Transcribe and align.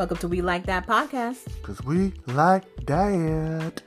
Welcome 0.00 0.16
to 0.16 0.28
We 0.28 0.40
Like 0.40 0.64
That 0.64 0.86
podcast. 0.86 1.44
Because 1.60 1.84
we 1.84 2.14
like 2.26 2.64
that. 2.86 3.82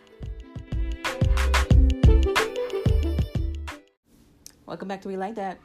Welcome 4.68 4.88
back 4.88 5.02
to 5.02 5.08
We 5.08 5.18
Like 5.18 5.34
That. 5.34 5.58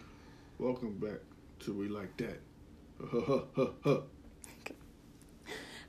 Welcome 0.59 0.97
back 1.01 1.21
to 1.65 1.75
We 1.75 1.89
Like 1.89 2.17
That. 2.17 2.39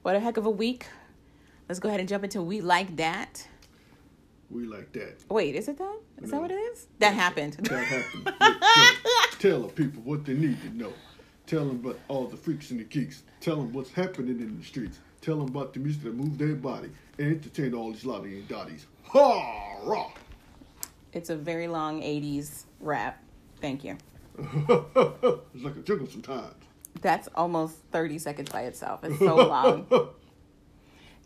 What 0.01 0.17
a 0.17 0.19
heck 0.19 0.35
of 0.35 0.45
a 0.45 0.49
week. 0.49 0.87
Let's 1.69 1.79
go 1.79 1.87
ahead 1.87 2.01
and 2.01 2.09
jump 2.09 2.25
into 2.25 2.41
We 2.41 2.59
Like 2.59 2.97
That. 2.97 3.47
we 4.49 4.65
like 4.65 4.91
that. 4.91 5.23
Wait, 5.29 5.55
is 5.55 5.69
it 5.69 5.77
that? 5.77 5.99
Is 6.21 6.31
that 6.31 6.41
what 6.41 6.51
it 6.51 6.55
is? 6.55 6.87
That 6.99 7.13
happened. 7.13 7.53
That 7.53 7.81
happened. 7.81 8.33
tell, 9.39 9.39
tell 9.39 9.61
the 9.61 9.69
people 9.69 10.01
what 10.03 10.25
they 10.25 10.33
need 10.33 10.61
to 10.63 10.69
know. 10.75 10.91
Tell 11.49 11.65
them 11.65 11.83
about 11.83 11.99
all 12.09 12.27
the 12.27 12.37
freaks 12.37 12.69
and 12.69 12.79
the 12.79 12.83
geeks. 12.83 13.23
Tell 13.41 13.55
them 13.55 13.73
what's 13.73 13.91
happening 13.91 14.39
in 14.39 14.59
the 14.59 14.63
streets. 14.63 14.99
Tell 15.19 15.39
them 15.39 15.47
about 15.47 15.73
the 15.73 15.79
music 15.79 16.03
that 16.03 16.13
move 16.13 16.37
their 16.37 16.53
body. 16.53 16.91
And 17.17 17.37
entertain 17.37 17.73
all 17.73 17.91
these 17.91 18.05
lottie 18.05 18.37
and 18.37 18.47
dotties. 18.47 18.85
Ha! 19.05 19.79
Rah! 19.81 20.11
It's 21.11 21.31
a 21.31 21.35
very 21.35 21.67
long 21.67 22.03
80s 22.03 22.65
rap. 22.79 23.23
Thank 23.61 23.83
you. 23.83 23.97
it's 24.37 25.63
like 25.63 25.75
a 25.75 25.79
jungle 25.79 26.05
sometimes. 26.05 26.53
That's 27.01 27.27
almost 27.33 27.77
30 27.93 28.19
seconds 28.19 28.51
by 28.51 28.65
itself. 28.65 29.03
It's 29.03 29.17
so 29.17 29.35
long. 29.35 29.87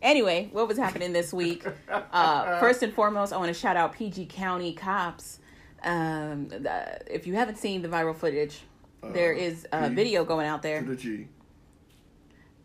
Anyway, 0.02 0.50
what 0.52 0.68
was 0.68 0.76
happening 0.76 1.14
this 1.14 1.32
week? 1.32 1.64
Uh, 1.88 2.60
first 2.60 2.82
and 2.82 2.92
foremost, 2.92 3.32
I 3.32 3.38
want 3.38 3.48
to 3.48 3.58
shout 3.58 3.78
out 3.78 3.94
PG 3.94 4.26
County 4.26 4.74
cops. 4.74 5.38
Um, 5.82 6.48
the, 6.48 7.00
if 7.10 7.26
you 7.26 7.32
haven't 7.36 7.56
seen 7.56 7.80
the 7.80 7.88
viral 7.88 8.14
footage, 8.14 8.60
there 9.12 9.32
is 9.32 9.66
a 9.72 9.88
P 9.88 9.94
video 9.94 10.24
going 10.24 10.46
out 10.46 10.62
there 10.62 10.84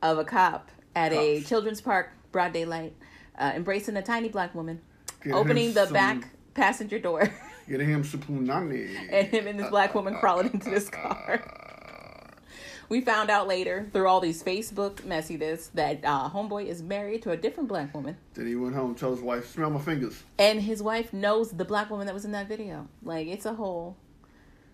of 0.02 0.18
a 0.18 0.24
cop 0.24 0.70
at 0.96 1.12
a 1.14 1.42
children's 1.42 1.82
park, 1.82 2.12
broad 2.32 2.54
daylight, 2.54 2.94
uh, 3.38 3.52
embracing 3.56 3.96
a 3.98 4.02
tiny 4.02 4.30
black 4.30 4.56
woman, 4.56 4.82
Get 5.24 5.34
opening 5.34 5.74
the 5.74 5.86
some- 5.86 5.94
back 5.94 6.30
passenger 6.54 7.00
door, 7.00 7.30
Get 7.70 7.82
him 7.82 8.04
some 8.04 8.22
punani. 8.22 8.90
and 9.12 9.28
him 9.28 9.46
and 9.48 9.60
this 9.60 9.70
black 9.70 9.94
woman 9.94 10.16
crawling 10.16 10.52
into 10.54 10.70
this 10.70 10.90
car. 10.90 11.44
We 12.90 13.02
found 13.02 13.30
out 13.30 13.48
later 13.48 13.88
through 13.94 14.08
all 14.08 14.20
these 14.20 14.42
Facebook 14.42 15.02
messiness 15.02 15.70
that 15.76 16.00
uh, 16.04 16.28
homeboy 16.32 16.66
is 16.66 16.82
married 16.82 17.22
to 17.22 17.30
a 17.32 17.38
different 17.38 17.70
black 17.70 17.94
woman, 17.94 18.18
Then 18.34 18.48
he 18.48 18.56
went 18.56 18.74
home 18.74 18.90
and 18.92 18.98
told 18.98 19.18
his 19.18 19.24
wife, 19.24 19.48
smell 19.52 19.70
my 19.70 19.80
fingers. 19.80 20.24
and 20.40 20.60
his 20.60 20.82
wife 20.82 21.14
knows 21.14 21.52
the 21.52 21.66
black 21.66 21.92
woman 21.92 22.08
that 22.08 22.16
was 22.16 22.26
in 22.26 22.32
that 22.32 22.48
video. 22.48 22.88
Like 23.04 23.28
it's 23.28 23.46
a 23.46 23.54
whole 23.54 23.96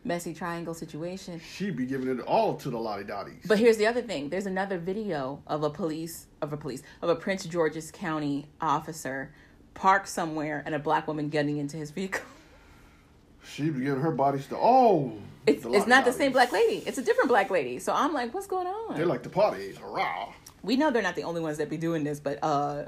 messy 0.06 0.34
triangle 0.34 0.74
situation. 0.74 1.42
She'd 1.56 1.76
be 1.76 1.86
giving 1.86 2.08
it 2.08 2.22
all 2.22 2.56
to 2.58 2.70
the 2.70 2.78
lottie 2.78 3.04
dotties. 3.04 3.44
But 3.46 3.60
here's 3.60 3.78
the 3.78 3.88
other 3.88 4.02
thing: 4.02 4.30
there's 4.30 4.46
another 4.46 4.78
video 4.78 5.42
of 5.48 5.64
a 5.64 5.70
police 5.70 6.28
of 6.42 6.54
a 6.54 6.58
police 6.58 6.84
of 7.02 7.10
a 7.10 7.16
Prince 7.16 7.46
George's 7.46 7.92
County 7.92 8.48
officer 8.62 9.34
parked 9.74 10.08
somewhere 10.08 10.64
and 10.66 10.74
a 10.74 10.80
black 10.80 11.08
woman 11.08 11.30
getting 11.30 11.58
into 11.58 11.78
his 11.78 11.92
vehicle. 11.92 12.22
She'd 13.44 13.76
be 13.78 13.84
giving 13.84 14.02
her 14.02 14.12
bodies 14.12 14.48
to 14.48 14.58
all. 14.58 15.18
It's 15.46 15.64
the 15.64 15.70
it's 15.70 15.80
lottie 15.80 15.90
not 15.90 16.06
the 16.06 16.14
same 16.14 16.32
black 16.32 16.52
lady. 16.52 16.84
It's 16.86 16.98
a 16.98 17.04
different 17.04 17.30
black 17.30 17.50
lady. 17.52 17.80
So 17.80 17.94
I'm 17.94 18.14
like, 18.14 18.34
what's 18.34 18.48
going 18.48 18.68
on? 18.68 18.96
They're 18.96 19.06
like 19.06 19.24
the 19.24 19.30
parties. 19.30 19.78
Hurrah. 19.78 20.34
we 20.64 20.76
know 20.78 20.90
they're 20.90 21.04
not 21.04 21.16
the 21.16 21.24
only 21.24 21.42
ones 21.42 21.58
that 21.60 21.70
be 21.70 21.78
doing 21.78 22.04
this, 22.04 22.20
but 22.20 22.40
uh, 22.44 22.86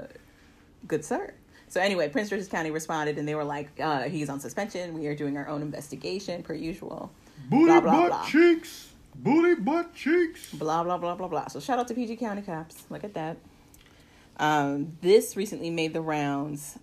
good 0.86 1.04
sir. 1.04 1.34
So 1.68 1.80
anyway, 1.80 2.08
Prince 2.08 2.30
George's 2.30 2.48
County 2.48 2.70
responded 2.70 3.18
and 3.18 3.28
they 3.28 3.34
were 3.34 3.44
like, 3.44 3.68
uh, 3.80 4.02
he's 4.04 4.28
on 4.28 4.40
suspension. 4.40 4.94
We 4.98 5.06
are 5.06 5.14
doing 5.14 5.36
our 5.36 5.48
own 5.48 5.62
investigation 5.62 6.42
per 6.42 6.54
usual. 6.54 7.10
Booty 7.50 7.64
Blah, 7.66 7.80
blah, 7.80 7.92
butt 8.00 8.08
blah. 8.10 8.26
cheeks. 8.26 8.88
Booty 9.14 9.54
butt 9.60 9.94
cheeks. 9.94 10.52
blah 10.52 10.82
blah 10.84 10.96
blah 10.96 11.14
blah 11.14 11.28
blah. 11.28 11.48
So 11.48 11.60
shout 11.60 11.78
out 11.78 11.88
to 11.88 11.94
PG 11.94 12.16
County 12.16 12.42
cops. 12.42 12.84
Look 12.88 13.04
at 13.04 13.14
that. 13.14 13.36
Um, 14.38 14.96
this 15.00 15.36
recently 15.36 15.70
made 15.70 15.92
the 15.92 16.00
rounds. 16.00 16.78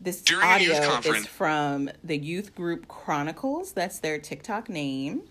This 0.00 0.20
During 0.20 0.44
audio 0.44 0.72
is 1.00 1.26
from 1.26 1.90
the 2.04 2.18
youth 2.18 2.54
group 2.54 2.86
Chronicles. 2.86 3.72
That's 3.72 3.98
their 4.00 4.18
TikTok 4.18 4.68
name, 4.68 5.22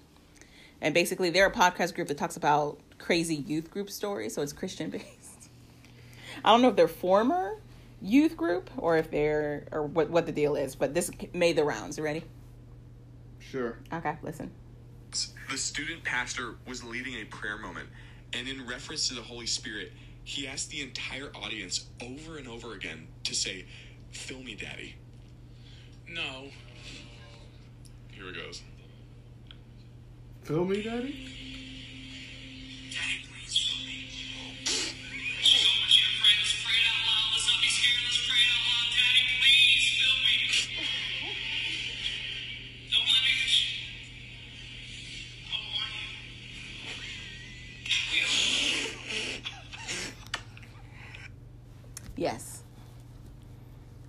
and 0.82 0.94
basically 0.94 1.30
they're 1.30 1.46
a 1.48 1.52
podcast 1.52 1.94
group 1.94 2.08
that 2.08 2.18
talks 2.18 2.36
about 2.36 2.80
crazy 2.98 3.36
youth 3.36 3.70
group 3.70 3.92
stories. 3.92 4.34
So 4.34 4.42
it's 4.42 4.54
Christian 4.54 4.90
based. 4.90 5.06
I 6.44 6.52
don't 6.52 6.62
know 6.64 6.70
if 6.70 6.76
they're 6.76 6.88
former 6.88 7.58
youth 8.06 8.38
group 8.38 8.70
or 8.78 8.98
if 8.98 9.10
they're 9.10 9.68
or 9.72 9.84
what 9.84 10.10
what 10.10 10.26
the 10.26 10.32
deal 10.32 10.56
is, 10.56 10.76
but 10.76 10.94
this 10.94 11.10
made 11.34 11.56
the 11.56 11.64
rounds. 11.64 11.98
You 11.98 12.04
ready? 12.04 12.24
Sure. 13.40 13.78
Okay, 13.92 14.16
listen. 14.22 14.52
The 15.50 15.58
student 15.58 16.04
pastor 16.04 16.56
was 16.68 16.84
leading 16.84 17.16
a 17.16 17.26
prayer 17.26 17.58
moment, 17.58 17.88
and 18.34 18.48
in 18.48 18.68
reference 18.68 19.08
to 19.08 19.14
the 19.14 19.22
Holy 19.22 19.46
Spirit, 19.46 19.92
he 20.24 20.48
asked 20.48 20.72
the 20.72 20.82
entire 20.82 21.32
audience 21.36 21.86
over 22.02 22.38
and 22.38 22.48
over 22.48 22.74
again 22.74 23.08
to 23.24 23.36
say, 23.36 23.66
Fill 24.12 24.42
me, 24.42 24.56
Daddy. 24.56 24.96
No. 26.10 26.50
Here 28.12 28.30
it 28.30 28.36
goes. 28.36 28.62
Fill 30.44 30.66
me, 30.66 30.84
daddy? 30.84 31.12
Daddy, 31.12 31.55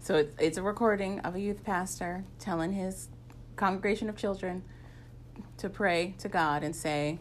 So 0.07 0.15
it's, 0.15 0.33
it's 0.39 0.57
a 0.57 0.63
recording 0.63 1.19
of 1.23 1.35
a 1.35 1.41
youth 1.41 1.65
pastor 1.65 2.23
telling 2.39 2.71
his 2.71 3.09
congregation 3.57 4.09
of 4.09 4.17
children 4.17 4.63
to 5.57 5.69
pray 5.69 6.15
to 6.19 6.29
God 6.29 6.63
and 6.63 6.77
say, 6.77 7.19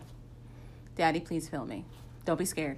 Daddy, 0.96 1.20
please 1.20 1.50
fill 1.50 1.66
me. 1.66 1.86
Don't 2.26 2.38
be 2.38 2.46
scared. 2.46 2.78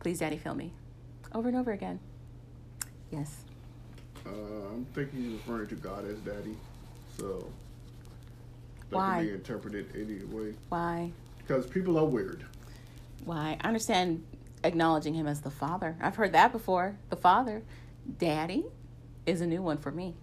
Please, 0.00 0.18
Daddy, 0.18 0.36
fill 0.36 0.54
me. 0.54 0.74
Over 1.34 1.48
and 1.48 1.56
over 1.56 1.72
again. 1.72 2.00
Yes. 3.10 3.34
Uh, 4.26 4.28
I'm 4.72 4.84
thinking 4.92 5.22
he's 5.22 5.32
referring 5.32 5.68
to 5.68 5.76
God 5.76 6.06
as 6.06 6.18
daddy. 6.18 6.58
So. 7.16 7.50
That 8.90 8.96
Why? 8.96 9.16
can 9.16 9.26
be 9.26 9.32
interpreted 9.32 9.86
any 9.94 10.22
way. 10.26 10.52
Why? 10.68 11.12
Because 11.38 11.64
people 11.64 11.98
are 11.98 12.04
weird. 12.04 12.44
Why? 13.24 13.56
I 13.58 13.68
understand 13.68 14.22
acknowledging 14.64 15.14
him 15.14 15.26
as 15.26 15.40
the 15.40 15.50
father. 15.50 15.96
I've 15.98 16.16
heard 16.16 16.32
that 16.32 16.52
before. 16.52 16.98
The 17.08 17.16
father. 17.16 17.62
Daddy 18.16 18.64
is 19.26 19.40
a 19.40 19.46
new 19.46 19.60
one 19.62 19.76
for 19.78 19.90
me. 19.90 20.14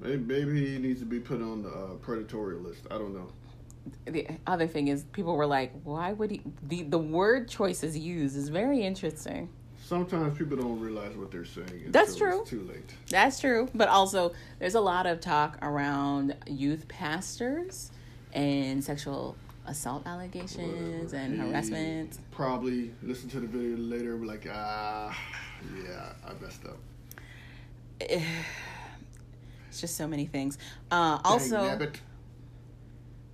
Maybe, 0.00 0.16
maybe 0.16 0.66
he 0.66 0.78
needs 0.78 1.00
to 1.00 1.06
be 1.06 1.20
put 1.20 1.42
on 1.42 1.62
the 1.62 1.68
uh, 1.68 1.86
predatory 2.00 2.56
list. 2.56 2.86
I 2.90 2.96
don't 2.96 3.12
know. 3.14 3.28
the 4.06 4.26
other 4.46 4.66
thing 4.66 4.88
is 4.88 5.04
people 5.12 5.36
were 5.36 5.46
like 5.46 5.72
why 5.84 6.12
would 6.12 6.30
he 6.30 6.40
the 6.62 6.82
the 6.84 6.98
word 6.98 7.48
choices 7.48 7.96
used 7.98 8.36
is 8.36 8.48
very 8.48 8.82
interesting 8.82 9.48
Sometimes 9.82 10.38
people 10.38 10.56
don't 10.56 10.78
realize 10.78 11.16
what 11.16 11.32
they're 11.32 11.44
saying. 11.44 11.86
That's 11.88 12.14
true. 12.14 12.42
It's 12.42 12.50
too 12.50 12.62
late. 12.62 12.90
that's 13.08 13.40
true 13.40 13.68
but 13.74 13.88
also 13.88 14.32
there's 14.58 14.74
a 14.76 14.80
lot 14.80 15.06
of 15.06 15.20
talk 15.20 15.58
around 15.62 16.36
youth 16.46 16.86
pastors 16.88 17.90
and 18.32 18.84
sexual 18.84 19.34
assault 19.66 20.06
allegations 20.06 21.12
and 21.12 21.34
He 21.34 21.40
harassment 21.40 22.18
Probably 22.30 22.92
listen 23.02 23.28
to 23.30 23.40
the 23.40 23.46
video 23.46 23.76
later 23.78 24.12
and 24.12 24.20
be 24.22 24.28
like, 24.28 24.46
ah, 24.52 25.16
yeah, 25.84 26.12
I 26.26 26.32
messed 26.42 26.64
up. 26.66 26.78
it's 29.68 29.80
just 29.80 29.96
so 29.96 30.06
many 30.08 30.26
things 30.26 30.58
uh 30.90 31.18
also 31.24 31.78
did 31.78 32.00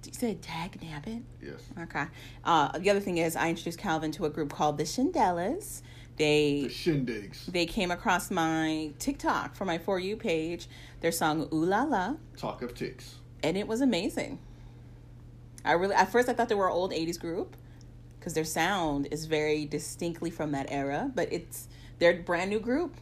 you 0.07 0.13
say 0.13 0.35
tag 0.35 0.79
nabbit 0.81 1.23
Yes. 1.43 1.61
okay 1.81 2.05
uh 2.45 2.77
the 2.79 2.91
other 2.91 3.01
thing 3.01 3.19
is 3.19 3.37
i 3.37 3.49
introduced 3.49 3.79
calvin 3.79 4.11
to 4.13 4.25
a 4.25 4.31
group 4.31 4.53
called 4.53 4.77
the 4.79 4.85
shindellas 4.85 5.83
they 6.17 6.63
The 6.63 6.69
shindigs. 6.69 7.47
they 7.47 7.67
came 7.67 7.91
across 7.91 8.31
my 8.31 8.91
TikTok 8.99 9.55
for 9.55 9.67
my 9.67 9.77
For 9.77 9.99
You 10.01 10.17
page, 10.17 10.67
their 11.03 11.13
song 11.13 11.47
Ooh 11.53 11.65
La 11.67 11.83
La, 11.83 12.15
Talk 12.39 12.63
of 12.63 12.75
ticks. 12.75 13.17
and 13.43 13.55
it 13.57 13.69
was 13.69 13.83
amazing. 13.83 14.39
I 15.63 15.73
really, 15.73 15.95
at 15.95 16.11
first, 16.11 16.31
I 16.31 16.33
thought 16.33 16.49
they 16.49 16.55
were 16.55 16.69
an 16.69 16.73
old 16.73 16.93
80s 16.93 17.21
group 17.21 17.55
because 18.19 18.33
their 18.33 18.45
sound 18.47 19.09
is 19.11 19.27
very 19.27 19.67
distinctly 19.67 20.31
from 20.31 20.53
that 20.53 20.69
era, 20.71 21.11
but 21.15 21.31
it's 21.31 21.69
they're 21.99 22.15
brand 22.23 22.51
new 22.51 22.61
group. 22.61 22.95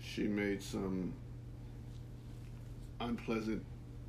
She 0.00 0.24
made 0.24 0.62
some 0.62 1.12
unpleasant 3.00 3.64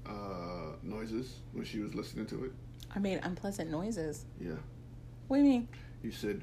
uh, 0.05 0.73
noises 0.83 1.35
when 1.53 1.63
she 1.65 1.79
was 1.79 1.93
listening 1.93 2.25
to 2.27 2.45
it. 2.45 2.51
I 2.95 2.99
made 2.99 3.19
unpleasant 3.23 3.69
noises. 3.69 4.25
Yeah. 4.39 4.51
What 5.27 5.37
do 5.37 5.43
you 5.43 5.49
mean? 5.49 5.67
You 6.03 6.11
said, 6.11 6.41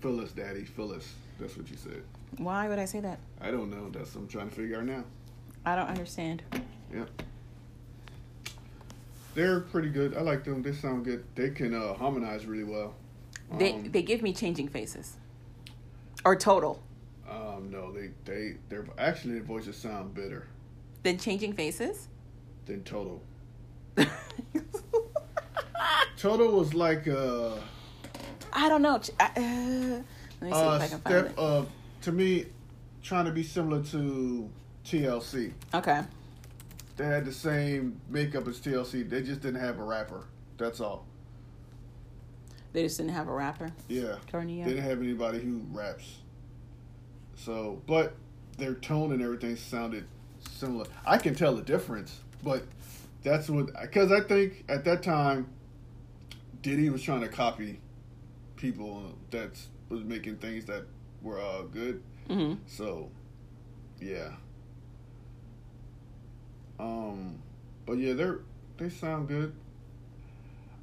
"Phyllis, 0.00 0.32
daddy, 0.32 0.64
Phyllis." 0.64 1.12
That's 1.40 1.56
what 1.56 1.68
you 1.70 1.76
said. 1.76 2.02
Why 2.38 2.68
would 2.68 2.78
I 2.78 2.84
say 2.84 3.00
that? 3.00 3.18
I 3.40 3.50
don't 3.50 3.70
know. 3.70 3.90
That's 3.90 4.14
what 4.14 4.22
I'm 4.22 4.28
trying 4.28 4.48
to 4.50 4.54
figure 4.54 4.78
out 4.78 4.84
now. 4.84 5.04
I 5.64 5.74
don't 5.76 5.88
understand. 5.88 6.42
Yeah. 6.94 7.04
they're 9.34 9.60
pretty 9.60 9.88
good. 9.88 10.16
I 10.16 10.20
like 10.20 10.44
them. 10.44 10.62
They 10.62 10.72
sound 10.72 11.04
good. 11.04 11.24
They 11.34 11.50
can 11.50 11.74
uh, 11.74 11.94
harmonize 11.94 12.44
really 12.46 12.64
well. 12.64 12.94
They 13.58 13.72
Um, 13.72 13.90
they 13.90 14.02
give 14.02 14.22
me 14.22 14.32
changing 14.32 14.68
faces. 14.68 15.16
Or 16.24 16.36
total. 16.36 16.82
um, 17.28 17.68
no, 17.70 17.92
they 17.92 18.10
they 18.24 18.56
they're 18.68 18.86
actually 18.98 19.34
their 19.34 19.42
voices 19.42 19.76
sound 19.76 20.14
better 20.14 20.46
Then 21.02 21.18
changing 21.18 21.52
faces. 21.54 22.08
than 22.66 22.82
Total. 22.84 23.20
Total 26.16 26.48
was 26.52 26.74
like 26.74 27.08
uh, 27.08 27.56
I 28.52 28.68
don't 28.68 28.82
know. 28.82 29.00
I- 29.18 29.32
Uh, 29.36 30.02
let 30.40 30.50
me 30.50 30.52
see 30.52 30.58
uh 30.58 30.76
if 30.76 30.82
I 30.82 30.88
can 30.88 31.00
find 31.00 31.00
step 31.00 31.26
it. 31.30 31.38
uh 31.38 31.64
to 32.02 32.12
me, 32.12 32.46
trying 33.02 33.24
to 33.26 33.32
be 33.32 33.42
similar 33.42 33.82
to 33.84 34.48
TLC. 34.84 35.52
Okay. 35.74 36.02
They 36.96 37.04
had 37.06 37.24
the 37.24 37.32
same 37.32 38.00
makeup 38.08 38.46
as 38.48 38.58
TLC. 38.60 39.08
They 39.08 39.22
just 39.22 39.40
didn't 39.40 39.60
have 39.60 39.78
a 39.78 39.84
rapper. 39.84 40.26
That's 40.58 40.80
all. 40.80 41.06
They 42.72 42.82
just 42.84 42.96
didn't 42.96 43.12
have 43.12 43.28
a 43.28 43.32
rapper. 43.32 43.70
Yeah. 43.88 44.16
Cornea. 44.30 44.64
They 44.64 44.72
didn't 44.72 44.84
have 44.88 45.00
anybody 45.02 45.40
who 45.40 45.60
raps. 45.70 46.16
So, 47.36 47.82
but 47.86 48.14
their 48.58 48.74
tone 48.74 49.12
and 49.12 49.22
everything 49.22 49.56
sounded 49.56 50.06
similar. 50.50 50.86
I 51.04 51.18
can 51.18 51.34
tell 51.34 51.54
the 51.54 51.62
difference, 51.62 52.20
but 52.42 52.62
that's 53.22 53.48
what 53.50 53.70
because 53.80 54.10
I 54.12 54.20
think 54.20 54.64
at 54.68 54.84
that 54.84 55.02
time 55.02 55.48
Diddy 56.62 56.88
was 56.90 57.02
trying 57.02 57.20
to 57.22 57.28
copy 57.28 57.80
people 58.56 59.02
that 59.30 59.58
was 59.88 60.04
making 60.04 60.36
things 60.36 60.64
that 60.66 60.84
were 61.20 61.40
uh, 61.40 61.62
good. 61.62 62.02
hmm 62.28 62.54
So, 62.66 63.10
yeah. 64.00 64.30
Um, 66.78 67.38
but 67.86 67.98
yeah, 67.98 68.14
they're 68.14 68.40
they 68.76 68.88
sound 68.88 69.28
good. 69.28 69.54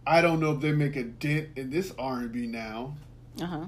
I 0.10 0.22
don't 0.22 0.40
know 0.40 0.54
if 0.54 0.60
they 0.60 0.72
make 0.72 0.96
a 0.96 1.04
dent 1.04 1.50
in 1.56 1.70
this 1.70 1.94
R 2.00 2.22
and 2.22 2.32
B 2.32 2.48
now. 2.48 2.96
Uh 3.40 3.46
huh. 3.46 3.66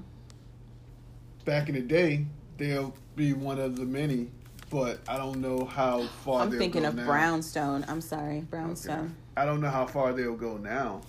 Back 1.45 1.69
in 1.69 1.75
the 1.75 1.81
day, 1.81 2.25
they'll 2.57 2.95
be 3.15 3.33
one 3.33 3.59
of 3.59 3.75
the 3.75 3.85
many, 3.85 4.31
but 4.71 5.01
I 5.07 5.17
don't 5.17 5.39
know 5.39 5.65
how 5.65 6.07
far. 6.25 6.41
I'm 6.41 6.57
thinking 6.57 6.83
of 6.83 6.95
now. 6.95 7.05
Brownstone. 7.05 7.85
I'm 7.87 8.01
sorry, 8.01 8.37
Okay. 8.37 8.47
Brownstone. 8.49 9.15
I 9.37 9.45
don't 9.45 9.61
know 9.61 9.69
how 9.69 9.85
far 9.85 10.13
they'll 10.13 10.35
go 10.35 10.57
now. 10.57 11.01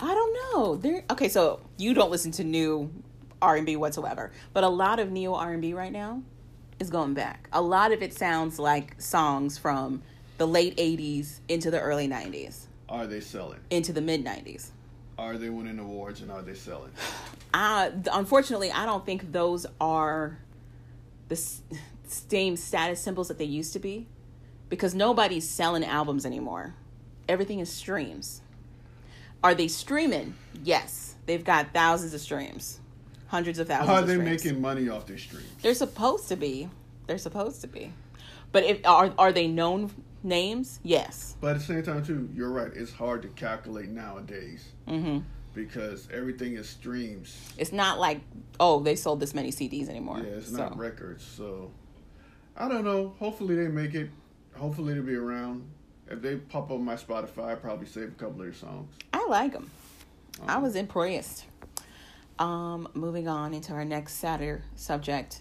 I 0.00 0.14
don't 0.14 0.34
know. 0.34 0.76
There. 0.76 1.04
Okay, 1.10 1.28
so 1.28 1.60
you 1.76 1.92
don't 1.92 2.10
listen 2.10 2.32
to 2.32 2.44
new 2.44 2.90
R 3.42 3.56
and 3.56 3.66
B 3.66 3.76
whatsoever, 3.76 4.32
but 4.54 4.64
a 4.64 4.68
lot 4.68 4.98
of 4.98 5.10
neo 5.10 5.34
R 5.34 5.52
and 5.52 5.60
B 5.60 5.74
right 5.74 5.92
now 5.92 6.22
is 6.80 6.88
going 6.88 7.12
back. 7.12 7.50
A 7.52 7.60
lot 7.60 7.92
of 7.92 8.02
it 8.02 8.14
sounds 8.14 8.58
like 8.58 8.98
songs 8.98 9.58
from 9.58 10.00
the 10.38 10.46
late 10.46 10.74
'80s 10.78 11.40
into 11.48 11.70
the 11.70 11.78
early 11.80 12.08
'90s, 12.08 12.66
Are 12.92 13.06
they 13.06 13.20
selling? 13.20 13.58
into 13.70 13.92
the 13.92 14.00
mid 14.00 14.24
'90s. 14.24 14.68
Are 15.18 15.36
they 15.38 15.48
winning 15.50 15.78
awards 15.78 16.20
and 16.20 16.30
are 16.30 16.42
they 16.42 16.54
selling? 16.54 16.90
I 17.54 17.90
unfortunately 18.12 18.70
I 18.70 18.84
don't 18.86 19.04
think 19.04 19.32
those 19.32 19.66
are 19.80 20.38
the 21.28 21.34
s- 21.34 21.62
same 22.06 22.56
status 22.56 23.00
symbols 23.00 23.28
that 23.28 23.38
they 23.38 23.44
used 23.44 23.72
to 23.74 23.78
be 23.78 24.06
because 24.68 24.94
nobody's 24.94 25.48
selling 25.48 25.84
albums 25.84 26.24
anymore. 26.26 26.74
Everything 27.28 27.60
is 27.60 27.70
streams. 27.72 28.40
Are 29.44 29.54
they 29.54 29.68
streaming? 29.68 30.34
Yes. 30.62 31.14
They've 31.26 31.44
got 31.44 31.72
thousands 31.72 32.14
of 32.14 32.20
streams. 32.20 32.78
Hundreds 33.28 33.58
of 33.58 33.68
thousands 33.68 33.88
Are 33.90 34.00
of 34.00 34.06
they 34.06 34.14
streams. 34.14 34.44
making 34.44 34.60
money 34.60 34.88
off 34.88 35.06
their 35.06 35.18
streams? 35.18 35.46
They're 35.62 35.74
supposed 35.74 36.28
to 36.28 36.36
be. 36.36 36.68
They're 37.06 37.18
supposed 37.18 37.60
to 37.62 37.66
be. 37.66 37.92
But 38.50 38.64
if 38.64 38.86
are 38.86 39.12
are 39.18 39.32
they 39.32 39.46
known 39.48 39.90
names? 40.22 40.80
Yes. 40.82 41.36
But 41.40 41.52
at 41.56 41.58
the 41.58 41.64
same 41.64 41.82
time, 41.82 42.04
too, 42.04 42.28
you're 42.34 42.50
right. 42.50 42.70
It's 42.74 42.92
hard 42.92 43.22
to 43.22 43.28
calculate 43.28 43.88
nowadays 43.88 44.64
Mhm. 44.88 45.22
because 45.54 46.08
everything 46.12 46.54
is 46.56 46.68
streams. 46.68 47.36
It's 47.58 47.72
not 47.72 47.98
like 47.98 48.20
oh, 48.60 48.80
they 48.80 48.94
sold 48.94 49.18
this 49.20 49.34
many 49.34 49.50
CDs 49.50 49.88
anymore. 49.88 50.18
Yeah, 50.18 50.34
it's 50.34 50.50
So, 50.50 50.56
not 50.58 50.78
records. 50.78 51.24
So 51.24 51.70
I 52.56 52.68
don't 52.68 52.84
know. 52.84 53.14
Hopefully 53.18 53.54
they 53.56 53.68
make 53.68 53.94
it. 53.94 54.10
Hopefully 54.56 54.94
they'll 54.94 55.02
be 55.02 55.14
around. 55.16 55.64
If 56.08 56.20
they 56.20 56.36
pop 56.36 56.64
up 56.64 56.72
on 56.72 56.84
my 56.84 56.94
Spotify, 56.96 57.46
I'd 57.52 57.62
probably 57.62 57.86
save 57.86 58.08
a 58.08 58.12
couple 58.12 58.40
of 58.40 58.46
their 58.46 58.52
songs. 58.52 58.94
I 59.12 59.26
like 59.28 59.52
them. 59.52 59.70
I 60.46 60.56
Um, 60.56 60.62
was 60.62 60.76
impressed. 60.76 61.46
Um, 62.38 62.88
moving 62.94 63.28
on 63.28 63.54
into 63.54 63.72
our 63.72 63.84
next 63.84 64.14
Saturday 64.14 64.62
subject. 64.74 65.40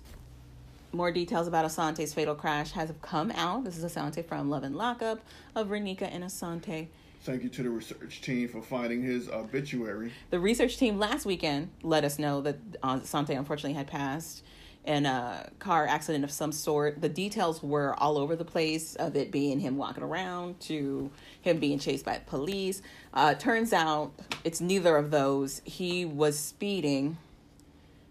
More 0.93 1.09
details 1.09 1.47
about 1.47 1.63
Asante's 1.63 2.13
fatal 2.13 2.35
crash 2.35 2.71
has 2.71 2.91
come 3.01 3.31
out. 3.31 3.63
This 3.63 3.77
is 3.77 3.85
Asante 3.85 4.25
from 4.25 4.49
Love 4.49 4.63
and 4.63 4.75
Lockup 4.75 5.21
of 5.55 5.69
Renika 5.69 6.01
and 6.01 6.21
Asante. 6.21 6.87
Thank 7.21 7.43
you 7.43 7.49
to 7.49 7.63
the 7.63 7.69
research 7.69 8.19
team 8.19 8.49
for 8.49 8.61
finding 8.61 9.01
his 9.01 9.29
obituary. 9.29 10.11
The 10.31 10.39
research 10.39 10.77
team 10.77 10.99
last 10.99 11.25
weekend 11.25 11.69
let 11.81 12.03
us 12.03 12.19
know 12.19 12.41
that 12.41 12.81
Asante 12.81 13.37
unfortunately 13.37 13.75
had 13.75 13.87
passed 13.87 14.43
in 14.83 15.05
a 15.05 15.49
car 15.59 15.87
accident 15.87 16.25
of 16.25 16.31
some 16.31 16.51
sort. 16.51 16.99
The 16.99 17.07
details 17.07 17.63
were 17.63 17.93
all 17.97 18.17
over 18.17 18.35
the 18.35 18.43
place 18.43 18.95
of 18.95 19.15
it 19.15 19.31
being 19.31 19.61
him 19.61 19.77
walking 19.77 20.03
around 20.03 20.59
to 20.61 21.09
him 21.41 21.59
being 21.59 21.79
chased 21.79 22.03
by 22.03 22.17
police. 22.17 22.81
Uh, 23.13 23.33
turns 23.35 23.71
out 23.71 24.11
it's 24.43 24.59
neither 24.59 24.97
of 24.97 25.09
those. 25.09 25.61
He 25.63 26.03
was 26.03 26.37
speeding 26.37 27.17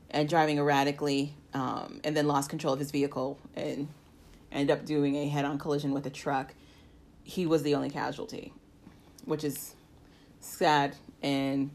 and 0.08 0.30
driving 0.30 0.56
erratically 0.56 1.34
um, 1.54 2.00
and 2.04 2.16
then 2.16 2.26
lost 2.26 2.50
control 2.50 2.72
of 2.72 2.78
his 2.78 2.90
vehicle 2.90 3.38
and 3.54 3.88
ended 4.52 4.76
up 4.76 4.84
doing 4.84 5.16
a 5.16 5.28
head 5.28 5.44
on 5.44 5.58
collision 5.58 5.92
with 5.92 6.06
a 6.06 6.10
truck. 6.10 6.54
He 7.24 7.46
was 7.46 7.62
the 7.62 7.74
only 7.74 7.90
casualty, 7.90 8.52
which 9.24 9.44
is 9.44 9.74
sad 10.40 10.96
and 11.22 11.70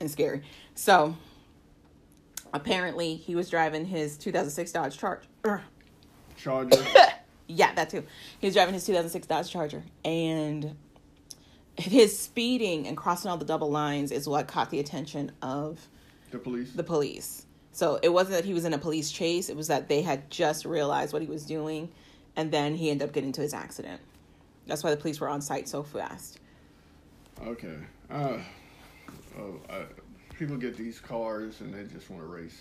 and 0.00 0.10
scary. 0.10 0.42
So 0.74 1.16
apparently 2.52 3.14
he 3.16 3.34
was 3.34 3.48
driving 3.48 3.84
his 3.86 4.16
2006 4.18 4.72
Dodge 4.72 4.98
Charger. 4.98 5.62
Charger. 6.36 6.84
Yeah, 7.48 7.74
that 7.74 7.90
too. 7.90 8.04
He 8.38 8.46
was 8.46 8.54
driving 8.54 8.72
his 8.72 8.86
2006 8.86 9.26
Dodge 9.26 9.50
Charger 9.50 9.82
and 10.06 10.74
his 11.76 12.18
speeding 12.18 12.86
and 12.86 12.96
crossing 12.96 13.30
all 13.30 13.36
the 13.36 13.44
double 13.44 13.70
lines 13.70 14.10
is 14.10 14.26
what 14.26 14.46
caught 14.48 14.70
the 14.70 14.78
attention 14.78 15.32
of 15.42 15.86
the 16.30 16.38
police. 16.38 16.72
the 16.72 16.82
police. 16.84 17.44
So 17.72 17.98
it 18.02 18.10
wasn't 18.10 18.36
that 18.36 18.44
he 18.44 18.52
was 18.54 18.64
in 18.64 18.74
a 18.74 18.78
police 18.78 19.10
chase, 19.10 19.48
it 19.48 19.56
was 19.56 19.68
that 19.68 19.88
they 19.88 20.02
had 20.02 20.30
just 20.30 20.64
realized 20.64 21.12
what 21.12 21.22
he 21.22 21.28
was 21.28 21.44
doing 21.46 21.88
and 22.36 22.50
then 22.50 22.74
he 22.74 22.90
ended 22.90 23.08
up 23.08 23.14
getting 23.14 23.28
into 23.28 23.40
his 23.40 23.54
accident. 23.54 24.00
That's 24.66 24.84
why 24.84 24.90
the 24.90 24.96
police 24.96 25.20
were 25.20 25.28
on 25.28 25.40
site 25.40 25.68
so 25.68 25.82
fast. 25.82 26.38
Okay. 27.44 27.76
Uh, 28.10 28.38
oh, 29.38 29.60
I, 29.68 29.84
people 30.38 30.56
get 30.56 30.76
these 30.76 31.00
cars 31.00 31.60
and 31.60 31.74
they 31.74 31.84
just 31.92 32.10
want 32.10 32.22
to 32.22 32.28
race. 32.28 32.58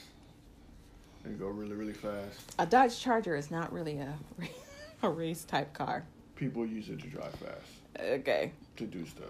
They 1.23 1.31
go 1.31 1.47
really, 1.47 1.75
really 1.75 1.93
fast. 1.93 2.53
A 2.57 2.65
Dodge 2.65 2.99
Charger 2.99 3.35
is 3.35 3.51
not 3.51 3.71
really 3.71 3.99
a 3.99 4.13
a 5.03 5.09
race 5.09 5.43
type 5.43 5.73
car. 5.73 6.03
People 6.35 6.65
use 6.65 6.89
it 6.89 6.99
to 7.01 7.07
drive 7.07 7.33
fast, 7.33 7.99
Okay. 7.99 8.51
to 8.77 8.85
do 8.85 9.05
stuff. 9.05 9.29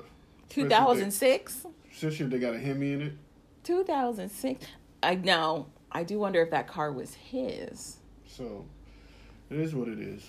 2006? 0.50 1.66
Especially 1.92 2.26
if 2.26 2.32
they 2.32 2.40
got 2.40 2.54
a 2.54 2.60
Hemi 2.60 2.94
in 2.94 3.02
it. 3.02 3.14
2006. 3.64 4.66
I 5.04 5.16
know. 5.16 5.68
I 5.92 6.04
do 6.04 6.20
wonder 6.20 6.42
if 6.42 6.52
that 6.52 6.68
car 6.68 6.92
was 6.92 7.14
his. 7.14 7.98
So, 8.28 8.66
it 9.50 9.60
is 9.60 9.76
what 9.76 9.88
it 9.88 10.00
is. 10.00 10.24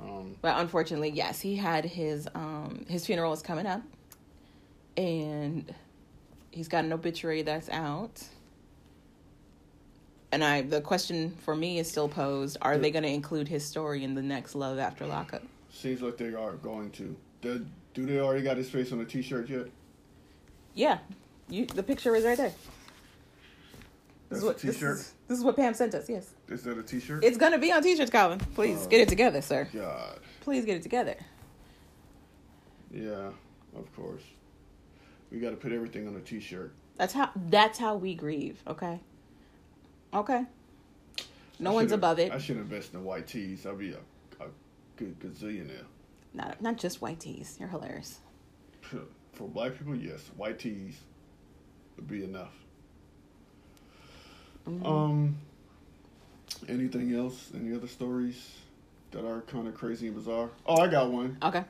Um, 0.00 0.36
But 0.42 0.60
unfortunately, 0.60 1.10
yes, 1.10 1.40
he 1.40 1.56
had 1.56 1.84
his 1.84 2.28
um 2.34 2.84
his 2.88 3.06
funeral 3.06 3.32
is 3.32 3.42
coming 3.42 3.66
up. 3.66 3.82
And 4.96 5.72
he's 6.50 6.68
got 6.68 6.84
an 6.84 6.92
obituary 6.92 7.42
that's 7.42 7.68
out. 7.70 8.22
And 10.32 10.42
I 10.42 10.62
the 10.62 10.80
question 10.80 11.36
for 11.44 11.54
me 11.54 11.78
is 11.78 11.88
still 11.90 12.08
posed, 12.08 12.56
are 12.60 12.76
they 12.76 12.90
going 12.90 13.04
to 13.04 13.08
include 13.08 13.48
his 13.48 13.64
story 13.64 14.02
in 14.02 14.14
the 14.14 14.22
next 14.22 14.54
Love 14.54 14.78
After 14.78 15.06
Lockup? 15.06 15.42
seems 15.70 16.02
like 16.02 16.16
they 16.16 16.34
are 16.34 16.52
going 16.54 16.90
to. 16.92 17.16
Do, 17.40 17.66
do 17.94 18.06
they 18.06 18.20
already 18.20 18.42
got 18.42 18.56
his 18.56 18.70
face 18.70 18.92
on 18.92 19.00
a 19.00 19.04
T-shirt 19.04 19.48
yet? 19.48 19.66
Yeah. 20.74 20.98
You 21.48 21.66
the 21.66 21.82
picture 21.82 22.14
is 22.16 22.24
right 22.24 22.36
there. 22.36 22.52
This 24.34 24.42
is 24.42 24.44
what 24.46 24.58
this 24.58 24.74
T-shirt. 24.76 24.98
is, 24.98 25.12
this 25.28 25.38
is 25.38 25.44
what 25.44 25.56
Pam 25.56 25.74
sent 25.74 25.94
us. 25.94 26.08
Yes. 26.08 26.34
Is 26.48 26.62
that 26.64 26.76
a 26.78 26.82
T-shirt? 26.82 27.24
It's 27.24 27.36
going 27.38 27.52
to 27.52 27.58
be 27.58 27.72
on 27.72 27.82
t-shirts, 27.82 28.10
Calvin. 28.10 28.38
Please 28.54 28.82
Oh. 28.84 28.88
get 28.88 29.00
it 29.00 29.08
together, 29.08 29.40
sir. 29.42 29.68
God. 29.72 30.18
Please 30.40 30.64
get 30.64 30.76
it 30.76 30.82
together. 30.82 31.16
Yeah, 32.92 33.30
of 33.76 33.96
course. 33.96 34.22
We 35.30 35.40
got 35.40 35.50
to 35.50 35.56
put 35.56 35.72
everything 35.72 36.06
on 36.06 36.14
a 36.16 36.20
T-shirt. 36.20 36.72
That's 36.96 37.12
how 37.12 37.30
that's 37.48 37.76
how 37.78 37.96
we 37.96 38.14
grieve, 38.14 38.62
okay? 38.68 39.00
Okay. 40.12 40.44
No 41.58 41.70
I 41.70 41.74
one's 41.74 41.92
above 41.92 42.20
it. 42.20 42.30
I 42.30 42.38
should 42.38 42.56
invest 42.56 42.94
in 42.94 43.02
white 43.02 43.26
tees. 43.26 43.66
I'll 43.66 43.74
be 43.74 43.92
a, 43.92 43.98
a 44.44 44.46
good 44.96 45.18
gazillionaire. 45.18 45.86
Not 46.34 46.62
not 46.62 46.76
just 46.76 47.02
white 47.02 47.18
tees. 47.18 47.56
You're 47.58 47.68
hilarious. 47.68 48.20
For 49.32 49.48
black 49.48 49.76
people, 49.76 49.96
yes, 49.96 50.30
white 50.36 50.60
tees 50.60 51.00
would 51.96 52.06
be 52.06 52.22
enough. 52.22 52.52
Mm-hmm. 54.68 54.86
Um, 54.86 55.36
anything 56.68 57.14
else? 57.14 57.50
Any 57.54 57.74
other 57.74 57.88
stories 57.88 58.50
that 59.10 59.26
are 59.26 59.42
kind 59.42 59.68
of 59.68 59.74
crazy 59.74 60.06
and 60.06 60.16
bizarre? 60.16 60.50
Oh, 60.66 60.80
I 60.80 60.88
got 60.88 61.10
one. 61.10 61.38
Okay. 61.42 61.64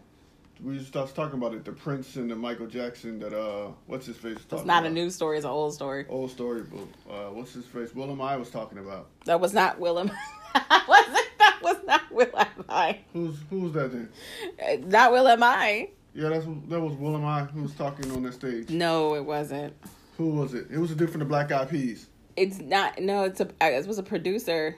we 0.62 0.78
just 0.78 0.94
was 0.94 1.12
talking 1.12 1.38
about 1.38 1.54
it. 1.54 1.64
The 1.64 1.72
Prince 1.72 2.16
and 2.16 2.30
the 2.30 2.36
Michael 2.36 2.66
Jackson. 2.66 3.18
That 3.18 3.32
uh, 3.38 3.70
what's 3.86 4.06
his 4.06 4.16
face? 4.16 4.38
It's 4.50 4.64
not 4.64 4.86
a 4.86 4.90
new 4.90 5.10
story; 5.10 5.36
it's 5.36 5.44
an 5.44 5.50
old 5.50 5.74
story. 5.74 6.06
old 6.08 6.30
story, 6.30 6.62
but 6.62 7.12
uh, 7.12 7.30
what's 7.30 7.52
his 7.52 7.66
face? 7.66 7.94
will.i.am 7.94 8.40
was 8.40 8.50
talking 8.50 8.78
about. 8.78 9.08
That 9.24 9.40
was 9.40 9.52
not 9.52 9.78
Willem. 9.78 10.10
wasn't 10.88 11.28
that 11.38 11.58
was 11.62 11.76
not 11.86 12.12
will.i.am. 12.12 12.96
Who's 13.12 13.36
who's 13.50 13.72
that 13.72 13.90
then? 13.92 14.88
Not 14.88 15.12
will.i.am. 15.12 15.88
Yeah, 16.14 16.28
that's 16.28 16.46
that 16.68 16.80
was 16.80 16.94
will.i.am 16.94 17.48
who 17.48 17.62
was 17.62 17.74
talking 17.74 18.10
on 18.12 18.22
that 18.22 18.34
stage. 18.34 18.70
No, 18.70 19.14
it 19.16 19.24
wasn't. 19.24 19.74
Who 20.16 20.28
was 20.28 20.54
it? 20.54 20.68
It 20.70 20.78
was 20.78 20.92
a 20.92 20.94
different 20.94 21.28
Black 21.28 21.50
Eyed 21.50 21.68
Peas. 21.70 22.06
It's 22.36 22.58
not. 22.58 22.98
No, 23.00 23.24
it's 23.24 23.40
a. 23.40 23.48
It 23.60 23.86
was 23.86 23.98
a 23.98 24.02
producer. 24.02 24.76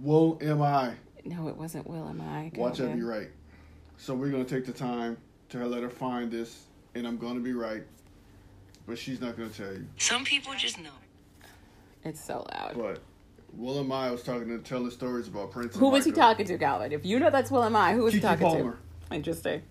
Will 0.00 0.38
am 0.40 0.62
I? 0.62 0.94
No, 1.24 1.48
it 1.48 1.56
wasn't 1.56 1.86
Will 1.86 2.08
am 2.08 2.20
I. 2.20 2.50
Watch 2.54 2.80
Okay. 2.80 2.92
I 2.92 2.94
be 2.94 3.02
right. 3.02 3.28
So 3.96 4.14
we're 4.14 4.30
gonna 4.30 4.44
take 4.44 4.66
the 4.66 4.72
time 4.72 5.16
to 5.50 5.64
let 5.66 5.82
her 5.82 5.90
find 5.90 6.30
this, 6.30 6.64
and 6.94 7.06
I'm 7.06 7.18
gonna 7.18 7.40
be 7.40 7.52
right. 7.52 7.82
But 8.86 8.98
she's 8.98 9.20
not 9.20 9.36
gonna 9.36 9.50
tell 9.50 9.72
you. 9.72 9.86
Some 9.98 10.24
people 10.24 10.52
just 10.56 10.78
know. 10.80 10.90
It's 12.04 12.24
so 12.24 12.46
loud. 12.52 12.74
But 12.76 13.00
will.i.am 13.52 13.88
was 14.12 14.22
talking 14.22 14.48
to 14.48 14.58
telling 14.58 14.90
stories 14.90 15.28
about 15.28 15.52
Prince. 15.52 15.74
and 15.74 15.80
Who 15.80 15.90
was 15.90 16.04
he 16.04 16.12
talking 16.12 16.46
to, 16.46 16.58
Calvin? 16.58 16.92
If 16.92 17.06
you 17.06 17.20
know 17.20 17.30
that's 17.30 17.50
will.i.am, 17.50 17.96
who 17.96 18.02
was 18.02 18.14
he 18.14 18.20
talking 18.20 18.48
to? 18.48 18.54
Keke 18.54 18.58
Palmer. 18.58 18.78
to? 19.08 19.14
Interesting. 19.14 19.62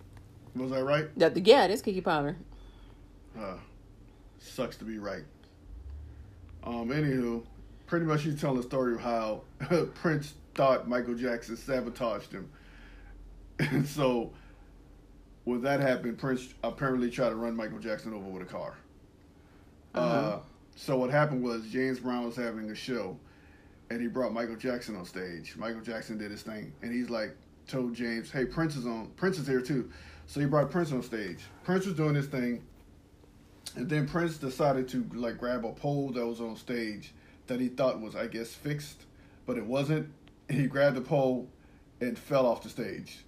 Was 0.56 0.72
I 0.72 0.82
right? 0.82 1.20
That, 1.20 1.34
the 1.34 1.42
yeah, 1.42 1.66
it 1.66 1.72
is 1.72 1.82
Keke 1.82 2.04
Palmer. 2.04 2.38
Uh, 3.38 3.56
sucks 4.40 4.78
to 4.78 4.86
be 4.86 4.98
right. 4.98 5.24
Um, 6.63 6.89
anywho, 6.89 7.44
pretty 7.88 8.06
much 8.06 8.24
he's 8.24 8.39
telling 8.39 8.58
the 8.58 8.63
story 8.63 8.94
of 8.94 9.01
how 9.01 9.41
Prince 9.96 10.34
thought 10.53 10.88
Michael 10.88 11.15
Jackson 11.15 11.58
sabotaged 11.58 12.32
him. 12.32 12.50
And 13.60 13.88
so 13.98 14.32
when 15.44 15.62
that 15.62 15.80
happened, 15.80 16.18
Prince 16.18 16.53
apparently 16.63 17.10
tried 17.10 17.30
to 17.30 17.36
run 17.36 17.56
Michael 17.56 17.80
Jackson 17.80 18.13
over 18.13 18.25
with 18.30 18.44
a 18.44 18.46
car. 18.46 18.75
uh 19.96 19.98
Uh-huh. 19.98 20.39
so 20.75 20.98
what 20.98 21.10
happened 21.10 21.44
was 21.44 21.65
James 21.68 22.00
Brown 22.00 22.25
was 22.25 22.36
having 22.36 22.70
a 22.70 22.75
show 22.75 23.18
and 23.89 24.00
he 24.01 24.08
brought 24.08 24.32
Michael 24.34 24.56
Jackson 24.56 24.96
on 24.96 25.06
stage. 25.06 25.56
Michael 25.58 25.82
Jackson 25.82 26.18
did 26.18 26.32
his 26.32 26.44
thing 26.44 26.72
and 26.82 26.94
he's 26.94 27.10
like 27.10 27.36
told 27.68 27.94
James, 27.94 28.32
"Hey, 28.32 28.46
Prince 28.46 28.75
is 28.75 28.86
on. 28.86 29.08
Prince 29.15 29.38
is 29.38 29.48
here 29.48 29.62
too." 29.62 29.89
So 30.27 30.39
he 30.39 30.46
brought 30.46 30.72
Prince 30.72 30.91
on 30.91 31.03
stage. 31.03 31.39
Prince 31.63 31.86
was 31.86 31.96
doing 31.96 32.15
his 32.15 32.27
thing 32.27 32.63
and 33.75 33.90
then 33.90 34.08
Prince 34.08 34.38
decided 34.38 34.88
to 34.90 35.06
like 35.13 35.38
grab 35.38 35.66
a 35.66 35.72
pole 35.72 36.10
that 36.12 36.25
was 36.25 36.42
on 36.42 36.56
stage 36.56 37.13
that 37.48 37.60
he 37.60 37.68
thought 37.68 38.00
was, 38.01 38.16
I 38.16 38.28
guess, 38.28 38.54
fixed, 38.54 39.06
but 39.46 39.58
it 39.58 39.66
wasn't. 39.66 40.12
He 40.50 40.68
grabbed 40.68 40.98
the 40.98 41.01
pole 41.01 41.50
and 42.00 42.18
fell 42.18 42.46
off 42.46 42.63
the 42.63 42.70
stage. 42.70 43.20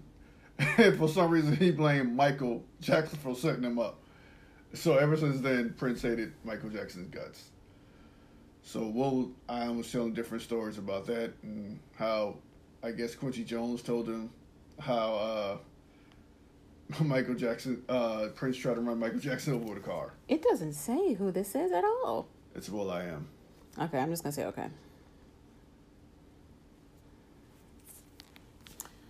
And 0.78 0.98
for 0.98 1.10
some 1.10 1.32
reason, 1.32 1.56
he 1.56 1.72
blamed 1.72 2.16
Michael 2.16 2.64
Jackson 2.80 3.18
for 3.20 3.36
setting 3.36 3.64
him 3.64 3.80
up. 3.80 4.00
So 4.74 4.98
ever 4.98 5.18
since 5.18 5.42
then, 5.42 5.74
Prince 5.78 6.02
hated 6.04 6.32
Michael 6.44 6.70
Jackson's 6.70 7.10
guts. 7.14 7.50
So 8.62 8.88
Will 8.88 9.32
I 9.50 9.70
was 9.70 9.92
telling 9.92 10.14
different 10.14 10.44
stories 10.44 10.78
about 10.78 11.06
that 11.08 11.34
and 11.44 11.80
how 11.96 12.38
I 12.84 12.92
guess 12.92 13.14
Quincy 13.16 13.44
Jones 13.44 13.82
told 13.82 14.08
him 14.08 14.30
how 14.80 15.14
uh, 15.16 15.58
Michael 17.02 17.36
Jackson, 17.36 17.84
uh, 17.90 18.28
Prince 18.36 18.58
tried 18.58 18.76
to 18.76 18.82
run 18.82 19.00
Michael 19.00 19.20
Jackson 19.20 19.54
over 19.54 19.66
with 19.66 19.78
a 19.78 19.82
car. 19.88 20.14
It 20.28 20.42
doesn't 20.42 20.74
say 20.74 21.14
who 21.14 21.32
this 21.32 21.56
is 21.56 21.72
at 21.72 21.84
all. 21.84 22.28
It's 22.56 22.70
Will 22.70 22.92
I 22.92 23.04
Am. 23.04 23.28
Okay, 23.80 23.98
I'm 23.98 24.10
just 24.10 24.24
gonna 24.24 24.34
say 24.34 24.46
okay. 24.46 24.68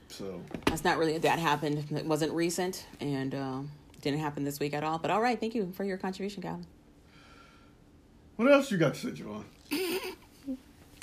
So 0.10 0.42
That's 0.68 0.84
not 0.84 0.98
really 0.98 1.18
that 1.18 1.40
happened. 1.40 1.86
It 1.92 2.06
wasn't 2.06 2.34
recent 2.34 2.86
and 3.00 3.34
um, 3.34 3.72
didn't 4.02 4.20
happen 4.20 4.44
this 4.44 4.60
week 4.60 4.74
at 4.74 4.84
all. 4.84 5.00
But 5.00 5.10
all 5.12 5.22
right, 5.22 5.40
thank 5.40 5.56
you 5.56 5.72
for 5.76 5.84
your 5.84 5.98
contribution, 5.98 6.44
Calvin. 6.44 6.68
what 8.36 8.52
else 8.52 8.70
you 8.72 8.78
got 8.78 8.94
to 8.94 9.00
say, 9.00 9.10
Javon? 9.10 9.44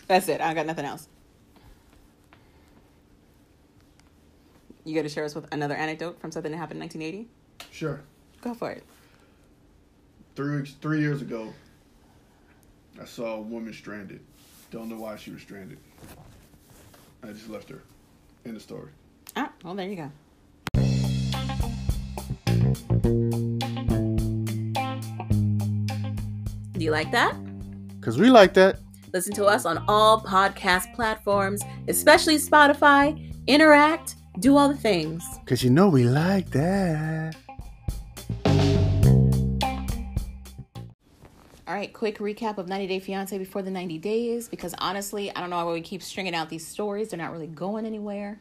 That's 0.06 0.28
it. 0.28 0.40
I 0.40 0.54
got 0.54 0.66
nothing 0.66 0.84
else. 0.84 1.08
You 4.90 4.96
got 4.96 5.02
to 5.02 5.08
share 5.08 5.24
us 5.24 5.36
with 5.36 5.46
another 5.52 5.76
anecdote 5.76 6.20
from 6.20 6.32
something 6.32 6.50
that 6.50 6.58
happened 6.58 6.82
in 6.82 6.88
1980. 6.88 7.28
Sure. 7.70 8.00
Go 8.40 8.54
for 8.54 8.72
it. 8.72 8.82
Three 10.34 10.56
weeks, 10.56 10.74
three 10.82 10.98
years 10.98 11.22
ago, 11.22 11.54
I 13.00 13.04
saw 13.04 13.36
a 13.36 13.40
woman 13.40 13.72
stranded. 13.72 14.18
Don't 14.72 14.88
know 14.88 14.96
why 14.96 15.14
she 15.14 15.30
was 15.30 15.42
stranded. 15.42 15.78
I 17.22 17.28
just 17.28 17.48
left 17.48 17.68
her. 17.68 17.84
End 18.44 18.56
of 18.56 18.62
story. 18.62 18.90
Ah, 19.36 19.52
well, 19.62 19.76
there 19.76 19.88
you 19.88 19.94
go. 19.94 20.10
Do 26.72 26.84
you 26.84 26.90
like 26.90 27.12
that? 27.12 27.36
Cause 28.00 28.18
we 28.18 28.28
like 28.28 28.54
that. 28.54 28.80
Listen 29.12 29.34
to 29.34 29.44
us 29.44 29.66
on 29.66 29.84
all 29.86 30.20
podcast 30.20 30.92
platforms, 30.96 31.62
especially 31.86 32.38
Spotify. 32.38 33.28
Interact, 33.46 34.16
do 34.40 34.56
all 34.56 34.68
the 34.68 34.76
things. 34.76 35.22
Cause 35.46 35.62
you 35.62 35.70
know 35.70 35.88
we 35.88 36.04
like 36.04 36.50
that. 36.50 37.36
All 41.68 41.76
right, 41.76 41.92
quick 41.92 42.18
recap 42.18 42.58
of 42.58 42.66
90 42.66 42.88
Day 42.88 42.98
Fiance 42.98 43.38
before 43.38 43.62
the 43.62 43.70
90 43.70 43.98
days 43.98 44.48
because 44.48 44.74
honestly, 44.78 45.34
I 45.34 45.40
don't 45.40 45.50
know 45.50 45.64
why 45.64 45.72
we 45.72 45.80
keep 45.82 46.02
stringing 46.02 46.34
out 46.34 46.48
these 46.48 46.66
stories. 46.66 47.10
They're 47.10 47.18
not 47.18 47.30
really 47.30 47.46
going 47.46 47.86
anywhere. 47.86 48.40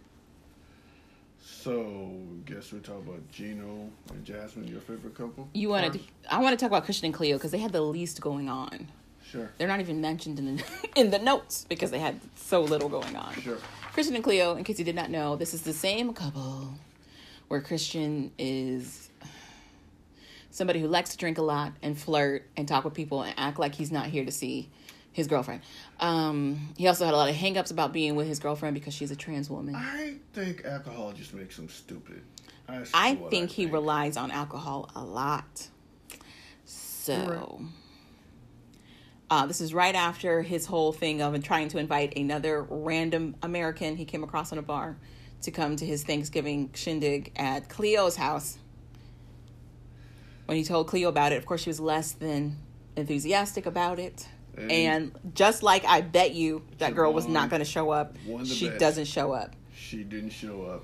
So, 1.42 2.12
guess 2.46 2.72
we're 2.74 2.80
talking 2.80 3.08
about 3.08 3.32
Gino 3.32 3.90
and 4.10 4.26
Jasmine, 4.26 4.68
your 4.68 4.82
favorite 4.82 5.14
couple. 5.14 5.48
You 5.54 5.70
want 5.70 5.94
to? 5.94 6.00
I 6.30 6.40
want 6.40 6.58
to 6.58 6.64
talk 6.64 6.72
about 6.72 6.86
Christian 6.86 7.06
and 7.06 7.14
Cleo 7.14 7.38
because 7.38 7.52
they 7.52 7.58
had 7.60 7.72
the 7.72 7.82
least 7.82 8.22
going 8.22 8.50
on. 8.50 8.88
Sure. 9.32 9.52
They're 9.58 9.68
not 9.68 9.80
even 9.80 10.02
mentioned 10.02 10.40
in 10.40 10.56
the 10.56 10.64
in 10.96 11.12
the 11.12 11.20
notes 11.20 11.66
because 11.70 11.92
they 11.92 12.00
had 12.00 12.20
so 12.36 12.62
little 12.62 12.90
going 12.90 13.16
on. 13.16 13.34
Sure. 13.36 13.58
Christian 13.94 14.16
and 14.16 14.24
Cleo, 14.24 14.56
in 14.56 14.64
case 14.64 14.80
you 14.80 14.86
did 14.86 14.96
not 14.96 15.10
know, 15.10 15.36
this 15.36 15.54
is 15.54 15.64
the 15.64 15.74
same 15.74 16.14
couple 16.14 16.74
where 17.48 17.62
Christian 17.62 18.32
is 18.38 19.10
somebody 20.52 20.80
who 20.80 20.88
likes 20.88 21.12
to 21.12 21.18
drink 21.18 21.38
a 21.38 21.42
lot 21.42 21.74
and 21.82 21.98
flirt 21.98 22.48
and 22.58 22.68
talk 22.68 22.86
with 22.86 22.94
people 22.94 23.24
and 23.24 23.34
act 23.38 23.60
like 23.60 23.76
he's 23.76 23.92
not 23.92 24.08
here 24.08 24.26
to 24.26 24.32
see 24.32 24.70
his 25.12 25.28
girlfriend. 25.28 25.62
Um, 26.00 26.74
he 26.78 26.88
also 26.88 27.06
had 27.06 27.14
a 27.14 27.18
lot 27.18 27.30
of 27.30 27.36
hangups 27.36 27.72
about 27.72 27.94
being 27.94 28.16
with 28.16 28.28
his 28.28 28.40
girlfriend 28.40 28.74
because 28.74 28.94
she's 28.94 29.12
a 29.12 29.16
trans 29.16 29.50
woman. 29.50 29.76
I 29.76 30.16
think 30.34 30.66
alcohol 30.66 31.12
just 31.12 31.34
makes 31.34 31.58
him 31.58 31.70
stupid. 31.70 32.22
I 32.94 33.14
what 33.14 33.32
think 33.32 33.50
he 33.50 33.66
relies 33.66 34.16
on 34.16 34.32
alcohol 34.32 34.90
a 34.96 35.04
lot. 35.04 35.68
So, 36.66 37.62
uh, 39.30 39.46
this 39.46 39.62
is 39.62 39.74
right 39.74 39.96
after 39.96 40.42
his 40.42 40.66
whole 40.66 40.92
thing 40.92 41.22
of 41.22 41.42
trying 41.44 41.68
to 41.70 41.78
invite 41.78 42.18
another 42.18 42.64
random 42.70 43.36
American 43.44 43.96
he 43.96 44.06
came 44.06 44.24
across 44.24 44.52
in 44.52 44.58
a 44.58 44.62
bar 44.62 44.98
to 45.42 45.52
come 45.52 45.76
to 45.76 45.86
his 45.86 46.04
Thanksgiving 46.04 46.72
shindig 46.74 47.32
at 47.36 47.70
Cleo's 47.70 48.16
house. 48.16 48.58
When 50.46 50.58
he 50.58 50.64
told 50.64 50.88
Cleo 50.88 51.10
about 51.10 51.32
it, 51.32 51.38
of 51.38 51.46
course, 51.46 51.62
she 51.62 51.70
was 51.70 51.80
less 51.80 52.12
than 52.12 52.58
enthusiastic 52.96 53.66
about 53.66 54.00
it. 54.00 54.28
And- 54.58 54.72
And 54.72 55.12
just 55.36 55.64
like 55.64 55.86
I 55.86 56.02
bet 56.02 56.34
you 56.34 56.64
that 56.80 56.96
girl 56.96 57.14
was 57.14 57.28
not 57.28 57.50
going 57.50 57.60
to 57.62 57.66
show 57.66 57.92
up, 57.92 58.18
she 58.46 58.68
bet. 58.70 58.80
doesn't 58.80 59.06
show 59.06 59.32
up. 59.32 59.56
She 59.76 60.04
didn't 60.04 60.32
show 60.32 60.64
up. 60.64 60.84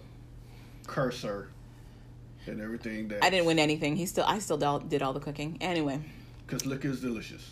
Curse 0.88 1.24
her. 1.24 1.50
And 2.46 2.62
everything 2.62 3.08
that. 3.08 3.24
I 3.24 3.32
didn't 3.32 3.48
win 3.48 3.58
anything. 3.58 3.96
He 3.96 4.06
still, 4.06 4.24
I 4.26 4.38
still 4.38 4.58
did 4.58 4.88
did 4.90 5.02
all 5.02 5.14
the 5.14 5.20
cooking. 5.20 5.58
Anyway, 5.62 6.00
Because 6.46 6.66
liquor 6.68 6.90
is 6.90 7.02
delicious. 7.02 7.52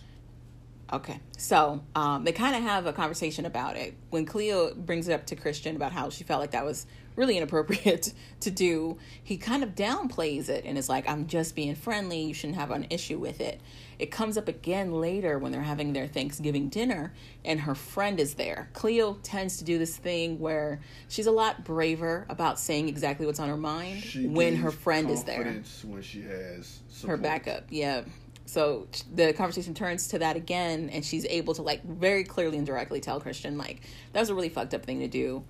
Okay. 0.93 1.19
So 1.37 1.81
um, 1.95 2.23
they 2.23 2.31
kind 2.31 2.55
of 2.55 2.61
have 2.63 2.85
a 2.85 2.93
conversation 2.93 3.45
about 3.45 3.75
it 3.75 3.95
when 4.09 4.25
Cleo 4.25 4.73
brings 4.73 5.07
it 5.07 5.13
up 5.13 5.25
to 5.27 5.35
Christian 5.35 5.75
about 5.75 5.91
how 5.91 6.09
she 6.09 6.23
felt 6.23 6.39
like 6.39 6.51
that 6.51 6.63
was 6.63 6.85
really 7.15 7.37
inappropriate 7.37 8.13
to 8.39 8.51
do. 8.51 8.97
He 9.23 9.37
kind 9.37 9.63
of 9.63 9.75
downplays 9.75 10.49
it 10.49 10.65
and 10.65 10.77
is 10.77 10.89
like, 10.89 11.07
"I'm 11.09 11.27
just 11.27 11.55
being 11.55 11.75
friendly. 11.75 12.21
You 12.21 12.33
shouldn't 12.33 12.57
have 12.57 12.71
an 12.71 12.87
issue 12.89 13.19
with 13.19 13.41
it." 13.41 13.59
It 13.99 14.11
comes 14.11 14.37
up 14.37 14.47
again 14.47 14.91
later 14.91 15.37
when 15.37 15.51
they're 15.51 15.61
having 15.61 15.93
their 15.93 16.07
Thanksgiving 16.07 16.67
dinner 16.69 17.13
and 17.45 17.61
her 17.61 17.75
friend 17.75 18.19
is 18.19 18.33
there. 18.33 18.69
Cleo 18.73 19.19
tends 19.23 19.57
to 19.57 19.63
do 19.63 19.77
this 19.77 19.95
thing 19.95 20.39
where 20.39 20.81
she's 21.07 21.27
a 21.27 21.31
lot 21.31 21.63
braver 21.63 22.25
about 22.27 22.59
saying 22.59 22.89
exactly 22.89 23.25
what's 23.25 23.39
on 23.39 23.49
her 23.49 23.57
mind 23.57 24.01
She 24.01 24.27
when 24.27 24.55
her 24.57 24.71
friend 24.71 25.09
is 25.09 25.23
there. 25.23 25.43
When 25.85 26.01
she 26.01 26.21
has 26.23 26.79
her 27.07 27.17
backup 27.17 27.65
yeah 27.69 28.03
so 28.45 28.87
the 29.13 29.33
conversation 29.33 29.73
turns 29.73 30.07
to 30.07 30.19
that 30.19 30.35
again 30.35 30.89
and 30.91 31.03
she's 31.05 31.25
able 31.25 31.53
to 31.53 31.61
like 31.61 31.83
very 31.83 32.23
clearly 32.23 32.57
and 32.57 32.67
directly 32.67 32.99
tell 32.99 33.19
christian 33.19 33.57
like 33.57 33.81
that 34.11 34.19
was 34.19 34.29
a 34.29 34.35
really 34.35 34.49
fucked 34.49 34.73
up 34.73 34.85
thing 34.85 34.99
to 34.99 35.07
do 35.07 35.43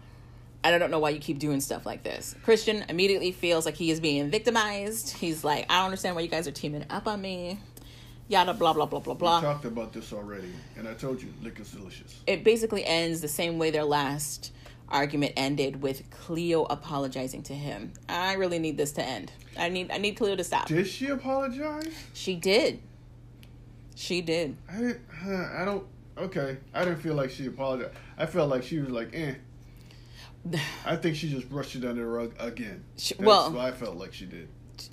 and 0.64 0.76
i 0.76 0.78
don't 0.78 0.92
know 0.92 1.00
why 1.00 1.10
you 1.10 1.20
keep 1.20 1.40
doing 1.40 1.60
stuff 1.60 1.86
like 1.86 2.04
this 2.04 2.36
christian 2.44 2.86
immediately 2.90 3.32
feels 3.32 3.66
like 3.66 3.76
he 3.76 3.90
is 3.92 4.00
being 4.00 4.30
victimized 4.30 5.18
he's 5.18 5.44
like 5.44 5.66
i 5.70 5.78
don't 5.78 5.86
understand 5.86 6.16
why 6.16 6.22
you 6.22 6.28
guys 6.28 6.48
are 6.48 6.52
teaming 6.52 6.86
up 6.90 7.08
on 7.08 7.22
me 7.22 7.58
yada 8.30 8.54
blah 8.54 8.74
blah 8.74 8.86
blah 8.86 9.00
blah 9.00 9.14
blah. 9.14 9.38
We 9.38 9.42
blah 9.42 9.54
talked 9.54 9.66
about 9.66 9.94
this 9.94 10.14
already, 10.14 10.52
and 10.78 10.88
I 10.88 10.94
told 10.94 11.22
you 11.22 11.34
liquor's 11.44 11.72
delicious. 11.72 12.22
it 12.26 12.44
basically 12.44 12.86
ends 12.86 13.22
the 13.22 13.28
same 13.28 13.58
way 13.60 13.70
their 13.72 13.84
last 13.84 14.52
argument 14.94 15.34
ended 15.36 15.82
with 15.82 16.10
Cleo 16.10 16.64
apologizing 16.64 17.44
to 17.44 17.54
him. 17.54 17.94
I 18.08 18.34
really 18.34 18.60
need 18.60 18.78
this 18.78 18.92
to 18.94 19.04
end. 19.04 19.32
I 19.58 19.70
need 19.70 19.92
I 19.92 19.98
need 19.98 20.16
Cleo 20.16 20.36
to 20.36 20.44
stop. 20.44 20.68
Did 20.68 20.88
she 20.88 21.08
apologize? 21.08 21.94
She 22.14 22.36
did. 22.36 22.80
She 23.96 24.22
did. 24.22 24.56
I. 24.70 24.96
Uh, 25.26 25.62
I 25.62 25.66
don't. 25.66 25.86
Okay, 26.18 26.58
I 26.74 26.86
didn't 26.86 27.00
feel 27.00 27.16
like 27.16 27.32
she 27.32 27.48
apologized. 27.48 27.94
I 28.18 28.26
felt 28.28 28.50
like 28.50 28.64
she 28.64 28.80
was 28.80 28.90
like, 28.90 29.10
eh. 29.14 29.34
I 30.86 30.96
think 30.96 31.16
she 31.16 31.30
just 31.30 31.50
brushed 31.50 31.76
it 31.76 31.84
under 31.84 32.02
the 32.02 32.08
rug 32.08 32.34
again. 32.40 32.84
She- 32.98 33.16
That's 33.16 33.26
well- 33.26 33.52
what 33.52 33.66
I 33.66 33.72
felt 33.72 33.98
like 33.98 34.14
she 34.14 34.26
did. 34.26 34.48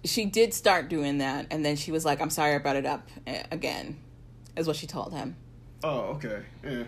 She 0.05 0.27
did 0.27 0.53
start 0.55 0.89
doing 0.89 1.19
that, 1.19 1.47
and 1.51 1.65
then 1.65 1.75
she 1.75 1.91
was 1.91 2.05
like, 2.05 2.21
"I'm 2.21 2.31
sorry, 2.31 2.55
I 2.55 2.59
brought 2.59 2.77
it 2.77 2.87
up 2.87 3.09
eh, 3.27 3.43
again," 3.51 3.99
is 4.57 4.67
what 4.67 4.77
she 4.77 4.87
told 4.87 5.13
him. 5.13 5.37
Oh, 5.83 6.01
okay. 6.17 6.43
Yeah. 6.63 6.85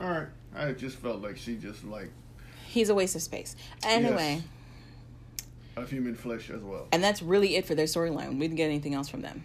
All 0.00 0.10
right. 0.10 0.26
I 0.54 0.72
just 0.72 0.96
felt 0.96 1.22
like 1.22 1.36
she 1.36 1.56
just 1.56 1.84
like 1.84 2.10
He's 2.68 2.88
a 2.88 2.94
waste 2.94 3.16
of 3.16 3.22
space. 3.22 3.56
Anyway, 3.82 4.42
Yes. 4.42 5.46
of 5.76 5.90
human 5.90 6.14
flesh 6.14 6.50
as 6.50 6.60
well. 6.62 6.86
and 6.92 7.02
that's 7.02 7.22
really 7.22 7.56
it 7.56 7.66
for 7.66 7.74
their 7.74 7.86
storyline. 7.86 8.34
We 8.34 8.40
didn't 8.46 8.56
get 8.56 8.66
anything 8.66 8.94
else 8.94 9.08
from 9.08 9.22
them. 9.22 9.44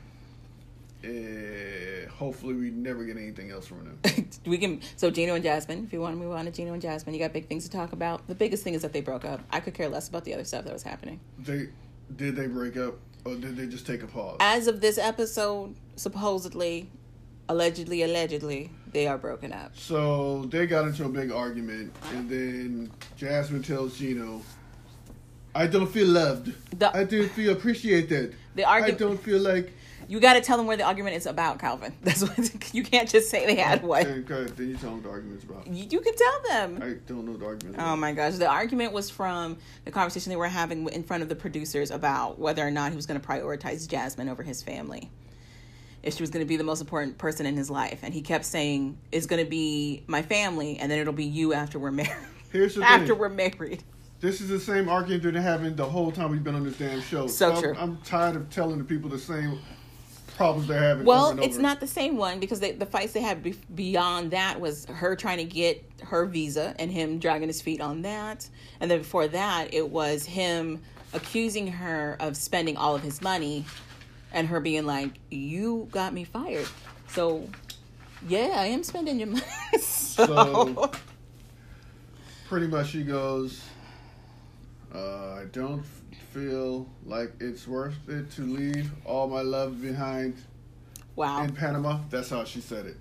Uh, 1.04 2.10
hopefully, 2.12 2.54
we 2.54 2.70
never 2.70 3.04
get 3.04 3.18
anything 3.18 3.52
else 3.52 3.68
from 3.68 3.84
them. 3.86 4.30
we 4.46 4.58
can 4.58 4.80
so 4.96 5.12
Gino 5.12 5.36
and 5.36 5.44
Jasmine. 5.44 5.84
If 5.86 5.92
you 5.92 6.00
want 6.00 6.16
to 6.16 6.20
move 6.22 6.32
on 6.32 6.46
to 6.46 6.52
Gino 6.52 6.72
and 6.74 6.82
Jasmine, 6.82 7.14
you 7.14 7.20
got 7.20 7.34
big 7.34 7.48
things 7.48 7.66
to 7.66 7.70
talk 7.70 7.92
about. 7.92 8.26
The 8.28 8.36
biggest 8.36 8.64
thing 8.64 8.74
is 8.74 8.82
that 8.84 8.94
they 8.94 9.02
broke 9.02 9.26
up. 9.26 9.42
I 9.52 9.60
could 9.60 9.74
care 9.74 9.90
less 9.90 10.08
about 10.08 10.24
the 10.24 10.34
other 10.34 10.46
stuff 10.46 10.64
that 10.66 10.74
was 10.74 10.84
happening. 10.84 11.20
they 11.40 11.68
did 12.16 12.36
they 12.36 12.48
break 12.48 12.78
up 12.78 12.96
or 13.26 13.36
did 13.36 13.58
they 13.58 13.68
just 13.68 13.86
take 13.86 14.02
a 14.04 14.08
pause? 14.08 14.38
As 14.40 14.68
of 14.68 14.80
this 14.82 14.98
episode, 14.98 15.76
supposedly, 15.98 16.90
allegedly, 17.50 18.02
allegedly, 18.04 18.70
they 18.94 19.08
are 19.08 19.18
broken 19.18 19.52
up. 19.52 19.76
So 19.76 20.46
they 20.46 20.68
got 20.68 20.86
into 20.86 21.06
a 21.06 21.10
big 21.10 21.32
argument, 21.32 21.94
and 22.14 22.30
then 22.30 22.92
Jasmine 23.18 23.64
tells 23.64 23.98
Gino, 23.98 24.42
"I 25.54 25.68
don't 25.68 25.88
feel 25.88 26.08
loved. 26.08 26.54
The- 26.80 26.96
I 26.96 27.04
don't 27.04 27.30
feel 27.32 27.54
appreciated. 27.54 28.36
The 28.56 28.66
I 28.66 28.92
don't 28.92 29.22
feel 29.22 29.42
like." 29.42 29.74
You 30.08 30.20
got 30.20 30.34
to 30.34 30.42
tell 30.42 30.58
them 30.58 30.68
where 30.68 30.76
the 30.76 30.84
argument 30.84 31.16
is 31.16 31.26
about, 31.26 31.60
Calvin. 31.60 31.96
That's 32.04 32.22
what 32.22 32.74
you 32.76 32.84
can't 32.84 33.10
just 33.10 33.30
say 33.30 33.46
they 33.46 33.56
had 33.56 33.84
one. 33.84 34.06
Okay. 34.06 34.52
Then 34.52 34.70
you 34.70 34.76
tell 34.76 34.92
them 34.92 35.02
the 35.02 35.10
argument's 35.10 35.46
about. 35.46 35.66
You, 35.66 35.88
you 35.90 36.02
can 36.02 36.14
tell 36.16 36.42
them. 36.50 36.80
I 36.84 36.96
don't 37.08 37.26
know 37.26 37.38
the 37.38 37.46
argument. 37.46 37.78
Oh 37.80 37.96
my 37.96 38.12
gosh. 38.12 38.34
The 38.34 38.48
argument 38.48 38.92
was 38.92 39.10
from 39.10 39.58
the 39.86 39.92
conversation 39.92 40.30
they 40.30 40.36
were 40.36 40.48
having 40.48 40.90
in 40.90 41.04
front 41.04 41.24
of 41.24 41.30
the 41.30 41.36
producers 41.36 41.90
about 41.90 42.38
whether 42.38 42.68
or 42.68 42.70
not 42.70 42.92
he 42.92 42.98
was 42.98 43.06
going 43.06 43.20
to 43.20 43.26
prioritize 43.26 43.88
Jasmine 43.88 44.28
over 44.28 44.44
his 44.44 44.62
family. 44.62 45.10
If 46.04 46.16
she 46.16 46.24
was 46.24 46.30
going 46.30 46.46
to 46.46 46.48
be 46.48 46.58
the 46.58 46.64
most 46.64 46.82
important 46.82 47.18
person 47.18 47.46
in 47.46 47.56
his 47.56 47.70
life. 47.70 48.02
And 48.04 48.14
he 48.14 48.22
kept 48.22 48.46
saying, 48.46 48.98
it's 49.12 49.26
going 49.26 49.44
to 49.44 49.50
be 49.50 50.04
my 50.06 50.22
family, 50.22 50.78
and 50.78 50.92
then 50.92 51.00
it'll 51.00 51.14
be 51.14 51.26
you 51.26 51.54
after 51.54 51.80
we're 51.80 51.92
married. 52.04 52.12
Here's 52.52 52.76
the 52.76 52.84
after 52.84 53.08
thing. 53.08 53.18
we're 53.18 53.30
married. 53.30 53.84
This 54.20 54.40
is 54.40 54.48
the 54.48 54.60
same 54.60 54.88
argument 54.88 55.24
they've 55.24 55.34
been 55.34 55.42
having 55.42 55.76
the 55.76 55.86
whole 55.86 56.12
time 56.12 56.32
we've 56.32 56.44
been 56.44 56.56
on 56.56 56.64
this 56.64 56.78
damn 56.78 57.02
show. 57.02 57.28
So 57.28 57.52
I'm, 57.52 57.62
true. 57.62 57.76
I'm 57.78 57.98
tired 58.06 58.36
of 58.36 58.50
telling 58.50 58.78
the 58.78 58.84
people 58.86 59.10
the 59.10 59.20
same 59.20 59.60
problems 60.36 60.68
they're 60.68 60.80
having. 60.80 61.06
Well, 61.06 61.38
it's 61.40 61.58
not 61.58 61.80
the 61.80 61.88
same 61.88 62.18
one 62.18 62.40
because 62.40 62.60
they, 62.60 62.72
the 62.72 62.86
fights 62.86 63.14
they 63.14 63.22
had 63.22 63.44
be- 63.44 63.56
beyond 63.76 64.32
that 64.32 64.60
was 64.60 64.86
her 64.86 65.16
trying 65.16 65.38
to 65.38 65.44
get 65.44 65.84
her 66.04 66.26
visa 66.26 66.76
and 66.80 66.92
him 66.92 67.20
dragging 67.20 67.48
his 67.48 67.62
feet 67.62 67.82
on 67.82 68.02
that. 68.04 68.50
And 68.80 68.90
then 68.90 69.00
before 69.00 69.28
that, 69.28 69.74
it 69.74 69.90
was 69.90 70.26
him 70.26 70.82
accusing 71.14 71.68
her 71.68 72.18
of 72.20 72.36
spending 72.36 72.78
all 72.78 72.96
of 72.96 73.02
his 73.02 73.22
money 73.22 73.66
and 74.34 74.48
her 74.48 74.60
being 74.60 74.86
like, 74.86 75.12
You 75.32 75.88
got 75.92 76.14
me 76.14 76.24
fired. 76.24 76.68
So, 77.10 77.48
yeah, 78.28 78.56
I 78.58 78.66
am 78.66 78.84
spending 78.84 79.20
your 79.20 79.30
money. 79.30 79.44
so, 79.80 80.26
So- 80.26 80.92
Pretty 82.48 82.68
much, 82.68 82.90
she 82.90 83.04
goes. 83.04 83.62
Uh, 84.94 85.34
I 85.34 85.46
don't 85.52 85.84
feel 86.34 86.88
like 87.06 87.34
it's 87.40 87.68
worth 87.68 87.98
it 88.08 88.30
to 88.32 88.42
leave 88.42 88.92
all 89.06 89.28
my 89.28 89.42
love 89.42 89.82
behind 89.82 90.36
wow. 91.16 91.44
in 91.44 91.54
Panama. 91.54 92.00
That's 92.10 92.30
how 92.30 92.44
she 92.44 92.62
said 92.62 92.86
it. 92.86 92.98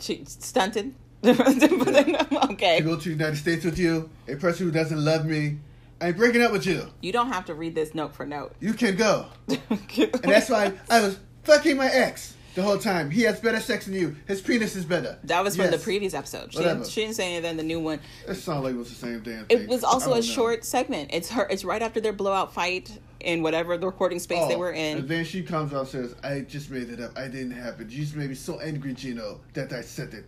She 0.00 0.24
stunted. 0.26 0.94
okay. 1.24 2.78
To 2.78 2.82
go 2.84 2.96
to 2.96 3.04
the 3.04 3.10
United 3.10 3.36
States 3.36 3.64
with 3.64 3.78
you, 3.78 4.08
a 4.28 4.36
person 4.36 4.66
who 4.66 4.72
doesn't 4.72 5.04
love 5.04 5.26
me, 5.26 5.58
I'm 6.00 6.14
breaking 6.14 6.42
up 6.42 6.52
with 6.52 6.66
you. 6.66 6.88
You 7.00 7.12
don't 7.12 7.28
have 7.32 7.46
to 7.46 7.54
read 7.54 7.74
this 7.74 7.94
note 7.94 8.14
for 8.14 8.24
note. 8.26 8.54
You 8.60 8.72
can 8.72 8.96
go. 8.96 9.26
And 9.48 10.22
that's 10.22 10.48
why 10.48 10.72
I 10.88 11.00
was 11.00 11.18
fucking 11.44 11.76
my 11.76 11.88
ex 11.90 12.34
the 12.54 12.62
whole 12.62 12.78
time. 12.78 13.10
He 13.10 13.22
has 13.22 13.40
better 13.40 13.60
sex 13.60 13.86
than 13.86 13.94
you. 13.94 14.16
His 14.26 14.40
penis 14.40 14.76
is 14.76 14.84
better. 14.84 15.18
That 15.24 15.42
was 15.42 15.56
from 15.56 15.70
the 15.70 15.78
previous 15.78 16.14
episode. 16.14 16.52
She 16.52 16.58
didn't, 16.58 16.86
she 16.86 17.02
didn't 17.02 17.16
say 17.16 17.34
anything. 17.34 17.56
The 17.56 17.62
new 17.62 17.80
one. 17.80 18.00
It 18.26 18.34
sounded 18.34 18.62
like 18.62 18.74
it 18.74 18.78
was 18.78 18.88
the 18.90 18.94
same 18.94 19.20
damn 19.20 19.46
thing. 19.46 19.62
It 19.62 19.68
was 19.68 19.82
also 19.84 20.12
a 20.12 20.16
know. 20.16 20.20
short 20.20 20.64
segment. 20.64 21.10
It's 21.12 21.30
her. 21.30 21.46
It's 21.50 21.64
right 21.64 21.82
after 21.82 22.00
their 22.00 22.12
blowout 22.12 22.52
fight 22.52 22.98
in 23.20 23.42
whatever 23.42 23.76
the 23.76 23.86
recording 23.86 24.18
space 24.18 24.46
they 24.48 24.54
Oh, 24.54 24.58
were 24.58 24.72
in. 24.72 24.98
And 24.98 25.08
then 25.08 25.24
she 25.24 25.42
comes 25.42 25.72
out 25.72 25.80
and 25.80 25.88
says, 25.88 26.14
I 26.22 26.40
just 26.40 26.70
made 26.70 26.90
it 26.90 27.00
up. 27.00 27.16
I 27.18 27.28
didn't 27.28 27.52
happen. 27.52 27.90
You 27.90 27.98
just 27.98 28.14
made 28.14 28.28
me 28.28 28.34
so 28.36 28.60
angry, 28.60 28.94
Gino, 28.94 29.40
that 29.54 29.72
I 29.72 29.80
said 29.80 30.14
it. 30.14 30.24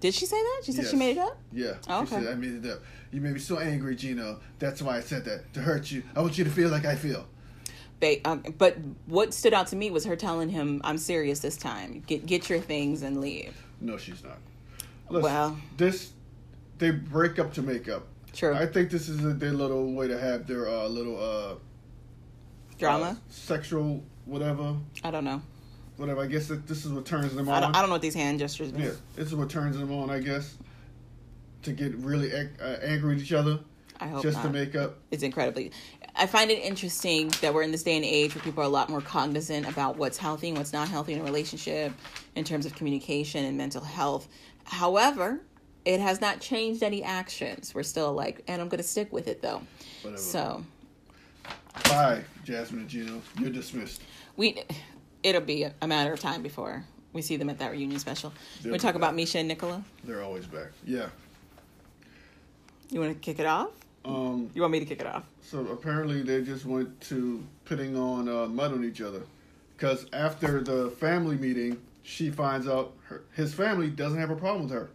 Did 0.00 0.14
she 0.14 0.24
say 0.26 0.36
that? 0.40 0.62
She 0.64 0.72
said 0.72 0.86
she 0.86 0.96
made 0.96 1.16
it 1.16 1.18
up. 1.18 1.38
Yeah. 1.52 1.74
Oh, 1.88 2.04
She 2.06 2.14
okay. 2.14 2.24
said, 2.24 2.32
I 2.32 2.36
made 2.36 2.64
it 2.64 2.70
up. 2.70 2.80
You 3.12 3.20
made 3.20 3.34
me 3.34 3.38
so 3.38 3.58
angry, 3.58 3.94
Gino. 3.96 4.40
That's 4.58 4.80
why 4.80 4.96
I 4.96 5.00
said 5.00 5.24
that. 5.26 5.52
To 5.54 5.60
hurt 5.60 5.90
you. 5.90 6.02
I 6.16 6.20
want 6.22 6.38
you 6.38 6.44
to 6.44 6.50
feel 6.50 6.70
like 6.70 6.86
I 6.86 6.96
feel. 6.96 7.26
They, 8.00 8.22
um, 8.22 8.42
but 8.56 8.78
what 9.06 9.34
stood 9.34 9.52
out 9.52 9.66
to 9.68 9.76
me 9.76 9.90
was 9.90 10.06
her 10.06 10.16
telling 10.16 10.48
him, 10.48 10.80
"I'm 10.84 10.96
serious 10.96 11.40
this 11.40 11.58
time. 11.58 12.02
Get 12.06 12.24
get 12.24 12.48
your 12.48 12.58
things 12.60 13.02
and 13.02 13.20
leave." 13.20 13.54
No, 13.78 13.98
she's 13.98 14.24
not. 14.24 14.38
Listen, 15.10 15.22
Well. 15.22 15.58
this, 15.76 16.12
they 16.78 16.92
break 16.92 17.38
up 17.38 17.52
to 17.54 17.62
make 17.62 17.88
up. 17.90 18.06
True 18.32 18.54
I 18.54 18.64
think 18.64 18.90
this 18.90 19.08
is 19.08 19.22
a, 19.24 19.34
their 19.34 19.52
little 19.52 19.92
way 19.92 20.06
to 20.08 20.18
have 20.18 20.46
their 20.46 20.66
uh, 20.68 20.86
little 20.86 21.18
uh, 21.22 21.56
drama. 22.78 23.04
uh, 23.04 23.14
sexual 23.28 24.02
whatever, 24.24 24.76
I 25.02 25.10
don't 25.10 25.24
know. 25.24 25.42
Whatever. 26.00 26.20
I 26.22 26.26
guess 26.26 26.48
that 26.48 26.66
this 26.66 26.84
is 26.84 26.92
what 26.92 27.04
turns 27.06 27.34
them 27.34 27.48
I 27.48 27.56
on. 27.56 27.62
don't, 27.62 27.76
I 27.76 27.80
don't 27.80 27.88
know 27.90 27.94
what 27.94 28.02
these 28.02 28.14
hand 28.14 28.38
gestures 28.38 28.72
mean. 28.72 28.82
Yeah, 28.82 28.90
this 29.16 29.28
is 29.28 29.34
what 29.34 29.48
turns 29.50 29.76
them 29.78 29.92
on, 29.92 30.10
I 30.10 30.18
guess. 30.18 30.56
To 31.64 31.72
get 31.72 31.94
really 31.96 32.32
uh, 32.34 32.64
angry 32.82 33.14
with 33.14 33.22
each 33.22 33.32
other, 33.34 33.60
I 34.00 34.08
hope 34.08 34.22
just 34.22 34.38
not. 34.38 34.44
to 34.44 34.50
make 34.50 34.74
up. 34.74 34.96
it's 35.10 35.22
incredibly 35.22 35.72
i 36.16 36.26
find 36.26 36.50
it 36.50 36.58
interesting 36.60 37.28
that 37.42 37.52
we're 37.54 37.62
in 37.62 37.70
this 37.70 37.82
day 37.84 37.94
and 37.96 38.04
age 38.04 38.34
where 38.34 38.42
people 38.42 38.62
are 38.62 38.66
a 38.66 38.68
lot 38.70 38.88
more 38.88 39.00
cognizant 39.02 39.68
about 39.68 39.96
what's 39.96 40.16
healthy 40.18 40.48
and 40.48 40.56
what's 40.58 40.72
not 40.72 40.88
healthy 40.88 41.12
in 41.12 41.20
a 41.20 41.22
relationship 41.22 41.92
in 42.34 42.42
terms 42.42 42.64
of 42.66 42.74
communication 42.74 43.44
and 43.44 43.56
mental 43.56 43.82
health 43.82 44.26
however 44.64 45.40
it 45.84 46.00
has 46.00 46.20
not 46.20 46.40
changed 46.40 46.82
any 46.82 47.04
actions 47.04 47.74
we're 47.74 47.82
still 47.84 48.12
like 48.12 48.42
and 48.48 48.60
i'm 48.62 48.68
gonna 48.68 48.82
stick 48.82 49.12
with 49.12 49.28
it 49.28 49.40
though 49.42 49.60
Whatever. 50.02 50.20
so 50.20 50.64
Bye, 51.84 52.22
Jasmine 52.44 52.80
and 52.80 52.88
Gino. 52.88 53.22
You're 53.38 53.50
dismissed. 53.50 54.02
we 54.36 54.62
it'll 55.22 55.40
be 55.40 55.64
a, 55.64 55.86
matter 55.86 56.12
of 56.12 56.20
time 56.20 56.42
before 56.42 56.84
we 57.12 57.22
see 57.22 57.36
them 57.36 57.50
at 57.50 57.58
that 57.58 57.72
reunion 57.72 57.98
special 57.98 58.32
They'll 58.62 58.72
we 58.72 58.78
talk 58.78 58.94
about 58.94 59.14
misha 59.14 59.38
and 59.38 59.48
nicola 59.48 59.82
They're 60.04 60.22
always 60.22 60.46
back. 60.46 60.68
Yeah. 60.86 61.08
you 62.90 63.00
want 63.00 63.12
to 63.12 63.18
kick 63.18 63.38
it 63.38 63.46
off 63.46 63.70
Um. 64.04 64.50
you 64.54 64.60
want 64.62 64.72
me 64.72 64.80
to 64.80 64.86
kick 64.86 65.00
it 65.00 65.06
off 65.06 65.24
So 65.42 65.66
apparently 65.68 66.22
they 66.22 66.42
just 66.42 66.64
went 66.64 67.00
to 67.02 67.44
putting 67.64 67.96
on 67.96 68.28
uh, 68.28 68.46
mud 68.46 68.72
on 68.72 68.84
each 68.84 69.00
other, 69.00 69.22
because 69.76 70.06
after 70.12 70.60
the 70.62 70.90
family 70.90 71.36
meeting, 71.36 71.80
she 72.02 72.30
finds 72.30 72.66
out 72.68 72.92
her, 73.04 73.22
his 73.34 73.52
family 73.54 73.88
doesn't 73.88 74.18
have 74.18 74.30
a 74.30 74.36
problem 74.36 74.62
with 74.64 74.72
her. 74.72 74.90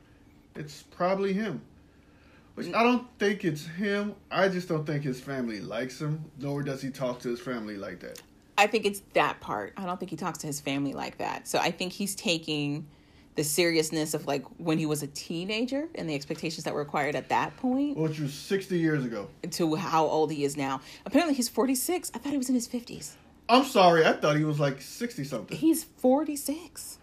It's 0.55 0.83
probably 0.83 1.33
him. 1.33 1.61
Which 2.55 2.73
I 2.73 2.83
don't 2.83 3.05
think 3.19 3.43
it's 3.43 3.65
him. 3.67 4.15
I 4.31 4.47
just 4.47 4.69
don't 4.69 4.85
think 4.85 5.03
his 5.03 5.19
family 5.19 5.59
likes 5.59 6.01
him, 6.01 6.23
nor 6.39 6.63
does 6.63 6.81
he 6.81 6.89
talk 6.89 7.19
to 7.21 7.29
his 7.29 7.39
family 7.41 7.75
like 7.75 7.99
that. 7.99 8.21
I 8.57 8.67
think 8.67 8.85
it's 8.85 9.01
that 9.13 9.39
part. 9.41 9.73
I 9.77 9.85
don't 9.85 9.99
think 9.99 10.09
he 10.11 10.17
talks 10.17 10.39
to 10.39 10.47
his 10.47 10.59
family 10.61 10.93
like 10.93 11.17
that. 11.17 11.47
So 11.47 11.59
I 11.59 11.71
think 11.71 11.91
he's 11.93 12.15
taking 12.15 12.87
the 13.35 13.43
seriousness 13.43 14.13
of 14.13 14.27
like 14.27 14.45
when 14.57 14.77
he 14.77 14.85
was 14.85 15.03
a 15.03 15.07
teenager 15.07 15.89
and 15.95 16.09
the 16.09 16.15
expectations 16.15 16.63
that 16.63 16.73
were 16.73 16.79
required 16.79 17.15
at 17.15 17.27
that 17.29 17.57
point 17.57 17.97
Which 17.97 18.17
was 18.19 18.33
60 18.33 18.77
years 18.77 19.03
ago. 19.03 19.27
to 19.51 19.75
how 19.75 20.05
old 20.05 20.31
he 20.31 20.45
is 20.45 20.55
now. 20.55 20.79
Apparently 21.05 21.33
he's 21.35 21.49
46. 21.49 22.11
I 22.15 22.17
thought 22.19 22.31
he 22.31 22.37
was 22.37 22.47
in 22.47 22.55
his 22.55 22.67
50s. 22.67 23.11
I'm 23.49 23.65
sorry, 23.65 24.05
I 24.05 24.13
thought 24.13 24.37
he 24.37 24.45
was 24.45 24.59
like 24.59 24.81
60 24.81 25.23
something. 25.25 25.57
He's 25.57 25.83
46. 25.83 26.97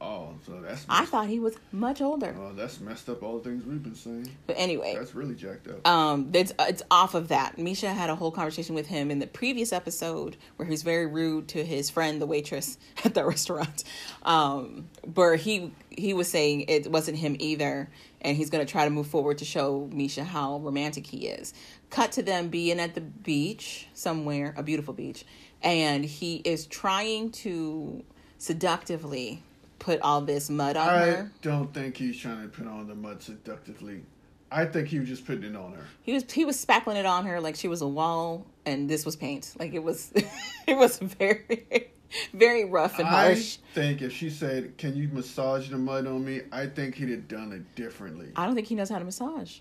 Oh, 0.00 0.34
so 0.46 0.60
that's 0.60 0.86
I 0.88 1.04
thought 1.06 1.26
he 1.28 1.40
was 1.40 1.56
much 1.72 2.00
older. 2.00 2.32
oh, 2.38 2.52
that's 2.54 2.78
messed 2.80 3.08
up 3.08 3.22
all 3.22 3.38
the 3.38 3.48
things 3.50 3.64
we've 3.66 3.82
been 3.82 3.96
saying. 3.96 4.30
But 4.46 4.54
anyway, 4.56 4.94
That's 4.96 5.14
really 5.14 5.34
jacked 5.34 5.66
up. 5.66 5.86
um 5.88 6.30
it's 6.32 6.52
it's 6.60 6.82
off 6.90 7.14
of 7.14 7.28
that 7.28 7.58
misha 7.58 7.88
had 7.92 8.08
a 8.08 8.14
whole 8.14 8.30
conversation 8.30 8.74
with 8.76 8.86
him 8.86 9.10
in 9.10 9.18
the 9.18 9.26
previous 9.26 9.72
episode 9.72 10.36
where 10.56 10.66
he 10.66 10.70
was 10.70 10.82
very 10.84 11.06
rude 11.06 11.48
to 11.48 11.64
his 11.64 11.90
friend 11.90 12.20
the 12.20 12.26
waitress 12.26 12.78
at 13.04 13.14
the 13.14 13.24
restaurant 13.24 13.82
um 14.22 14.88
where 15.14 15.34
he 15.34 15.72
he 15.90 16.14
was 16.14 16.28
saying 16.30 16.66
it 16.68 16.88
wasn't 16.90 17.16
him 17.18 17.34
either 17.40 17.90
and 18.20 18.36
he's 18.36 18.50
going 18.50 18.64
to 18.64 18.70
try 18.70 18.84
to 18.84 18.90
move 18.90 19.06
forward 19.08 19.38
to 19.38 19.44
show 19.44 19.88
misha 19.92 20.22
how 20.22 20.58
romantic 20.58 21.06
he 21.06 21.26
is 21.26 21.52
cut 21.90 22.12
to 22.12 22.22
them 22.22 22.48
being 22.48 22.78
at 22.78 22.94
the 22.94 23.00
beach 23.00 23.88
somewhere 23.94 24.54
a 24.56 24.62
beautiful 24.62 24.94
beach 24.94 25.24
and 25.60 26.04
he 26.04 26.36
is 26.44 26.66
trying 26.66 27.30
to 27.32 28.04
seductively 28.38 29.42
put 29.78 30.00
all 30.00 30.20
this 30.20 30.50
mud 30.50 30.76
on 30.76 30.88
I 30.88 31.06
her 31.06 31.22
I 31.22 31.38
don't 31.42 31.72
think 31.72 31.96
he's 31.96 32.18
trying 32.18 32.42
to 32.42 32.48
put 32.48 32.66
on 32.66 32.88
the 32.88 32.94
mud 32.94 33.22
seductively. 33.22 34.02
I 34.50 34.64
think 34.64 34.88
he 34.88 34.98
was 34.98 35.08
just 35.08 35.26
putting 35.26 35.44
it 35.44 35.56
on 35.56 35.72
her. 35.72 35.84
He 36.02 36.14
was 36.14 36.24
he 36.30 36.44
was 36.44 36.64
spackling 36.64 36.96
it 36.96 37.06
on 37.06 37.26
her 37.26 37.40
like 37.40 37.56
she 37.56 37.68
was 37.68 37.82
a 37.82 37.88
wall 37.88 38.46
and 38.64 38.88
this 38.88 39.04
was 39.04 39.16
paint. 39.16 39.54
Like 39.58 39.74
it 39.74 39.82
was 39.82 40.12
it 40.66 40.76
was 40.76 40.98
very 40.98 41.88
very 42.32 42.64
rough 42.64 42.98
and 42.98 43.06
harsh. 43.06 43.58
I 43.58 43.74
think 43.74 44.02
if 44.02 44.12
she 44.12 44.30
said, 44.30 44.78
"Can 44.78 44.96
you 44.96 45.08
massage 45.12 45.68
the 45.68 45.78
mud 45.78 46.06
on 46.06 46.24
me?" 46.24 46.42
I 46.50 46.66
think 46.66 46.94
he'd 46.94 47.10
have 47.10 47.28
done 47.28 47.52
it 47.52 47.74
differently. 47.74 48.28
I 48.36 48.46
don't 48.46 48.54
think 48.54 48.66
he 48.66 48.74
knows 48.74 48.88
how 48.88 48.98
to 48.98 49.04
massage. 49.04 49.58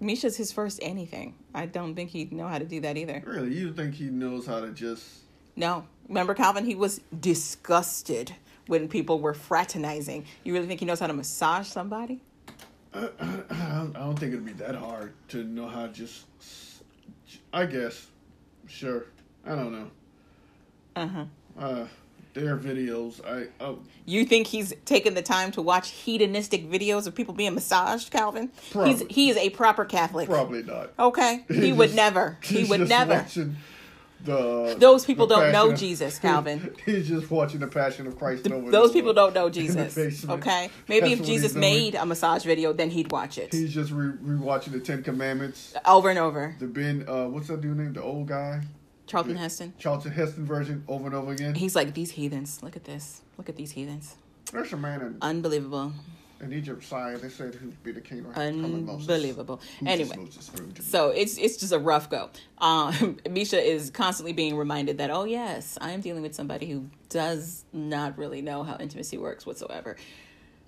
Misha's 0.00 0.36
his 0.36 0.52
first 0.52 0.78
anything. 0.82 1.34
I 1.54 1.66
don't 1.66 1.94
think 1.94 2.10
he'd 2.10 2.32
know 2.32 2.46
how 2.46 2.58
to 2.58 2.64
do 2.64 2.80
that 2.82 2.96
either. 2.96 3.22
Really, 3.26 3.54
you 3.54 3.72
think 3.72 3.94
he 3.94 4.04
knows 4.04 4.46
how 4.46 4.60
to 4.60 4.70
just? 4.70 5.04
No. 5.56 5.86
Remember 6.08 6.34
Calvin? 6.34 6.64
He 6.64 6.74
was 6.74 7.00
disgusted 7.18 8.32
when 8.66 8.88
people 8.88 9.20
were 9.20 9.34
fraternizing. 9.34 10.24
You 10.44 10.52
really 10.54 10.66
think 10.66 10.80
he 10.80 10.86
knows 10.86 11.00
how 11.00 11.06
to 11.06 11.12
massage 11.12 11.66
somebody? 11.66 12.20
I 12.94 13.00
don't 13.00 13.96
I 13.96 13.98
don't 14.00 14.18
think 14.18 14.32
it'd 14.32 14.44
be 14.46 14.52
that 14.54 14.74
hard 14.74 15.12
to 15.28 15.44
know 15.44 15.66
how 15.68 15.86
to 15.86 15.92
just. 15.92 16.24
I 17.52 17.66
guess, 17.66 18.06
sure. 18.66 19.06
I 19.44 19.50
don't 19.54 19.72
know. 19.72 19.90
Uh-huh. 20.96 21.24
Uh, 21.58 21.86
their 22.34 22.56
videos. 22.56 23.24
I 23.26 23.48
oh, 23.62 23.78
You 24.04 24.24
think 24.26 24.46
he's 24.46 24.74
taken 24.84 25.14
the 25.14 25.22
time 25.22 25.52
to 25.52 25.62
watch 25.62 25.90
hedonistic 25.90 26.70
videos 26.70 27.06
of 27.06 27.14
people 27.14 27.32
being 27.34 27.54
massaged, 27.54 28.10
Calvin? 28.10 28.50
He's 28.62 28.72
Probably. 28.72 29.06
he 29.08 29.30
is 29.30 29.36
a 29.38 29.50
proper 29.50 29.84
Catholic. 29.84 30.28
probably 30.28 30.62
not. 30.62 30.92
Okay. 30.98 31.44
He 31.48 31.68
He's 31.68 31.74
would 31.76 31.86
just- 31.88 31.96
never. 31.96 32.38
He 32.42 32.64
would 32.64 32.88
never. 32.88 33.14
watching 33.14 33.56
The, 34.26 34.76
Those 34.78 35.04
people 35.04 35.26
the 35.26 35.36
don't 35.36 35.52
know 35.52 35.70
of- 35.70 35.78
Jesus, 35.78 36.18
Calvin. 36.26 36.74
He's 36.84 37.08
just 37.08 37.30
watching 37.30 37.60
the 37.60 37.66
Passion 37.66 38.06
of 38.06 38.18
Christ. 38.18 38.50
over 38.50 38.70
Those 38.70 38.92
people 38.92 39.12
don't 39.14 39.34
know 39.34 39.48
Jesus. 39.60 39.96
Okay? 40.28 40.68
Maybe 40.88 41.08
That's 41.08 41.20
if 41.20 41.26
Jesus 41.26 41.54
made 41.54 41.94
a 41.94 42.04
massage 42.04 42.44
video, 42.44 42.72
then 42.72 42.90
he'd 42.90 43.10
watch 43.10 43.38
it. 43.38 43.52
He's 43.54 43.72
just 43.72 43.90
re- 43.92 44.12
rewatching 44.22 44.72
the 44.72 44.80
Ten 44.80 45.02
Commandments. 45.02 45.74
Over 45.86 46.10
and 46.10 46.18
over. 46.18 46.54
The 46.58 46.66
Ben, 46.66 47.04
uh, 47.08 47.26
what's 47.26 47.48
that 47.48 47.60
dude 47.60 47.76
name? 47.78 47.92
The 47.92 48.02
old 48.02 48.26
guy, 48.28 48.62
Charlton 49.06 49.36
Heston. 49.36 49.72
Charlton 49.78 50.10
Heston 50.12 50.44
version, 50.44 50.84
over 50.88 51.06
and 51.06 51.14
over 51.14 51.32
again. 51.32 51.54
He's 51.54 51.76
like, 51.76 51.94
these 51.94 52.10
heathens. 52.10 52.62
Look 52.62 52.76
at 52.76 52.84
this. 52.84 53.22
Look 53.38 53.48
at 53.48 53.56
these 53.56 53.70
heathens. 53.70 54.16
There's 54.52 54.72
a 54.72 54.76
man 54.76 55.00
in, 55.00 55.18
Unbelievable. 55.22 55.92
In 56.40 56.52
Egypt 56.52 56.84
side. 56.84 57.18
They 57.20 57.28
said 57.28 57.54
who'd 57.54 57.82
be 57.82 57.92
the 57.92 58.00
king. 58.00 58.22
Moses. 58.24 58.38
Unbelievable. 59.08 59.60
Anyway. 59.84 60.16
Moses? 60.16 60.50
Who's- 60.58 60.86
So 60.86 61.10
it's 61.10 61.36
it's 61.38 61.56
just 61.56 61.72
a 61.72 61.78
rough 61.78 62.10
go. 62.10 62.30
Um, 62.58 63.18
Misha 63.30 63.60
is 63.62 63.90
constantly 63.90 64.32
being 64.32 64.56
reminded 64.56 64.98
that, 64.98 65.10
oh 65.10 65.24
yes, 65.24 65.78
I 65.80 65.90
am 65.92 66.00
dealing 66.00 66.22
with 66.22 66.34
somebody 66.34 66.66
who 66.70 66.88
does 67.08 67.64
not 67.72 68.18
really 68.18 68.42
know 68.42 68.62
how 68.62 68.76
intimacy 68.78 69.18
works 69.18 69.46
whatsoever. 69.46 69.96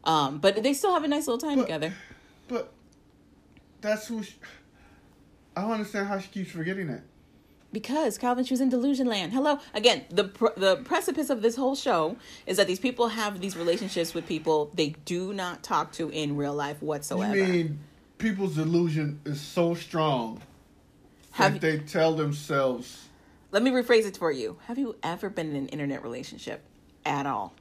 Um, 0.04 0.38
but 0.38 0.62
they 0.62 0.74
still 0.74 0.92
have 0.94 1.04
a 1.04 1.08
nice 1.08 1.26
little 1.26 1.38
time 1.38 1.56
But- 1.58 1.62
together. 1.62 1.92
But 2.48 2.72
that's 3.80 4.06
who. 4.06 4.22
She, 4.22 4.34
I 5.56 5.62
don't 5.62 5.72
understand 5.72 6.06
how 6.08 6.18
she 6.18 6.28
keeps 6.28 6.50
forgetting 6.52 6.86
that. 6.86 7.02
Because 7.70 8.16
Calvin, 8.16 8.44
she 8.44 8.54
was 8.54 8.62
in 8.62 8.70
delusion 8.70 9.06
land. 9.06 9.32
Hello, 9.32 9.58
again. 9.74 10.04
The 10.10 10.24
pr- 10.24 10.56
the 10.56 10.76
precipice 10.76 11.28
of 11.28 11.42
this 11.42 11.56
whole 11.56 11.74
show 11.74 12.16
is 12.46 12.56
that 12.56 12.66
these 12.66 12.80
people 12.80 13.08
have 13.08 13.40
these 13.40 13.56
relationships 13.56 14.14
with 14.14 14.26
people 14.26 14.70
they 14.74 14.90
do 15.04 15.34
not 15.34 15.62
talk 15.62 15.92
to 15.92 16.08
in 16.08 16.36
real 16.36 16.54
life 16.54 16.80
whatsoever. 16.80 17.36
You 17.36 17.44
mean 17.44 17.78
people's 18.16 18.54
delusion 18.54 19.20
is 19.26 19.40
so 19.40 19.74
strong 19.74 20.40
Have- 21.32 21.54
that 21.54 21.60
they 21.60 21.78
tell 21.78 22.14
themselves, 22.14 23.08
Let 23.52 23.62
me 23.62 23.70
rephrase 23.70 24.06
it 24.06 24.16
for 24.16 24.32
you. 24.32 24.58
Have 24.66 24.78
you 24.78 24.96
ever 25.02 25.28
been 25.28 25.50
in 25.50 25.56
an 25.56 25.68
internet 25.68 26.02
relationship 26.02 26.62
at 27.04 27.26
all? 27.26 27.52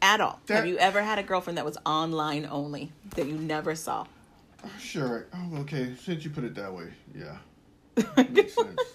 At 0.00 0.20
all. 0.20 0.40
That- 0.46 0.56
Have 0.56 0.66
you 0.66 0.78
ever 0.78 1.02
had 1.02 1.18
a 1.18 1.22
girlfriend 1.22 1.58
that 1.58 1.64
was 1.66 1.76
online 1.84 2.46
only 2.50 2.90
that 3.16 3.26
you 3.26 3.34
never 3.36 3.74
saw? 3.74 4.06
"Sure, 4.78 5.26
oh, 5.34 5.58
okay." 5.58 5.94
Since 6.02 6.24
you 6.24 6.30
put 6.30 6.44
it 6.44 6.54
that 6.54 6.72
way, 6.72 6.88
yeah, 7.14 7.38
makes 8.16 8.54
sense. 8.54 8.80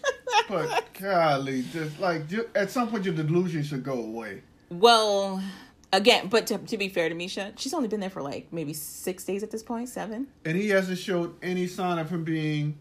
But 0.50 0.86
golly, 0.98 1.64
just 1.74 2.00
like 2.00 2.22
at 2.56 2.72
some 2.72 2.88
point, 2.90 3.04
your 3.04 3.14
delusion 3.14 3.64
should 3.64 3.84
go 3.84 3.94
away. 4.02 4.44
Well, 4.70 5.44
again, 5.92 6.30
but 6.30 6.48
to, 6.48 6.58
to 6.58 6.78
be 6.78 6.88
fair 6.88 7.10
to 7.10 7.16
Misha, 7.16 7.52
she's 7.58 7.74
only 7.74 7.90
been 7.90 8.00
there 8.00 8.10
for 8.10 8.22
like 8.22 8.48
maybe 8.54 8.72
six 8.72 9.26
days 9.26 9.44
at 9.44 9.52
this 9.52 9.62
point, 9.62 9.90
seven. 9.90 10.28
And 10.46 10.56
he 10.56 10.70
hasn't 10.70 11.00
showed 11.00 11.36
any 11.42 11.68
sign 11.68 12.00
of 12.00 12.10
him 12.10 12.24
being, 12.24 12.78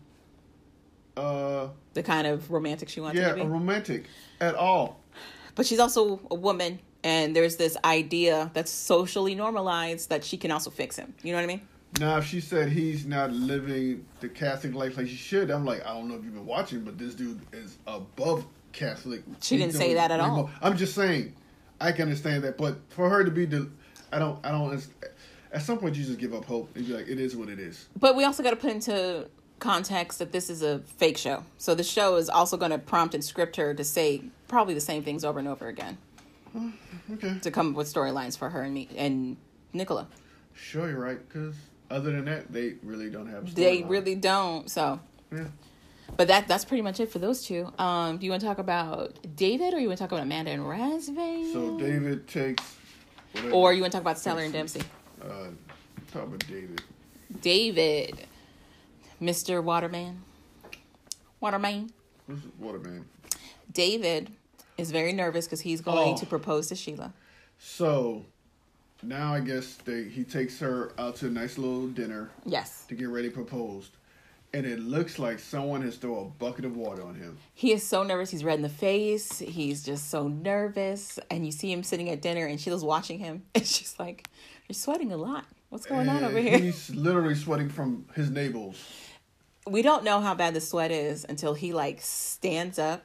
uh, 1.16 1.68
The 1.94 2.05
kind 2.05 2.29
of 2.29 2.50
romantic 2.52 2.88
she 2.88 3.00
wants 3.00 3.18
yeah, 3.18 3.31
to 3.31 3.35
be. 3.35 3.40
a 3.40 3.46
romantic 3.46 4.05
at 4.40 4.55
all. 4.55 5.00
but 5.57 5.66
she's 5.66 5.81
also 5.81 6.20
a 6.31 6.37
woman, 6.37 6.79
and 7.02 7.35
there's 7.35 7.57
this 7.57 7.76
idea 7.85 8.50
that's 8.55 8.70
socially 8.70 9.35
normalized 9.35 10.09
that 10.11 10.22
she 10.22 10.37
can 10.37 10.52
also 10.52 10.70
fix 10.70 10.94
him. 10.96 11.14
You 11.24 11.33
know 11.33 11.38
what 11.38 11.44
I 11.44 11.46
mean? 11.46 11.62
Now, 11.99 12.18
if 12.18 12.27
she 12.27 12.40
said 12.40 12.70
he's 12.70 13.07
not 13.07 13.33
living 13.33 14.05
the 14.20 14.29
Catholic 14.29 14.75
life 14.75 14.96
like 14.96 15.09
she 15.09 15.16
should, 15.16 15.51
I'm 15.51 15.64
like, 15.64 15.85
I 15.87 15.94
don't 15.94 16.09
know 16.09 16.14
if 16.14 16.25
you've 16.25 16.35
been 16.35 16.46
watching, 16.46 16.81
but 16.81 16.99
this 16.99 17.14
dude 17.14 17.40
is 17.53 17.79
above 17.87 18.44
Catholic. 18.72 19.22
She 19.40 19.57
didn't 19.57 19.75
say 19.75 19.94
that 19.94 20.11
at 20.11 20.20
all. 20.20 20.37
more. 20.37 20.51
I'm 20.61 20.77
just 20.77 20.94
saying, 20.94 21.35
I 21.81 21.92
can 21.92 22.03
understand 22.03 22.44
that, 22.44 22.59
but 22.59 22.79
for 22.90 23.09
her 23.09 23.25
to 23.25 23.31
be, 23.31 23.46
the, 23.46 23.70
I 24.12 24.18
don't, 24.18 24.44
I 24.44 24.51
don't. 24.51 24.87
At 25.53 25.62
some 25.62 25.79
point, 25.79 25.96
you 25.96 26.05
just 26.05 26.18
give 26.18 26.35
up 26.35 26.44
hope 26.44 26.75
and 26.77 26.87
be 26.87 26.92
like, 26.92 27.09
it 27.09 27.18
is 27.18 27.35
what 27.35 27.49
it 27.49 27.59
is. 27.59 27.87
But 27.99 28.14
we 28.14 28.25
also 28.25 28.42
got 28.42 28.51
to 28.51 28.57
put 28.57 28.72
into 28.72 29.29
context 29.59 30.18
that 30.18 30.33
this 30.33 30.51
is 30.51 30.62
a 30.62 30.81
fake 30.81 31.16
show. 31.16 31.44
So 31.59 31.75
the 31.75 31.85
show 31.85 32.16
is 32.16 32.29
also 32.29 32.57
going 32.57 32.72
to 32.72 32.79
prompt 32.79 33.14
and 33.14 33.25
script 33.25 33.57
her 33.57 33.72
to 33.75 33.85
say 33.85 34.22
probably 34.49 34.75
the 34.75 34.81
same 34.81 35.03
things 35.03 35.25
over 35.25 35.38
and 35.38 35.49
over 35.49 35.68
again 35.68 35.99
Okay, 37.12 37.38
to 37.40 37.51
come 37.51 37.70
up 37.70 37.75
with 37.77 37.92
storylines 37.92 38.37
for 38.37 38.51
her 38.51 38.62
and 38.62 38.75
me 38.75 38.88
and 38.96 39.37
Nicola. 39.72 40.09
sure, 40.55 40.88
you're 40.88 40.99
right. 40.99 41.18
Because 41.29 41.55
other 41.90 42.12
than 42.12 42.25
that, 42.27 42.53
they 42.53 42.75
really 42.83 43.11
don't 43.11 43.29
have. 43.29 43.55
They 43.55 43.83
storyline. 43.83 43.88
really 43.90 44.14
don't. 44.14 44.70
So, 44.70 45.01
Yeah. 45.33 45.44
but 46.16 46.29
that 46.29 46.49
that's 46.49 46.64
pretty 46.64 46.83
much 46.83 47.01
it 47.01 47.11
for 47.11 47.18
those 47.18 47.44
two. 47.44 47.72
Um, 47.79 48.18
do 48.18 48.25
you 48.27 48.31
want 48.31 48.40
to 48.40 48.46
talk 48.46 48.59
about 48.59 49.16
David 49.37 49.75
or 49.75 49.79
you 49.81 49.88
want 49.88 49.99
to 49.99 50.05
talk 50.05 50.12
about 50.12 50.22
Amanda 50.22 50.51
and 50.51 50.62
Razvan? 50.62 51.53
So 51.53 51.79
David 51.79 52.27
takes. 52.29 52.62
Whatever, 53.33 53.55
or 53.55 53.72
you 53.72 53.83
want 53.83 53.92
to 53.92 53.99
talk 53.99 54.03
about 54.03 54.16
Statler 54.16 54.44
and 54.44 54.53
Dempsey? 54.53 54.83
uh, 55.22 55.49
talk 56.12 56.22
about 56.25 56.40
David. 56.46 56.83
David, 57.42 58.27
Mr. 59.20 59.62
Waterman. 59.62 60.22
Waterman. 61.40 61.90
This 62.29 62.38
is 62.38 62.44
Waterman. 62.59 63.05
David 63.72 64.31
is 64.79 64.90
very 64.90 65.12
nervous 65.12 65.44
because 65.46 65.61
he's 65.61 65.81
going 65.81 66.14
Oh. 66.14 66.16
to 66.16 66.27
propose 66.27 66.68
to 66.68 66.77
Sheila. 66.77 67.12
So 67.59 68.25
now 69.06 69.32
I 69.34 69.40
guess 69.40 69.74
they 69.84 70.04
he 70.04 70.24
takes 70.24 70.58
her 70.60 70.92
out 70.98 71.16
to 71.16 71.26
a 71.26 71.30
nice 71.30 71.58
little 71.58 71.86
dinner 71.88 72.30
Yes. 72.44 72.84
to 72.88 72.94
get 72.94 73.08
ready 73.08 73.30
proposed. 73.30 73.90
And 74.54 74.64
it 74.64 74.78
looks 74.78 75.18
like 75.18 75.38
someone 75.38 75.82
has 75.82 75.96
thrown 75.96 76.26
a 76.26 76.28
bucket 76.42 76.64
of 76.64 76.76
water 76.76 77.02
on 77.02 77.14
him. 77.14 77.36
He 77.52 77.72
is 77.72 77.82
so 77.82 78.02
nervous. 78.04 78.30
He's 78.30 78.42
red 78.44 78.54
in 78.54 78.62
the 78.62 78.68
face. 78.70 79.38
He's 79.40 79.82
just 79.82 80.08
so 80.08 80.28
nervous. 80.28 81.18
And 81.30 81.44
you 81.44 81.52
see 81.52 81.70
him 81.70 81.82
sitting 81.82 82.08
at 82.08 82.22
dinner, 82.22 82.46
and 82.46 82.58
Sheila's 82.58 82.84
watching 82.84 83.18
him. 83.18 83.42
And 83.54 83.66
she's 83.66 83.94
like, 83.98 84.28
You're 84.68 84.74
sweating 84.74 85.12
a 85.12 85.16
lot. 85.16 85.44
What's 85.68 85.84
going 85.84 86.08
on 86.08 86.24
over 86.24 86.38
here? 86.38 86.58
He's 86.58 86.88
literally 86.94 87.34
sweating 87.34 87.68
from 87.68 88.06
his 88.14 88.30
navels. 88.30 88.76
We 89.66 89.83
don't 89.83 90.05
know 90.05 90.20
how 90.20 90.35
bad 90.35 90.55
the 90.55 90.61
sweat 90.61 90.90
is 90.90 91.26
until 91.29 91.55
he 91.55 91.72
like 91.72 92.00
stands 92.00 92.79
up. 92.79 93.05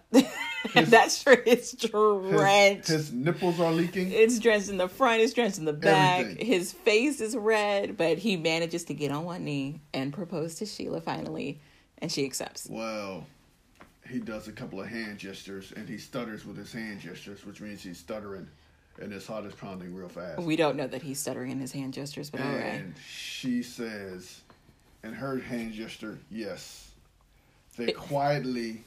and 0.76 0.88
that 0.88 1.12
shirt 1.12 1.48
is 1.48 1.72
His, 1.72 1.90
drenched. 1.90 2.88
his 2.88 3.12
nipples 3.12 3.60
are 3.60 3.72
leaking. 3.72 4.12
It's 4.12 4.38
drenched 4.40 4.70
in 4.70 4.78
the 4.78 4.88
front, 4.88 5.22
it's 5.22 5.34
drenched 5.34 5.58
in 5.58 5.66
the 5.66 5.74
back. 5.74 6.22
Everything. 6.22 6.46
His 6.46 6.72
face 6.72 7.20
is 7.20 7.36
red, 7.36 7.98
but 7.98 8.20
he 8.20 8.38
manages 8.38 8.84
to 8.86 8.94
get 8.94 9.12
on 9.12 9.26
one 9.26 9.44
knee 9.44 9.82
and 9.94 10.14
propose 10.14 10.56
to 10.56 10.66
Sheila 10.66 11.02
finally, 11.02 11.60
and 11.98 12.12
she 12.12 12.26
accepts. 12.26 12.68
Well, 12.70 13.26
he 14.08 14.20
does 14.20 14.48
a 14.48 14.52
couple 14.52 14.82
of 14.82 14.88
hand 14.88 15.18
gestures 15.18 15.72
and 15.76 15.88
he 15.88 15.98
stutters 15.98 16.46
with 16.46 16.58
his 16.58 16.72
hand 16.72 17.00
gestures, 17.00 17.46
which 17.46 17.62
means 17.62 17.82
he's 17.82 17.98
stuttering 17.98 18.48
and 19.00 19.12
his 19.12 19.26
heart 19.26 19.46
is 19.46 19.56
pounding 19.56 19.96
real 19.96 20.10
fast. 20.10 20.42
We 20.42 20.56
don't 20.56 20.76
know 20.76 20.88
that 20.88 21.02
he's 21.02 21.20
stuttering 21.20 21.52
in 21.52 21.60
his 21.60 21.72
hand 21.72 21.94
gestures, 21.94 22.30
but 22.30 22.42
all 22.42 22.48
right. 22.48 22.60
And 22.66 22.94
she 23.10 23.64
says, 23.64 24.42
in 25.04 25.14
her 25.14 25.40
hand 25.40 25.74
gesture, 25.74 26.20
yes. 26.30 26.92
They 27.78 27.88
It- 27.90 27.98
quietly 27.98 28.84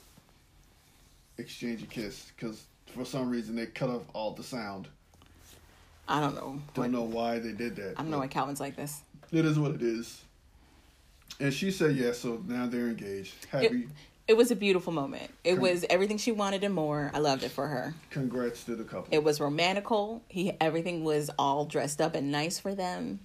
exchange 1.38 1.82
a 1.82 1.86
kiss 1.86 2.30
because 2.36 2.62
for 2.94 3.04
some 3.04 3.30
reason 3.30 3.56
they 3.56 3.66
cut 3.66 3.90
off 3.90 4.02
all 4.12 4.32
the 4.32 4.42
sound. 4.44 4.88
I 6.06 6.20
don't 6.20 6.34
know. 6.34 6.60
Don't 6.74 6.76
what- 6.76 6.90
know 6.90 7.02
why 7.02 7.38
they 7.38 7.52
did 7.52 7.76
that. 7.76 7.94
I 7.98 8.02
don't 8.02 8.10
know 8.10 8.18
why 8.18 8.28
Calvin's 8.28 8.60
like 8.60 8.76
this. 8.76 9.00
It 9.32 9.44
is 9.44 9.58
what 9.58 9.72
it 9.74 9.82
is. 9.82 10.20
And 11.40 11.52
she 11.52 11.70
said 11.70 11.96
yes, 11.96 12.20
so 12.20 12.42
now 12.46 12.66
they're 12.66 12.86
engaged. 12.88 13.34
It, 13.44 13.48
Happy. 13.48 13.88
it 14.28 14.34
was 14.36 14.50
a 14.52 14.56
beautiful 14.56 14.92
moment. 14.92 15.32
It 15.42 15.54
Con- 15.54 15.62
was 15.62 15.84
everything 15.90 16.18
she 16.18 16.30
wanted 16.30 16.62
and 16.62 16.74
more. 16.74 17.10
I 17.14 17.18
loved 17.18 17.42
it 17.42 17.48
for 17.50 17.66
her. 17.66 17.94
Congrats 18.10 18.62
to 18.64 18.76
the 18.76 18.84
couple. 18.84 19.08
It 19.10 19.24
was 19.24 19.40
romantical. 19.40 20.22
He 20.28 20.52
everything 20.60 21.02
was 21.02 21.30
all 21.38 21.64
dressed 21.64 22.00
up 22.00 22.14
and 22.14 22.30
nice 22.30 22.60
for 22.60 22.74
them. 22.74 23.20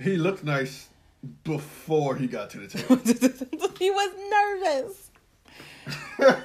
he 0.00 0.16
looked 0.16 0.44
nice 0.44 0.88
before 1.44 2.16
he 2.16 2.26
got 2.26 2.50
to 2.50 2.58
the 2.58 2.68
table. 2.68 2.96
he 3.78 3.90
was 3.90 4.10
nervous. 4.30 5.10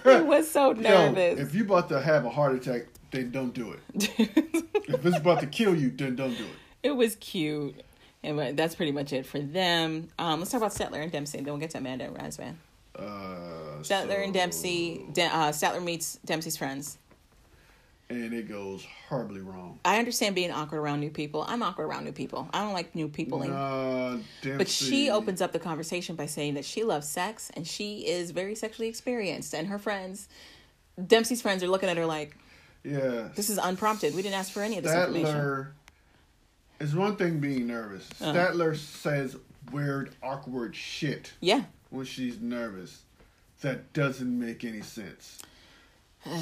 He 0.04 0.22
was 0.28 0.50
so 0.50 0.72
Yo, 0.76 0.82
nervous. 1.12 1.40
if 1.40 1.54
you're 1.56 1.66
about 1.66 1.90
to 1.90 2.02
have 2.02 2.26
a 2.26 2.30
heart 2.30 2.56
attack, 2.56 2.88
then 3.12 3.32
don't 3.32 3.54
do 3.54 3.74
it. 3.74 4.10
If 4.90 5.06
it's 5.06 5.18
about 5.18 5.40
to 5.42 5.46
kill 5.46 5.76
you, 5.76 5.92
then 5.92 6.16
don't 6.16 6.36
do 6.36 6.44
it. 6.46 6.50
it 6.82 6.92
was 6.96 7.16
cute. 7.18 7.76
Anyway, 8.24 8.54
that's 8.54 8.74
pretty 8.74 8.92
much 8.92 9.14
it 9.14 9.24
for 9.24 9.40
them. 9.40 10.08
Um, 10.18 10.40
let's 10.40 10.50
talk 10.52 10.62
about 10.62 10.72
Statler 10.74 11.04
and 11.04 11.12
Dempsey. 11.12 11.38
Then 11.38 11.46
we'll 11.46 11.58
get 11.58 11.70
to 11.72 11.78
Amanda 11.78 12.06
and 12.06 12.18
Razvan. 12.18 12.56
Uh, 12.96 13.82
Statler 13.84 14.24
and 14.24 14.34
Dempsey. 14.34 15.06
De- 15.14 15.22
uh, 15.24 15.52
Statler 15.52 15.84
meets 15.84 16.16
Dempsey's 16.26 16.58
friends. 16.58 16.98
And 18.10 18.34
it 18.34 18.50
goes 18.50 18.86
horribly 19.08 19.42
wrong. 19.42 19.80
I 19.86 20.00
understand 20.00 20.34
being 20.34 20.52
awkward 20.52 20.80
around 20.80 21.00
new 21.00 21.12
people. 21.12 21.46
I'm 21.48 21.62
awkward 21.62 21.86
around 21.86 22.06
new 22.06 22.12
people. 22.12 22.50
I 22.54 22.62
don't 22.62 22.74
like 22.74 22.96
new 22.96 23.08
people. 23.08 23.40
Nah, 23.48 24.18
But 24.44 24.68
she 24.68 25.10
opens 25.12 25.42
up 25.42 25.52
the 25.52 25.60
conversation 25.60 26.16
by 26.16 26.26
saying 26.26 26.56
that 26.56 26.66
she 26.66 26.84
loves 26.84 27.08
sex 27.08 27.52
and 27.56 27.68
she 27.68 28.08
is 28.08 28.32
very 28.32 28.56
sexually 28.56 28.90
experienced. 28.90 29.54
And 29.54 29.68
her 29.68 29.78
friends, 29.78 30.28
Dempsey's 31.06 31.42
friends, 31.42 31.64
are 31.64 31.68
looking 31.68 31.88
at 31.90 31.98
her 31.98 32.06
like, 32.06 32.36
Yeah, 32.84 33.30
this 33.36 33.50
is 33.50 33.60
unprompted. 33.60 34.16
We 34.16 34.24
didn't 34.24 34.36
ask 34.36 34.52
for 34.52 34.64
any 34.64 34.78
of 34.80 34.84
this 34.84 34.94
information. 34.94 35.36
Statler 35.36 35.68
is 36.80 36.96
one 36.96 37.16
thing 37.16 37.40
being 37.40 37.68
nervous. 37.68 38.10
Uh. 38.20 38.34
Statler 38.34 38.76
says 38.76 39.38
weird, 39.72 40.16
awkward 40.24 40.76
shit 40.76 41.34
Yeah. 41.42 41.64
when 41.92 42.06
she's 42.06 42.40
nervous 42.42 43.04
that 43.62 43.94
doesn't 43.94 44.40
make 44.40 44.64
any 44.64 44.82
sense. 44.82 45.38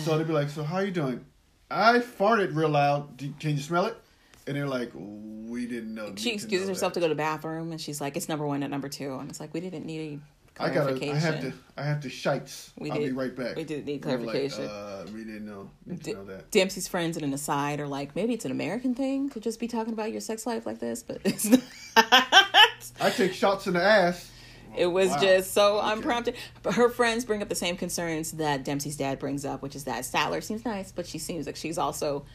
so 0.05 0.17
they'd 0.17 0.27
be 0.27 0.33
like, 0.33 0.49
"So 0.49 0.63
how 0.63 0.79
you 0.79 0.91
doing?" 0.91 1.25
I 1.69 1.99
farted 1.99 2.55
real 2.55 2.69
loud. 2.69 3.17
Can 3.39 3.55
you 3.55 3.61
smell 3.61 3.85
it? 3.85 3.97
And 4.45 4.55
they're 4.55 4.67
like, 4.67 4.91
"We 4.95 5.65
didn't 5.65 5.93
know." 5.93 6.13
She 6.15 6.31
excuses 6.31 6.69
herself 6.69 6.93
to 6.93 6.99
go 6.99 7.07
to 7.07 7.13
the 7.13 7.17
bathroom 7.17 7.71
and 7.71 7.81
she's 7.81 7.99
like, 7.99 8.15
it's 8.15 8.29
number 8.29 8.45
one 8.47 8.63
and 8.63 8.71
number 8.71 8.87
two. 8.87 9.13
And 9.15 9.29
it's 9.29 9.39
like, 9.41 9.53
we 9.53 9.59
didn't 9.59 9.85
need 9.85 10.21
I 10.59 10.69
gotta. 10.69 10.95
clarification. 10.95 11.15
I 11.15 11.19
have 11.19 11.41
to. 11.41 11.53
I 11.77 11.83
have 11.83 12.01
to 12.01 12.09
shites. 12.09 12.71
We 12.79 12.89
I'll 12.89 12.97
be 12.97 13.11
right 13.11 13.35
back. 13.35 13.55
we 13.57 13.63
didn't 13.65 13.85
need 13.85 14.01
clarification. 14.01 14.63
Like, 14.65 14.73
uh, 14.73 15.05
we 15.13 15.23
didn't 15.25 15.45
know. 15.45 15.69
To 15.89 15.95
D- 15.95 16.13
know 16.13 16.23
that. 16.25 16.49
Dempsey's 16.51 16.87
friends 16.87 17.17
in 17.17 17.23
an 17.23 17.33
aside 17.33 17.79
are 17.79 17.87
like, 17.87 18.15
maybe 18.15 18.33
it's 18.33 18.45
an 18.45 18.51
American 18.51 18.95
thing 18.95 19.29
to 19.31 19.39
just 19.39 19.59
be 19.59 19.67
talking 19.67 19.93
about 19.93 20.11
your 20.11 20.21
sex 20.21 20.47
life 20.47 20.65
like 20.65 20.79
this, 20.79 21.03
but 21.03 21.19
it's 21.25 21.45
not. 21.45 21.61
I 21.97 23.09
take 23.09 23.33
shots 23.33 23.67
in 23.67 23.73
the 23.73 23.83
ass. 23.83 24.31
It 24.77 24.87
was 24.87 25.09
Wow. 25.09 25.19
just 25.19 25.53
so 25.53 25.79
Okay. 25.79 25.93
unprompted. 25.93 26.35
But 26.63 26.75
her 26.75 26.89
friends 26.89 27.25
bring 27.25 27.41
up 27.41 27.49
the 27.49 27.55
same 27.55 27.75
concerns 27.77 28.33
that 28.33 28.63
Dempsey's 28.63 28.95
dad 28.95 29.19
brings 29.19 29.43
up, 29.45 29.61
which 29.61 29.75
is 29.75 29.85
that 29.85 30.03
Statler 30.03 30.43
seems 30.43 30.63
nice, 30.65 30.91
but 30.91 31.07
she 31.07 31.17
seems 31.17 31.45
like 31.45 31.55
she's 31.55 31.77
also 31.77 32.25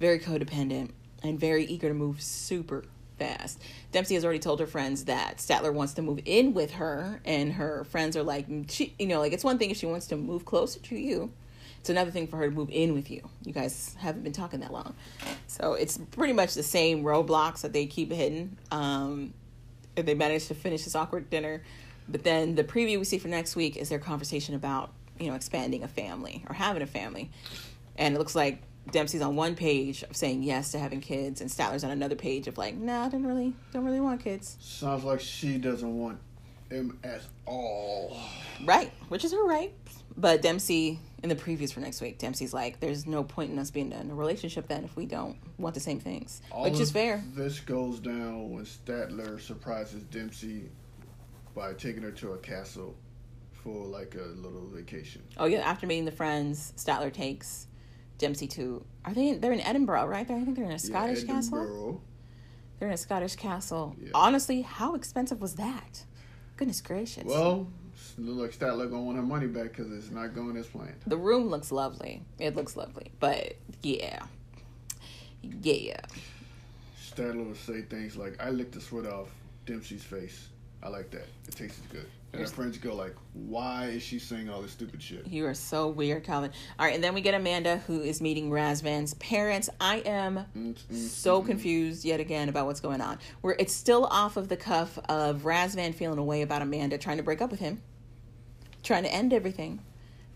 very 0.00 0.18
codependent 0.18 0.90
and 1.22 1.38
very 1.40 1.64
eager 1.64 1.88
to 1.88 1.94
move 1.94 2.22
super 2.22 2.84
fast. 3.18 3.60
Dempsey 3.90 4.14
has 4.14 4.24
already 4.24 4.38
told 4.38 4.60
her 4.60 4.66
friends 4.66 5.06
that 5.06 5.38
Statler 5.38 5.72
wants 5.74 5.94
to 5.94 6.02
move 6.02 6.20
in 6.24 6.54
with 6.54 6.70
her, 6.74 7.20
and 7.24 7.52
her 7.54 7.82
friends 7.84 8.16
are 8.16 8.22
like, 8.22 8.46
she, 8.68 8.94
you 8.98 9.06
know, 9.08 9.18
like 9.18 9.32
it's 9.32 9.42
one 9.42 9.58
thing 9.58 9.70
if 9.72 9.76
she 9.76 9.86
wants 9.86 10.06
to 10.06 10.16
move 10.16 10.44
closer 10.44 10.78
to 10.78 10.94
you. 10.96 11.32
It's 11.80 11.90
another 11.90 12.10
thing 12.12 12.26
for 12.28 12.36
her 12.36 12.48
to 12.48 12.54
move 12.54 12.70
in 12.70 12.92
with 12.94 13.10
you. 13.10 13.28
You 13.44 13.52
guys 13.52 13.96
haven't 13.98 14.22
been 14.22 14.32
talking 14.32 14.60
that 14.60 14.72
long. 14.72 14.94
So 15.46 15.74
it's 15.74 15.98
pretty 16.12 16.32
much 16.32 16.54
the 16.54 16.62
same 16.62 17.02
roadblocks 17.02 17.62
that 17.62 17.72
they 17.72 17.86
keep 17.86 18.12
hidden. 18.12 18.56
Um, 18.70 19.32
they 20.06 20.14
managed 20.14 20.48
to 20.48 20.54
finish 20.54 20.84
this 20.84 20.94
awkward 20.94 21.30
dinner. 21.30 21.62
But 22.08 22.24
then 22.24 22.54
the 22.54 22.64
preview 22.64 22.98
we 22.98 23.04
see 23.04 23.18
for 23.18 23.28
next 23.28 23.56
week 23.56 23.76
is 23.76 23.88
their 23.88 23.98
conversation 23.98 24.54
about, 24.54 24.92
you 25.18 25.28
know, 25.28 25.34
expanding 25.34 25.82
a 25.82 25.88
family 25.88 26.44
or 26.48 26.54
having 26.54 26.82
a 26.82 26.86
family. 26.86 27.30
And 27.96 28.14
it 28.14 28.18
looks 28.18 28.34
like 28.34 28.62
Dempsey's 28.90 29.20
on 29.20 29.36
one 29.36 29.54
page 29.54 30.02
of 30.04 30.16
saying 30.16 30.42
yes 30.42 30.72
to 30.72 30.78
having 30.78 31.00
kids, 31.00 31.40
and 31.40 31.50
Statler's 31.50 31.84
on 31.84 31.90
another 31.90 32.16
page 32.16 32.48
of 32.48 32.56
like, 32.56 32.74
nah, 32.74 33.04
I 33.04 33.08
don't 33.08 33.26
really, 33.26 33.52
don't 33.72 33.84
really 33.84 34.00
want 34.00 34.22
kids. 34.22 34.56
Sounds 34.60 35.04
like 35.04 35.20
she 35.20 35.58
doesn't 35.58 35.98
want 35.98 36.18
him 36.70 36.98
at 37.04 37.22
all. 37.44 38.16
Right, 38.64 38.92
which 39.08 39.24
is 39.24 39.32
her 39.32 39.44
right. 39.44 39.72
But 40.16 40.42
Dempsey, 40.42 40.98
in 41.22 41.28
the 41.28 41.34
previews 41.34 41.72
for 41.72 41.80
next 41.80 42.00
week, 42.00 42.18
Dempsey's 42.18 42.54
like, 42.54 42.80
there's 42.80 43.06
no 43.06 43.24
point 43.24 43.50
in 43.50 43.58
us 43.58 43.70
being 43.70 43.92
in 43.92 44.10
a 44.10 44.14
relationship 44.14 44.68
then 44.68 44.84
if 44.84 44.96
we 44.96 45.06
don't 45.06 45.36
want 45.58 45.74
the 45.74 45.80
same 45.80 45.98
things, 45.98 46.42
All 46.50 46.64
which 46.64 46.78
is 46.78 46.90
fair. 46.90 47.22
This 47.34 47.60
goes 47.60 47.98
down 47.98 48.50
when 48.50 48.64
Statler 48.64 49.40
surprises 49.40 50.02
Dempsey 50.04 50.70
by 51.54 51.72
taking 51.72 52.02
her 52.02 52.12
to 52.12 52.32
a 52.32 52.38
castle 52.38 52.94
for 53.52 53.84
like 53.84 54.14
a 54.14 54.28
little 54.40 54.66
vacation. 54.72 55.22
Oh 55.36 55.46
yeah, 55.46 55.58
after 55.58 55.86
meeting 55.86 56.04
the 56.04 56.12
friends, 56.12 56.72
Statler 56.76 57.12
takes 57.12 57.66
Dempsey 58.18 58.46
to. 58.48 58.84
Are 59.04 59.12
they? 59.12 59.30
In, 59.30 59.40
they're 59.40 59.52
in 59.52 59.60
Edinburgh, 59.60 60.06
right? 60.06 60.26
They're, 60.26 60.36
I 60.36 60.44
think 60.44 60.56
they're 60.56 60.66
in 60.66 60.72
a 60.72 60.78
Scottish 60.78 61.22
yeah, 61.22 61.34
castle. 61.34 61.58
Edinburgh. 61.58 62.00
They're 62.78 62.88
in 62.88 62.94
a 62.94 62.98
Scottish 62.98 63.34
castle. 63.34 63.96
Yeah. 64.00 64.10
Honestly, 64.14 64.62
how 64.62 64.94
expensive 64.94 65.40
was 65.40 65.56
that? 65.56 66.04
Goodness 66.56 66.80
gracious. 66.80 67.24
Well, 67.24 67.68
look 68.18 68.38
like 68.38 68.58
Statler 68.58 68.90
gonna 68.90 69.02
want 69.02 69.16
her 69.16 69.22
money 69.22 69.46
back 69.46 69.74
because 69.76 69.92
it's 69.92 70.10
not 70.10 70.34
going 70.34 70.56
as 70.56 70.66
planned. 70.66 70.94
the 71.06 71.16
room 71.16 71.48
looks 71.48 71.70
lovely. 71.72 72.22
It 72.38 72.56
looks 72.56 72.76
lovely, 72.76 73.10
but 73.20 73.54
yeah, 73.82 74.24
yeah. 75.62 76.00
Statler 77.00 77.46
will 77.46 77.54
say 77.54 77.82
things 77.82 78.16
like, 78.16 78.40
"I 78.42 78.50
licked 78.50 78.72
the 78.72 78.80
sweat 78.80 79.06
off 79.06 79.28
Dempsey's 79.66 80.04
face. 80.04 80.48
I 80.82 80.88
like 80.88 81.10
that. 81.10 81.26
It 81.48 81.56
tastes 81.56 81.80
good." 81.90 82.06
And 82.32 82.42
her 82.42 82.46
friends 82.48 82.76
go 82.76 82.94
like, 82.94 83.14
"Why 83.32 83.86
is 83.86 84.02
she 84.02 84.18
saying 84.18 84.48
all 84.50 84.60
this 84.62 84.72
stupid 84.72 85.02
shit?" 85.02 85.26
You 85.26 85.46
are 85.46 85.54
so 85.54 85.88
weird, 85.88 86.24
Calvin. 86.24 86.50
All 86.78 86.84
right, 86.86 86.94
and 86.94 87.02
then 87.02 87.14
we 87.14 87.20
get 87.22 87.34
Amanda, 87.34 87.78
who 87.86 88.00
is 88.02 88.20
meeting 88.20 88.50
Razvan's 88.50 89.14
parents. 89.14 89.70
I 89.80 89.98
am 90.00 90.44
Mm, 90.56 90.74
mm, 90.74 90.94
so 90.94 91.40
confused 91.42 92.04
yet 92.04 92.20
again 92.20 92.48
about 92.50 92.66
what's 92.66 92.80
going 92.80 93.00
on. 93.00 93.18
Where 93.40 93.56
it's 93.58 93.72
still 93.72 94.04
off 94.06 94.36
of 94.36 94.48
the 94.48 94.56
cuff 94.58 94.98
of 95.08 95.42
Razvan 95.42 95.94
feeling 95.94 96.18
a 96.18 96.24
way 96.24 96.42
about 96.42 96.60
Amanda 96.62 96.98
trying 96.98 97.16
to 97.16 97.22
break 97.22 97.40
up 97.40 97.50
with 97.50 97.60
him, 97.60 97.80
trying 98.88 99.04
to 99.04 99.12
end 99.12 99.32
everything 99.32 99.78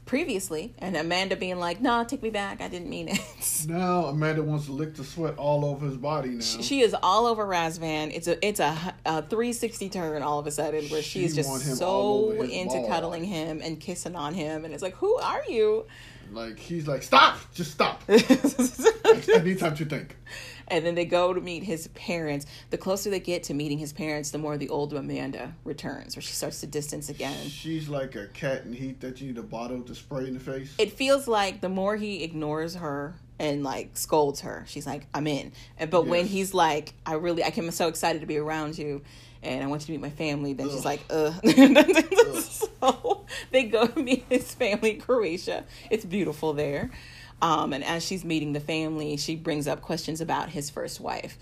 previously, 0.05 0.75
and 0.79 0.97
Amanda 0.97 1.37
being 1.37 1.59
like, 1.59 1.81
"No, 1.81 2.05
take 2.05 2.23
me 2.23 2.31
back. 2.31 2.61
I 2.61 2.69
didn't 2.69 2.91
mean 2.91 3.09
it." 3.09 3.21
Now 3.69 4.07
Amanda 4.07 4.43
wants 4.43 4.67
to 4.67 4.73
lick 4.73 4.95
the 4.97 5.05
sweat 5.05 5.37
all 5.39 5.65
over 5.65 5.87
his 5.87 5.97
body 5.97 6.31
now. 6.31 6.41
she 6.41 6.81
is 6.81 6.95
all 7.01 7.27
over 7.27 7.47
Razvan. 7.47 8.13
It's 8.15 8.27
a 8.27 8.45
it's 8.47 8.59
a, 8.61 8.95
a 9.07 9.23
360 9.23 9.89
turn 9.89 10.23
all 10.23 10.39
of 10.41 10.47
a 10.49 10.51
sudden 10.51 10.85
where 10.87 11.01
She 11.03 11.21
she's 11.21 11.35
just 11.37 11.77
so 11.79 12.33
into 12.43 12.75
balls. 12.75 12.89
cuddling 12.89 13.25
him 13.25 13.61
and 13.63 13.79
kissing 13.79 14.17
on 14.17 14.35
him, 14.35 14.65
and 14.65 14.75
it's 14.75 14.83
like, 14.83 14.95
who 14.97 15.15
are 15.17 15.43
you? 15.49 15.87
like 16.33 16.59
he's 16.59 16.87
like, 16.89 17.03
"Stop! 17.03 17.39
Just 17.55 17.71
stop! 17.73 18.03
I 18.09 19.43
need 19.45 19.59
time 19.59 19.77
to 19.77 19.85
think." 19.85 20.17
And 20.73 20.87
then 20.87 20.95
they 20.95 21.05
go 21.05 21.35
to 21.35 21.41
meet 21.41 21.63
his 21.63 21.89
parents. 21.89 22.47
The 22.71 22.79
closer 22.79 23.11
they 23.11 23.21
get 23.21 23.43
to 23.45 23.55
meeting 23.55 23.79
his 23.79 23.93
parents, 23.93 24.31
the 24.31 24.39
more 24.39 24.57
the 24.57 24.71
old 24.71 24.95
Amanda 24.95 25.55
returns, 25.65 26.17
where 26.17 26.23
she 26.23 26.33
starts 26.33 26.61
to 26.61 26.67
distance 26.67 27.11
again. 27.11 27.47
She's 27.49 27.91
like 27.91 28.17
a 28.17 28.27
cat 28.29 28.65
in 28.65 28.73
heat 28.73 29.01
that 29.01 29.21
you 29.21 29.29
need 29.29 29.39
a 29.39 29.43
bottle 29.43 29.83
to 29.83 29.95
spray 29.95 30.27
in 30.27 30.35
the 30.35 30.41
face. 30.41 30.75
It 30.79 30.93
feels 30.93 31.29
like 31.29 31.61
the 31.61 31.69
more 31.69 31.97
he 31.97 32.25
ignores 32.25 32.77
her 32.77 33.15
and 33.39 33.63
like 33.63 33.99
scolds 33.99 34.41
her, 34.41 34.65
she's 34.67 34.87
like, 34.87 35.07
"I'm 35.13 35.27
in." 35.27 35.53
But 35.91 36.07
when 36.07 36.27
he's 36.27 36.55
like, 36.55 36.95
"I 37.05 37.15
really, 37.15 37.45
I 37.45 37.49
am 37.49 37.71
so 37.71 37.89
excited 37.89 38.21
to 38.21 38.27
be 38.27 38.39
around 38.39 38.79
you." 38.79 39.03
And 39.43 39.63
I 39.63 39.67
want 39.67 39.83
you 39.83 39.87
to 39.87 39.93
meet 39.93 40.01
my 40.01 40.11
family. 40.11 40.55
Then 40.55 40.71
she's 40.71 40.79
Ugh. 40.79 40.85
like, 40.85 41.01
"Ugh." 41.11 41.35
so 42.41 43.27
they 43.51 43.65
go 43.65 43.87
to 43.87 44.01
meet 44.03 44.25
his 44.31 44.55
family 44.55 44.93
in 44.93 45.01
Croatia. 45.01 45.65
It's 45.91 46.05
beautiful 46.05 46.55
there. 46.55 46.91
Um, 47.43 47.73
and 47.75 47.85
as 47.85 48.05
she's 48.05 48.25
meeting 48.25 48.53
the 48.55 48.61
family, 48.61 49.17
she 49.19 49.37
brings 49.37 49.67
up 49.69 49.83
questions 49.83 50.21
about 50.21 50.49
his 50.49 50.71
first 50.71 51.01
wife, 51.01 51.37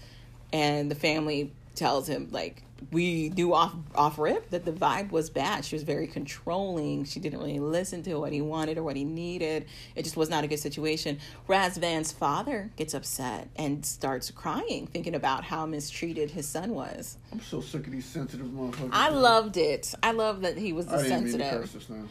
and 0.53 0.91
the 0.91 0.95
family 0.97 1.53
tells 1.77 2.09
him 2.09 2.29
like 2.33 2.63
we 2.91 3.29
knew 3.31 3.55
off 3.55 3.75
off 3.95 4.19
rip 4.19 4.51
that 4.51 4.65
the 4.65 4.73
vibe 4.73 5.11
was 5.11 5.29
bad. 5.29 5.65
She 5.65 5.77
was 5.77 5.83
very 5.83 6.07
controlling. 6.07 7.05
She 7.05 7.21
didn't 7.21 7.39
really 7.39 7.59
listen 7.61 8.03
to 8.05 8.15
what 8.15 8.33
he 8.33 8.41
wanted 8.41 8.79
or 8.79 8.83
what 8.83 8.97
he 8.97 9.05
needed. 9.05 9.67
It 9.95 10.03
just 10.05 10.17
was 10.17 10.31
not 10.31 10.43
a 10.45 10.47
good 10.47 10.59
situation. 10.59 11.19
Razvan's 11.47 12.11
father 12.13 12.71
gets 12.77 12.95
upset 12.95 13.49
and 13.57 13.85
starts 13.85 14.31
crying, 14.31 14.87
thinking 14.87 15.15
about 15.15 15.45
how 15.45 15.67
mistreated 15.67 16.31
his 16.31 16.49
son 16.49 16.71
was. 16.71 17.19
I'm 17.33 17.41
so 17.41 17.61
sick 17.61 17.87
of 17.87 17.93
these 17.93 18.07
sensitive 18.07 18.47
motherfuckers. 18.47 18.89
I 18.93 19.11
loved 19.11 19.59
it. 19.59 19.95
I 20.03 20.13
love 20.13 20.41
that 20.41 20.57
he 20.57 20.73
was 20.73 20.89
I 20.89 20.97
the 20.97 21.03
didn't 21.03 21.25
mean 21.25 21.25
to 21.25 21.31
sensitive. 21.39 21.61
curse 21.61 21.73
just 21.75 21.91
now. 21.91 22.05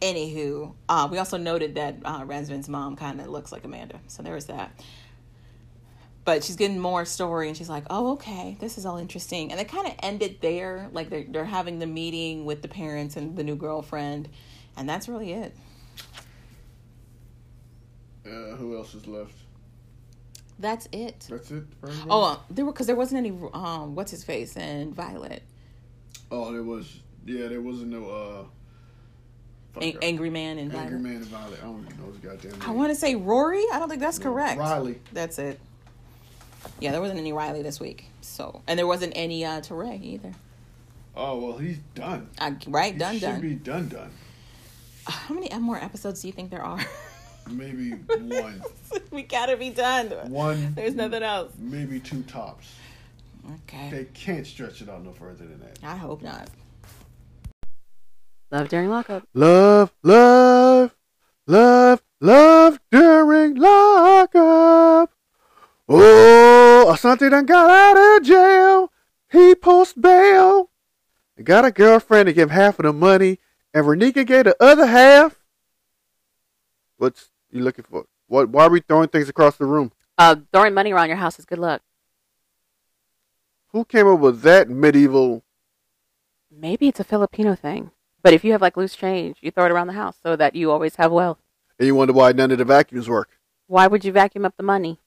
Anywho, 0.00 0.74
uh, 0.88 1.08
we 1.10 1.18
also 1.18 1.36
noted 1.36 1.76
that 1.76 1.96
uh, 2.04 2.24
mom 2.68 2.96
kind 2.96 3.20
of 3.20 3.28
looks 3.28 3.52
like 3.52 3.64
Amanda, 3.64 4.00
so 4.06 4.22
there 4.22 4.34
was 4.34 4.46
that. 4.46 4.78
But 6.24 6.42
she's 6.42 6.56
getting 6.56 6.78
more 6.78 7.04
story, 7.04 7.48
and 7.48 7.56
she's 7.56 7.68
like, 7.68 7.84
"Oh, 7.90 8.12
okay, 8.12 8.56
this 8.60 8.78
is 8.78 8.86
all 8.86 8.96
interesting." 8.96 9.50
And 9.50 9.60
they 9.60 9.64
kind 9.64 9.86
of 9.86 9.94
ended 10.02 10.38
there, 10.40 10.88
like 10.92 11.10
they're 11.10 11.24
they're 11.28 11.44
having 11.44 11.78
the 11.78 11.86
meeting 11.86 12.44
with 12.44 12.62
the 12.62 12.68
parents 12.68 13.16
and 13.16 13.36
the 13.36 13.44
new 13.44 13.56
girlfriend, 13.56 14.28
and 14.76 14.88
that's 14.88 15.08
really 15.08 15.32
it. 15.32 15.54
Uh, 18.26 18.56
who 18.56 18.76
else 18.76 18.94
is 18.94 19.06
left? 19.06 19.34
That's 20.58 20.88
it. 20.92 21.26
That's 21.28 21.50
it. 21.50 21.64
Oh, 22.08 22.22
uh, 22.22 22.38
there 22.48 22.64
were 22.64 22.72
because 22.72 22.86
there 22.86 22.96
wasn't 22.96 23.18
any. 23.26 23.38
Um, 23.52 23.94
what's 23.94 24.10
his 24.10 24.24
face 24.24 24.56
and 24.56 24.94
Violet, 24.94 25.42
oh, 26.30 26.52
there 26.52 26.62
was. 26.62 27.00
Yeah, 27.26 27.48
there 27.48 27.60
wasn't 27.60 27.90
no. 27.90 28.06
uh 28.06 28.44
fuck 29.74 29.82
An- 29.82 29.98
Angry 30.02 30.30
Man 30.30 30.58
and 30.58 30.72
Angry 30.74 30.88
Violet. 30.98 31.02
Man 31.02 31.16
and 31.16 31.24
Violet. 31.26 31.58
I 31.62 31.66
don't 31.66 31.84
even 31.90 32.00
know 32.00 32.06
his 32.12 32.18
goddamn 32.18 32.52
name. 32.52 32.62
I 32.68 32.70
want 32.72 32.90
to 32.90 32.94
say 32.96 33.14
Rory. 33.14 33.64
I 33.72 33.78
don't 33.78 33.88
think 33.88 34.00
that's 34.00 34.18
correct. 34.18 34.58
Riley. 34.58 35.00
That's 35.12 35.38
it. 35.38 35.60
Yeah, 36.80 36.92
there 36.92 37.00
wasn't 37.00 37.20
any 37.20 37.32
Riley 37.32 37.62
this 37.62 37.78
week. 37.78 38.06
So, 38.22 38.62
and 38.66 38.78
there 38.78 38.86
wasn't 38.86 39.12
any 39.16 39.44
uh 39.44 39.60
Teray 39.60 40.02
either. 40.02 40.32
Oh 41.16 41.38
well, 41.38 41.58
he's 41.58 41.78
done. 41.94 42.28
Uh, 42.38 42.52
right, 42.66 42.94
He 42.94 42.98
done, 42.98 43.14
should 43.14 43.20
done. 43.20 43.40
be 43.40 43.54
done. 43.54 43.88
Done. 43.88 44.10
How 45.06 45.34
many 45.34 45.48
more 45.58 45.76
episodes 45.76 46.22
do 46.22 46.28
you 46.28 46.32
think 46.32 46.50
there 46.50 46.64
are? 46.64 46.80
Maybe 47.50 47.90
one. 47.90 48.62
we 49.10 49.22
gotta 49.22 49.56
be 49.58 49.68
done. 49.70 50.08
One. 50.30 50.72
There's 50.74 50.94
nothing 50.94 51.22
else. 51.22 51.52
Maybe 51.58 52.00
two 52.00 52.22
tops. 52.22 52.66
Okay. 53.68 53.90
They 53.90 54.04
can't 54.14 54.46
stretch 54.46 54.80
it 54.80 54.88
out 54.88 55.04
no 55.04 55.12
further 55.12 55.44
than 55.44 55.60
that. 55.60 55.78
I 55.82 55.96
hope 55.96 56.22
not. 56.22 56.48
Love 58.54 58.68
during 58.68 58.88
lockup. 58.88 59.26
Love, 59.34 59.92
love, 60.04 60.94
love, 61.48 62.02
love 62.20 62.78
during 62.92 63.56
lockup. 63.56 65.10
Oh, 65.88 66.86
Asante 66.88 67.28
done 67.28 67.46
got 67.46 67.68
out 67.68 68.20
of 68.20 68.24
jail. 68.24 68.92
He 69.32 69.56
post 69.56 70.00
bail. 70.00 70.70
Got 71.42 71.64
a 71.64 71.72
girlfriend 71.72 72.28
to 72.28 72.32
give 72.32 72.52
half 72.52 72.78
of 72.78 72.84
the 72.84 72.92
money, 72.92 73.40
and 73.74 73.86
Renika 73.86 74.24
gave 74.24 74.44
the 74.44 74.56
other 74.62 74.86
half. 74.86 75.42
What's 76.96 77.30
you 77.50 77.60
looking 77.60 77.86
for? 77.90 78.04
What? 78.28 78.50
Why 78.50 78.66
are 78.66 78.70
we 78.70 78.82
throwing 78.82 79.08
things 79.08 79.28
across 79.28 79.56
the 79.56 79.66
room? 79.66 79.90
Uh, 80.16 80.36
throwing 80.52 80.74
money 80.74 80.92
around 80.92 81.08
your 81.08 81.16
house 81.16 81.40
is 81.40 81.44
good 81.44 81.58
luck. 81.58 81.82
Who 83.72 83.84
came 83.84 84.06
up 84.06 84.20
with 84.20 84.42
that 84.42 84.70
medieval? 84.70 85.42
Maybe 86.56 86.86
it's 86.86 87.00
a 87.00 87.04
Filipino 87.04 87.56
thing. 87.56 87.90
But 88.24 88.32
if 88.32 88.42
you 88.42 88.52
have 88.52 88.62
like 88.62 88.76
loose 88.76 88.96
change, 88.96 89.36
you 89.42 89.50
throw 89.50 89.66
it 89.66 89.70
around 89.70 89.86
the 89.86 89.92
house 89.92 90.16
so 90.22 90.34
that 90.34 90.56
you 90.56 90.72
always 90.72 90.96
have 90.96 91.12
wealth. 91.12 91.38
And 91.78 91.86
you 91.86 91.94
wonder 91.94 92.14
why 92.14 92.32
none 92.32 92.50
of 92.50 92.58
the 92.58 92.64
vacuums 92.64 93.08
work? 93.08 93.28
Why 93.66 93.86
would 93.86 94.02
you 94.02 94.12
vacuum 94.12 94.46
up 94.46 94.56
the 94.56 94.62
money? 94.62 94.98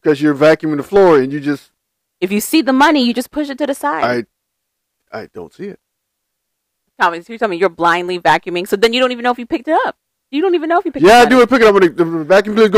Because 0.00 0.20
you're 0.20 0.34
vacuuming 0.34 0.76
the 0.76 0.82
floor 0.82 1.18
and 1.18 1.32
you 1.32 1.40
just 1.40 1.72
If 2.20 2.30
you 2.30 2.40
see 2.40 2.60
the 2.60 2.74
money, 2.74 3.02
you 3.04 3.14
just 3.14 3.30
push 3.30 3.48
it 3.48 3.56
to 3.58 3.66
the 3.66 3.74
side. 3.74 4.26
I, 5.12 5.20
I 5.22 5.26
don't 5.32 5.52
see 5.52 5.64
it. 5.64 5.80
So 7.00 7.12
you're 7.14 7.38
telling 7.38 7.50
me 7.52 7.56
you're 7.56 7.68
blindly 7.70 8.18
vacuuming, 8.18 8.68
so 8.68 8.76
then 8.76 8.92
you 8.92 9.00
don't 9.00 9.12
even 9.12 9.22
know 9.22 9.30
if 9.30 9.38
you 9.38 9.46
picked 9.46 9.68
it 9.68 9.78
up. 9.86 9.96
You 10.30 10.42
don't 10.42 10.54
even 10.54 10.68
know 10.68 10.78
if 10.78 10.84
you 10.84 10.92
picked 10.92 11.06
Yeah, 11.06 11.22
it 11.22 11.26
up. 11.26 11.30
Yeah, 11.30 11.36
I 11.36 11.38
do 11.38 11.42
it. 11.42 11.48
Pick 11.48 11.62
it 11.62 11.66
up 11.68 11.74
and 11.76 11.96
the, 11.96 12.04
the 12.04 12.24
vacuum 12.24 12.54
cleaner 12.54 12.68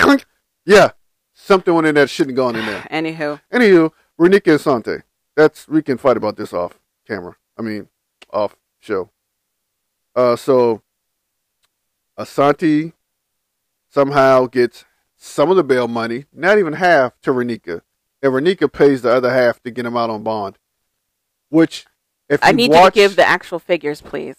goes. 0.00 0.24
yeah, 0.64 0.90
something 1.34 1.74
went 1.74 1.86
in 1.88 1.94
that 1.96 2.08
shouldn't 2.08 2.36
gone 2.36 2.56
in 2.56 2.64
there. 2.64 2.80
Anywho, 2.90 3.40
Anywho, 3.52 3.90
Renika 4.18 4.52
and 4.52 4.60
Sante. 4.60 5.02
That's 5.36 5.68
we 5.68 5.82
can 5.82 5.98
fight 5.98 6.16
about 6.16 6.36
this 6.36 6.52
off 6.54 6.78
camera. 7.06 7.36
I 7.58 7.62
mean, 7.62 7.88
off 8.34 8.56
show. 8.80 9.10
Uh, 10.14 10.36
so 10.36 10.82
Asante 12.18 12.92
somehow 13.88 14.46
gets 14.46 14.84
some 15.16 15.50
of 15.50 15.56
the 15.56 15.64
bail 15.64 15.88
money, 15.88 16.26
not 16.32 16.58
even 16.58 16.74
half, 16.74 17.18
to 17.22 17.30
Renika, 17.30 17.80
and 18.22 18.32
Renika 18.32 18.70
pays 18.70 19.02
the 19.02 19.12
other 19.12 19.32
half 19.32 19.62
to 19.62 19.70
get 19.70 19.86
him 19.86 19.96
out 19.96 20.10
on 20.10 20.22
bond. 20.22 20.58
Which, 21.48 21.86
if 22.28 22.42
I 22.42 22.50
you 22.50 22.56
need 22.56 22.72
you 22.72 22.84
to 22.84 22.90
give 22.90 23.16
the 23.16 23.26
actual 23.26 23.58
figures, 23.58 24.00
please. 24.00 24.36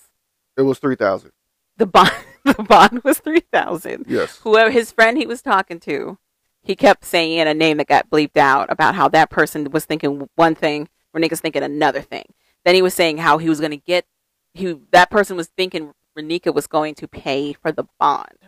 it 0.58 0.62
was 0.64 0.80
three 0.80 0.96
thousand. 0.96 1.32
The 1.78 1.86
bond, 1.86 2.12
the 2.44 2.64
bond 2.64 3.04
was 3.04 3.20
three 3.20 3.44
thousand. 3.52 4.06
Yes. 4.08 4.40
Whoever 4.44 4.70
his 4.70 4.92
friend 4.92 5.18
he 5.18 5.26
was 5.26 5.42
talking 5.42 5.80
to, 5.82 6.18
he 6.62 6.76
kept 6.76 7.06
saying 7.06 7.48
a 7.48 7.54
name 7.54 7.78
that 7.78 7.88
got 7.88 8.10
bleeped 8.10 8.38
out 8.38 8.72
about 8.72 8.96
how 8.96 9.08
that 9.10 9.30
person 9.30 9.70
was 9.72 9.86
thinking 9.86 10.30
one 10.36 10.56
thing, 10.56 10.90
Renika's 11.16 11.42
thinking 11.42 11.64
another 11.64 12.02
thing. 12.02 12.26
Then 12.66 12.76
he 12.76 12.82
was 12.82 12.94
saying 12.94 13.20
how 13.20 13.38
he 13.38 13.48
was 13.48 13.60
going 13.60 13.72
to 13.72 13.78
get, 13.78 14.06
he 14.54 14.76
that 14.92 15.10
person 15.10 15.38
was 15.38 15.48
thinking 15.48 15.94
Renika 16.18 16.54
was 16.54 16.68
going 16.68 16.96
to 16.96 17.08
pay 17.08 17.54
for 17.54 17.72
the 17.72 17.86
bond. 18.00 18.40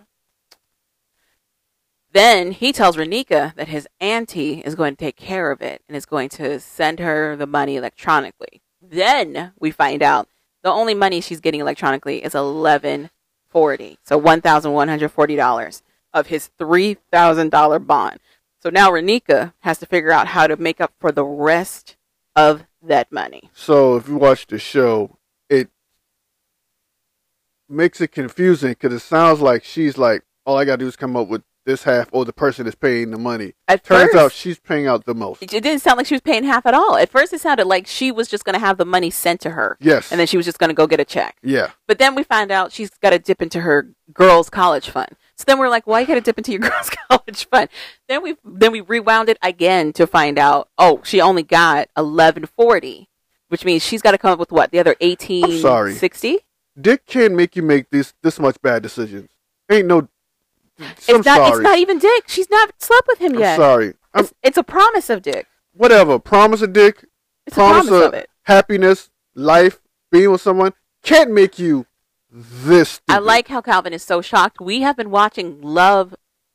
Then 2.11 2.51
he 2.51 2.73
tells 2.73 2.97
Renika 2.97 3.53
that 3.55 3.67
his 3.67 3.87
auntie 3.99 4.61
is 4.61 4.73
going 4.73 4.95
to 4.95 4.99
take 4.99 5.17
care 5.17 5.51
of 5.51 5.61
it 5.61 5.83
and 5.87 5.95
is 5.95 6.05
going 6.05 6.29
to 6.29 6.59
send 6.59 6.99
her 6.99 7.35
the 7.35 7.45
money 7.45 7.75
electronically. 7.75 8.61
Then 8.81 9.51
we 9.59 9.69
find 9.69 10.01
out 10.01 10.27
the 10.63 10.71
only 10.71 10.95
money 10.95 11.21
she's 11.21 11.41
getting 11.41 11.59
electronically 11.59 12.23
is 12.23 12.33
eleven 12.33 13.11
forty, 13.49 13.99
so 14.03 14.17
one 14.17 14.41
thousand 14.41 14.73
one 14.73 14.87
hundred 14.87 15.09
forty 15.09 15.35
dollars 15.35 15.83
of 16.13 16.27
his 16.27 16.47
three 16.57 16.95
thousand 17.11 17.51
dollar 17.51 17.77
bond. 17.77 18.19
So 18.63 18.69
now 18.71 18.89
Renika 18.89 19.53
has 19.59 19.77
to 19.79 19.85
figure 19.85 20.11
out 20.11 20.27
how 20.27 20.47
to 20.47 20.57
make 20.57 20.81
up 20.81 20.93
for 20.99 21.11
the 21.11 21.25
rest 21.25 21.97
of 22.35 22.65
that 22.87 23.11
money. 23.11 23.49
So 23.53 23.95
if 23.97 24.07
you 24.07 24.15
watch 24.17 24.47
the 24.47 24.59
show, 24.59 25.17
it 25.49 25.69
makes 27.69 28.01
it 28.01 28.09
confusing 28.11 28.69
because 28.71 28.93
it 28.93 28.99
sounds 28.99 29.41
like 29.41 29.63
she's 29.63 29.97
like, 29.97 30.23
all 30.45 30.57
I 30.57 30.65
gotta 30.65 30.77
do 30.77 30.87
is 30.87 30.95
come 30.95 31.15
up 31.15 31.27
with 31.27 31.43
this 31.65 31.83
half, 31.83 32.07
or 32.13 32.23
the 32.23 32.31
person 32.31 32.65
is 32.65 32.75
paying 32.75 33.11
the 33.11 33.17
money. 33.17 33.51
At 33.67 33.83
Turns 33.83 34.11
first, 34.11 34.15
out 34.15 34.31
she's 34.31 34.57
paying 34.57 34.87
out 34.87 35.03
the 35.03 35.13
most. 35.13 35.43
it 35.43 35.49
didn't 35.49 35.79
sound 35.79 35.97
like 35.97 36.05
she 36.05 36.13
was 36.13 36.21
paying 36.21 36.45
half 36.45 36.65
at 36.65 36.73
all. 36.73 36.95
At 36.95 37.09
first, 37.09 37.33
it 37.33 37.41
sounded 37.41 37.65
like 37.67 37.85
she 37.87 38.09
was 38.09 38.29
just 38.29 38.45
going 38.45 38.53
to 38.53 38.59
have 38.65 38.77
the 38.77 38.85
money 38.85 39.09
sent 39.09 39.41
to 39.41 39.49
her, 39.49 39.75
Yes. 39.81 40.09
and 40.09 40.17
then 40.17 40.27
she 40.27 40.37
was 40.37 40.45
just 40.45 40.59
going 40.59 40.69
to 40.69 40.73
go 40.73 40.87
get 40.87 41.01
a 41.01 41.05
check. 41.05 41.35
yeah. 41.43 41.71
But 41.85 41.99
then 41.99 42.15
we 42.15 42.23
find 42.23 42.51
out 42.53 42.71
she's 42.71 42.89
got 43.01 43.09
to 43.09 43.19
dip 43.19 43.41
into 43.41 43.59
her 43.61 43.89
girls' 44.13 44.49
college 44.49 44.89
fund. 44.89 45.09
So 45.37 45.43
then 45.45 45.59
we're 45.59 45.69
like, 45.69 45.85
why 45.85 45.99
you 46.01 46.07
got 46.07 46.15
to 46.15 46.21
dip 46.21 46.37
into 46.37 46.51
your 46.51 46.61
girls' 46.69 46.89
college 47.09 47.45
fund? 47.47 47.69
Then 48.07 48.23
we 48.23 48.35
then 48.43 48.71
we 48.71 48.81
rewound 48.81 49.29
it 49.29 49.37
again 49.41 49.93
to 49.93 50.07
find 50.07 50.39
out, 50.39 50.69
oh, 50.77 51.01
she 51.03 51.21
only 51.21 51.43
got 51.43 51.89
eleven 51.95 52.45
forty, 52.45 53.07
which 53.49 53.63
means 53.63 53.83
she's 53.83 54.01
got 54.01 54.11
to 54.11 54.17
come 54.17 54.31
up 54.31 54.39
with 54.39 54.51
what 54.51 54.71
the 54.71 54.79
other 54.79 54.95
eighteen 54.99 55.59
sorry. 55.61 55.93
sixty. 55.93 56.39
Dick 56.79 57.05
can't 57.05 57.33
make 57.35 57.55
you 57.55 57.61
make 57.63 57.89
this 57.91 58.13
this 58.23 58.39
much 58.39 58.59
bad 58.61 58.81
decisions. 58.83 59.29
Ain't 59.71 59.87
no. 59.87 60.07
I'm 60.79 60.91
It's 60.91 61.07
not. 61.07 61.23
sorry. 61.25 61.49
It's 61.49 61.59
not 61.61 61.77
even 61.79 61.99
Dick. 61.99 62.23
She's 62.27 62.49
not 62.49 62.71
slept 62.81 63.07
with 63.07 63.19
him 63.19 63.33
I'm 63.33 63.39
yet. 63.39 63.55
sorry. 63.57 63.93
I'm, 64.13 64.23
It's, 64.25 64.33
it's 64.43 64.57
a 64.57 64.63
promise 64.63 65.09
of 65.09 65.21
Dick. 65.21 65.47
whatever. 65.73 66.17
Promise 66.19 66.61
of 66.61 66.73
dick. 66.73 67.03
It's 67.45 67.55
promise 67.55 67.85
a 67.87 67.89
promise 67.89 68.07
of 68.07 68.13
it. 68.13 68.29
happiness, 68.43 69.09
life, 69.35 69.79
being 70.11 70.31
with 70.31 70.41
someone 70.41 70.73
can't 71.03 71.31
make 71.31 71.57
you 71.57 71.85
this. 72.37 73.01
I 73.09 73.17
like 73.19 73.47
how 73.47 73.61
Calvin 73.61 73.93
is 73.93 74.03
so 74.03 74.21
shocked. 74.21 74.59
We 74.61 74.81
have 74.81 74.95
been 74.97 75.09
watching 75.09 75.61
Love 75.61 76.13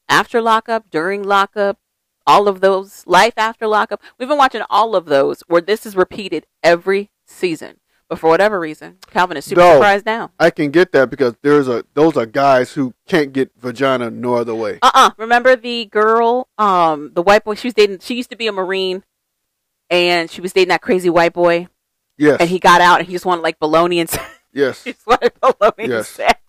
after 0.09 0.41
lockup, 0.41 0.91
during 0.91 1.23
lockup, 1.23 1.79
all 2.27 2.47
of 2.49 2.61
those, 2.61 3.03
Life 3.07 3.35
after 3.37 3.67
lockup. 3.67 4.01
We've 4.19 4.29
been 4.29 4.39
watching 4.39 4.63
all 4.71 4.95
of 4.95 5.07
those 5.07 5.41
where 5.49 5.61
this 5.61 5.85
is 5.87 5.97
repeated 5.97 6.47
every 6.63 7.11
season. 7.27 7.79
But 8.09 8.19
for 8.19 8.29
whatever 8.29 8.61
reason, 8.61 8.99
Calvin 9.11 9.39
is 9.39 9.47
super 9.47 9.63
No. 9.63 9.73
surprised 9.75 10.05
now. 10.05 10.33
I 10.39 10.51
can 10.51 10.71
get 10.71 10.93
that 10.93 11.09
because 11.09 11.35
there's 11.43 11.67
a 11.67 11.83
those 11.95 12.15
are 12.19 12.27
guys 12.27 12.73
who 12.75 12.93
can't 13.09 13.33
get 13.33 13.51
vagina 13.59 14.11
no 14.11 14.35
other 14.35 14.55
way. 14.55 14.79
Uh 14.83 14.91
uh 14.93 15.11
Remember 15.17 15.57
the 15.57 15.87
girl, 15.87 16.49
um, 16.59 17.13
the 17.15 17.23
white 17.23 17.43
boy 17.43 17.55
she 17.55 17.69
was 17.69 17.75
dating? 17.75 18.01
She 18.01 18.15
used 18.15 18.29
to 18.29 18.37
be 18.37 18.47
a 18.49 18.53
Marine, 18.53 19.03
and 19.89 20.31
she 20.31 20.43
was 20.43 20.53
dating 20.53 20.69
that 20.69 20.83
crazy 20.83 21.09
white 21.09 21.33
boy, 21.33 21.69
Yes. 22.19 22.37
and 22.41 22.51
he 22.51 22.59
got 22.59 22.83
out 22.83 22.99
and 22.99 23.07
he 23.09 23.15
just 23.15 23.25
wanted 23.25 23.41
like 23.43 23.59
bologna 23.59 24.01
and 24.01 24.11
yes. 24.53 24.83
She 24.83 24.93
just 24.93 25.07
wanted 25.07 25.33
Yes. 25.79 26.09
sex. 26.09 26.41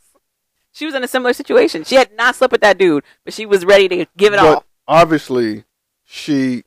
She 0.71 0.85
was 0.85 0.95
in 0.95 1.03
a 1.03 1.07
similar 1.07 1.33
situation. 1.33 1.83
She 1.83 1.95
had 1.95 2.15
not 2.15 2.35
slept 2.35 2.51
with 2.51 2.61
that 2.61 2.77
dude, 2.77 3.03
but 3.25 3.33
she 3.33 3.45
was 3.45 3.63
ready 3.65 3.87
to 3.89 4.05
give 4.17 4.33
it 4.33 4.37
but 4.37 4.45
all. 4.55 4.65
obviously, 4.87 5.65
she 6.03 6.63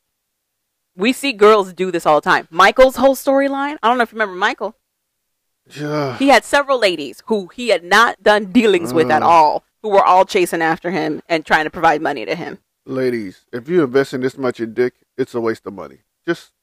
We 0.95 1.13
see 1.13 1.33
girls 1.33 1.73
do 1.73 1.91
this 1.91 2.05
all 2.05 2.19
the 2.21 2.29
time. 2.29 2.47
Michael's 2.49 2.95
whole 2.95 3.15
storyline. 3.15 3.77
I 3.83 3.87
don't 3.89 3.97
know 3.97 4.03
if 4.03 4.11
you 4.11 4.15
remember 4.15 4.35
Michael. 4.35 4.75
yeah, 5.75 6.17
He 6.17 6.29
had 6.29 6.43
several 6.45 6.79
ladies 6.79 7.21
who 7.27 7.47
he 7.47 7.67
had 7.69 7.83
not 7.83 8.23
done 8.23 8.45
dealings 8.51 8.93
with 8.93 9.11
at 9.11 9.21
Mm. 9.21 9.25
all, 9.25 9.63
who 9.83 9.89
were 9.89 10.03
all 10.03 10.25
chasing 10.25 10.61
after 10.61 10.89
him 10.91 11.21
and 11.29 11.45
trying 11.45 11.65
to 11.65 11.69
provide 11.69 12.01
money 12.01 12.25
to 12.25 12.33
him. 12.35 12.59
ladies, 12.85 13.45
if 13.51 13.67
you 13.67 13.83
invest 13.83 14.13
in 14.13 14.21
this 14.21 14.37
much 14.37 14.61
in 14.61 14.73
dick, 14.73 14.93
it's 15.17 15.35
a 15.35 15.41
waste 15.41 15.65
of 15.67 15.73
money. 15.73 15.99
Just 16.25 16.53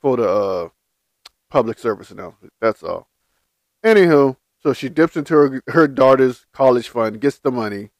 for 0.00 0.16
the 0.16 0.28
uh, 0.28 0.68
public 1.50 1.78
service 1.80 2.10
announcement. 2.12 2.52
That's 2.60 2.82
all. 2.84 3.08
Anywho, 3.84 4.36
so 4.62 4.72
she 4.72 4.88
dips 4.88 5.14
into 5.14 5.34
her 5.34 5.62
her 5.68 5.86
daughter's 5.86 6.46
college 6.52 6.88
fund, 6.88 7.20
gets 7.20 7.38
the 7.38 7.52
money. 7.52 7.90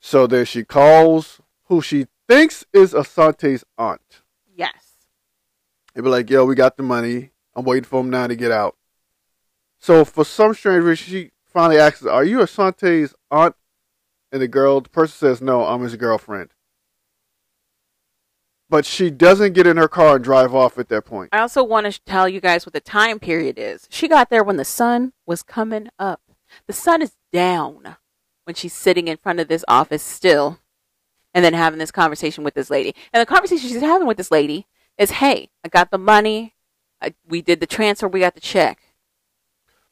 So 0.00 0.26
then 0.26 0.44
she 0.44 0.64
calls 0.64 1.40
who 1.64 1.80
she 1.80 2.08
thinks 2.28 2.66
is 2.72 2.92
Asante's 2.92 3.64
aunt. 3.78 4.22
Yes. 4.54 4.98
They 5.94 6.02
be 6.02 6.08
like, 6.08 6.28
"Yo, 6.28 6.44
we 6.44 6.54
got 6.54 6.76
the 6.76 6.82
money. 6.82 7.30
I'm 7.54 7.64
waiting 7.64 7.84
for 7.84 8.00
him 8.00 8.10
now 8.10 8.26
to 8.26 8.36
get 8.36 8.50
out." 8.50 8.76
So 9.78 10.04
for 10.04 10.24
some 10.24 10.54
strange 10.54 10.84
reason, 10.84 11.06
she 11.06 11.30
finally 11.46 11.78
asks, 11.78 12.04
"Are 12.04 12.24
you 12.24 12.38
Asante's 12.38 13.14
aunt?" 13.30 13.56
And 14.30 14.42
the 14.42 14.48
girl, 14.48 14.80
the 14.80 14.90
person 14.90 15.16
says, 15.16 15.40
"No, 15.40 15.64
I'm 15.64 15.82
his 15.82 15.96
girlfriend." 15.96 16.53
But 18.70 18.86
she 18.86 19.10
doesn't 19.10 19.52
get 19.52 19.66
in 19.66 19.76
her 19.76 19.88
car 19.88 20.16
and 20.16 20.24
drive 20.24 20.54
off 20.54 20.78
at 20.78 20.88
that 20.88 21.04
point. 21.04 21.30
I 21.32 21.40
also 21.40 21.62
want 21.62 21.90
to 21.90 22.00
tell 22.04 22.28
you 22.28 22.40
guys 22.40 22.64
what 22.64 22.72
the 22.72 22.80
time 22.80 23.18
period 23.18 23.58
is. 23.58 23.86
She 23.90 24.08
got 24.08 24.30
there 24.30 24.42
when 24.42 24.56
the 24.56 24.64
sun 24.64 25.12
was 25.26 25.42
coming 25.42 25.88
up. 25.98 26.20
The 26.66 26.72
sun 26.72 27.02
is 27.02 27.12
down 27.32 27.96
when 28.44 28.54
she's 28.54 28.72
sitting 28.72 29.08
in 29.08 29.16
front 29.18 29.40
of 29.40 29.48
this 29.48 29.64
office 29.68 30.02
still 30.02 30.60
and 31.34 31.44
then 31.44 31.52
having 31.52 31.78
this 31.78 31.90
conversation 31.90 32.44
with 32.44 32.54
this 32.54 32.70
lady. 32.70 32.94
And 33.12 33.20
the 33.20 33.26
conversation 33.26 33.68
she's 33.68 33.80
having 33.80 34.06
with 34.06 34.16
this 34.16 34.30
lady 34.30 34.66
is, 34.96 35.10
hey, 35.12 35.50
I 35.64 35.68
got 35.68 35.90
the 35.90 35.98
money. 35.98 36.54
I, 37.02 37.14
we 37.26 37.42
did 37.42 37.60
the 37.60 37.66
transfer. 37.66 38.08
We 38.08 38.20
got 38.20 38.34
the 38.34 38.40
check. 38.40 38.78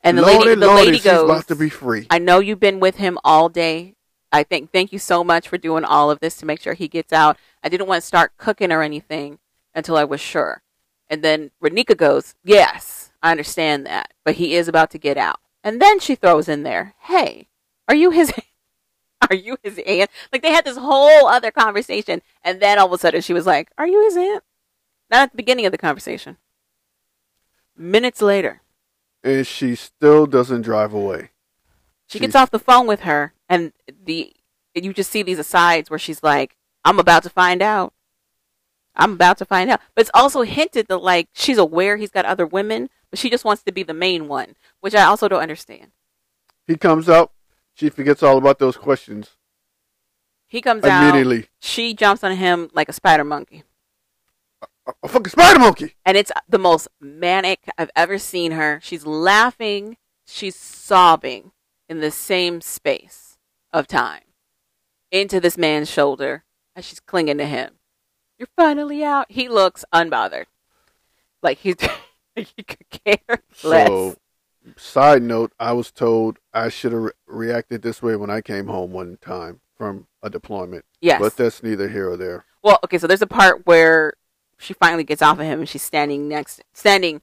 And 0.05 0.19
the 0.19 0.23
Lordy, 0.23 0.39
lady, 0.39 0.61
the 0.61 0.67
Lordy, 0.67 0.85
lady 0.87 0.99
goes, 1.01 1.25
about 1.25 1.49
to 1.49 1.57
be 1.57 1.69
free. 1.69 2.07
I 2.11 2.19
know 2.19 2.39
you've 2.39 2.61
been 2.61 2.81
with 2.81 2.97
him 2.97 3.19
all 3.25 3.49
day. 3.49 3.95
I 4.33 4.43
think 4.43 4.73
thank 4.73 4.93
you 4.93 4.99
so 4.99 5.23
much 5.23 5.47
for 5.49 5.59
doing 5.59 5.85
all 5.85 6.11
of 6.11 6.21
this 6.21 6.37
to 6.39 6.47
make 6.47 6.61
sure 6.61 6.73
he 6.75 6.89
gets 6.89 7.13
out. 7.13 7.37
I 7.63 7.69
didn't 7.69 7.87
want 7.87 8.01
to 8.01 8.07
start 8.07 8.37
cooking 8.39 8.73
or 8.73 8.83
anything 8.83 9.39
until 9.75 9.97
I 9.97 10.05
was 10.05 10.21
sure. 10.21 10.63
And 11.11 11.23
then 11.23 11.51
Renika 11.63 11.97
goes, 11.97 12.35
Yes, 12.43 13.13
I 13.23 13.31
understand 13.31 13.85
that, 13.87 14.13
but 14.25 14.37
he 14.37 14.55
is 14.55 14.69
about 14.69 14.91
to 14.93 14.99
get 14.99 15.19
out. 15.19 15.39
And 15.63 15.81
then 15.81 16.01
she 16.01 16.15
throws 16.15 16.49
in 16.49 16.63
there, 16.63 16.95
Hey, 17.01 17.49
are 17.89 17.95
you 17.95 18.11
his 18.11 18.33
are 19.31 19.37
you 19.37 19.57
his 19.63 19.79
aunt? 19.87 20.11
Like 20.33 20.41
they 20.43 20.53
had 20.53 20.65
this 20.65 20.79
whole 20.79 21.27
other 21.29 21.51
conversation, 21.51 22.23
and 22.43 22.61
then 22.61 22.79
all 22.79 22.87
of 22.87 22.93
a 22.93 22.99
sudden 22.99 23.21
she 23.21 23.33
was 23.35 23.47
like, 23.47 23.71
"Are 23.79 23.87
you 23.87 24.03
his 24.05 24.17
aunt?" 24.17 24.43
Not 25.11 25.21
at 25.25 25.31
the 25.33 25.37
beginning 25.37 25.67
of 25.67 25.73
the 25.73 25.79
conversation. 25.79 26.39
Minutes 27.77 28.21
later, 28.23 28.63
And 29.23 29.47
she 29.47 29.75
still 29.77 30.27
doesn't 30.27 30.63
drive 30.63 30.93
away. 30.93 31.31
she 32.09 32.19
She's- 32.19 32.21
gets 32.23 32.35
off 32.37 32.51
the 32.51 32.59
phone 32.59 32.87
with 32.87 33.01
her, 33.01 33.33
and 33.53 33.73
the 34.05 34.33
you 34.75 34.95
just 34.95 35.11
see 35.11 35.23
these 35.23 35.39
asides 35.39 35.91
where 35.91 35.99
she's 35.99 36.23
like, 36.23 36.57
"I'm 36.85 36.99
about 36.99 37.23
to 37.25 37.31
find 37.31 37.61
out. 37.61 37.93
I'm 38.97 39.13
about 39.13 39.37
to 39.39 39.45
find 39.45 39.71
out." 39.71 39.81
But 39.95 40.03
it's 40.03 40.11
also 40.15 40.41
hinted 40.43 40.89
that 40.89 40.99
like 41.03 41.29
she's 41.35 41.59
aware 41.59 41.99
he's 41.99 42.11
got 42.11 42.25
other 42.25 42.47
women, 42.47 42.89
but 43.11 43.19
she 43.19 43.29
just 43.29 43.45
wants 43.45 43.63
to 43.65 43.73
be 43.73 43.83
the 43.83 43.93
main 43.95 44.27
one, 44.27 44.57
which 44.81 44.95
I 44.95 45.03
also 45.03 45.29
don't 45.29 45.43
understand. 45.43 45.93
He 46.67 46.77
comes 46.77 47.09
out. 47.11 47.33
She 47.75 47.91
forgets 47.91 48.23
all 48.23 48.39
about 48.39 48.59
those 48.59 48.77
questions 48.77 49.37
He 50.49 50.61
comes 50.63 50.85
out. 50.85 51.03
immediately. 51.03 51.49
She 51.61 51.93
jumps 51.95 52.23
on 52.25 52.33
him 52.37 52.71
like 52.73 52.89
a 52.89 52.93
spider 52.93 53.25
monkey. 53.25 53.65
A, 54.87 54.93
a 55.03 55.09
fucking 55.09 55.31
spider 55.31 55.59
monkey. 55.59 55.95
and 56.07 56.17
it's 56.17 56.33
the 56.49 56.59
most 56.59 56.89
manic 57.01 57.61
I've 57.77 57.91
ever 57.97 58.17
seen 58.19 58.53
her. 58.53 58.79
She's 58.83 59.05
laughing, 59.07 59.97
she's 60.27 60.57
sobbing 60.57 61.53
in 61.89 62.01
the 62.01 62.11
same 62.11 62.61
space 62.61 63.32
of 63.73 63.87
time 63.87 64.23
into 65.11 65.41
this 65.41 65.59
man's 65.59 65.91
shoulder 65.91 66.45
as 66.75 66.85
she's 66.85 67.01
clinging 67.01 67.39
to 67.39 67.47
him. 67.47 67.73
You're 68.39 68.49
finally 68.57 69.05
out. 69.05 69.27
He 69.31 69.49
looks 69.49 69.85
unbothered, 69.95 70.47
like 71.43 71.59
he's 71.59 71.77
he 72.35 72.63
could 72.63 72.91
care 73.05 73.43
less. 73.63 73.89
So, 73.89 74.17
side 74.77 75.23
note, 75.23 75.53
I 75.61 75.73
was 75.73 75.91
told 75.91 76.39
I 76.53 76.69
should 76.69 76.93
have 76.93 77.03
re- 77.03 77.13
reacted 77.27 77.83
this 77.83 78.03
way 78.03 78.17
when 78.17 78.31
I 78.31 78.41
came 78.41 78.67
home 78.67 78.93
one 78.93 79.19
time 79.21 79.61
from 79.77 80.07
a 80.23 80.31
deployment. 80.31 80.85
yes. 81.01 81.21
But 81.21 81.37
that's 81.37 81.63
neither 81.63 81.89
here 81.89 82.11
or 82.11 82.17
there. 82.17 82.45
Well, 82.63 82.79
okay, 82.85 82.99
so 82.99 83.07
there's 83.07 83.23
a 83.23 83.27
part 83.27 83.67
where 83.67 84.15
she 84.59 84.75
finally 84.75 85.05
gets 85.05 85.23
off 85.23 85.39
of 85.39 85.45
him 85.45 85.61
and 85.61 85.69
she's 85.69 85.83
standing 85.83 86.29
next, 86.29 86.63
standing 86.73 87.21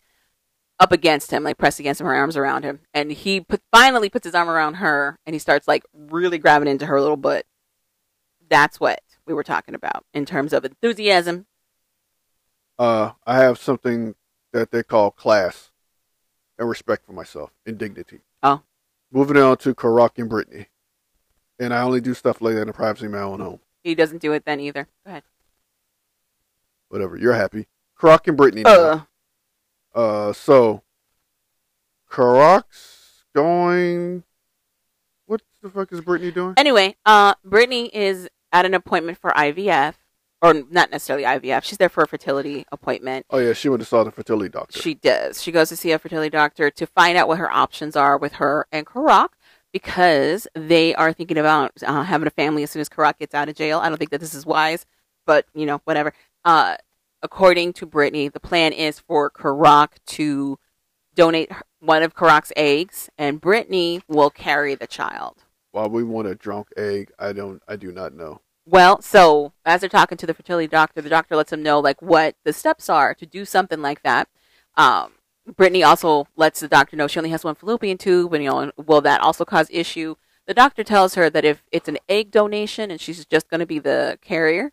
up 0.79 0.91
against 0.91 1.31
him, 1.31 1.43
like 1.43 1.57
pressed 1.57 1.79
against 1.79 1.99
him, 1.99 2.07
her 2.07 2.15
arms 2.15 2.37
around 2.37 2.63
him, 2.63 2.79
and 2.93 3.11
he 3.11 3.41
put, 3.41 3.61
finally 3.71 4.09
puts 4.09 4.25
his 4.25 4.35
arm 4.35 4.49
around 4.49 4.75
her 4.75 5.19
and 5.25 5.33
he 5.33 5.39
starts 5.39 5.67
like 5.67 5.83
really 5.93 6.37
grabbing 6.37 6.69
into 6.69 6.85
her 6.85 7.01
little 7.01 7.17
butt. 7.17 7.45
That's 8.49 8.79
what 8.79 9.01
we 9.25 9.33
were 9.33 9.43
talking 9.43 9.75
about 9.75 10.05
in 10.13 10.25
terms 10.25 10.53
of 10.53 10.65
enthusiasm. 10.65 11.45
Uh, 12.77 13.11
I 13.27 13.39
have 13.39 13.59
something 13.59 14.15
that 14.53 14.71
they 14.71 14.83
call 14.83 15.11
class 15.11 15.71
and 16.57 16.67
respect 16.67 17.05
for 17.05 17.13
myself 17.13 17.51
and 17.65 17.77
dignity. 17.77 18.21
Oh. 18.41 18.61
Moving 19.11 19.37
on 19.37 19.57
to 19.57 19.75
Karak 19.75 20.17
and 20.17 20.29
Brittany. 20.29 20.67
And 21.59 21.73
I 21.73 21.81
only 21.81 21.99
do 21.99 22.13
stuff 22.13 22.41
like 22.41 22.55
that 22.55 22.61
in 22.61 22.67
the 22.67 22.73
privacy 22.73 23.07
of 23.07 23.11
my 23.11 23.19
own 23.19 23.41
home. 23.41 23.59
He 23.83 23.95
doesn't 23.95 24.21
do 24.21 24.31
it 24.31 24.45
then 24.45 24.61
either. 24.61 24.87
Go 25.05 25.11
ahead. 25.11 25.23
Whatever. 26.87 27.17
You're 27.17 27.33
happy. 27.33 27.67
Karak 27.99 28.27
and 28.27 28.37
Brittany. 28.37 28.63
now. 28.63 29.08
Uh, 29.93 30.33
so 30.33 30.83
Karak's 32.09 33.23
going. 33.35 34.23
What 35.25 35.41
the 35.61 35.69
fuck 35.69 35.91
is 35.91 36.01
Brittany 36.01 36.31
doing? 36.31 36.53
anyway, 36.57 36.95
uh, 37.05 37.35
Brittany 37.43 37.87
is 37.93 38.29
at 38.51 38.65
an 38.65 38.73
appointment 38.73 39.17
for 39.19 39.29
IVF, 39.31 39.93
or 40.41 40.53
not 40.71 40.89
necessarily 40.89 41.25
IVF. 41.25 41.63
She's 41.63 41.77
there 41.77 41.89
for 41.89 42.03
a 42.03 42.07
fertility 42.07 42.65
appointment. 42.71 43.25
Oh 43.29 43.37
yeah, 43.37 43.53
she 43.53 43.69
went 43.69 43.81
to 43.81 43.85
saw 43.85 44.03
the 44.03 44.11
fertility 44.11 44.49
doctor. 44.49 44.79
She 44.79 44.95
does. 44.95 45.41
She 45.41 45.51
goes 45.51 45.69
to 45.69 45.75
see 45.75 45.91
a 45.91 45.99
fertility 45.99 46.29
doctor 46.29 46.71
to 46.71 46.87
find 46.87 47.17
out 47.17 47.27
what 47.27 47.37
her 47.37 47.51
options 47.51 47.95
are 47.95 48.17
with 48.17 48.33
her 48.33 48.65
and 48.71 48.85
Karak 48.85 49.29
because 49.71 50.47
they 50.55 50.95
are 50.95 51.13
thinking 51.13 51.37
about 51.37 51.71
uh, 51.83 52.03
having 52.03 52.27
a 52.27 52.31
family 52.31 52.63
as 52.63 52.71
soon 52.71 52.81
as 52.81 52.89
Karak 52.89 53.19
gets 53.19 53.35
out 53.35 53.49
of 53.49 53.55
jail. 53.55 53.79
I 53.79 53.89
don't 53.89 53.99
think 53.99 54.09
that 54.11 54.19
this 54.19 54.33
is 54.33 54.45
wise, 54.45 54.85
but 55.27 55.45
you 55.53 55.65
know, 55.67 55.81
whatever. 55.85 56.13
Uh, 56.43 56.75
according 57.21 57.73
to 57.73 57.85
Brittany, 57.85 58.27
the 58.29 58.39
plan 58.39 58.73
is 58.73 58.99
for 58.99 59.29
Karak 59.29 59.89
to 60.07 60.57
donate 61.15 61.51
one 61.79 62.03
of 62.03 62.15
Karak's 62.15 62.51
eggs, 62.55 63.09
and 63.17 63.41
Brittany 63.41 64.01
will 64.07 64.29
carry 64.29 64.75
the 64.75 64.87
child. 64.87 65.43
Why 65.71 65.87
we 65.87 66.03
want 66.03 66.27
a 66.27 66.35
drunk 66.35 66.69
egg? 66.77 67.11
I 67.19 67.33
don't. 67.33 67.61
I 67.67 67.75
do 67.75 67.91
not 67.91 68.13
know. 68.13 68.41
Well, 68.65 69.01
so 69.01 69.53
as 69.65 69.81
they're 69.81 69.89
talking 69.89 70.17
to 70.17 70.27
the 70.27 70.33
fertility 70.33 70.67
doctor, 70.67 71.01
the 71.01 71.09
doctor 71.09 71.35
lets 71.35 71.49
them 71.49 71.63
know 71.63 71.79
like 71.79 72.01
what 72.01 72.35
the 72.43 72.53
steps 72.53 72.89
are 72.89 73.13
to 73.15 73.25
do 73.25 73.45
something 73.45 73.81
like 73.81 74.03
that. 74.03 74.29
Um, 74.75 75.13
Brittany 75.55 75.83
also 75.83 76.27
lets 76.35 76.59
the 76.59 76.67
doctor 76.67 76.95
know 76.95 77.07
she 77.07 77.19
only 77.19 77.31
has 77.31 77.43
one 77.43 77.55
fallopian 77.55 77.97
tube, 77.97 78.33
and 78.33 78.43
you 78.43 78.49
know, 78.49 78.71
will 78.77 79.01
that 79.01 79.21
also 79.21 79.45
cause 79.45 79.67
issue? 79.71 80.15
The 80.45 80.53
doctor 80.53 80.83
tells 80.83 81.15
her 81.15 81.29
that 81.29 81.45
if 81.45 81.63
it's 81.71 81.87
an 81.87 81.97
egg 82.07 82.31
donation 82.31 82.89
and 82.89 82.99
she's 82.99 83.25
just 83.25 83.49
going 83.49 83.59
to 83.59 83.65
be 83.65 83.79
the 83.79 84.17
carrier, 84.21 84.71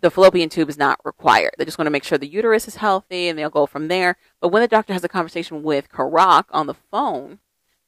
the 0.00 0.10
fallopian 0.10 0.48
tube 0.48 0.68
is 0.68 0.78
not 0.78 1.00
required. 1.04 1.52
They 1.58 1.64
just 1.64 1.78
want 1.78 1.86
to 1.86 1.92
make 1.92 2.04
sure 2.04 2.18
the 2.18 2.26
uterus 2.26 2.68
is 2.68 2.76
healthy, 2.76 3.28
and 3.28 3.38
they'll 3.38 3.50
go 3.50 3.66
from 3.66 3.88
there. 3.88 4.16
But 4.40 4.48
when 4.48 4.62
the 4.62 4.68
doctor 4.68 4.92
has 4.92 5.04
a 5.04 5.08
conversation 5.08 5.62
with 5.62 5.90
Karak 5.90 6.44
on 6.50 6.66
the 6.66 6.74
phone 6.74 7.38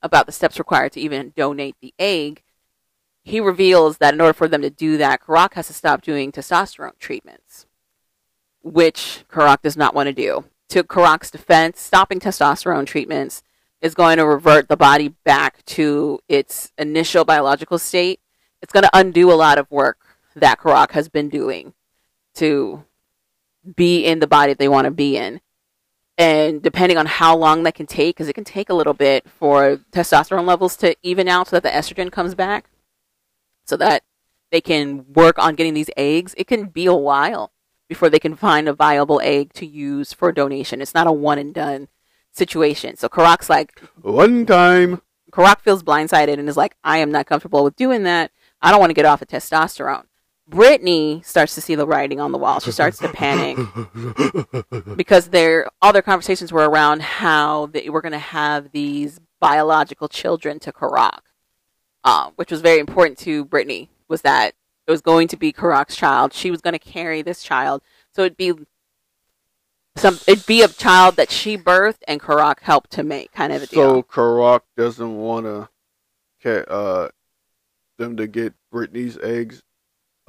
about 0.03 0.27
the 0.27 0.33
steps 0.33 0.59
required 0.59 0.93
to 0.93 1.01
even 1.01 1.33
donate 1.37 1.77
the 1.81 1.95
egg, 1.99 2.43
he 3.23 3.41
reveals 3.41 3.99
that 3.99 4.15
in 4.15 4.21
order 4.21 4.33
for 4.33 4.49
them 4.49 4.63
to 4.63 4.71
do 4.71 4.97
that, 4.97 5.23
Karak 5.23 5.55
has 5.55 5.67
to 5.69 5.73
stop 5.73 6.03
doing 6.03 6.33
testosterone 6.33 6.99
treatments, 6.99 7.67
which 8.63 9.25
Karak 9.31 9.63
does 9.63 9.77
not 9.77 9.95
want 9.95 10.09
to 10.09 10.13
do. 10.13 10.45
To 10.71 10.83
Karak's 10.83 11.31
defense, 11.31 11.81
stopping 11.81 12.21
testosterone 12.21 12.87
treatments 12.87 13.43
is 13.81 13.95
going 13.95 14.19
to 14.19 14.27
revert 14.27 14.69
the 14.69 14.77
body 14.77 15.09
back 15.25 15.65
to 15.67 16.21
its 16.29 16.73
initial 16.79 17.25
biological 17.25 17.79
state. 17.79 18.21
It's 18.63 18.73
going 18.73 18.85
to 18.85 18.91
undo 18.93 19.31
a 19.31 19.35
lot 19.35 19.59
of 19.59 19.71
work 19.71 19.99
that 20.37 20.61
Karak 20.61 20.93
has 20.93 21.09
been 21.09 21.29
doing 21.29 21.75
to 22.35 22.85
be 23.77 24.05
in 24.05 24.21
the 24.21 24.27
body 24.27 24.55
they 24.55 24.69
want 24.69 24.87
to 24.87 24.91
be 24.91 25.17
in. 25.17 25.41
And 26.19 26.63
depending 26.63 26.99
on 26.99 27.07
how 27.07 27.37
long 27.37 27.63
that 27.63 27.75
can 27.75 27.87
take, 27.87 28.17
because 28.17 28.29
it 28.29 28.35
can 28.35 28.45
take 28.45 28.69
a 28.69 28.75
little 28.75 28.93
bit 28.93 29.27
for 29.29 29.81
testosterone 29.91 30.47
levels 30.47 30.77
to 30.79 30.95
even 31.03 31.29
out 31.29 31.49
so 31.49 31.57
that 31.57 31.63
the 31.63 31.71
estrogen 31.71 32.13
comes 32.13 32.35
back 32.35 32.69
so 33.65 33.77
that 33.77 34.03
they 34.51 34.61
can 34.61 35.07
work 35.13 35.39
on 35.39 35.55
getting 35.55 35.75
these 35.75 35.91
eggs. 35.97 36.35
It 36.37 36.47
can 36.47 36.67
be 36.67 36.87
a 36.87 36.95
while 36.95 37.53
before 37.89 38.11
they 38.11 38.19
can 38.19 38.35
find 38.35 38.69
a 38.69 38.75
viable 38.75 39.21
egg 39.23 39.53
to 39.55 39.67
use 39.67 40.13
for 40.13 40.33
donation. 40.33 40.83
It's 40.83 40.95
not 40.95 41.07
a 41.07 41.13
one 41.13 41.39
and 41.39 41.55
done 41.55 41.89
situation. 42.33 42.97
So 42.97 43.09
Karak's 43.09 43.49
like, 43.49 43.81
One 44.03 44.45
time. 44.45 45.01
Karak 45.33 45.61
feels 45.61 45.85
blindsided 45.85 46.39
and 46.39 46.49
is 46.49 46.57
like, 46.57 46.77
I 46.83 46.99
am 46.99 47.13
not 47.13 47.27
comfortable 47.27 47.63
with 47.63 47.77
doing 47.77 48.03
that. 48.03 48.33
I 48.61 48.71
don't 48.71 48.81
want 48.81 48.91
to 48.91 48.95
get 48.95 49.05
off 49.05 49.23
of 49.23 49.29
testosterone. 49.29 50.05
Brittany 50.51 51.23
starts 51.25 51.55
to 51.55 51.61
see 51.61 51.77
the 51.77 51.87
writing 51.87 52.21
on 52.21 52.33
the 52.33 52.39
wall. 52.39 52.59
She 52.59 52.73
starts 52.73 52.99
to 52.99 53.09
panic 53.09 53.57
because 54.97 55.29
their 55.29 55.69
all 55.81 55.93
their 55.93 56.03
conversations 56.03 56.53
were 56.53 56.69
around 56.69 57.03
how 57.03 57.67
they 57.67 57.89
were 57.89 58.01
going 58.03 58.13
to 58.13 58.19
have 58.19 58.73
these 58.73 59.21
biological 59.41 60.09
children 60.09 60.59
to 60.61 60.73
Karak, 60.73 61.21
um, 62.05 62.33
which 62.35 62.51
was 62.51 62.61
very 62.61 62.81
important 62.81 63.17
to 63.19 63.45
Brittany. 63.45 63.91
Was 64.09 64.23
that 64.23 64.55
it 64.87 64.91
was 64.91 65.01
going 65.01 65.29
to 65.29 65.37
be 65.37 65.53
Karak's 65.53 65.95
child? 65.95 66.33
She 66.33 66.51
was 66.51 66.61
going 66.61 66.73
to 66.73 66.81
carry 66.81 67.23
this 67.23 67.43
child, 67.45 67.83
so 68.13 68.23
it'd 68.23 68.37
be 68.37 68.53
some 69.97 70.19
it'd 70.27 70.47
be 70.47 70.63
a 70.63 70.69
child 70.69 71.17
that 71.17 71.31
she 71.31 71.57
birthed 71.57 72.03
and 72.09 72.21
Karak 72.21 72.61
helped 72.61 72.91
to 72.93 73.05
make, 73.05 73.31
kind 73.33 73.53
of 73.53 73.63
a 73.63 73.67
deal. 73.67 73.95
So 73.95 74.03
Karak 74.03 74.63
doesn't 74.77 75.17
want 75.17 75.47
to, 76.43 76.71
uh, 76.71 77.09
them 77.99 78.17
to 78.17 78.27
get 78.27 78.55
Brittany's 78.73 79.17
eggs, 79.19 79.63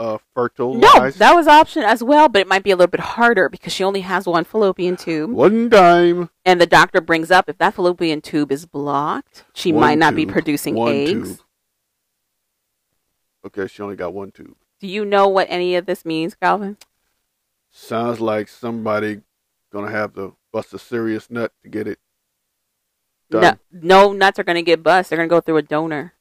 uh, 0.01 0.17
fertilized. 0.33 0.81
No, 0.81 1.09
that 1.11 1.35
was 1.35 1.47
option 1.47 1.83
as 1.83 2.03
well, 2.03 2.27
but 2.27 2.41
it 2.41 2.47
might 2.47 2.63
be 2.63 2.71
a 2.71 2.75
little 2.75 2.89
bit 2.89 2.99
harder 3.01 3.49
because 3.49 3.71
she 3.71 3.83
only 3.83 4.01
has 4.01 4.25
one 4.25 4.43
fallopian 4.43 4.97
tube. 4.97 5.29
One 5.29 5.69
time. 5.69 6.31
And 6.43 6.59
the 6.59 6.65
doctor 6.65 7.01
brings 7.01 7.29
up 7.29 7.47
if 7.47 7.59
that 7.59 7.75
fallopian 7.75 8.21
tube 8.21 8.51
is 8.51 8.65
blocked, 8.65 9.43
she 9.53 9.71
One 9.71 9.81
might 9.81 9.97
not 9.99 10.15
be 10.15 10.25
producing 10.25 10.73
one 10.73 10.93
eggs. 10.93 11.29
tube. 11.29 11.39
Okay, 13.45 13.67
she 13.67 13.81
only 13.83 13.95
got 13.95 14.13
one 14.13 14.31
tube. 14.31 14.55
Do 14.79 14.87
you 14.87 15.05
know 15.05 15.27
what 15.27 15.47
any 15.49 15.75
of 15.75 15.85
this 15.85 16.03
means, 16.03 16.33
Calvin? 16.33 16.77
Sounds 17.69 18.19
like 18.19 18.47
somebody 18.47 19.21
gonna 19.71 19.91
have 19.91 20.15
to 20.15 20.35
bust 20.51 20.73
a 20.73 20.79
serious 20.79 21.29
nut 21.29 21.51
to 21.63 21.69
get 21.69 21.87
it 21.87 21.99
done. 23.29 23.57
No, 23.71 24.07
no 24.07 24.13
nuts 24.13 24.39
are 24.39 24.43
going 24.43 24.57
to 24.57 24.61
get 24.61 24.83
bust. 24.83 25.09
They're 25.09 25.17
going 25.17 25.29
to 25.29 25.33
go 25.33 25.39
through 25.39 25.57
a 25.57 25.61
donor. 25.61 26.13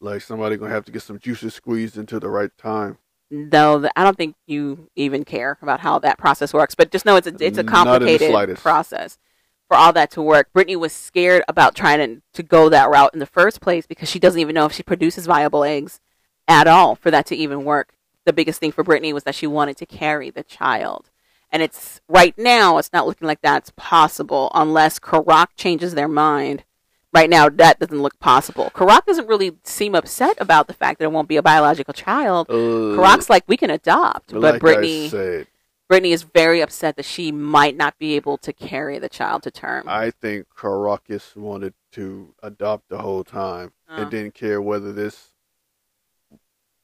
Like 0.00 0.22
somebody 0.22 0.56
gonna 0.56 0.72
have 0.72 0.84
to 0.86 0.92
get 0.92 1.02
some 1.02 1.18
juices 1.18 1.54
squeezed 1.54 1.96
into 1.96 2.20
the 2.20 2.28
right 2.30 2.50
time. 2.56 2.98
No, 3.30 3.80
th- 3.80 3.92
I 3.94 4.04
don't 4.04 4.16
think 4.16 4.36
you 4.46 4.90
even 4.96 5.24
care 5.24 5.58
about 5.60 5.80
how 5.80 5.98
that 5.98 6.18
process 6.18 6.54
works. 6.54 6.74
But 6.74 6.90
just 6.90 7.04
know 7.04 7.16
it's 7.16 7.26
a 7.26 7.34
it's 7.40 7.58
a 7.58 7.62
Not 7.62 8.00
in 8.00 8.06
the 8.06 8.18
complicated 8.18 8.56
process 8.58 9.18
for 9.66 9.76
all 9.76 9.92
that 9.92 10.10
to 10.12 10.22
work. 10.22 10.52
Brittany 10.52 10.76
was 10.76 10.92
scared 10.92 11.42
about 11.48 11.74
trying 11.74 11.98
to 11.98 12.22
to 12.34 12.42
go 12.42 12.68
that 12.68 12.88
route 12.88 13.12
in 13.12 13.20
the 13.20 13.26
first 13.26 13.60
place 13.60 13.86
because 13.86 14.08
she 14.08 14.18
doesn't 14.18 14.40
even 14.40 14.54
know 14.54 14.66
if 14.66 14.72
she 14.72 14.82
produces 14.82 15.26
viable 15.26 15.64
eggs 15.64 16.00
at 16.46 16.66
all 16.66 16.94
for 16.94 17.10
that 17.10 17.26
to 17.26 17.36
even 17.36 17.64
work. 17.64 17.94
The 18.24 18.32
biggest 18.32 18.60
thing 18.60 18.72
for 18.72 18.84
Brittany 18.84 19.12
was 19.12 19.24
that 19.24 19.34
she 19.34 19.46
wanted 19.46 19.76
to 19.78 19.86
carry 19.86 20.30
the 20.30 20.42
child. 20.42 21.10
And 21.50 21.62
it's 21.62 22.00
right 22.08 22.36
now 22.36 22.78
it's 22.78 22.92
not 22.92 23.06
looking 23.06 23.26
like 23.26 23.40
that's 23.40 23.72
possible 23.76 24.50
unless 24.54 24.98
Karak 24.98 25.48
changes 25.56 25.94
their 25.94 26.08
mind 26.08 26.64
right 27.12 27.28
now 27.30 27.48
that 27.48 27.78
doesn't 27.78 28.02
look 28.02 28.18
possible. 28.20 28.70
Karak 28.74 29.06
doesn't 29.06 29.26
really 29.26 29.52
seem 29.64 29.94
upset 29.94 30.36
about 30.40 30.66
the 30.66 30.74
fact 30.74 30.98
that 30.98 31.06
it 31.06 31.12
won't 31.12 31.28
be 31.28 31.36
a 31.36 31.42
biological 31.42 31.94
child. 31.94 32.48
Uh, 32.50 32.54
Karak's 32.96 33.30
like 33.30 33.44
we 33.46 33.56
can 33.56 33.70
adopt, 33.70 34.32
but 34.32 34.40
but 34.40 34.52
like 34.54 34.60
Brittany 34.60 35.08
said, 35.08 35.46
Brittany 35.88 36.12
is 36.12 36.22
very 36.22 36.60
upset 36.60 36.96
that 36.96 37.04
she 37.06 37.32
might 37.32 37.76
not 37.76 37.98
be 37.98 38.14
able 38.16 38.36
to 38.38 38.52
carry 38.52 38.98
the 38.98 39.08
child 39.08 39.42
to 39.44 39.50
term. 39.50 39.84
I 39.88 40.10
think 40.10 40.46
Karak 40.56 41.34
wanted 41.36 41.74
to 41.92 42.34
adopt 42.42 42.88
the 42.90 42.98
whole 42.98 43.24
time 43.24 43.72
Oh. 43.90 43.96
and 44.02 44.10
didn't 44.10 44.34
care 44.34 44.60
whether 44.60 44.92
this 44.92 45.30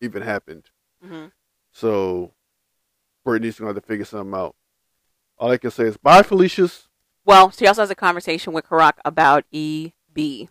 even 0.00 0.22
happened. 0.22 0.70
Mhm. 1.04 1.32
So 1.72 2.32
Brittany's 3.24 3.58
going 3.58 3.68
to 3.70 3.74
have 3.74 3.82
to 3.82 3.86
figure 3.86 4.04
something 4.06 4.34
out. 4.38 4.54
All 5.38 5.50
I 5.50 5.58
can 5.58 5.70
say 5.70 5.84
is 5.84 5.96
bye, 5.96 6.22
Felicia's. 6.22 6.88
Well, 7.26 7.50
she 7.50 7.66
also 7.66 7.82
has 7.82 7.90
a 7.90 7.94
conversation 7.94 8.52
with 8.52 8.66
Karak 8.66 8.94
about 9.04 9.44
EB. 10.16 10.48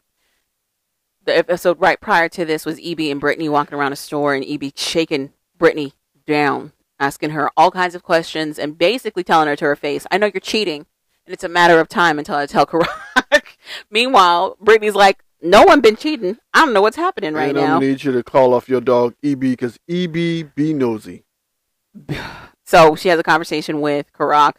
The 1.25 1.37
episode 1.37 1.79
right 1.79 1.99
prior 1.99 2.27
to 2.29 2.45
this 2.45 2.65
was 2.65 2.79
EB 2.83 2.99
and 3.01 3.21
Brittany 3.21 3.47
walking 3.47 3.77
around 3.77 3.93
a 3.93 3.97
store 3.97 4.33
and 4.33 4.45
EB 4.45 4.73
shaking 4.75 5.31
Brittany 5.57 5.93
down, 6.27 6.73
asking 6.99 7.31
her 7.31 7.49
all 7.55 7.71
kinds 7.71 7.95
of 7.95 8.03
questions 8.03 8.59
and 8.59 8.77
basically 8.77 9.23
telling 9.23 9.47
her 9.47 9.55
to 9.55 9.65
her 9.65 9.75
face, 9.75 10.05
I 10.11 10.17
know 10.17 10.29
you're 10.33 10.41
cheating 10.41 10.85
and 11.25 11.33
it's 11.33 11.43
a 11.43 11.49
matter 11.49 11.79
of 11.79 11.87
time 11.87 12.19
until 12.19 12.35
I 12.35 12.45
tell 12.45 12.65
Karak. 12.65 13.43
Meanwhile, 13.89 14.57
Brittany's 14.59 14.95
like, 14.95 15.23
no 15.41 15.63
one 15.63 15.81
been 15.81 15.95
cheating. 15.95 16.37
I 16.53 16.65
don't 16.65 16.73
know 16.73 16.81
what's 16.81 16.97
happening 16.97 17.33
right 17.33 17.55
and 17.55 17.57
now. 17.57 17.79
To 17.79 17.85
need 17.85 18.03
you 18.03 18.11
to 18.13 18.23
call 18.23 18.53
off 18.53 18.69
your 18.69 18.81
dog, 18.81 19.15
EB, 19.23 19.39
because 19.39 19.77
EB 19.89 20.13
be 20.55 20.73
nosy. 20.73 21.23
So 22.65 22.95
she 22.95 23.09
has 23.09 23.19
a 23.19 23.23
conversation 23.23 23.81
with 23.81 24.11
Karak, 24.13 24.53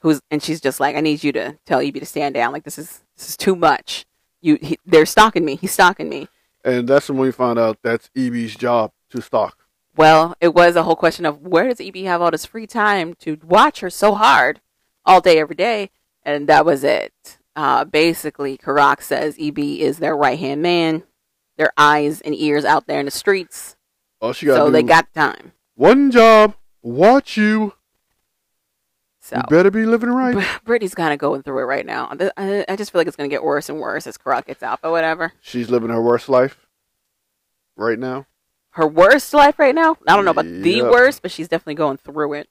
who's 0.00 0.22
and 0.30 0.42
she's 0.42 0.62
just 0.62 0.80
like, 0.80 0.96
I 0.96 1.00
need 1.00 1.22
you 1.22 1.30
to 1.32 1.58
tell 1.66 1.80
EB 1.80 1.94
to 1.96 2.06
stand 2.06 2.34
down. 2.34 2.52
Like 2.52 2.64
this 2.64 2.78
is 2.78 3.02
this 3.16 3.28
is 3.28 3.36
too 3.36 3.54
much. 3.54 4.06
You 4.40 4.58
he, 4.60 4.78
they're 4.86 5.06
stalking 5.06 5.44
me. 5.44 5.56
He's 5.56 5.72
stalking 5.72 6.08
me. 6.08 6.28
And 6.64 6.88
that's 6.88 7.08
when 7.08 7.18
we 7.18 7.32
found 7.32 7.58
out 7.58 7.78
that's 7.82 8.10
EB's 8.16 8.54
job 8.56 8.92
to 9.10 9.20
stalk. 9.22 9.56
Well, 9.96 10.34
it 10.40 10.54
was 10.54 10.76
a 10.76 10.82
whole 10.82 10.96
question 10.96 11.26
of 11.26 11.40
where 11.42 11.68
does 11.68 11.80
EB 11.80 11.96
have 12.04 12.22
all 12.22 12.30
this 12.30 12.46
free 12.46 12.66
time 12.66 13.14
to 13.20 13.38
watch 13.44 13.80
her 13.80 13.90
so 13.90 14.14
hard 14.14 14.60
all 15.04 15.20
day 15.20 15.38
every 15.38 15.56
day, 15.56 15.90
and 16.22 16.48
that 16.48 16.64
was 16.64 16.84
it. 16.84 17.38
Uh, 17.56 17.84
basically, 17.84 18.56
Karak 18.56 19.02
says 19.02 19.36
EB 19.40 19.58
is 19.58 19.98
their 19.98 20.16
right 20.16 20.38
hand 20.38 20.62
man, 20.62 21.02
their 21.56 21.72
eyes 21.76 22.20
and 22.20 22.34
ears 22.34 22.64
out 22.64 22.86
there 22.86 23.00
in 23.00 23.06
the 23.06 23.10
streets. 23.10 23.76
All 24.20 24.32
she 24.32 24.46
got 24.46 24.56
So 24.56 24.70
they 24.70 24.82
got 24.82 25.12
time. 25.14 25.52
one 25.74 26.10
job, 26.10 26.54
watch 26.82 27.36
you. 27.36 27.74
So 29.30 29.36
You 29.36 29.42
better 29.48 29.70
be 29.70 29.86
living 29.86 30.10
right. 30.10 30.32
Br- 30.34 30.64
Brittany's 30.64 30.92
kind 30.92 31.12
of 31.12 31.20
going 31.20 31.44
through 31.44 31.60
it 31.60 31.64
right 31.64 31.86
now. 31.86 32.12
I, 32.36 32.64
I 32.68 32.74
just 32.74 32.90
feel 32.90 32.98
like 32.98 33.06
it's 33.06 33.16
going 33.16 33.30
to 33.30 33.32
get 33.32 33.44
worse 33.44 33.68
and 33.68 33.78
worse 33.78 34.08
as 34.08 34.18
Karak 34.18 34.46
gets 34.46 34.60
out, 34.60 34.80
but 34.82 34.90
whatever. 34.90 35.34
She's 35.40 35.70
living 35.70 35.90
her 35.90 36.02
worst 36.02 36.28
life 36.28 36.66
right 37.76 37.96
now. 37.96 38.26
Her 38.70 38.88
worst 38.88 39.32
life 39.32 39.60
right 39.60 39.74
now? 39.74 39.96
I 40.08 40.16
don't 40.16 40.24
know 40.24 40.32
about 40.32 40.46
the 40.46 40.82
worst, 40.82 41.22
but 41.22 41.30
she's 41.30 41.46
definitely 41.46 41.76
going 41.76 41.98
through 41.98 42.32
it. 42.32 42.48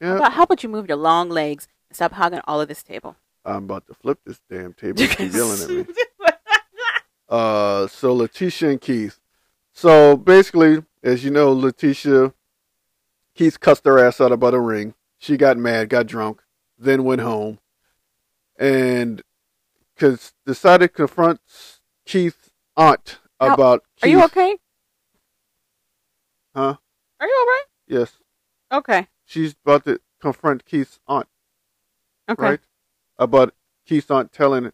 How 0.00 0.06
Yeah, 0.06 0.16
about, 0.18 0.32
how 0.34 0.42
about 0.44 0.62
you 0.62 0.68
move 0.68 0.86
your 0.86 0.96
long 0.96 1.28
legs 1.28 1.66
and 1.88 1.96
stop 1.96 2.12
hogging 2.12 2.40
all 2.44 2.60
of 2.60 2.68
this 2.68 2.84
table? 2.84 3.16
I'm 3.44 3.64
about 3.64 3.88
to 3.88 3.94
flip 3.94 4.20
this 4.24 4.40
damn 4.48 4.74
table. 4.74 5.02
She's 5.04 5.34
yelling 5.34 5.60
at 5.60 5.88
me. 5.88 5.94
Uh, 7.28 7.86
so 7.86 8.12
Letitia 8.12 8.68
and 8.68 8.80
Keith. 8.80 9.18
So 9.72 10.18
basically, 10.18 10.84
as 11.02 11.24
you 11.24 11.30
know, 11.30 11.50
Letitia, 11.52 12.34
Keith 13.34 13.60
cussed 13.60 13.84
her 13.84 13.98
ass 13.98 14.20
out 14.20 14.32
about 14.32 14.54
a 14.54 14.60
ring. 14.60 14.94
She 15.18 15.36
got 15.36 15.56
mad, 15.56 15.88
got 15.88 16.06
drunk, 16.06 16.42
then 16.78 17.04
went 17.04 17.20
home, 17.20 17.58
and 18.58 19.22
cause 19.96 20.32
decided 20.44 20.88
to 20.88 20.92
confront 20.94 21.40
Keith's 22.04 22.50
aunt 22.76 23.18
How- 23.40 23.54
about. 23.54 23.84
Are 24.02 24.08
you 24.08 24.22
okay? 24.24 24.56
Huh? 26.54 26.76
Are 27.20 27.26
you 27.26 27.36
all 27.40 27.46
right? 27.46 27.64
Yes, 27.86 28.18
Okay. 28.72 29.08
she's 29.24 29.54
about 29.64 29.84
to 29.84 30.00
confront 30.20 30.64
Keith's 30.64 30.98
aunt, 31.06 31.28
Okay. 32.28 32.42
right? 32.42 32.60
About 33.18 33.54
Keith's 33.86 34.10
aunt 34.10 34.32
telling 34.32 34.72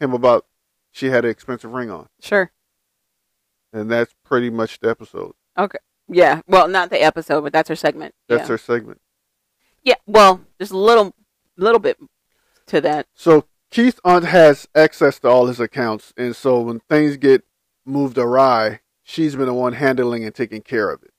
him 0.00 0.12
about 0.12 0.46
she 0.90 1.06
had 1.10 1.24
an 1.24 1.30
expensive 1.30 1.72
ring 1.72 1.90
on, 1.90 2.08
Sure. 2.20 2.50
and 3.72 3.90
that's 3.90 4.14
pretty 4.24 4.50
much 4.50 4.80
the 4.80 4.88
episode. 4.88 5.34
Okay. 5.56 5.78
Yeah. 6.08 6.40
Well, 6.46 6.68
not 6.68 6.90
the 6.90 7.02
episode, 7.02 7.42
but 7.42 7.52
that's 7.52 7.68
her 7.68 7.76
segment. 7.76 8.14
That's 8.28 8.42
yeah. 8.42 8.48
her 8.48 8.58
segment. 8.58 9.00
Yeah. 9.82 9.96
Well, 10.06 10.40
there's 10.58 10.70
a 10.70 10.76
little, 10.76 11.14
little 11.56 11.80
bit 11.80 11.98
to 12.66 12.80
that. 12.80 13.06
So 13.14 13.44
Keith's 13.70 14.00
aunt 14.04 14.24
has 14.24 14.68
access 14.74 15.18
to 15.20 15.28
all 15.28 15.46
his 15.46 15.60
accounts, 15.60 16.14
and 16.16 16.34
so 16.34 16.60
when 16.60 16.80
things 16.80 17.16
get 17.16 17.44
moved 17.84 18.16
awry, 18.16 18.80
she's 19.02 19.36
been 19.36 19.46
the 19.46 19.54
one 19.54 19.74
handling 19.74 20.24
and 20.24 20.34
taking 20.34 20.62
care 20.62 20.90
of 20.90 21.02
it. 21.02 21.12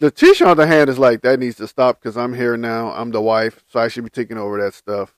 Letitia, 0.00 0.46
on 0.46 0.56
the 0.56 0.66
hand, 0.66 0.88
is 0.88 0.98
like 0.98 1.20
that 1.20 1.38
needs 1.38 1.56
to 1.56 1.68
stop 1.68 2.00
because 2.00 2.16
I'm 2.16 2.34
here 2.34 2.56
now. 2.56 2.90
I'm 2.92 3.10
the 3.10 3.20
wife, 3.20 3.62
so 3.68 3.80
I 3.80 3.88
should 3.88 4.04
be 4.04 4.10
taking 4.10 4.38
over 4.38 4.60
that 4.60 4.72
stuff. 4.72 5.14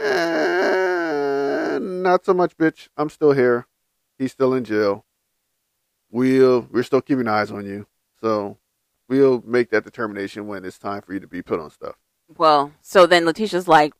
Eh, 0.00 1.78
not 1.80 2.24
so 2.24 2.34
much, 2.34 2.56
bitch. 2.56 2.88
I'm 2.96 3.08
still 3.08 3.32
here. 3.32 3.66
He's 4.18 4.32
still 4.32 4.54
in 4.54 4.64
jail. 4.64 5.04
We'll 6.10 6.66
we're 6.70 6.82
still 6.82 7.00
keeping 7.00 7.28
eyes 7.28 7.50
on 7.50 7.64
you, 7.66 7.86
so 8.20 8.58
we'll 9.08 9.42
make 9.46 9.70
that 9.70 9.84
determination 9.84 10.46
when 10.46 10.64
it's 10.64 10.78
time 10.78 11.02
for 11.02 11.12
you 11.12 11.20
to 11.20 11.26
be 11.28 11.42
put 11.42 11.60
on 11.60 11.70
stuff. 11.70 11.96
Well, 12.36 12.72
so 12.80 13.06
then 13.06 13.24
Letitia's 13.24 13.68
like, 13.68 13.92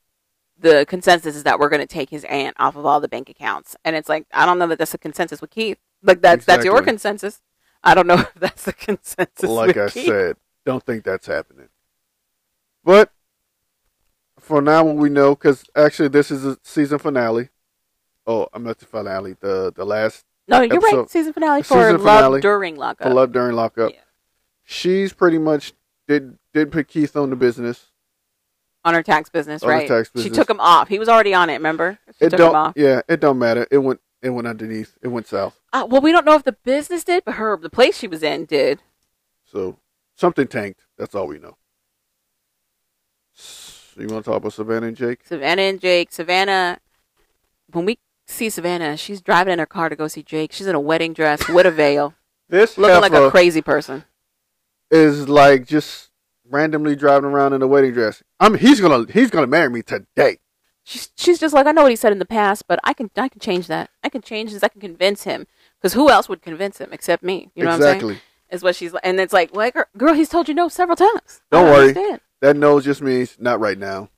the 0.59 0.85
consensus 0.89 1.37
is 1.37 1.45
that 1.45 1.59
we're 1.59 1.69
going 1.69 1.81
to 1.81 1.87
take 1.87 2.11
his 2.11 2.25
aunt 2.25 2.57
off 2.59 2.77
of 2.77 2.85
all 2.85 3.01
the 3.01 3.09
bank 3.09 3.29
accounts, 3.29 3.77
and 3.85 3.95
it's 3.97 4.09
like 4.09 4.27
I 4.33 4.45
don't 4.47 4.59
know 4.59 4.67
that 4.67 4.79
that's 4.79 4.95
a 4.95 4.99
consensus 4.99 5.41
with 5.41 5.51
Keith. 5.51 5.79
Like 6.03 6.21
that's 6.21 6.45
that's 6.45 6.65
your 6.65 6.83
consensus. 6.83 7.41
I 7.83 7.95
don't 7.95 8.07
know 8.07 8.15
if 8.19 8.35
that's 8.35 8.65
the 8.65 8.73
consensus. 8.73 9.49
like 9.49 9.77
I 9.77 9.89
Keith. 9.89 10.07
said, 10.07 10.37
don't 10.67 10.85
think 10.85 11.05
that's 11.05 11.27
happening. 11.27 11.69
But 12.85 13.13
for 14.39 14.61
now, 14.61 14.85
what 14.85 14.97
we 14.97 15.11
know, 15.11 15.35
because 15.35 15.65
actually 15.77 16.09
this 16.09 16.31
is 16.31 16.45
a 16.45 16.59
season 16.63 16.99
finale. 16.99 17.51
Oh, 18.27 18.49
I'm 18.53 18.65
not 18.65 18.79
the 18.79 18.87
finale. 18.87 19.35
The 19.39 19.73
the 19.75 19.85
last 19.85 20.25
No, 20.51 20.61
you're 20.63 20.77
episode- 20.77 20.97
right. 20.99 21.11
Season 21.11 21.33
finale 21.33 21.63
for 21.63 21.75
season 21.75 21.93
Love 22.05 22.19
finale 22.19 22.41
During 22.41 22.77
Lockup. 22.77 23.09
for 23.09 23.15
love 23.15 23.33
during 23.33 23.55
lockup. 23.57 23.93
Yeah. 23.93 24.01
She's 24.65 25.13
pretty 25.13 25.39
much 25.39 25.73
did 26.09 26.39
did 26.53 26.71
put 26.73 26.89
Keith 26.89 27.17
on 27.17 27.31
the 27.31 27.37
business. 27.37 27.87
on 28.85 28.95
her 28.95 29.03
tax 29.03 29.29
business, 29.29 29.63
On 29.63 29.69
her 29.69 29.75
right? 29.77 29.89
tax 29.89 30.11
She 30.21 30.31
took 30.31 30.49
him 30.51 30.59
off. 30.61 30.89
He 30.89 30.99
was 30.99 31.09
already 31.09 31.35
on 31.35 31.51
it. 31.51 31.55
Remember? 31.55 31.99
She 32.19 32.25
It 32.27 32.31
took 32.31 32.39
don't. 32.39 32.55
off. 32.57 32.73
Yeah, 32.77 33.03
it 33.09 33.21
don't 33.21 33.39
matter. 33.39 33.67
It 33.71 33.79
went 33.79 34.01
it 34.23 34.31
went 34.31 34.47
underneath. 34.49 34.97
It 35.03 35.09
went 35.09 35.27
south. 35.27 35.59
Uh, 35.73 35.87
well, 35.89 36.01
we 36.01 36.13
don't 36.13 36.25
know 36.27 36.35
if 36.35 36.45
the 36.45 36.53
business 36.53 37.05
did, 37.05 37.25
but 37.25 37.37
her 37.37 37.57
the 37.57 37.71
place 37.71 37.97
she 37.99 38.07
was 38.09 38.23
in 38.23 38.45
did. 38.45 38.81
So 39.45 39.79
something 40.17 40.47
tanked. 40.47 40.81
That's 40.99 41.15
all 41.15 41.27
we 41.27 41.39
know. 41.39 41.57
So 43.33 44.01
you 44.01 44.09
want 44.09 44.25
to 44.25 44.31
talk 44.31 44.39
about 44.39 44.53
Savannah 44.53 44.87
and 44.89 44.97
Jake? 44.97 45.21
Savannah 45.25 45.63
and 45.63 45.81
Jake. 45.81 46.13
Savannah, 46.13 46.79
when 47.73 47.85
we 47.85 47.99
see 48.31 48.51
Savannah, 48.51 48.97
she's 48.97 49.21
driving 49.21 49.53
in 49.53 49.59
her 49.59 49.67
car 49.67 49.89
to 49.89 49.97
go 49.97 50.09
see 50.09 50.23
Jake. 50.23 50.53
She's 50.53 50.67
in 50.67 50.75
a 50.75 50.81
wedding 50.81 51.13
dress 51.13 51.49
with 51.49 51.67
a 51.67 51.71
veil, 51.71 52.15
This 52.49 52.79
looking 52.79 53.01
like 53.01 53.13
a 53.13 53.31
crazy 53.31 53.61
person. 53.63 54.05
is 54.91 55.29
like 55.29 55.67
just 55.67 56.11
randomly 56.49 56.97
driving 56.97 57.31
around 57.31 57.53
in 57.53 57.63
a 57.63 57.67
wedding 57.67 57.93
dress. 57.93 58.23
I'm 58.39 58.55
he's 58.55 58.81
gonna 58.81 59.11
he's 59.13 59.31
gonna 59.31 59.47
marry 59.47 59.71
me 59.71 59.83
today. 59.83 60.39
She's 60.83 61.11
she's 61.17 61.39
just 61.39 61.55
like 61.55 61.67
I 61.67 61.73
know 61.73 61.83
what 61.83 61.93
he 61.93 61.97
said 61.97 62.13
in 62.13 62.19
the 62.19 62.25
past, 62.25 62.67
but 62.67 62.81
I 62.85 62.93
can 62.95 63.11
I 63.17 63.29
can 63.29 63.41
change 63.41 63.67
that. 63.69 63.91
I 64.03 64.09
can 64.09 64.23
change 64.23 64.53
this. 64.53 64.63
I 64.63 64.69
can 64.69 64.81
convince 64.81 65.25
him 65.25 65.47
because 65.79 65.93
who 65.95 66.11
else 66.11 66.29
would 66.29 66.43
convince 66.43 66.79
him 66.79 66.89
except 66.93 67.23
me? 67.23 67.51
You 67.55 67.65
know 67.65 67.71
what 67.71 67.77
I'm 67.77 67.83
saying? 67.83 67.95
exactly. 67.97 68.19
Is 68.51 68.65
what 68.65 68.75
she's 68.75 68.93
like, 68.93 69.03
and 69.05 69.21
it's 69.21 69.33
like, 69.33 69.55
like 69.55 69.77
girl, 69.97 70.13
he's 70.13 70.29
told 70.29 70.49
you 70.49 70.55
no 70.55 70.69
several 70.69 70.97
times. 70.97 71.41
Don't 71.53 71.67
worry. 71.67 71.89
understand. 71.91 72.21
That 72.41 72.57
no 72.57 72.81
just 72.81 73.01
means 73.01 73.37
not 73.39 73.61
right 73.61 73.79
now. 73.79 74.09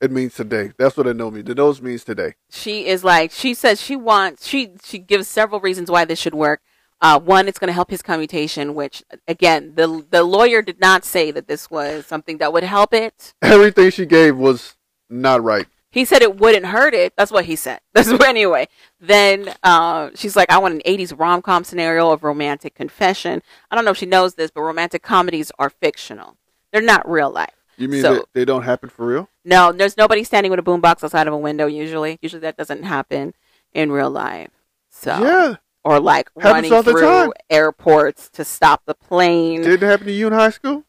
It 0.00 0.10
means 0.10 0.34
today. 0.34 0.72
That's 0.78 0.96
what 0.96 1.06
a 1.06 1.14
no 1.14 1.30
means. 1.30 1.46
The 1.46 1.54
nose 1.54 1.80
means 1.80 2.04
today. 2.04 2.34
she 2.50 2.86
is 2.86 3.02
like 3.02 3.30
she 3.32 3.54
says 3.54 3.80
she 3.80 3.96
wants 3.96 4.46
she 4.46 4.72
she 4.84 4.98
gives 4.98 5.26
several 5.28 5.60
reasons 5.60 5.90
why 5.90 6.04
this 6.04 6.18
should 6.18 6.34
work 6.34 6.60
uh, 7.00 7.18
one 7.18 7.48
it's 7.48 7.58
going 7.58 7.68
to 7.68 7.72
help 7.74 7.90
his 7.90 8.02
commutation 8.02 8.74
which 8.74 9.02
again 9.26 9.72
the 9.74 10.04
the 10.10 10.22
lawyer 10.22 10.60
did 10.62 10.80
not 10.80 11.04
say 11.04 11.30
that 11.30 11.46
this 11.48 11.70
was 11.70 12.06
something 12.06 12.38
that 12.38 12.52
would 12.52 12.62
help 12.64 12.92
it 12.94 13.34
Everything 13.42 13.90
she 13.90 14.04
gave 14.06 14.36
was 14.36 14.76
not 15.08 15.42
right. 15.42 15.66
he 15.90 16.04
said 16.04 16.20
it 16.22 16.36
wouldn't 16.36 16.66
hurt 16.66 16.92
it 16.94 17.12
that's 17.16 17.30
what 17.32 17.44
he 17.46 17.56
said 17.56 17.80
that's 17.94 18.10
what 18.10 18.26
anyway 18.28 18.66
then 19.00 19.54
uh, 19.62 20.10
she's 20.14 20.36
like 20.36 20.50
i 20.50 20.58
want 20.58 20.74
an 20.74 20.82
80s 20.86 21.18
rom-com 21.18 21.64
scenario 21.64 22.10
of 22.10 22.22
romantic 22.24 22.74
confession 22.74 23.42
i 23.70 23.74
don't 23.74 23.84
know 23.86 23.92
if 23.92 23.96
she 23.98 24.06
knows 24.06 24.34
this 24.34 24.50
but 24.50 24.60
romantic 24.62 25.02
comedies 25.02 25.50
are 25.58 25.70
fictional 25.70 26.36
they're 26.72 26.82
not 26.82 27.08
real 27.08 27.30
life 27.30 27.55
You 27.78 27.88
mean 27.88 28.02
So- 28.02 28.24
they 28.32 28.44
don't 28.44 28.62
happen 28.62 28.88
for 28.88 29.06
real? 29.06 29.28
no, 29.44 29.72
there's 29.72 29.96
nobody 29.96 30.24
standing 30.24 30.50
with 30.50 30.58
a 30.58 30.62
boombox 30.62 31.04
outside 31.04 31.26
of 31.26 31.34
a 31.34 31.38
window 31.38 31.66
usually. 31.66 32.18
Usually 32.22 32.40
that 32.40 32.56
doesn't 32.56 32.82
happen 32.84 33.34
in 33.74 33.92
real 33.92 34.10
life. 34.10 34.50
So 34.90 35.18
Yeah. 35.22 35.56
or 35.84 36.00
like 36.00 36.30
Happens 36.36 36.52
running 36.54 36.72
all 36.72 36.82
the 36.82 36.92
through 36.92 37.00
time. 37.02 37.32
airports 37.50 38.28
to 38.30 38.44
stop 38.44 38.82
the 38.86 38.94
plane. 38.94 39.62
Didn't 39.62 39.88
happen 39.88 40.06
to 40.06 40.12
you 40.12 40.26
in 40.26 40.32
high 40.32 40.50
school? 40.50 40.84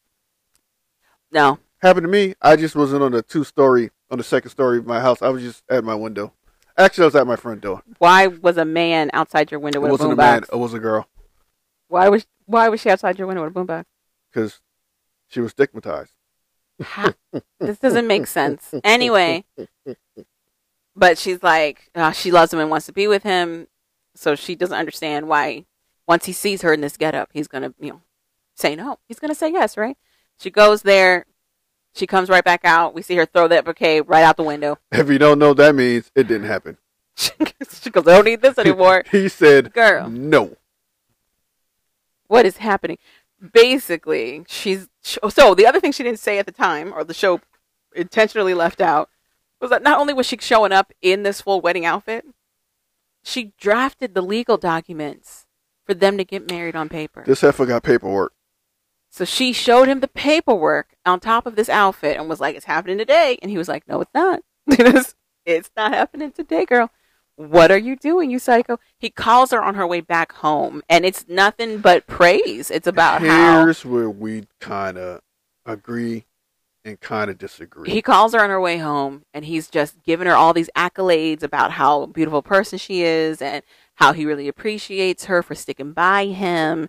no. 1.32 1.60
Happened 1.80 2.06
to 2.06 2.10
me. 2.10 2.34
I 2.42 2.56
just 2.56 2.76
wasn't 2.76 3.04
on 3.04 3.14
a 3.14 3.22
two 3.22 3.44
story 3.44 3.92
on 4.10 4.18
the 4.18 4.24
second 4.24 4.50
story 4.50 4.80
of 4.80 4.88
my 4.88 5.00
house. 5.00 5.22
I 5.22 5.30
was 5.30 5.44
just 5.44 5.64
at 5.70 5.84
my 5.84 5.94
window. 5.94 6.34
Actually, 6.76 7.04
I 7.04 7.06
was 7.08 7.16
at 7.16 7.28
my 7.28 7.36
front 7.36 7.62
door. 7.62 7.84
Why 8.00 8.26
was 8.28 8.58
a 8.58 8.66
man 8.66 9.12
outside 9.14 9.52
your 9.52 9.60
window 9.60 9.80
with 9.80 9.90
a 9.90 9.92
wasn't 9.92 10.14
a 10.14 10.16
boombox? 10.16 10.18
man. 10.18 10.44
It 10.52 10.56
was 10.58 10.74
a 10.74 10.80
girl 10.80 11.08
Why 11.88 12.10
was 12.10 12.26
Why 12.46 12.70
was 12.70 12.82
she 12.82 12.90
outside 12.90 13.18
your 13.20 13.28
window 13.28 13.44
with 13.44 13.56
a 13.56 13.60
boombox? 13.60 13.86
because 14.32 14.60
she 15.28 15.40
was 15.40 15.52
stigmatized. 15.52 16.14
This 17.60 17.80
doesn't 17.80 18.08
make 18.08 18.28
sense. 18.28 18.74
Anyway, 18.84 19.46
but 20.96 21.18
she's 21.18 21.44
like, 21.44 21.90
uh, 21.96 22.12
she 22.12 22.32
loves 22.32 22.54
him 22.54 22.60
and 22.60 22.70
wants 22.70 22.86
to 22.88 22.94
be 22.94 23.08
with 23.08 23.24
him, 23.24 23.68
so 24.16 24.36
she 24.36 24.56
doesn't 24.56 24.78
understand 24.78 25.28
why. 25.28 25.66
Once 26.08 26.26
he 26.26 26.32
sees 26.32 26.62
her 26.62 26.74
in 26.74 26.82
this 26.82 26.96
getup, 26.98 27.30
he's 27.34 27.48
gonna, 27.48 27.74
you 27.80 27.90
know, 27.90 28.02
say 28.56 28.76
no. 28.76 29.00
He's 29.08 29.20
gonna 29.20 29.36
say 29.36 29.52
yes, 29.52 29.76
right? 29.76 29.98
She 30.40 30.50
goes 30.50 30.84
there. 30.84 31.26
She 31.94 32.08
comes 32.08 32.30
right 32.30 32.44
back 32.44 32.62
out. 32.64 32.94
We 32.94 33.02
see 33.02 33.16
her 33.16 33.26
throw 33.26 33.48
that 33.48 33.66
bouquet 33.66 34.02
right 34.02 34.24
out 34.24 34.38
the 34.38 34.44
window. 34.44 34.78
If 34.92 35.10
you 35.10 35.18
don't 35.18 35.40
know, 35.40 35.54
that 35.56 35.76
means 35.76 36.12
it 36.16 36.28
didn't 36.28 36.48
happen. 36.48 36.78
she 37.16 37.90
goes, 37.90 38.08
"I 38.08 38.16
don't 38.16 38.26
need 38.26 38.42
this 38.42 38.58
anymore." 38.60 39.04
he 39.12 39.28
said, 39.30 39.74
Girl. 39.74 40.10
no." 40.10 40.56
what 42.28 42.46
is 42.46 42.58
happening? 42.58 42.98
Basically, 43.54 44.44
she's 44.48 44.88
oh, 45.22 45.30
so 45.30 45.54
the 45.54 45.66
other 45.66 45.80
thing 45.80 45.92
she 45.92 46.04
didn't 46.04 46.20
say 46.20 46.40
at 46.40 46.46
the 46.46 46.52
time, 46.52 46.94
or 46.94 47.04
the 47.04 47.14
show 47.14 47.40
intentionally 47.96 48.54
left 48.54 48.82
out, 48.82 49.10
was 49.62 49.70
that 49.70 49.84
not 49.84 50.00
only 50.00 50.14
was 50.14 50.26
she 50.26 50.38
showing 50.40 50.72
up 50.72 50.92
in 51.02 51.24
this 51.24 51.42
full 51.42 51.62
wedding 51.62 51.86
outfit, 51.86 52.26
she 53.24 53.54
drafted 53.60 54.14
the 54.14 54.22
legal 54.22 54.58
documents 54.58 55.46
for 55.86 55.94
them 55.94 56.18
to 56.18 56.24
get 56.24 56.50
married 56.50 56.76
on 56.76 56.90
paper. 56.90 57.24
This 57.26 57.42
heifer 57.42 57.66
got 57.66 57.84
paperwork. 57.84 58.34
So 59.10 59.26
she 59.26 59.54
showed 59.54 59.88
him 59.88 60.00
the 60.00 60.08
paperwork 60.08 60.96
on 61.06 61.20
top 61.20 61.46
of 61.46 61.56
this 61.56 61.70
outfit 61.70 62.18
and 62.18 62.28
was 62.28 62.40
like, 62.40 62.56
"It's 62.56 62.66
happening 62.66 62.98
today," 62.98 63.38
and 63.42 63.50
he 63.52 63.58
was 63.58 63.68
like, 63.68 63.88
"No, 63.88 64.02
it's 64.02 64.14
not. 64.14 64.42
it's 65.46 65.72
not 65.76 65.94
happening 65.94 66.32
today, 66.32 66.66
girl." 66.66 66.92
What 67.38 67.72
are 67.72 67.78
you 67.78 67.96
doing, 67.96 68.30
you 68.32 68.40
psycho? 68.40 68.80
He 68.98 69.10
calls 69.12 69.52
her 69.52 69.64
on 69.64 69.76
her 69.76 69.86
way 69.86 70.02
back 70.02 70.32
home, 70.34 70.82
and 70.90 71.06
it's 71.06 71.26
nothing 71.30 71.78
but 71.80 72.08
praise. 72.08 72.70
It's 72.72 72.88
about 72.88 73.22
how 73.22 73.64
Here's 73.64 73.86
where 73.86 74.10
we 74.10 74.48
kind 74.60 74.98
of 74.98 75.22
agree 75.66 76.26
and 76.84 77.00
kind 77.00 77.30
of 77.30 77.38
disagree. 77.38 77.92
he 77.92 78.02
calls 78.02 78.34
her 78.34 78.40
on 78.42 78.50
her 78.50 78.62
way 78.62 78.78
home 78.78 79.24
and 79.34 79.44
he's 79.44 79.70
just 79.70 80.02
giving 80.04 80.26
her 80.26 80.34
all 80.34 80.54
these 80.54 80.70
accolades 80.76 81.44
about 81.44 81.72
how 81.72 82.06
beautiful 82.06 82.42
person 82.42 82.80
she 82.80 83.02
is 83.02 83.42
and 83.42 83.62
how 83.96 84.14
he 84.14 84.26
really 84.26 84.48
appreciates 84.48 85.26
her 85.26 85.44
for 85.44 85.54
sticking 85.54 85.92
by 85.92 86.28
him 86.28 86.88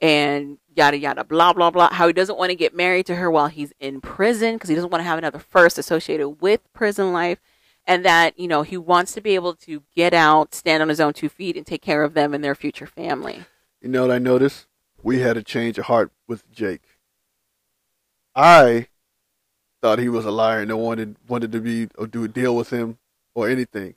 and 0.00 0.58
yada 0.74 0.98
yada 0.98 1.22
blah 1.22 1.52
blah 1.52 1.70
blah 1.70 1.88
how 1.92 2.08
he 2.08 2.12
doesn't 2.12 2.36
want 2.36 2.50
to 2.50 2.56
get 2.56 2.74
married 2.74 3.06
to 3.06 3.14
her 3.14 3.30
while 3.30 3.46
he's 3.46 3.72
in 3.78 4.00
prison 4.00 4.56
because 4.56 4.68
he 4.68 4.74
doesn't 4.74 4.90
want 4.90 4.98
to 5.00 5.06
have 5.08 5.16
another 5.18 5.38
first 5.38 5.78
associated 5.78 6.28
with 6.40 6.60
prison 6.72 7.12
life 7.12 7.38
and 7.86 8.04
that 8.04 8.38
you 8.38 8.48
know 8.48 8.62
he 8.62 8.76
wants 8.76 9.12
to 9.12 9.20
be 9.20 9.34
able 9.34 9.54
to 9.54 9.82
get 9.94 10.12
out 10.14 10.54
stand 10.54 10.82
on 10.82 10.88
his 10.88 11.00
own 11.00 11.12
two 11.12 11.28
feet 11.28 11.56
and 11.56 11.66
take 11.66 11.82
care 11.82 12.02
of 12.02 12.14
them 12.14 12.34
and 12.34 12.42
their 12.42 12.54
future 12.54 12.86
family 12.86 13.44
You 13.80 13.88
know 13.88 14.02
what 14.02 14.10
I 14.10 14.18
noticed? 14.18 14.66
We 15.02 15.20
had 15.20 15.36
a 15.36 15.42
change 15.42 15.78
of 15.78 15.84
heart 15.86 16.10
with 16.26 16.50
Jake. 16.50 16.82
I 18.34 18.88
thought 19.80 19.98
he 19.98 20.08
was 20.08 20.24
a 20.24 20.30
liar 20.30 20.60
and 20.60 20.68
no 20.68 20.76
wanted 20.76 21.16
wanted 21.28 21.52
to 21.52 21.60
be 21.60 21.88
or 21.96 22.06
do 22.06 22.24
a 22.24 22.28
deal 22.28 22.56
with 22.56 22.70
him 22.70 22.98
or 23.34 23.48
anything. 23.48 23.94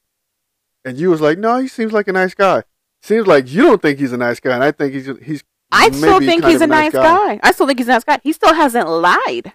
And 0.85 0.97
you 0.97 1.09
was 1.09 1.21
like, 1.21 1.37
no, 1.37 1.57
he 1.57 1.67
seems 1.67 1.91
like 1.91 2.07
a 2.07 2.13
nice 2.13 2.33
guy. 2.33 2.63
Seems 3.01 3.27
like 3.27 3.51
you 3.51 3.63
don't 3.63 3.81
think 3.81 3.99
he's 3.99 4.13
a 4.13 4.17
nice 4.17 4.39
guy, 4.39 4.53
and 4.53 4.63
I 4.63 4.71
think 4.71 4.93
he's 4.93 5.07
he's. 5.23 5.43
I 5.71 5.89
still 5.91 6.19
think 6.19 6.45
he's 6.45 6.61
a 6.61 6.67
nice 6.67 6.91
guy. 6.91 7.39
I 7.41 7.51
still 7.51 7.67
think 7.67 7.79
he's 7.79 7.87
a 7.87 7.91
nice 7.91 8.03
guy. 8.03 8.19
He 8.23 8.33
still 8.33 8.53
hasn't 8.53 8.87
lied. 8.89 9.53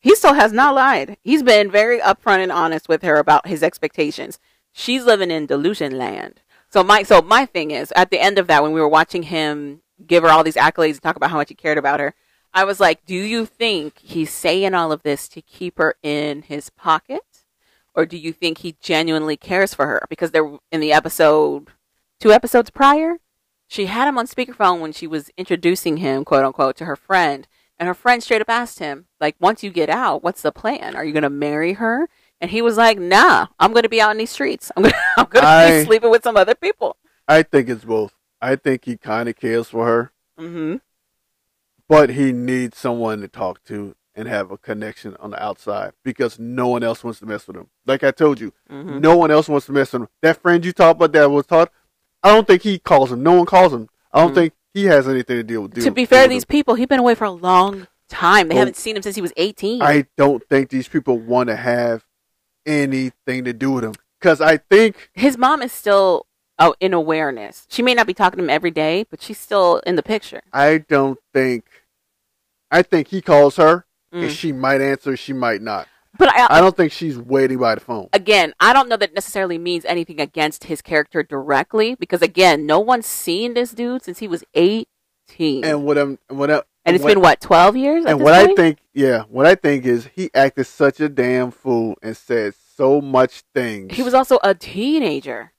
He 0.00 0.14
still 0.14 0.34
has 0.34 0.52
not 0.52 0.74
lied. 0.74 1.16
He's 1.22 1.42
been 1.42 1.70
very 1.70 1.98
upfront 2.00 2.38
and 2.38 2.52
honest 2.52 2.88
with 2.88 3.02
her 3.02 3.16
about 3.16 3.48
his 3.48 3.62
expectations. 3.62 4.38
She's 4.72 5.04
living 5.04 5.30
in 5.30 5.46
delusion 5.46 5.98
land. 5.98 6.40
So 6.70 6.84
my 6.84 7.02
so 7.02 7.22
my 7.22 7.46
thing 7.46 7.70
is 7.70 7.92
at 7.96 8.10
the 8.10 8.20
end 8.20 8.38
of 8.38 8.46
that 8.46 8.62
when 8.62 8.72
we 8.72 8.80
were 8.80 8.88
watching 8.88 9.24
him 9.24 9.82
give 10.06 10.22
her 10.22 10.28
all 10.28 10.44
these 10.44 10.54
accolades 10.54 10.92
and 10.92 11.02
talk 11.02 11.16
about 11.16 11.30
how 11.30 11.36
much 11.36 11.48
he 11.48 11.54
cared 11.54 11.78
about 11.78 11.98
her, 11.98 12.14
I 12.54 12.64
was 12.64 12.78
like, 12.78 13.04
do 13.04 13.14
you 13.14 13.46
think 13.46 13.98
he's 13.98 14.30
saying 14.30 14.74
all 14.74 14.92
of 14.92 15.02
this 15.02 15.28
to 15.30 15.42
keep 15.42 15.78
her 15.78 15.94
in 16.02 16.42
his 16.42 16.70
pocket? 16.70 17.22
Or 17.94 18.06
do 18.06 18.16
you 18.16 18.32
think 18.32 18.58
he 18.58 18.76
genuinely 18.80 19.36
cares 19.36 19.74
for 19.74 19.86
her? 19.86 20.06
Because 20.08 20.30
they're 20.30 20.58
in 20.70 20.80
the 20.80 20.92
episode 20.92 21.68
two 22.20 22.32
episodes 22.32 22.70
prior, 22.70 23.16
she 23.66 23.86
had 23.86 24.08
him 24.08 24.18
on 24.18 24.26
speakerphone 24.26 24.80
when 24.80 24.92
she 24.92 25.06
was 25.06 25.30
introducing 25.36 25.98
him, 25.98 26.24
quote 26.24 26.44
unquote, 26.44 26.76
to 26.76 26.84
her 26.84 26.96
friend. 26.96 27.46
And 27.78 27.86
her 27.86 27.94
friend 27.94 28.22
straight 28.22 28.40
up 28.40 28.48
asked 28.50 28.80
him, 28.80 29.06
like, 29.20 29.36
once 29.38 29.62
you 29.62 29.70
get 29.70 29.88
out, 29.88 30.22
what's 30.24 30.42
the 30.42 30.50
plan? 30.50 30.96
Are 30.96 31.04
you 31.04 31.12
going 31.12 31.22
to 31.22 31.30
marry 31.30 31.74
her? 31.74 32.08
And 32.40 32.50
he 32.50 32.60
was 32.60 32.76
like, 32.76 32.98
nah, 32.98 33.46
I'm 33.58 33.72
going 33.72 33.84
to 33.84 33.88
be 33.88 34.00
out 34.00 34.10
in 34.10 34.18
these 34.18 34.30
streets. 34.30 34.72
I'm 34.76 34.82
going 34.82 34.92
to 35.16 35.20
I'm 35.20 35.26
gonna 35.30 35.70
be 35.78 35.84
sleeping 35.84 36.10
with 36.10 36.22
some 36.24 36.36
other 36.36 36.54
people. 36.54 36.96
I 37.28 37.42
think 37.42 37.68
it's 37.68 37.84
both. 37.84 38.14
I 38.40 38.56
think 38.56 38.84
he 38.84 38.96
kind 38.96 39.28
of 39.28 39.36
cares 39.36 39.68
for 39.68 39.84
her, 39.86 40.12
hmm 40.38 40.76
but 41.88 42.10
he 42.10 42.32
needs 42.32 42.76
someone 42.76 43.20
to 43.20 43.28
talk 43.28 43.64
to 43.64 43.94
and 44.14 44.28
have 44.28 44.50
a 44.50 44.58
connection 44.58 45.16
on 45.20 45.30
the 45.30 45.42
outside 45.42 45.92
because 46.04 46.38
no 46.38 46.68
one 46.68 46.82
else 46.82 47.02
wants 47.02 47.20
to 47.20 47.26
mess 47.26 47.46
with 47.46 47.56
him. 47.56 47.68
Like 47.86 48.04
I 48.04 48.10
told 48.10 48.40
you, 48.40 48.52
hmm 48.68 49.00
no 49.00 49.16
one 49.16 49.30
else 49.30 49.48
wants 49.48 49.66
to 49.66 49.72
mess 49.72 49.92
with 49.92 50.02
him. 50.02 50.08
That 50.22 50.40
friend 50.42 50.64
you 50.64 50.72
talked 50.72 50.98
about 50.98 51.12
that 51.12 51.30
was 51.30 51.46
taught, 51.46 51.72
I 52.22 52.34
don't 52.34 52.46
think 52.46 52.62
he 52.62 52.78
calls 52.78 53.10
him. 53.12 53.22
No 53.22 53.32
one 53.34 53.46
calls 53.46 53.72
him. 53.72 53.88
I 54.12 54.20
don't 54.20 54.32
Mhm. 54.32 54.34
think 54.34 54.52
he 54.78 54.84
has 54.86 55.08
anything 55.08 55.36
to 55.36 55.42
deal 55.42 55.62
with. 55.62 55.74
To 55.82 55.90
be 55.90 56.04
fair, 56.06 56.28
these 56.28 56.44
him. 56.44 56.48
people, 56.48 56.74
he's 56.74 56.86
been 56.86 57.00
away 57.00 57.14
for 57.14 57.24
a 57.24 57.30
long 57.30 57.86
time. 58.08 58.48
They 58.48 58.54
Oh. 58.54 58.58
haven't 58.58 58.76
seen 58.76 58.96
him 58.96 59.02
since 59.02 59.16
he 59.16 59.22
was 59.22 59.32
18. 59.36 59.82
I 59.82 60.06
don't 60.16 60.42
think 60.48 60.70
these 60.70 60.88
people 60.88 61.18
want 61.18 61.48
to 61.48 61.56
have 61.56 62.04
anything 62.66 63.44
to 63.44 63.52
do 63.52 63.72
with 63.72 63.84
him 63.84 63.94
because 64.20 64.40
I 64.40 64.56
think 64.58 65.10
His 65.14 65.36
mom 65.38 65.62
is 65.62 65.72
still 65.72 66.26
oh, 66.58 66.74
in 66.80 66.92
awareness. 66.92 67.66
She 67.70 67.82
may 67.82 67.94
not 67.94 68.06
be 68.06 68.14
talking 68.14 68.38
to 68.38 68.44
him 68.44 68.50
every 68.50 68.70
day, 68.70 69.06
but 69.10 69.22
she's 69.22 69.38
still 69.38 69.78
in 69.86 69.96
the 69.96 70.02
picture. 70.02 70.42
I 70.52 70.78
don't 70.78 71.18
think. 71.32 71.64
I 72.70 72.82
think 72.82 73.08
he 73.08 73.20
calls 73.22 73.56
her 73.56 73.84
Mm. 74.12 74.22
and 74.24 74.32
she 74.32 74.52
might 74.52 74.80
answer, 74.80 75.16
she 75.18 75.34
might 75.34 75.60
not. 75.60 75.86
But 76.16 76.30
I, 76.30 76.58
I 76.58 76.60
don't 76.60 76.76
think 76.76 76.92
she's 76.92 77.18
waiting 77.18 77.58
by 77.58 77.74
the 77.74 77.80
phone. 77.80 78.08
again, 78.12 78.54
I 78.60 78.72
don't 78.72 78.88
know 78.88 78.96
that 78.96 79.14
necessarily 79.14 79.58
means 79.58 79.84
anything 79.84 80.20
against 80.20 80.64
his 80.64 80.80
character 80.80 81.22
directly 81.22 81.94
because 81.94 82.22
again, 82.22 82.66
no 82.66 82.80
one's 82.80 83.06
seen 83.06 83.54
this 83.54 83.72
dude 83.72 84.02
since 84.04 84.18
he 84.18 84.26
was 84.28 84.42
18. 84.54 85.64
And 85.64 85.84
what 85.84 85.98
I'm, 85.98 86.18
what 86.28 86.50
I, 86.50 86.62
And 86.84 86.96
it's 86.96 87.02
what, 87.02 87.10
been 87.14 87.20
what, 87.20 87.40
12 87.40 87.76
years? 87.76 88.04
and 88.06 88.20
what 88.20 88.32
I 88.32 88.54
think, 88.54 88.78
yeah, 88.94 89.24
what 89.28 89.46
I 89.46 89.54
think 89.54 89.84
is 89.84 90.08
he 90.14 90.30
acted 90.34 90.66
such 90.66 90.98
a 91.00 91.08
damn 91.08 91.50
fool 91.50 91.94
and 92.02 92.16
said 92.16 92.54
so 92.76 93.00
much 93.00 93.42
things. 93.54 93.94
he 93.94 94.02
was 94.02 94.14
also 94.14 94.38
a 94.42 94.54
teenager. 94.54 95.52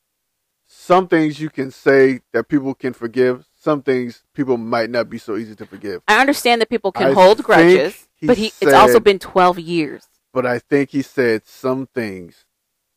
some 0.67 1.07
things 1.07 1.39
you 1.39 1.49
can 1.49 1.69
say 1.71 2.21
that 2.33 2.47
people 2.47 2.73
can 2.73 2.93
forgive. 2.93 3.45
Some 3.61 3.81
things 3.81 4.23
people 4.33 4.57
might 4.57 4.89
not 4.89 5.09
be 5.09 5.17
so 5.17 5.35
easy 5.35 5.55
to 5.55 5.65
forgive. 5.65 6.01
I 6.07 6.19
understand 6.19 6.61
that 6.61 6.69
people 6.69 6.91
can 6.91 7.07
I 7.11 7.13
hold 7.13 7.43
grudges, 7.43 8.07
he 8.15 8.25
but 8.27 8.37
he 8.37 8.47
it's 8.61 8.73
also 8.73 8.99
been 8.99 9.19
12 9.19 9.59
years. 9.59 10.07
But 10.33 10.45
I 10.45 10.59
think 10.59 10.91
he 10.91 11.01
said 11.01 11.47
some 11.47 11.87
things 11.87 12.45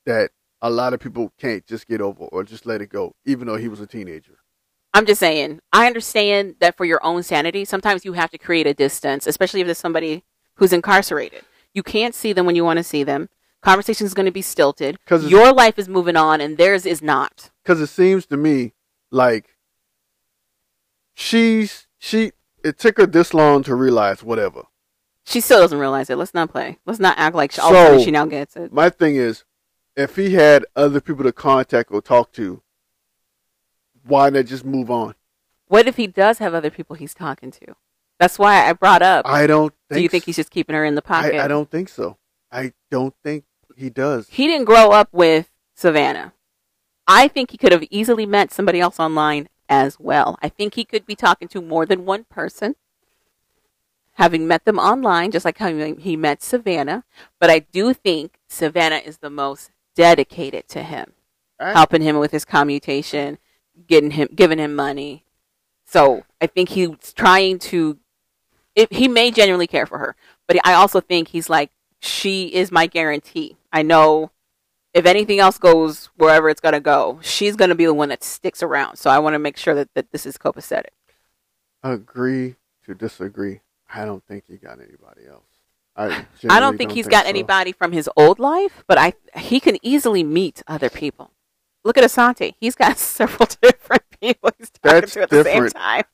that 0.06 0.30
a 0.60 0.70
lot 0.70 0.94
of 0.94 1.00
people 1.00 1.32
can't 1.38 1.66
just 1.66 1.86
get 1.86 2.00
over 2.00 2.24
or 2.24 2.44
just 2.44 2.66
let 2.66 2.80
it 2.82 2.88
go, 2.88 3.14
even 3.24 3.46
though 3.46 3.56
he 3.56 3.68
was 3.68 3.80
a 3.80 3.86
teenager. 3.86 4.38
I'm 4.94 5.06
just 5.06 5.20
saying, 5.20 5.60
I 5.72 5.86
understand 5.86 6.56
that 6.60 6.76
for 6.76 6.84
your 6.84 7.04
own 7.04 7.22
sanity, 7.22 7.64
sometimes 7.64 8.04
you 8.04 8.12
have 8.12 8.30
to 8.30 8.38
create 8.38 8.66
a 8.66 8.74
distance, 8.74 9.26
especially 9.26 9.60
if 9.60 9.66
there's 9.66 9.78
somebody 9.78 10.22
who's 10.56 10.72
incarcerated. 10.72 11.44
You 11.72 11.82
can't 11.82 12.14
see 12.14 12.32
them 12.32 12.44
when 12.44 12.56
you 12.56 12.64
want 12.64 12.76
to 12.76 12.84
see 12.84 13.02
them. 13.02 13.30
Conversation 13.62 14.06
is 14.06 14.12
going 14.12 14.26
to 14.26 14.32
be 14.32 14.42
stilted. 14.42 14.98
Cause 15.06 15.30
Your 15.30 15.52
life 15.52 15.78
is 15.78 15.88
moving 15.88 16.16
on 16.16 16.40
and 16.40 16.58
theirs 16.58 16.84
is 16.84 17.00
not. 17.00 17.50
Because 17.62 17.80
it 17.80 17.86
seems 17.86 18.26
to 18.26 18.36
me 18.36 18.74
like 19.10 19.56
she's 21.14 21.86
she. 21.98 22.32
It 22.64 22.78
took 22.78 22.98
her 22.98 23.06
this 23.06 23.32
long 23.32 23.62
to 23.64 23.74
realize 23.74 24.22
whatever. 24.22 24.62
She 25.24 25.40
still 25.40 25.60
doesn't 25.60 25.78
realize 25.78 26.10
it. 26.10 26.16
Let's 26.16 26.34
not 26.34 26.50
play. 26.50 26.78
Let's 26.84 26.98
not 26.98 27.16
act 27.18 27.36
like 27.36 27.52
she, 27.52 27.60
all 27.60 27.70
So- 27.70 27.76
of 27.76 27.82
a 27.82 27.86
sudden 27.90 28.04
she 28.04 28.10
now 28.10 28.26
gets 28.26 28.56
it. 28.56 28.72
My 28.72 28.90
thing 28.90 29.16
is, 29.16 29.44
if 29.96 30.16
he 30.16 30.34
had 30.34 30.64
other 30.74 31.00
people 31.00 31.22
to 31.24 31.32
contact 31.32 31.90
or 31.92 32.00
talk 32.02 32.32
to, 32.32 32.62
why 34.04 34.30
not 34.30 34.46
just 34.46 34.64
move 34.64 34.90
on? 34.90 35.14
What 35.68 35.86
if 35.86 35.96
he 35.96 36.06
does 36.06 36.38
have 36.38 36.54
other 36.54 36.70
people 36.70 36.96
he's 36.96 37.14
talking 37.14 37.50
to? 37.52 37.76
That's 38.18 38.38
why 38.38 38.68
I 38.68 38.72
brought 38.72 39.02
up. 39.02 39.26
I 39.26 39.46
don't. 39.46 39.72
Think 39.88 39.98
do 39.98 40.02
you 40.02 40.08
think 40.08 40.22
s- 40.22 40.26
he's 40.26 40.36
just 40.36 40.50
keeping 40.50 40.74
her 40.76 40.84
in 40.84 40.94
the 40.94 41.02
pocket? 41.02 41.34
I, 41.34 41.44
I 41.44 41.48
don't 41.48 41.70
think 41.70 41.88
so. 41.88 42.18
I 42.50 42.72
don't 42.90 43.14
think 43.24 43.44
he 43.76 43.90
does. 43.90 44.28
He 44.28 44.46
didn't 44.46 44.66
grow 44.66 44.90
up 44.90 45.08
with 45.12 45.50
Savannah. 45.74 46.32
I 47.06 47.26
think 47.28 47.50
he 47.50 47.58
could 47.58 47.72
have 47.72 47.84
easily 47.90 48.26
met 48.26 48.52
somebody 48.52 48.80
else 48.80 49.00
online 49.00 49.48
as 49.68 49.98
well. 49.98 50.38
I 50.42 50.48
think 50.48 50.74
he 50.74 50.84
could 50.84 51.06
be 51.06 51.14
talking 51.16 51.48
to 51.48 51.60
more 51.62 51.84
than 51.86 52.04
one 52.04 52.24
person, 52.24 52.76
having 54.14 54.46
met 54.46 54.64
them 54.64 54.78
online, 54.78 55.30
just 55.30 55.44
like 55.44 55.58
how 55.58 55.72
he 55.72 55.94
he 55.94 56.16
met 56.16 56.42
Savannah. 56.42 57.04
But 57.40 57.50
I 57.50 57.60
do 57.60 57.94
think 57.94 58.38
Savannah 58.48 58.96
is 58.96 59.18
the 59.18 59.30
most 59.30 59.70
dedicated 59.94 60.68
to 60.68 60.82
him, 60.82 61.12
I- 61.58 61.72
helping 61.72 62.02
him 62.02 62.18
with 62.18 62.30
his 62.32 62.44
commutation, 62.44 63.38
getting 63.86 64.12
him, 64.12 64.28
giving 64.34 64.58
him 64.58 64.74
money. 64.74 65.24
So 65.84 66.24
I 66.40 66.46
think 66.46 66.70
he's 66.70 67.12
trying 67.12 67.58
to. 67.60 67.98
If 68.74 68.90
he 68.90 69.06
may 69.06 69.30
genuinely 69.30 69.66
care 69.66 69.84
for 69.84 69.98
her, 69.98 70.16
but 70.48 70.56
I 70.64 70.72
also 70.72 71.00
think 71.00 71.28
he's 71.28 71.50
like 71.50 71.70
she 72.00 72.46
is 72.46 72.72
my 72.72 72.86
guarantee. 72.86 73.56
I 73.72 73.82
know 73.82 74.30
if 74.94 75.06
anything 75.06 75.38
else 75.38 75.58
goes 75.58 76.06
wherever 76.16 76.48
it's 76.48 76.60
gonna 76.60 76.80
go, 76.80 77.18
she's 77.22 77.54
gonna 77.56 77.74
be 77.74 77.84
the 77.84 77.94
one 77.94 78.08
that 78.08 78.24
sticks 78.24 78.62
around. 78.62 78.96
So 78.96 79.10
I 79.10 79.18
want 79.18 79.34
to 79.34 79.38
make 79.38 79.56
sure 79.56 79.74
that, 79.74 79.92
that 79.94 80.10
this 80.10 80.26
is 80.26 80.38
copacetic. 80.38 80.92
Agree 81.82 82.56
to 82.86 82.94
disagree. 82.94 83.60
I 83.94 84.04
don't 84.04 84.24
think 84.26 84.44
he 84.48 84.56
got 84.56 84.78
anybody 84.78 85.26
else. 85.28 85.44
I, 85.96 86.24
I 86.48 86.60
don't 86.60 86.78
think 86.78 86.92
he's 86.92 87.08
got 87.08 87.24
so. 87.24 87.28
anybody 87.28 87.72
from 87.72 87.92
his 87.92 88.08
old 88.16 88.38
life, 88.38 88.84
but 88.86 88.98
I 88.98 89.14
he 89.36 89.60
can 89.60 89.76
easily 89.82 90.24
meet 90.24 90.62
other 90.66 90.90
people. 90.90 91.32
Look 91.84 91.98
at 91.98 92.04
Asante; 92.04 92.54
he's 92.60 92.74
got 92.74 92.98
several 93.16 93.48
different 93.60 94.02
people 94.20 94.50
he's 94.58 94.70
talking 94.70 95.00
That's 95.00 95.12
to 95.14 95.22
at 95.22 95.30
the 95.30 95.42
different. 95.44 95.72
same 95.72 95.80
time. 95.80 96.04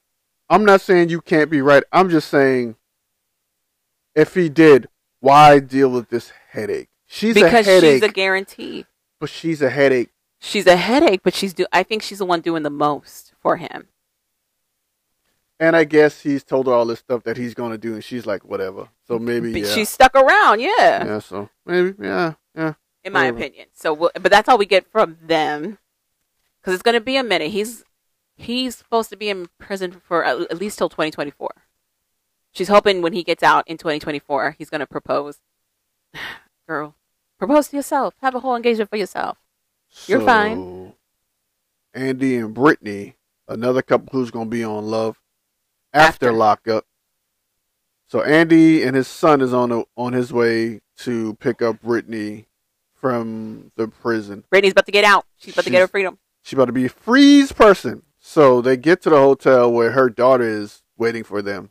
I'm 0.50 0.64
not 0.64 0.80
saying 0.80 1.10
you 1.10 1.20
can't 1.20 1.50
be 1.50 1.60
right. 1.60 1.84
I'm 1.92 2.08
just 2.08 2.28
saying 2.28 2.76
if 4.14 4.34
he 4.34 4.48
did, 4.48 4.88
why 5.20 5.58
deal 5.60 5.90
with 5.90 6.08
this 6.08 6.32
headache? 6.50 6.88
She's 7.06 7.34
because 7.34 7.66
a 7.66 7.70
headache, 7.70 8.02
she's 8.02 8.10
a 8.10 8.12
guarantee. 8.12 8.86
but 9.20 9.28
she's 9.30 9.62
a 9.62 9.70
headache. 9.70 10.10
She's 10.40 10.66
a 10.66 10.76
headache, 10.76 11.20
but 11.22 11.34
she's 11.34 11.52
do. 11.52 11.66
I 11.72 11.82
think 11.82 12.02
she's 12.02 12.18
the 12.18 12.24
one 12.24 12.40
doing 12.40 12.62
the 12.62 12.70
most 12.70 13.32
for 13.42 13.56
him. 13.56 13.88
And 15.60 15.74
I 15.74 15.84
guess 15.84 16.20
he's 16.20 16.44
told 16.44 16.66
her 16.66 16.72
all 16.72 16.86
this 16.86 17.00
stuff 17.00 17.24
that 17.24 17.36
he's 17.36 17.54
going 17.54 17.72
to 17.72 17.78
do, 17.78 17.94
and 17.94 18.04
she's 18.04 18.26
like, 18.26 18.44
whatever. 18.44 18.88
So 19.06 19.18
maybe, 19.18 19.52
But 19.52 19.62
yeah. 19.62 19.74
She's 19.74 19.88
stuck 19.88 20.14
around, 20.14 20.60
yeah, 20.60 21.04
yeah, 21.04 21.18
so 21.18 21.50
maybe, 21.66 21.94
yeah, 22.00 22.34
yeah. 22.54 22.74
in 23.02 23.12
my 23.12 23.30
whatever. 23.30 23.38
opinion. 23.38 23.68
So, 23.74 23.92
we'll, 23.92 24.10
but 24.14 24.30
that's 24.30 24.48
all 24.48 24.58
we 24.58 24.66
get 24.66 24.90
from 24.90 25.16
them, 25.20 25.78
because 26.60 26.74
it's 26.74 26.82
going 26.82 26.94
to 26.94 27.00
be 27.00 27.16
a 27.16 27.24
minute. 27.24 27.50
He's 27.50 27.84
he's 28.36 28.76
supposed 28.76 29.10
to 29.10 29.16
be 29.16 29.28
in 29.28 29.48
prison 29.58 30.00
for 30.04 30.24
at, 30.24 30.40
at 30.42 30.58
least 30.58 30.78
till 30.78 30.88
2024. 30.88 31.50
She's 32.52 32.68
hoping 32.68 33.02
when 33.02 33.12
he 33.12 33.24
gets 33.24 33.42
out 33.42 33.66
in 33.66 33.78
2024, 33.78 34.56
he's 34.58 34.70
going 34.70 34.80
to 34.80 34.86
propose. 34.86 35.38
Girl, 36.68 36.94
propose 37.38 37.68
to 37.68 37.76
yourself. 37.76 38.14
Have 38.20 38.34
a 38.34 38.40
whole 38.40 38.54
engagement 38.54 38.90
for 38.90 38.96
yourself. 38.96 39.38
You're 40.06 40.20
fine. 40.20 40.92
Andy 41.94 42.36
and 42.36 42.54
Brittany, 42.54 43.16
another 43.48 43.82
couple 43.82 44.08
who's 44.12 44.30
going 44.30 44.46
to 44.46 44.50
be 44.50 44.62
on 44.62 44.84
Love 44.84 45.18
after, 45.92 46.26
After. 46.28 46.32
lockup. 46.32 46.84
So 48.06 48.22
Andy 48.22 48.82
and 48.82 48.96
his 48.96 49.06
son 49.08 49.40
is 49.40 49.52
on 49.52 49.68
the, 49.70 49.84
on 49.96 50.12
his 50.14 50.32
way 50.32 50.80
to 50.98 51.34
pick 51.34 51.60
up 51.60 51.82
Brittany 51.82 52.46
from 52.94 53.70
the 53.76 53.86
prison. 53.88 54.44
Brittany's 54.50 54.72
about 54.72 54.86
to 54.86 54.92
get 54.92 55.04
out. 55.04 55.26
She's 55.36 55.54
about 55.54 55.64
to 55.66 55.70
get 55.70 55.80
her 55.80 55.86
freedom. 55.88 56.18
She's 56.42 56.54
about 56.54 56.66
to 56.66 56.72
be 56.72 56.86
a 56.86 56.90
freeze 56.90 57.52
person. 57.52 58.02
So 58.18 58.60
they 58.60 58.76
get 58.76 59.02
to 59.02 59.10
the 59.10 59.18
hotel 59.18 59.70
where 59.70 59.92
her 59.92 60.08
daughter 60.10 60.44
is 60.48 60.82
waiting 60.96 61.22
for 61.24 61.42
them. 61.42 61.70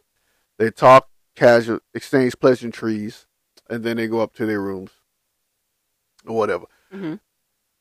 They 0.58 0.72
talk 0.72 1.10
casual, 1.36 1.80
exchange 1.94 2.40
pleasantries, 2.40 3.26
and 3.70 3.84
then 3.84 3.98
they 3.98 4.08
go 4.08 4.22
up 4.22 4.34
to 4.36 4.46
their 4.46 4.62
rooms 4.62 4.92
or 6.26 6.36
whatever. 6.36 6.66
hmm 6.92 7.16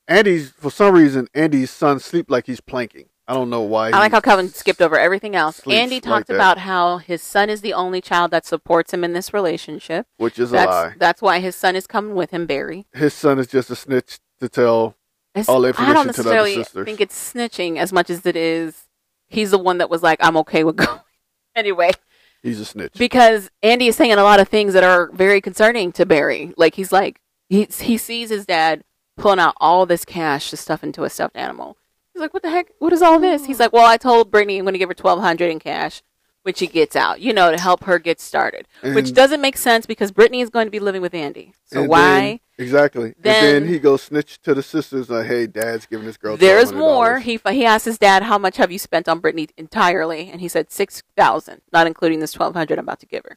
Andy's 0.08 0.50
for 0.50 0.70
some 0.70 0.94
reason 0.94 1.26
Andy's 1.34 1.70
son 1.70 1.98
sleep 1.98 2.30
like 2.30 2.46
he's 2.46 2.60
planking. 2.60 3.08
I 3.28 3.34
don't 3.34 3.50
know 3.50 3.62
why. 3.62 3.88
I 3.90 3.98
like 3.98 4.12
how 4.12 4.20
Calvin 4.20 4.48
skipped 4.50 4.80
over 4.80 4.96
everything 4.98 5.34
else. 5.34 5.56
sleeps 5.56 5.78
Andy 5.80 5.96
like 5.96 6.02
talked 6.04 6.26
that. 6.28 6.34
about 6.34 6.58
how 6.58 6.98
his 6.98 7.22
son 7.22 7.50
is 7.50 7.60
the 7.60 7.72
only 7.74 8.00
child 8.00 8.30
that 8.30 8.46
supports 8.46 8.94
him 8.94 9.02
in 9.02 9.14
this 9.14 9.34
relationship. 9.34 10.06
which 10.16 10.38
is 10.38 10.50
a 10.52 10.56
That's 10.56 10.68
lie. 10.70 10.94
that's 10.98 11.20
why 11.22 11.40
his 11.40 11.56
son 11.56 11.74
is 11.74 11.86
coming 11.88 12.14
with 12.14 12.30
him, 12.30 12.46
Barry. 12.46 12.86
His 12.92 13.14
son 13.14 13.38
is 13.38 13.46
just 13.48 13.68
a 13.70 13.76
snitch 13.76 14.20
to 14.40 14.48
tell. 14.48 14.94
It's- 15.34 15.48
All 15.48 15.60
the 15.60 15.66
I 15.66 15.70
information 15.70 15.94
don't 15.94 16.14
to 16.14 16.22
the 16.22 16.28
other 16.28 16.34
necessarily 16.36 16.54
sisters. 16.54 16.84
think 16.86 17.00
it's 17.00 17.32
snitching 17.34 17.76
as 17.78 17.92
much 17.92 18.10
as 18.10 18.24
it 18.26 18.36
is. 18.36 18.84
He's 19.28 19.50
the 19.50 19.58
one 19.58 19.78
that 19.78 19.90
was 19.90 20.02
like, 20.02 20.18
"I'm 20.22 20.36
okay 20.38 20.62
with 20.64 20.76
going." 20.86 21.00
anyway, 21.56 21.90
He's 22.42 22.60
a 22.60 22.64
snitch. 22.64 22.94
because 22.96 23.50
Andy 23.62 23.88
is 23.88 23.96
saying 23.96 24.12
a 24.12 24.22
lot 24.22 24.38
of 24.40 24.48
things 24.48 24.72
that 24.74 24.84
are 24.84 25.10
very 25.12 25.40
concerning 25.40 25.90
to 25.92 26.06
Barry. 26.06 26.54
Like 26.56 26.76
he's 26.76 26.92
like 26.92 27.20
he 27.48 27.66
he 27.80 27.98
sees 27.98 28.30
his 28.30 28.46
dad 28.46 28.84
pulling 29.16 29.40
out 29.40 29.54
all 29.58 29.84
this 29.84 30.04
cash 30.04 30.50
to 30.50 30.56
stuff 30.56 30.84
into 30.84 31.02
a 31.04 31.10
stuffed 31.10 31.36
animal. 31.36 31.76
He's 32.16 32.22
like, 32.22 32.32
"What 32.32 32.42
the 32.42 32.48
heck? 32.50 32.72
What 32.78 32.94
is 32.94 33.02
all 33.02 33.20
this?" 33.20 33.44
He's 33.44 33.60
like, 33.60 33.74
"Well, 33.74 33.84
I 33.84 33.98
told 33.98 34.30
Brittany 34.30 34.56
I'm 34.56 34.64
going 34.64 34.72
to 34.72 34.78
give 34.78 34.88
her 34.88 34.94
twelve 34.94 35.20
hundred 35.20 35.50
in 35.50 35.58
cash." 35.58 36.02
When 36.44 36.54
she 36.54 36.66
gets 36.68 36.94
out, 36.96 37.20
you 37.20 37.32
know, 37.32 37.50
to 37.50 37.58
help 37.58 37.82
her 37.84 37.98
get 37.98 38.20
started, 38.20 38.68
which 38.80 39.12
doesn't 39.12 39.40
make 39.40 39.56
sense 39.56 39.84
because 39.84 40.12
Brittany 40.12 40.40
is 40.40 40.48
going 40.48 40.68
to 40.68 40.70
be 40.70 40.78
living 40.78 41.02
with 41.02 41.12
Andy. 41.12 41.52
So 41.64 41.80
And 41.80 41.88
why? 41.88 42.20
then- 42.20 42.40
exactly? 42.56 43.14
Then- 43.18 43.44
and 43.56 43.64
then 43.64 43.68
he 43.72 43.80
goes 43.80 44.02
snitch 44.02 44.40
to 44.42 44.54
the 44.54 44.62
sisters 44.62 45.10
like, 45.10 45.26
"Hey, 45.26 45.48
Dad's 45.48 45.86
giving 45.86 46.06
this 46.06 46.16
girl." 46.16 46.36
There's 46.36 46.72
more. 46.72 47.18
He 47.18 47.38
he 47.50 47.64
asked 47.66 47.84
his 47.84 47.98
dad, 47.98 48.22
"How 48.22 48.38
much 48.38 48.56
have 48.58 48.70
you 48.72 48.78
spent 48.78 49.08
on 49.08 49.18
Brittany 49.18 49.48
entirely?" 49.58 50.30
And 50.30 50.40
he 50.40 50.46
said 50.48 50.70
six 50.70 51.02
thousand, 51.16 51.60
not 51.72 51.86
including 51.88 52.20
this 52.20 52.32
twelve 52.32 52.54
hundred 52.54 52.78
I'm 52.78 52.84
about 52.86 53.00
to 53.00 53.06
give 53.06 53.24
her. 53.24 53.36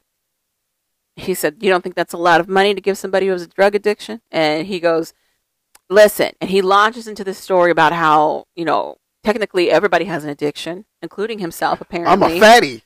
He 1.16 1.34
said, 1.34 1.56
"You 1.60 1.68
don't 1.68 1.82
think 1.82 1.96
that's 1.96 2.14
a 2.14 2.16
lot 2.16 2.40
of 2.40 2.48
money 2.48 2.74
to 2.74 2.80
give 2.80 2.96
somebody 2.96 3.26
who 3.26 3.32
has 3.32 3.42
a 3.42 3.48
drug 3.48 3.74
addiction?" 3.74 4.22
And 4.30 4.68
he 4.68 4.80
goes, 4.80 5.12
"Listen," 5.90 6.32
and 6.40 6.48
he 6.48 6.62
launches 6.62 7.06
into 7.06 7.24
this 7.24 7.36
story 7.36 7.70
about 7.70 7.92
how 7.92 8.46
you 8.54 8.64
know 8.64 8.96
technically 9.22 9.70
everybody 9.70 10.06
has 10.06 10.24
an 10.24 10.30
addiction, 10.30 10.86
including 11.02 11.40
himself. 11.40 11.80
Apparently, 11.80 12.12
I'm 12.12 12.22
a 12.22 12.40
fatty. 12.40 12.82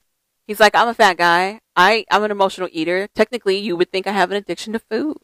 He's 0.46 0.60
like, 0.60 0.74
I'm 0.74 0.88
a 0.88 0.94
fat 0.94 1.16
guy. 1.16 1.60
I, 1.74 2.04
I'm 2.10 2.22
an 2.22 2.30
emotional 2.30 2.68
eater. 2.70 3.08
Technically, 3.14 3.56
you 3.58 3.76
would 3.76 3.90
think 3.90 4.06
I 4.06 4.12
have 4.12 4.30
an 4.30 4.36
addiction 4.36 4.74
to 4.74 4.78
food, 4.78 5.16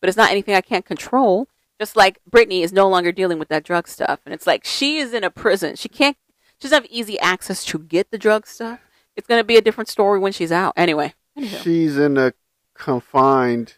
but 0.00 0.08
it's 0.08 0.16
not 0.16 0.30
anything 0.30 0.54
I 0.54 0.60
can't 0.60 0.84
control. 0.84 1.48
Just 1.80 1.96
like 1.96 2.18
Brittany 2.28 2.62
is 2.62 2.72
no 2.72 2.88
longer 2.88 3.12
dealing 3.12 3.38
with 3.38 3.48
that 3.48 3.64
drug 3.64 3.88
stuff. 3.88 4.20
And 4.24 4.34
it's 4.34 4.46
like 4.46 4.64
she 4.64 4.98
is 4.98 5.12
in 5.12 5.24
a 5.24 5.30
prison. 5.30 5.76
She 5.76 5.88
can't, 5.88 6.16
she 6.58 6.68
doesn't 6.68 6.82
have 6.82 6.90
easy 6.90 7.18
access 7.20 7.64
to 7.66 7.78
get 7.78 8.10
the 8.10 8.18
drug 8.18 8.46
stuff. 8.46 8.80
It's 9.16 9.26
going 9.26 9.40
to 9.40 9.44
be 9.44 9.56
a 9.56 9.62
different 9.62 9.88
story 9.88 10.18
when 10.18 10.32
she's 10.32 10.52
out. 10.52 10.72
Anyway, 10.76 11.14
anywho. 11.38 11.62
She's 11.62 11.96
in 11.96 12.16
a 12.16 12.32
confined 12.74 13.74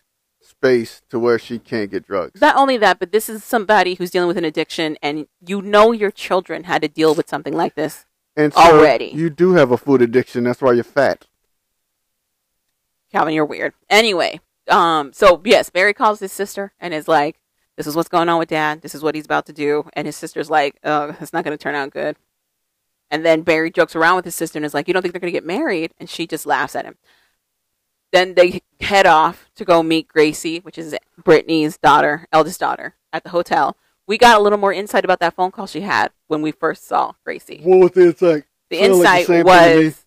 space 0.67 1.03
to 1.11 1.19
where 1.19 1.39
she 1.39 1.59
can't 1.59 1.91
get 1.91 2.07
drugs. 2.07 2.41
not 2.41 2.57
only 2.57 2.77
that, 2.77 2.99
but 2.99 3.13
this 3.13 3.29
is 3.29 3.45
somebody 3.45 3.95
who's 3.95 4.11
dealing 4.11 4.29
with 4.29 4.39
an 4.39 4.45
addiction, 4.45 4.97
and 5.03 5.27
you 5.47 5.63
know 5.63 5.93
your 5.93 6.11
children 6.11 6.65
had 6.65 6.83
to 6.83 6.89
deal 6.89 7.15
with 7.15 7.29
something 7.29 7.55
like 7.55 7.75
this. 7.75 8.05
and 8.37 8.53
so 8.53 8.61
already. 8.61 9.07
you 9.15 9.31
do 9.31 9.53
have 9.53 9.71
a 9.71 9.79
food 9.79 10.03
addiction. 10.03 10.45
That's 10.45 10.61
why 10.61 10.73
you're 10.73 10.85
fat. 10.85 11.27
Calvin, 13.11 13.35
you're 13.35 13.47
weird. 13.47 13.73
Anyway, 13.89 14.41
um, 14.69 15.13
so 15.13 15.41
yes, 15.45 15.71
Barry 15.71 15.95
calls 15.95 16.21
his 16.21 16.33
sister 16.33 16.73
and 16.81 16.93
is 16.93 17.09
like, 17.09 17.41
"This 17.77 17.87
is 17.87 17.97
what's 17.97 18.09
going 18.09 18.29
on 18.29 18.39
with 18.39 18.49
Dad. 18.49 18.83
This 18.83 18.95
is 18.95 19.03
what 19.03 19.15
he's 19.15 19.25
about 19.25 19.47
to 19.47 19.53
do." 19.53 19.89
And 19.95 20.07
his 20.07 20.17
sister's 20.17 20.51
like, 20.51 20.79
"Uh, 20.83 21.13
it's 21.21 21.33
not 21.33 21.45
going 21.45 21.57
to 21.57 21.63
turn 21.63 21.75
out 21.75 21.91
good." 21.93 22.17
And 23.11 23.25
then 23.25 23.43
Barry 23.43 23.71
jokes 23.71 23.95
around 23.95 24.17
with 24.17 24.25
his 24.25 24.35
sister 24.35 24.59
and 24.59 24.67
is 24.67 24.75
like, 24.75 24.89
"You 24.89 24.95
don't 24.95 25.03
think 25.03 25.13
they're 25.15 25.21
going 25.21 25.33
to 25.33 25.37
get 25.41 25.47
married?" 25.47 25.93
And 25.99 26.11
she 26.11 26.27
just 26.27 26.45
laughs 26.45 26.75
at 26.75 26.85
him. 26.85 26.97
Then 28.13 28.35
they 28.35 28.61
head 28.81 29.07
off 29.07 29.51
to 29.57 29.65
go 29.65 29.83
meet 29.83 30.09
Gracie, 30.09 30.59
which 30.59 30.79
is 30.79 30.95
Brittany's 31.23 31.77
daughter, 31.79 32.27
eldest 32.33 32.61
daughter, 32.61 32.95
at 33.13 33.25
the 33.25 33.31
hotel. 33.31 33.77
We 34.07 34.19
got 34.19 34.39
a 34.39 34.43
little 34.43 34.59
more 34.59 34.73
insight 34.73 35.05
about 35.05 35.19
that 35.21 35.35
phone 35.35 35.51
call 35.51 35.67
she 35.67 35.81
had 35.81 36.13
when 36.29 36.43
we 36.43 36.53
first 36.53 36.87
saw 36.87 37.13
Gracie. 37.25 37.61
What 37.63 37.79
was 37.79 37.91
the 37.93 38.07
insight? 38.07 38.45
The 38.71 38.77
Sound 38.79 38.99
like 38.99 39.01
the 39.01 39.13
insight 39.15 39.27
to 39.27 39.33
me. 39.33 39.43
was 39.43 40.05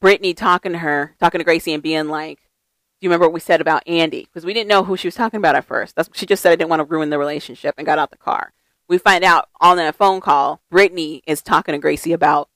Brittany 0.00 0.34
talking 0.34 0.72
to 0.72 0.78
her, 0.78 1.16
talking 1.18 1.38
to 1.38 1.44
Gracie, 1.44 1.72
and 1.72 1.82
being 1.82 2.08
like, 2.08 2.38
"Do 2.38 3.06
you 3.06 3.10
remember 3.10 3.26
what 3.26 3.32
we 3.32 3.40
said 3.40 3.60
about 3.60 3.82
Andy?" 3.86 4.22
Because 4.22 4.44
we 4.44 4.52
didn't 4.52 4.68
know 4.68 4.84
who 4.84 4.96
she 4.96 5.08
was 5.08 5.14
talking 5.14 5.38
about 5.38 5.56
at 5.56 5.64
first. 5.64 5.96
That's 5.96 6.08
she 6.12 6.26
just 6.26 6.42
said 6.42 6.52
I 6.52 6.56
didn't 6.56 6.70
want 6.70 6.80
to 6.80 6.84
ruin 6.84 7.10
the 7.10 7.18
relationship 7.18 7.74
and 7.76 7.86
got 7.86 7.98
out 7.98 8.10
the 8.10 8.16
car. 8.16 8.52
We 8.88 8.98
find 8.98 9.24
out 9.24 9.48
on 9.60 9.76
that 9.78 9.94
phone 9.96 10.20
call, 10.20 10.60
Brittany 10.70 11.22
is 11.26 11.42
talking 11.42 11.72
to 11.72 11.78
Gracie 11.78 12.12
about 12.12 12.48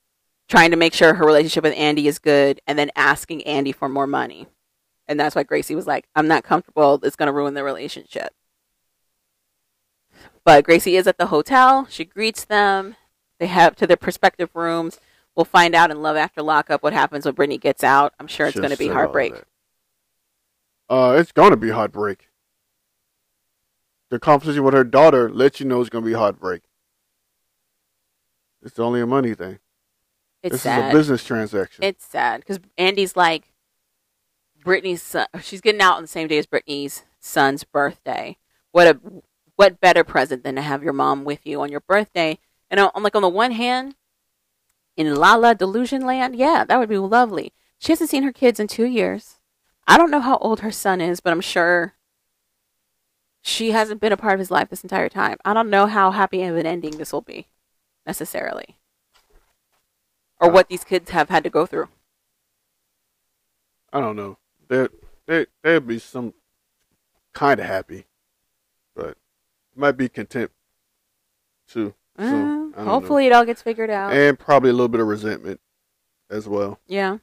trying 0.48 0.70
to 0.70 0.76
make 0.76 0.92
sure 0.92 1.14
her 1.14 1.24
relationship 1.24 1.64
with 1.64 1.74
Andy 1.74 2.06
is 2.06 2.18
good, 2.18 2.60
and 2.66 2.78
then 2.78 2.90
asking 2.94 3.42
Andy 3.44 3.72
for 3.72 3.88
more 3.88 4.06
money. 4.06 4.46
And 5.06 5.20
that's 5.20 5.36
why 5.36 5.42
Gracie 5.42 5.74
was 5.74 5.86
like, 5.86 6.06
"I'm 6.14 6.28
not 6.28 6.44
comfortable. 6.44 7.00
It's 7.02 7.16
going 7.16 7.26
to 7.26 7.32
ruin 7.32 7.54
the 7.54 7.64
relationship." 7.64 8.32
But 10.44 10.64
Gracie 10.64 10.96
is 10.96 11.06
at 11.06 11.18
the 11.18 11.26
hotel. 11.26 11.86
She 11.88 12.04
greets 12.04 12.44
them. 12.44 12.96
They 13.38 13.46
have 13.46 13.76
to 13.76 13.86
their 13.86 13.96
prospective 13.96 14.50
rooms. 14.54 15.00
We'll 15.34 15.44
find 15.44 15.74
out 15.74 15.90
in 15.90 16.00
Love 16.00 16.16
After 16.16 16.42
Lockup 16.42 16.82
what 16.82 16.92
happens 16.92 17.24
when 17.24 17.34
Brittany 17.34 17.58
gets 17.58 17.82
out. 17.82 18.14
I'm 18.20 18.28
sure 18.28 18.46
it's 18.46 18.58
going 18.58 18.70
to 18.70 18.76
be 18.76 18.88
heartbreak. 18.88 19.34
Uh, 20.88 21.16
it's 21.18 21.32
going 21.32 21.50
to 21.50 21.56
be 21.56 21.70
heartbreak. 21.70 22.28
The 24.10 24.20
conversation 24.20 24.62
with 24.62 24.74
her 24.74 24.84
daughter 24.84 25.28
lets 25.28 25.58
you 25.58 25.66
know 25.66 25.80
it's 25.80 25.90
going 25.90 26.04
to 26.04 26.08
be 26.08 26.14
heartbreak. 26.14 26.62
It's 28.62 28.78
only 28.78 29.00
a 29.00 29.06
money 29.06 29.34
thing. 29.34 29.58
It's 30.42 30.52
this 30.52 30.62
sad. 30.62 30.88
is 30.88 30.90
a 30.90 30.96
business 30.96 31.24
transaction. 31.24 31.84
It's 31.84 32.04
sad 32.04 32.40
because 32.40 32.60
Andy's 32.78 33.16
like 33.16 33.53
Brittany's 34.64 35.02
son. 35.02 35.26
Oh, 35.32 35.38
she's 35.38 35.60
getting 35.60 35.80
out 35.80 35.96
on 35.96 36.02
the 36.02 36.08
same 36.08 36.26
day 36.26 36.38
as 36.38 36.46
Brittany's 36.46 37.04
son's 37.20 37.62
birthday. 37.62 38.36
What 38.72 38.88
a 38.88 39.00
what 39.56 39.80
better 39.80 40.02
present 40.02 40.42
than 40.42 40.56
to 40.56 40.62
have 40.62 40.82
your 40.82 40.92
mom 40.92 41.22
with 41.22 41.46
you 41.46 41.60
on 41.60 41.70
your 41.70 41.80
birthday? 41.80 42.40
And 42.70 42.80
I'm 42.80 43.04
like, 43.04 43.14
on 43.14 43.22
the 43.22 43.28
one 43.28 43.52
hand, 43.52 43.94
in 44.96 45.14
La 45.14 45.34
La 45.36 45.54
Delusion 45.54 46.04
Land, 46.04 46.34
yeah, 46.34 46.64
that 46.64 46.78
would 46.78 46.88
be 46.88 46.98
lovely. 46.98 47.52
She 47.78 47.92
hasn't 47.92 48.10
seen 48.10 48.24
her 48.24 48.32
kids 48.32 48.58
in 48.58 48.66
two 48.66 48.86
years. 48.86 49.38
I 49.86 49.96
don't 49.96 50.10
know 50.10 50.20
how 50.20 50.38
old 50.38 50.60
her 50.60 50.72
son 50.72 51.00
is, 51.00 51.20
but 51.20 51.32
I'm 51.32 51.40
sure 51.40 51.94
she 53.42 53.72
hasn't 53.72 54.00
been 54.00 54.12
a 54.12 54.16
part 54.16 54.32
of 54.32 54.38
his 54.38 54.50
life 54.50 54.70
this 54.70 54.82
entire 54.82 55.10
time. 55.10 55.36
I 55.44 55.52
don't 55.52 55.70
know 55.70 55.86
how 55.86 56.10
happy 56.10 56.42
of 56.42 56.56
an 56.56 56.66
ending 56.66 56.96
this 56.96 57.12
will 57.12 57.20
be, 57.20 57.48
necessarily, 58.06 58.78
or 60.40 60.50
what 60.50 60.68
these 60.68 60.84
kids 60.84 61.10
have 61.10 61.28
had 61.28 61.44
to 61.44 61.50
go 61.50 61.66
through. 61.66 61.88
I 63.92 64.00
don't 64.00 64.16
know. 64.16 64.38
There, 64.68 64.88
there, 65.26 65.46
there'd 65.62 65.86
be 65.86 65.98
some 65.98 66.34
kind 67.32 67.60
of 67.60 67.66
happy, 67.66 68.06
but 68.94 69.16
might 69.74 69.92
be 69.96 70.08
content 70.08 70.50
too. 71.68 71.94
Uh, 72.18 72.22
don't 72.30 72.76
know. 72.76 72.84
hopefully, 72.84 73.26
it 73.26 73.32
all 73.32 73.44
gets 73.44 73.62
figured 73.62 73.90
out. 73.90 74.12
and 74.12 74.38
probably 74.38 74.70
a 74.70 74.72
little 74.72 74.88
bit 74.88 75.00
of 75.00 75.06
resentment 75.06 75.60
as 76.30 76.48
well. 76.48 76.78
yeah. 76.86 77.18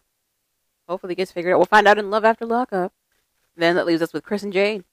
Hopefully, 0.90 1.14
it 1.14 1.18
gets 1.18 1.32
figured 1.32 1.54
out. 1.54 1.58
We'll 1.58 1.66
find 1.68 1.88
out 1.88 1.98
in 1.98 2.10
Love 2.10 2.26
After 2.26 2.46
Lockup. 2.46 2.92
Then 3.56 3.76
that 3.76 3.86
leaves 3.86 4.02
us 4.02 4.12
with 4.12 4.24
Chris 4.24 4.44
and 4.44 4.52
Jade. 4.52 4.84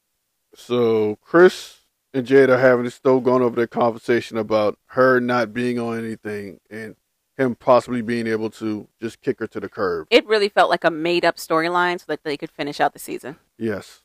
So 0.55 1.16
Chris 1.22 1.78
and 2.14 2.24
Jade 2.24 2.51
are 2.51 2.59
having 2.59 2.88
still 2.90 3.18
going 3.20 3.42
over 3.42 3.57
their 3.57 3.66
conversation 3.66 4.36
about 4.36 4.78
her 4.86 5.18
not 5.20 5.53
being 5.53 5.78
on 5.78 5.99
anything 5.99 6.61
and 6.70 6.94
him 7.39 7.55
possibly 7.55 8.03
being 8.03 8.26
able 8.26 8.51
to 8.51 8.89
just 9.01 9.22
kick 9.22 9.39
her 9.39 9.47
to 9.47 9.61
the 9.61 9.68
curb. 9.68 10.09
It 10.11 10.26
really 10.26 10.49
felt 10.49 10.68
like 10.68 10.84
a 10.84 10.91
made 10.91 11.24
up 11.24 11.36
storyline 11.36 12.01
so 12.01 12.05
that 12.09 12.24
they 12.24 12.36
could 12.36 12.51
finish 12.51 12.80
out 12.80 12.93
the 12.93 12.99
season. 12.99 13.36
Yes. 13.57 14.03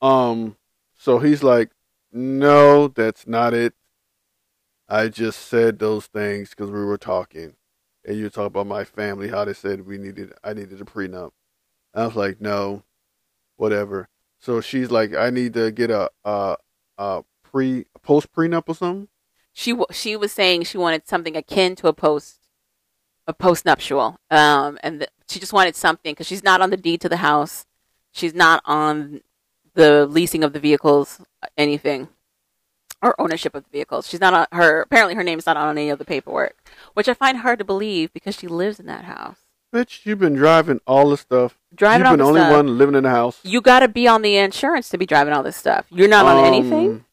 Um. 0.00 0.56
So 0.96 1.18
he's 1.18 1.42
like, 1.44 1.70
"No, 2.12 2.88
that's 2.88 3.26
not 3.26 3.54
it. 3.54 3.74
I 4.88 5.08
just 5.08 5.46
said 5.46 5.78
those 5.78 6.06
things 6.06 6.50
because 6.50 6.70
we 6.70 6.84
were 6.84 6.98
talking, 6.98 7.54
and 8.04 8.16
you 8.16 8.30
talk 8.30 8.46
about 8.46 8.66
my 8.66 8.84
family, 8.84 9.28
how 9.28 9.44
they 9.44 9.52
said 9.52 9.86
we 9.86 9.98
needed, 9.98 10.32
I 10.42 10.54
needed 10.54 10.80
a 10.80 10.84
prenup. 10.84 11.32
I 11.94 12.06
was 12.06 12.16
like, 12.16 12.40
no, 12.40 12.84
whatever. 13.56 14.08
So 14.38 14.60
she's 14.60 14.90
like, 14.90 15.14
I 15.14 15.30
need 15.30 15.52
to 15.54 15.70
get 15.70 15.90
a 15.90 16.10
a, 16.24 16.56
a 16.96 17.22
pre 17.42 17.84
post 18.02 18.32
prenup 18.32 18.64
or 18.68 18.74
something. 18.74 19.08
She 19.52 19.72
w- 19.72 19.86
she 19.90 20.16
was 20.16 20.32
saying 20.32 20.64
she 20.64 20.78
wanted 20.78 21.06
something 21.06 21.36
akin 21.36 21.74
to 21.76 21.88
a 21.88 21.92
post 21.92 22.37
post 23.34 23.64
nuptial, 23.64 24.18
um, 24.30 24.78
and 24.82 25.00
th- 25.00 25.10
she 25.28 25.38
just 25.38 25.52
wanted 25.52 25.76
something 25.76 26.12
because 26.12 26.26
she's 26.26 26.42
not 26.42 26.60
on 26.60 26.70
the 26.70 26.76
deed 26.76 27.00
to 27.02 27.08
the 27.08 27.18
house, 27.18 27.66
she's 28.12 28.34
not 28.34 28.62
on 28.64 29.20
the 29.74 30.06
leasing 30.06 30.42
of 30.42 30.52
the 30.52 30.60
vehicles, 30.60 31.20
anything, 31.56 32.08
or 33.02 33.20
ownership 33.20 33.54
of 33.54 33.64
the 33.64 33.70
vehicles. 33.70 34.08
She's 34.08 34.20
not 34.20 34.34
on 34.34 34.46
her. 34.52 34.80
Apparently, 34.80 35.14
her 35.14 35.22
name's 35.22 35.46
not 35.46 35.56
on 35.56 35.76
any 35.78 35.90
of 35.90 35.98
the 35.98 36.04
paperwork, 36.04 36.56
which 36.94 37.08
I 37.08 37.14
find 37.14 37.38
hard 37.38 37.58
to 37.60 37.64
believe 37.64 38.12
because 38.12 38.34
she 38.34 38.48
lives 38.48 38.80
in 38.80 38.86
that 38.86 39.04
house. 39.04 39.38
Bitch, 39.72 40.06
you've 40.06 40.18
been 40.18 40.34
driving 40.34 40.80
all 40.86 41.10
the 41.10 41.16
stuff. 41.18 41.58
Driving 41.74 42.06
you've 42.06 42.12
been 42.12 42.18
the 42.18 42.24
the 42.24 42.28
only 42.28 42.40
stuff. 42.40 42.52
one 42.52 42.78
living 42.78 42.94
in 42.94 43.04
the 43.04 43.10
house. 43.10 43.38
You 43.42 43.60
got 43.60 43.80
to 43.80 43.88
be 43.88 44.08
on 44.08 44.22
the 44.22 44.36
insurance 44.36 44.88
to 44.88 44.98
be 44.98 45.04
driving 45.04 45.34
all 45.34 45.42
this 45.42 45.56
stuff. 45.56 45.84
You're 45.90 46.08
not 46.08 46.24
on 46.24 46.44
anything. 46.46 46.88
Um, 46.88 47.04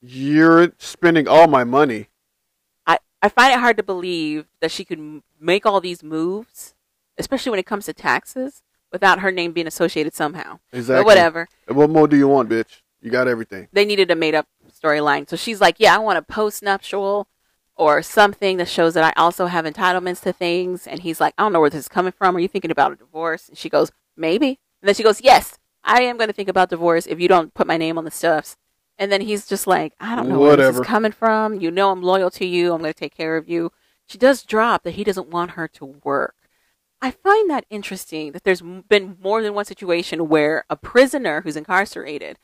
You're 0.00 0.72
spending 0.78 1.26
all 1.26 1.48
my 1.48 1.64
money. 1.64 2.08
I, 3.24 3.28
find 3.28 3.52
it 3.52 3.60
hard 3.60 3.76
to 3.78 3.82
believe 3.82 4.46
that 4.60 4.70
she 4.70 4.84
could 4.84 5.22
make 5.40 5.66
all 5.66 5.80
these 5.80 6.02
moves, 6.02 6.74
especially 7.18 7.50
when 7.50 7.58
it 7.58 7.66
comes 7.66 7.86
to 7.86 7.92
taxes, 7.92 8.62
without 8.92 9.20
her 9.20 9.32
name 9.32 9.52
being 9.52 9.66
associated 9.66 10.14
somehow. 10.14 10.60
Exactly. 10.72 11.00
But 11.00 11.06
whatever. 11.06 11.48
What 11.68 11.90
more 11.90 12.06
do 12.06 12.16
you 12.16 12.28
want, 12.28 12.48
bitch? 12.48 12.82
You 13.00 13.10
got 13.10 13.28
everything. 13.28 13.68
They 13.72 13.84
needed 13.84 14.10
a 14.10 14.14
made 14.14 14.34
up 14.34 14.46
storyline. 14.72 15.28
So 15.28 15.36
she's 15.36 15.60
like, 15.60 15.76
Yeah, 15.78 15.94
I 15.94 15.98
want 15.98 16.18
a 16.18 16.22
post 16.22 16.62
nuptial 16.62 17.28
or 17.76 18.02
something 18.02 18.56
that 18.58 18.68
shows 18.68 18.94
that 18.94 19.04
I 19.04 19.20
also 19.20 19.46
have 19.46 19.64
entitlements 19.64 20.22
to 20.22 20.32
things. 20.32 20.86
And 20.86 21.00
he's 21.00 21.20
like, 21.20 21.34
I 21.36 21.42
don't 21.42 21.52
know 21.52 21.60
where 21.60 21.70
this 21.70 21.80
is 21.80 21.88
coming 21.88 22.12
from. 22.12 22.36
Are 22.36 22.40
you 22.40 22.48
thinking 22.48 22.70
about 22.70 22.92
a 22.92 22.96
divorce? 22.96 23.48
And 23.48 23.58
she 23.58 23.68
goes, 23.68 23.92
Maybe. 24.16 24.60
And 24.80 24.88
then 24.88 24.94
she 24.94 25.02
goes, 25.02 25.20
Yes, 25.20 25.58
I 25.82 26.02
am 26.02 26.16
going 26.16 26.28
to 26.28 26.34
think 26.34 26.48
about 26.48 26.70
divorce 26.70 27.06
if 27.06 27.20
you 27.20 27.28
don't 27.28 27.52
put 27.52 27.66
my 27.66 27.76
name 27.76 27.98
on 27.98 28.04
the 28.04 28.10
stuffs. 28.10 28.56
And 28.98 29.10
then 29.10 29.20
he's 29.20 29.46
just 29.46 29.66
like, 29.66 29.92
I 30.00 30.14
don't 30.14 30.28
know 30.28 30.38
where 30.38 30.56
this 30.56 30.76
is 30.76 30.80
coming 30.82 31.12
from. 31.12 31.60
You 31.60 31.70
know, 31.70 31.90
I'm 31.90 32.02
loyal 32.02 32.30
to 32.32 32.46
you. 32.46 32.72
I'm 32.72 32.80
going 32.80 32.92
to 32.92 32.98
take 32.98 33.14
care 33.16 33.36
of 33.36 33.48
you. 33.48 33.72
She 34.06 34.18
does 34.18 34.44
drop 34.44 34.82
that 34.84 34.92
he 34.92 35.04
doesn't 35.04 35.28
want 35.28 35.52
her 35.52 35.66
to 35.68 35.84
work. 35.84 36.36
I 37.02 37.10
find 37.10 37.50
that 37.50 37.66
interesting 37.70 38.32
that 38.32 38.44
there's 38.44 38.62
been 38.62 39.18
more 39.20 39.42
than 39.42 39.54
one 39.54 39.64
situation 39.64 40.28
where 40.28 40.64
a 40.70 40.76
prisoner 40.76 41.40
who's 41.40 41.56
incarcerated 41.56 42.38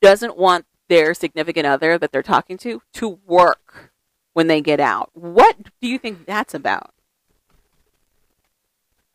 doesn't 0.00 0.36
want 0.36 0.66
their 0.88 1.14
significant 1.14 1.66
other 1.66 1.98
that 1.98 2.12
they're 2.12 2.22
talking 2.22 2.58
to 2.58 2.82
to 2.92 3.18
work 3.26 3.92
when 4.34 4.46
they 4.46 4.60
get 4.60 4.78
out. 4.78 5.10
What 5.14 5.56
do 5.80 5.88
you 5.88 5.98
think 5.98 6.26
that's 6.26 6.54
about? 6.54 6.92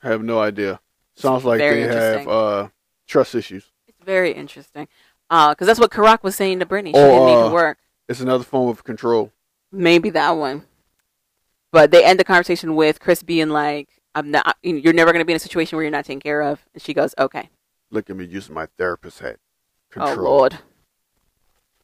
I 0.01 0.09
have 0.09 0.23
no 0.23 0.39
idea. 0.39 0.79
Sounds 1.15 1.45
like 1.45 1.59
they 1.59 1.81
have 1.81 2.27
uh, 2.27 2.69
trust 3.07 3.35
issues. 3.35 3.71
It's 3.87 4.03
very 4.03 4.31
interesting. 4.31 4.87
Because 5.29 5.67
that's 5.67 5.79
what 5.79 5.91
Karak 5.91 6.23
was 6.23 6.35
saying 6.35 6.59
to 6.59 6.65
Brittany. 6.65 6.93
She 6.93 6.99
Oh, 6.99 7.07
didn't 7.07 7.25
need 7.27 7.35
uh, 7.35 7.47
to 7.49 7.53
work. 7.53 7.77
It's 8.07 8.19
another 8.21 8.43
form 8.43 8.69
of 8.69 8.83
control. 8.83 9.31
Maybe 9.71 10.09
that 10.11 10.31
one. 10.31 10.65
But 11.71 11.91
they 11.91 12.03
end 12.03 12.19
the 12.19 12.23
conversation 12.23 12.75
with 12.75 12.99
Chris 12.99 13.21
being 13.21 13.49
like, 13.49 13.89
"I'm 14.15 14.31
not. 14.31 14.57
You're 14.63 14.93
never 14.93 15.11
going 15.11 15.21
to 15.21 15.25
be 15.25 15.33
in 15.33 15.37
a 15.37 15.39
situation 15.39 15.75
where 15.75 15.83
you're 15.83 15.91
not 15.91 16.05
taken 16.05 16.19
care 16.19 16.41
of." 16.41 16.65
And 16.73 16.81
she 16.81 16.95
goes, 16.95 17.13
"Okay." 17.19 17.49
Look 17.91 18.09
at 18.09 18.15
me 18.15 18.25
using 18.25 18.55
my 18.55 18.67
therapist 18.77 19.19
hat. 19.19 19.37
Control. 19.91 20.17
Oh 20.19 20.21
Lord. 20.37 20.57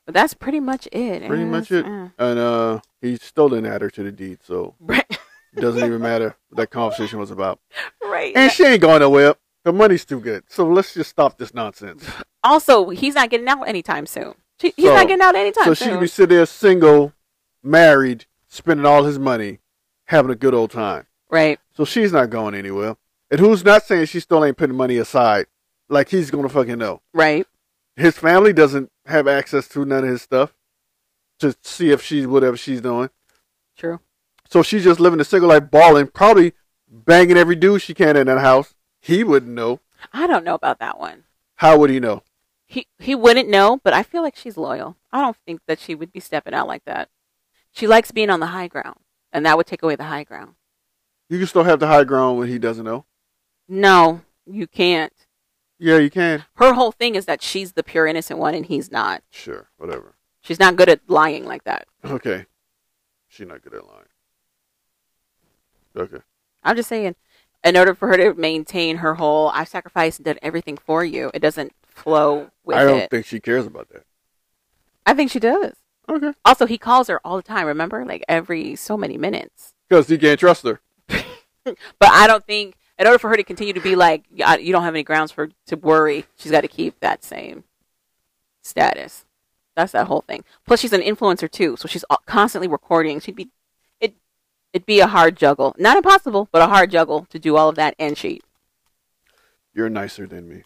But 0.05 0.13
that's 0.15 0.33
pretty 0.35 0.59
much 0.59 0.87
it. 0.91 1.25
Pretty 1.27 1.43
Uh, 1.43 1.47
much 1.47 1.71
it. 1.71 1.83
uh, 1.85 2.09
And 2.19 2.39
uh, 2.39 2.79
he 3.01 3.15
still 3.17 3.49
didn't 3.49 3.65
add 3.67 3.81
her 3.81 3.89
to 3.91 4.03
the 4.03 4.11
deed, 4.11 4.39
so 4.43 4.75
Right. 4.79 5.03
it 5.09 5.59
doesn't 5.61 5.83
even 5.83 5.99
matter 6.01 6.35
what 6.49 6.57
that 6.57 6.69
conversation 6.69 7.17
was 7.19 7.31
about. 7.31 7.59
right. 8.03 8.35
And 8.35 8.51
she 8.51 8.63
ain't 8.65 8.81
going 8.81 8.99
nowhere. 8.99 9.33
Her 9.63 9.73
money's 9.73 10.05
too 10.05 10.19
good. 10.19 10.43
So 10.47 10.67
let's 10.67 10.93
just 10.93 11.09
stop 11.09 11.37
this 11.39 11.55
nonsense. 11.55 12.05
Also, 12.45 12.89
he's 12.89 13.15
not 13.15 13.29
getting 13.29 13.47
out 13.47 13.67
anytime 13.67 14.05
soon. 14.05 14.35
She, 14.61 14.73
he's 14.77 14.85
So- 14.85 14.95
not 14.95 15.07
getting 15.07 15.21
out 15.23 15.35
anytime 15.35 15.65
soon. 15.65 15.71
so 15.71 15.73
she 15.75 15.83
soon. 15.85 15.93
could 15.95 16.01
be 16.01 16.07
sitting 16.07 16.37
there 16.37 16.45
single, 16.45 17.13
married, 17.63 18.25
spending 18.47 18.85
all 18.85 19.03
his 19.03 19.19
money, 19.19 19.59
having 20.05 20.31
a 20.31 20.35
good 20.35 20.53
old 20.53 20.71
time. 20.71 21.05
right. 21.29 21.59
So 21.75 21.83
she's 21.83 22.13
not 22.13 22.29
going 22.29 22.55
anywhere. 22.55 22.95
And 23.29 23.39
who's 23.39 23.65
not 23.65 23.83
saying 23.83 24.05
she 24.05 24.21
still 24.21 24.45
ain't 24.45 24.55
putting 24.55 24.77
money 24.77 24.97
aside? 24.97 25.47
Like 25.89 26.07
he's 26.09 26.31
gonna 26.31 26.47
fucking 26.47 26.77
know. 26.77 27.01
Right. 27.13 27.45
His 27.97 28.17
family 28.17 28.53
doesn't 28.53 28.91
have 29.07 29.27
access 29.27 29.67
to 29.69 29.83
none 29.85 30.03
of 30.05 30.09
his 30.09 30.21
stuff 30.21 30.53
to 31.39 31.53
see 31.61 31.89
if 31.91 32.01
she's 32.01 32.27
whatever 32.27 32.55
she's 32.55 32.79
doing. 32.79 33.09
True. 33.77 33.99
So 34.49 34.63
she's 34.63 34.83
just 34.85 34.99
living 35.01 35.19
a 35.19 35.25
single 35.25 35.49
life, 35.49 35.69
balling, 35.69 36.07
probably 36.07 36.53
banging 36.89 37.35
every 37.35 37.55
dude 37.55 37.81
she 37.81 37.93
can 37.93 38.15
in 38.15 38.27
that 38.27 38.39
house. 38.39 38.73
He 39.01 39.23
wouldn't 39.23 39.51
know. 39.51 39.81
I 40.13 40.27
don't 40.27 40.45
know 40.45 40.55
about 40.55 40.79
that 40.79 40.97
one. 40.99 41.23
How 41.55 41.77
would 41.77 41.89
he 41.89 41.99
know? 41.99 42.23
He 42.65 42.87
he 42.97 43.15
wouldn't 43.15 43.49
know, 43.49 43.79
but 43.83 43.93
I 43.93 44.03
feel 44.03 44.21
like 44.21 44.35
she's 44.35 44.57
loyal. 44.57 44.97
I 45.11 45.21
don't 45.21 45.37
think 45.45 45.61
that 45.67 45.79
she 45.79 45.95
would 45.95 46.11
be 46.11 46.19
stepping 46.19 46.53
out 46.53 46.67
like 46.67 46.83
that. 46.85 47.09
She 47.71 47.87
likes 47.87 48.11
being 48.11 48.29
on 48.29 48.39
the 48.39 48.47
high 48.47 48.67
ground, 48.67 48.99
and 49.31 49.45
that 49.45 49.57
would 49.57 49.67
take 49.67 49.83
away 49.83 49.95
the 49.95 50.05
high 50.05 50.23
ground. 50.23 50.55
You 51.29 51.37
can 51.37 51.47
still 51.47 51.63
have 51.63 51.79
the 51.79 51.87
high 51.87 52.03
ground 52.03 52.39
when 52.39 52.47
he 52.47 52.57
doesn't 52.57 52.85
know. 52.85 53.05
No, 53.67 54.21
you 54.45 54.67
can't. 54.67 55.13
Yeah, 55.77 55.97
you 55.97 56.09
can. 56.09 56.45
Her 56.55 56.73
whole 56.73 56.91
thing 56.91 57.15
is 57.15 57.25
that 57.25 57.41
she's 57.41 57.73
the 57.73 57.83
pure 57.83 58.07
innocent 58.07 58.39
one, 58.39 58.55
and 58.55 58.65
he's 58.65 58.91
not. 58.91 59.23
Sure, 59.29 59.69
whatever. 59.77 60.15
She's 60.41 60.59
not 60.59 60.75
good 60.75 60.89
at 60.89 61.01
lying 61.07 61.45
like 61.45 61.63
that. 61.65 61.87
Okay. 62.03 62.45
She's 63.27 63.47
not 63.47 63.61
good 63.61 63.73
at 63.73 63.85
lying. 63.85 64.05
Okay. 65.97 66.23
I'm 66.63 66.75
just 66.75 66.87
saying, 66.87 67.15
in 67.63 67.75
order 67.75 67.95
for 67.95 68.07
her 68.07 68.17
to 68.17 68.33
maintain 68.35 68.97
her 68.97 69.15
whole, 69.15 69.49
I've 69.49 69.67
sacrificed 69.67 70.19
and 70.19 70.25
done 70.25 70.39
everything 70.41 70.77
for 70.77 71.03
you, 71.03 71.31
it 71.33 71.39
doesn't 71.39 71.73
flow 71.95 72.51
with 72.63 72.77
I 72.77 72.83
don't 72.83 72.99
it. 72.99 73.09
think 73.09 73.25
she 73.25 73.39
cares 73.39 73.65
about 73.65 73.89
that. 73.89 74.03
I 75.05 75.13
think 75.13 75.31
she 75.31 75.39
does. 75.39 75.73
Okay. 76.09 76.33
Also, 76.43 76.65
he 76.65 76.77
calls 76.77 77.07
her 77.07 77.19
all 77.25 77.35
the 77.37 77.43
time. 77.43 77.65
Remember, 77.65 78.05
like 78.05 78.23
every 78.27 78.75
so 78.75 78.95
many 78.97 79.17
minutes. 79.17 79.73
Because 79.89 80.07
he 80.07 80.17
can't 80.17 80.39
trust 80.39 80.63
her. 80.65 80.81
But 81.65 82.09
I 82.11 82.27
don't 82.27 82.45
think, 82.45 82.75
in 82.99 83.07
order 83.07 83.17
for 83.17 83.27
her 83.29 83.35
to 83.37 83.43
continue 83.43 83.73
to 83.73 83.79
be 83.79 83.95
like, 83.95 84.23
you 84.29 84.71
don't 84.71 84.83
have 84.83 84.93
any 84.93 85.03
grounds 85.03 85.31
for 85.31 85.49
to 85.65 85.75
worry, 85.75 86.25
she's 86.35 86.51
got 86.51 86.61
to 86.61 86.67
keep 86.67 86.99
that 86.99 87.23
same 87.23 87.63
status. 88.61 89.25
That's 89.75 89.91
that 89.93 90.05
whole 90.05 90.21
thing. 90.21 90.43
Plus, 90.67 90.79
she's 90.79 90.93
an 90.93 91.01
influencer 91.01 91.49
too, 91.49 91.75
so 91.75 91.87
she's 91.87 92.05
constantly 92.27 92.67
recording. 92.67 93.19
She'd 93.19 93.35
be, 93.35 93.49
it, 93.99 94.13
it'd 94.73 94.85
be 94.85 94.99
a 94.99 95.07
hard 95.07 95.35
juggle. 95.35 95.75
Not 95.79 95.97
impossible, 95.97 96.49
but 96.51 96.61
a 96.61 96.67
hard 96.67 96.91
juggle 96.91 97.25
to 97.31 97.39
do 97.39 97.57
all 97.57 97.69
of 97.69 97.75
that 97.77 97.95
and 97.97 98.15
cheat. 98.15 98.43
You're 99.73 99.89
nicer 99.89 100.27
than 100.27 100.47
me. 100.47 100.63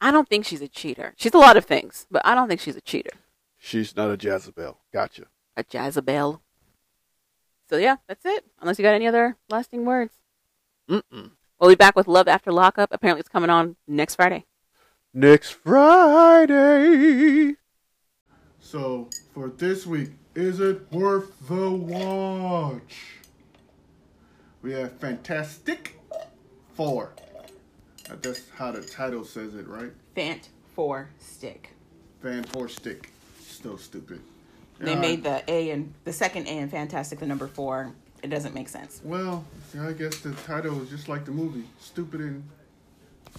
I 0.00 0.10
don't 0.10 0.28
think 0.28 0.44
she's 0.44 0.62
a 0.62 0.68
cheater. 0.68 1.14
She's 1.16 1.34
a 1.34 1.38
lot 1.38 1.56
of 1.56 1.64
things, 1.64 2.06
but 2.10 2.22
I 2.24 2.34
don't 2.34 2.48
think 2.48 2.60
she's 2.60 2.76
a 2.76 2.80
cheater. 2.80 3.10
She's 3.56 3.96
not 3.96 4.10
a 4.10 4.16
Jezebel. 4.16 4.78
Gotcha. 4.92 5.24
A 5.56 5.64
Jezebel. 5.68 6.40
So 7.68 7.76
yeah, 7.76 7.96
that's 8.06 8.24
it. 8.24 8.44
Unless 8.60 8.78
you 8.78 8.84
got 8.84 8.94
any 8.94 9.06
other 9.06 9.36
lasting 9.50 9.84
words. 9.84 10.14
Mm-mm. 10.88 11.32
We'll 11.60 11.70
be 11.70 11.74
back 11.74 11.96
with 11.96 12.06
Love 12.06 12.28
After 12.28 12.52
Lockup. 12.52 12.90
Apparently, 12.92 13.20
it's 13.20 13.28
coming 13.28 13.50
on 13.50 13.76
next 13.86 14.14
Friday. 14.14 14.46
Next 15.12 15.50
Friday. 15.50 17.56
So 18.60 19.08
for 19.34 19.48
this 19.48 19.86
week, 19.86 20.10
is 20.34 20.60
it 20.60 20.90
worth 20.92 21.48
the 21.48 21.70
watch? 21.70 22.96
We 24.62 24.72
have 24.72 24.92
Fantastic 24.98 25.98
Four. 26.74 27.12
That's 28.22 28.48
how 28.56 28.72
the 28.72 28.82
title 28.82 29.24
says 29.24 29.54
it, 29.54 29.66
right? 29.68 29.92
Fant 30.16 30.48
four 30.74 31.10
stick. 31.18 31.70
Fan 32.22 32.42
Four 32.44 32.68
Stick. 32.68 33.12
Still 33.46 33.78
stupid. 33.78 34.20
They 34.80 34.94
Uh, 34.94 35.00
made 35.00 35.22
the 35.22 35.42
A 35.48 35.70
and 35.70 35.94
the 36.04 36.12
second 36.12 36.46
A 36.48 36.58
in 36.58 36.68
Fantastic 36.68 37.20
the 37.20 37.26
number 37.26 37.46
four. 37.46 37.92
It 38.22 38.28
doesn't 38.28 38.54
make 38.54 38.68
sense. 38.68 39.00
Well, 39.04 39.44
I 39.80 39.92
guess 39.92 40.18
the 40.18 40.32
title 40.34 40.82
is 40.82 40.90
just 40.90 41.08
like 41.08 41.24
the 41.24 41.30
movie. 41.30 41.64
Stupid 41.80 42.20
and 42.20 42.42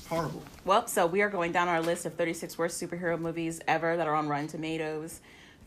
Horrible. 0.08 0.44
Well, 0.64 0.88
so 0.88 1.06
we 1.08 1.22
are 1.22 1.30
going 1.30 1.52
down 1.52 1.68
our 1.68 1.82
list 1.82 2.06
of 2.06 2.14
36 2.14 2.58
worst 2.58 2.82
superhero 2.82 3.20
movies 3.20 3.60
ever 3.68 3.98
that 3.98 4.08
are 4.08 4.16
on 4.16 4.30
Rotten 4.30 4.48
Tomatoes. 4.48 5.20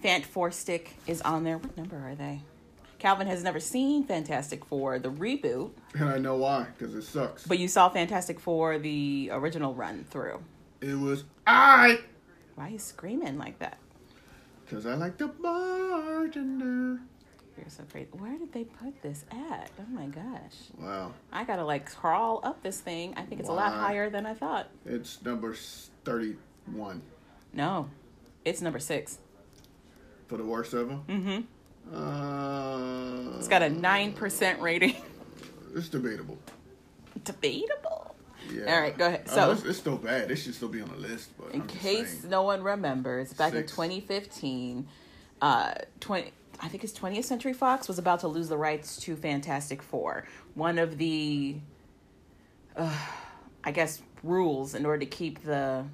Fant 0.03 0.24
Four 0.24 0.50
Stick 0.50 0.94
is 1.07 1.20
on 1.22 1.44
there. 1.44 1.59
What 1.59 1.76
number 1.76 1.96
are 1.96 2.14
they? 2.14 2.40
Calvin 3.03 3.26
has 3.26 3.42
never 3.42 3.59
seen 3.59 4.05
Fantastic 4.05 4.64
Four, 4.64 5.00
the 5.00 5.09
reboot, 5.11 5.72
And 5.94 6.09
I 6.09 6.18
know 6.18 6.36
why, 6.36 6.68
because 6.78 6.94
it 6.94 7.03
sucks. 7.03 7.44
but 7.44 7.59
you 7.59 7.66
saw 7.66 7.88
Fantastic 7.88 8.38
Four, 8.38 8.78
the 8.78 9.28
original 9.32 9.74
run 9.74 10.05
through. 10.09 10.40
it 10.80 10.94
was 10.94 11.24
I. 11.44 11.98
Why 12.55 12.68
are 12.68 12.70
you 12.70 12.78
screaming 12.78 13.38
like 13.38 13.59
that? 13.59 13.78
Because 14.64 14.86
I 14.86 14.94
like 14.94 15.18
the 15.18 15.26
bartender. 15.26 17.00
You're 17.59 17.66
so 17.68 17.82
crazy. 17.90 18.07
Where 18.12 18.38
did 18.38 18.53
they 18.53 18.62
put 18.64 19.03
this 19.03 19.24
at? 19.32 19.72
Oh 19.80 19.90
my 19.90 20.07
gosh. 20.07 20.55
Wow. 20.78 21.12
I 21.32 21.42
gotta 21.42 21.64
like 21.64 21.90
crawl 21.92 22.40
up 22.44 22.62
this 22.62 22.78
thing. 22.80 23.14
I 23.16 23.22
think 23.22 23.40
it's 23.40 23.48
a 23.50 23.53
lot 23.53 23.72
higher 23.72 24.11
than 24.11 24.26
I 24.26 24.34
thought. 24.34 24.68
It's 24.86 25.20
number 25.24 25.57
31 26.05 27.03
No, 27.53 27.88
it's 28.44 28.62
number 28.62 28.78
six. 28.78 29.18
for 30.28 30.36
the 30.38 30.44
worst 30.44 30.72
ever. 30.72 31.00
Mm-hmm. 31.09 31.40
Uh, 31.93 33.37
It's 33.39 33.49
got 33.49 33.62
a 33.62 33.66
9% 33.70 34.61
rating. 34.61 34.97
It's 35.74 35.89
debatable. 35.89 36.37
Debatable. 37.24 38.14
Yeah. 38.53 38.74
All 38.74 38.80
right, 38.83 38.99
go 38.99 39.07
ahead. 39.07 39.22
Uh, 39.26 39.30
So- 39.35 39.51
it's, 39.53 39.62
it's 39.64 39.78
still 39.78 39.97
bad. 39.97 40.30
It 40.30 40.37
should 40.37 40.55
still 40.55 40.68
be 40.68 40.83
on 40.83 40.91
the 40.91 40.97
list. 40.97 41.30
But 41.39 41.55
In 41.55 41.62
case 41.62 42.24
no 42.24 42.43
one 42.43 42.62
remembers, 42.62 43.33
back 43.33 43.55
in 43.55 43.61
Six. 43.61 43.72
2015, 43.72 44.87
uh, 45.41 45.72
20, 46.01 46.30
I 46.61 46.68
think 46.68 46.85
it's 46.85 46.93
20th 46.93 47.24
Century 47.24 47.55
Fox 47.55 47.89
was 47.89 47.99
about 47.99 48.20
to 48.20 48.28
lose 48.28 48.51
the 48.51 48.59
rights 48.59 48.99
to 48.99 49.16
Fantastic 49.16 49.80
Four. 49.80 50.26
One 50.55 50.78
of 50.78 50.99
the, 50.99 51.57
uh, 52.76 52.95
I 53.64 53.70
guess, 53.70 54.03
rules 54.22 54.74
in 54.74 54.85
order 54.85 54.99
to 55.01 55.07
keep 55.07 55.43
the 55.43 55.87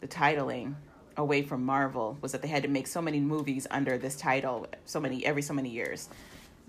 the 0.00 0.06
titling 0.08 0.74
away 1.16 1.42
from 1.42 1.64
Marvel 1.64 2.16
was 2.20 2.32
that 2.32 2.42
they 2.42 2.48
had 2.48 2.62
to 2.62 2.68
make 2.68 2.86
so 2.86 3.02
many 3.02 3.20
movies 3.20 3.66
under 3.70 3.98
this 3.98 4.16
title, 4.16 4.66
so 4.84 5.00
many 5.00 5.24
every 5.24 5.42
so 5.42 5.54
many 5.54 5.68
years. 5.68 6.08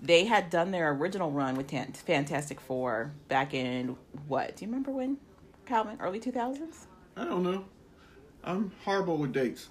They 0.00 0.24
had 0.24 0.50
done 0.50 0.70
their 0.70 0.90
original 0.92 1.30
run 1.30 1.56
with 1.56 1.70
Fantastic 1.70 2.60
Four 2.60 3.12
back 3.28 3.54
in 3.54 3.96
what? 4.28 4.56
Do 4.56 4.64
you 4.64 4.70
remember 4.70 4.90
when? 4.90 5.16
Calvin, 5.66 5.96
early 6.00 6.20
2000s. 6.20 6.86
I 7.16 7.24
don't 7.24 7.42
know. 7.42 7.64
I'm 8.42 8.72
horrible 8.84 9.16
with 9.16 9.32
dates. 9.32 9.68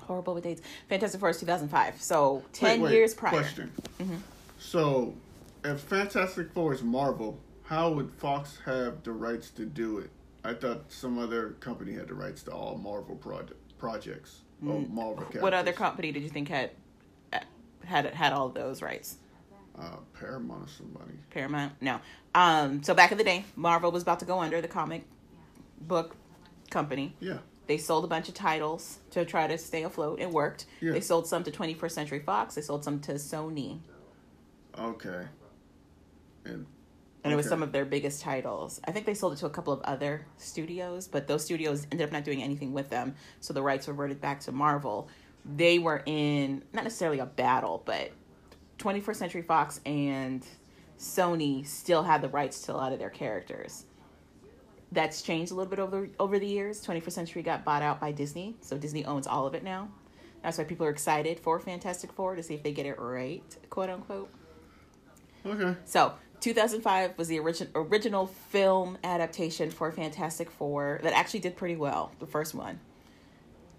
horrible 0.00 0.34
with 0.34 0.44
dates. 0.44 0.62
Fantastic 0.88 1.20
Four 1.20 1.30
is 1.30 1.40
2005, 1.40 2.00
so 2.00 2.42
10 2.52 2.80
Wait, 2.80 2.80
wait, 2.80 2.92
years 2.94 3.14
prior. 3.14 3.32
Question. 3.32 3.72
Mm-hmm. 3.98 4.16
So, 4.58 5.14
if 5.64 5.80
Fantastic 5.80 6.52
Four 6.52 6.72
is 6.72 6.82
Marvel, 6.82 7.38
how 7.64 7.90
would 7.90 8.10
Fox 8.12 8.58
have 8.64 9.02
the 9.02 9.12
rights 9.12 9.50
to 9.50 9.66
do 9.66 9.98
it? 9.98 10.10
I 10.44 10.54
thought 10.54 10.84
some 10.92 11.18
other 11.18 11.50
company 11.60 11.92
had 11.94 12.08
the 12.08 12.14
rights 12.14 12.44
to 12.44 12.52
all 12.52 12.76
Marvel 12.78 13.16
project, 13.16 13.65
projects. 13.78 14.40
Characters. 14.64 14.88
Mm. 14.88 15.40
What 15.40 15.54
other 15.54 15.72
company 15.72 16.12
did 16.12 16.22
you 16.22 16.28
think 16.28 16.48
had 16.48 16.70
had 17.84 18.06
had 18.06 18.32
all 18.32 18.46
of 18.46 18.54
those 18.54 18.82
rights? 18.82 19.18
Uh, 19.78 19.96
Paramount 20.18 20.64
or 20.64 20.68
somebody. 20.68 21.12
Paramount? 21.30 21.74
No. 21.80 22.00
Um, 22.34 22.82
so 22.82 22.94
back 22.94 23.12
in 23.12 23.18
the 23.18 23.24
day, 23.24 23.44
Marvel 23.54 23.92
was 23.92 24.02
about 24.02 24.20
to 24.20 24.24
go 24.24 24.40
under 24.40 24.60
the 24.60 24.68
comic 24.68 25.04
book 25.80 26.16
company. 26.70 27.14
Yeah. 27.20 27.38
They 27.66 27.76
sold 27.78 28.04
a 28.04 28.08
bunch 28.08 28.28
of 28.28 28.34
titles 28.34 29.00
to 29.10 29.24
try 29.24 29.46
to 29.46 29.58
stay 29.58 29.82
afloat. 29.82 30.20
It 30.20 30.30
worked. 30.30 30.66
Yeah. 30.80 30.92
They 30.92 31.00
sold 31.00 31.26
some 31.26 31.44
to 31.44 31.50
21st 31.50 31.90
Century 31.90 32.20
Fox. 32.20 32.54
They 32.54 32.62
sold 32.62 32.84
some 32.84 33.00
to 33.00 33.14
Sony. 33.14 33.80
Okay. 34.78 35.24
And 36.44 36.66
And 37.26 37.32
it 37.32 37.36
was 37.36 37.48
some 37.48 37.62
of 37.62 37.72
their 37.72 37.84
biggest 37.84 38.22
titles. 38.22 38.80
I 38.84 38.92
think 38.92 39.06
they 39.06 39.14
sold 39.14 39.32
it 39.32 39.36
to 39.36 39.46
a 39.46 39.50
couple 39.50 39.72
of 39.72 39.80
other 39.82 40.26
studios, 40.38 41.08
but 41.08 41.26
those 41.26 41.44
studios 41.44 41.86
ended 41.90 42.06
up 42.06 42.12
not 42.12 42.24
doing 42.24 42.42
anything 42.42 42.72
with 42.72 42.88
them. 42.88 43.14
So 43.40 43.52
the 43.52 43.62
rights 43.62 43.88
reverted 43.88 44.20
back 44.20 44.40
to 44.40 44.52
Marvel. 44.52 45.08
They 45.44 45.78
were 45.78 46.02
in 46.06 46.62
not 46.72 46.84
necessarily 46.84 47.18
a 47.18 47.26
battle, 47.26 47.82
but 47.84 48.12
21st 48.78 49.16
Century 49.16 49.42
Fox 49.42 49.80
and 49.86 50.46
Sony 50.98 51.66
still 51.66 52.02
had 52.02 52.22
the 52.22 52.28
rights 52.28 52.62
to 52.62 52.72
a 52.72 52.76
lot 52.76 52.92
of 52.92 52.98
their 52.98 53.10
characters. 53.10 53.84
That's 54.92 55.22
changed 55.22 55.52
a 55.52 55.54
little 55.54 55.70
bit 55.70 55.78
over 55.78 56.08
over 56.18 56.38
the 56.38 56.46
years. 56.46 56.84
21st 56.86 57.12
Century 57.12 57.42
got 57.42 57.64
bought 57.64 57.82
out 57.82 58.00
by 58.00 58.12
Disney, 58.12 58.56
so 58.60 58.78
Disney 58.78 59.04
owns 59.04 59.26
all 59.26 59.46
of 59.46 59.54
it 59.54 59.64
now. 59.64 59.88
That's 60.42 60.58
why 60.58 60.64
people 60.64 60.86
are 60.86 60.90
excited 60.90 61.40
for 61.40 61.58
Fantastic 61.58 62.12
Four 62.12 62.36
to 62.36 62.42
see 62.42 62.54
if 62.54 62.62
they 62.62 62.72
get 62.72 62.86
it 62.86 63.00
right, 63.00 63.42
quote 63.68 63.90
unquote. 63.90 64.30
okay. 65.44 65.76
So, 65.84 66.14
2005 66.40 67.18
was 67.18 67.28
the 67.28 67.38
origin, 67.38 67.68
original 67.74 68.26
film 68.26 68.98
adaptation 69.02 69.70
for 69.70 69.90
Fantastic 69.90 70.50
Four 70.50 71.00
that 71.02 71.12
actually 71.12 71.40
did 71.40 71.56
pretty 71.56 71.76
well, 71.76 72.12
the 72.18 72.26
first 72.26 72.54
one. 72.54 72.80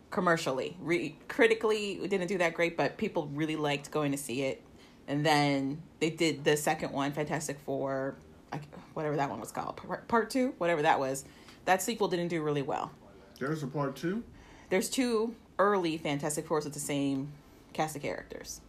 Commercially. 0.09 0.77
Re- 0.79 1.15
critically, 1.27 1.93
it 1.93 2.09
didn't 2.09 2.27
do 2.27 2.37
that 2.39 2.53
great, 2.53 2.77
but 2.77 2.97
people 2.97 3.29
really 3.33 3.55
liked 3.55 3.91
going 3.91 4.11
to 4.11 4.17
see 4.17 4.43
it. 4.43 4.63
And 5.07 5.25
then 5.25 5.81
they 5.99 6.09
did 6.09 6.43
the 6.43 6.57
second 6.57 6.91
one, 6.91 7.11
Fantastic 7.13 7.59
Four, 7.59 8.15
like, 8.51 8.63
whatever 8.93 9.15
that 9.17 9.29
one 9.29 9.39
was 9.39 9.51
called, 9.51 9.77
part, 9.77 10.07
part 10.07 10.29
two, 10.29 10.53
whatever 10.57 10.81
that 10.81 10.99
was. 10.99 11.25
That 11.65 11.81
sequel 11.81 12.07
didn't 12.07 12.29
do 12.29 12.41
really 12.41 12.61
well. 12.61 12.91
There's 13.39 13.63
a 13.63 13.67
part 13.67 13.95
two. 13.95 14.23
There's 14.69 14.89
two 14.89 15.35
early 15.59 15.97
Fantastic 15.97 16.47
Fours 16.47 16.65
with 16.65 16.73
the 16.73 16.79
same 16.79 17.31
cast 17.73 17.95
of 17.95 18.01
characters. 18.01 18.61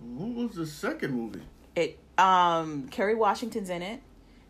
What 0.00 0.34
was 0.34 0.56
the 0.56 0.66
second 0.66 1.14
movie? 1.14 1.42
It 1.76 1.98
um 2.18 2.88
Kerry 2.88 3.14
Washington's 3.14 3.70
in 3.70 3.82
it. 3.82 4.00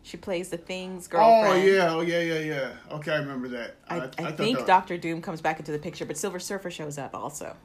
She 0.03 0.17
plays 0.17 0.49
the 0.49 0.57
Thing's 0.57 1.07
girlfriend. 1.07 1.63
Oh 1.63 1.65
yeah, 1.65 1.93
oh 1.93 2.01
yeah, 2.01 2.21
yeah, 2.21 2.39
yeah. 2.39 2.71
Okay, 2.91 3.11
I 3.11 3.17
remember 3.17 3.47
that. 3.49 3.75
I, 3.89 3.97
I, 3.97 4.07
thought 4.07 4.37
think 4.37 4.59
that, 4.59 4.67
Doctor 4.67 4.97
Doom 4.97 5.19
comes 5.21 5.41
back 5.41 5.57
into 5.59 5.71
the 5.71 5.79
picture, 5.79 6.05
but 6.05 6.15
Silver 6.15 6.37
Surfer 6.39 6.69
shows 6.69 6.99
up 6.99 7.15
also. 7.15 7.55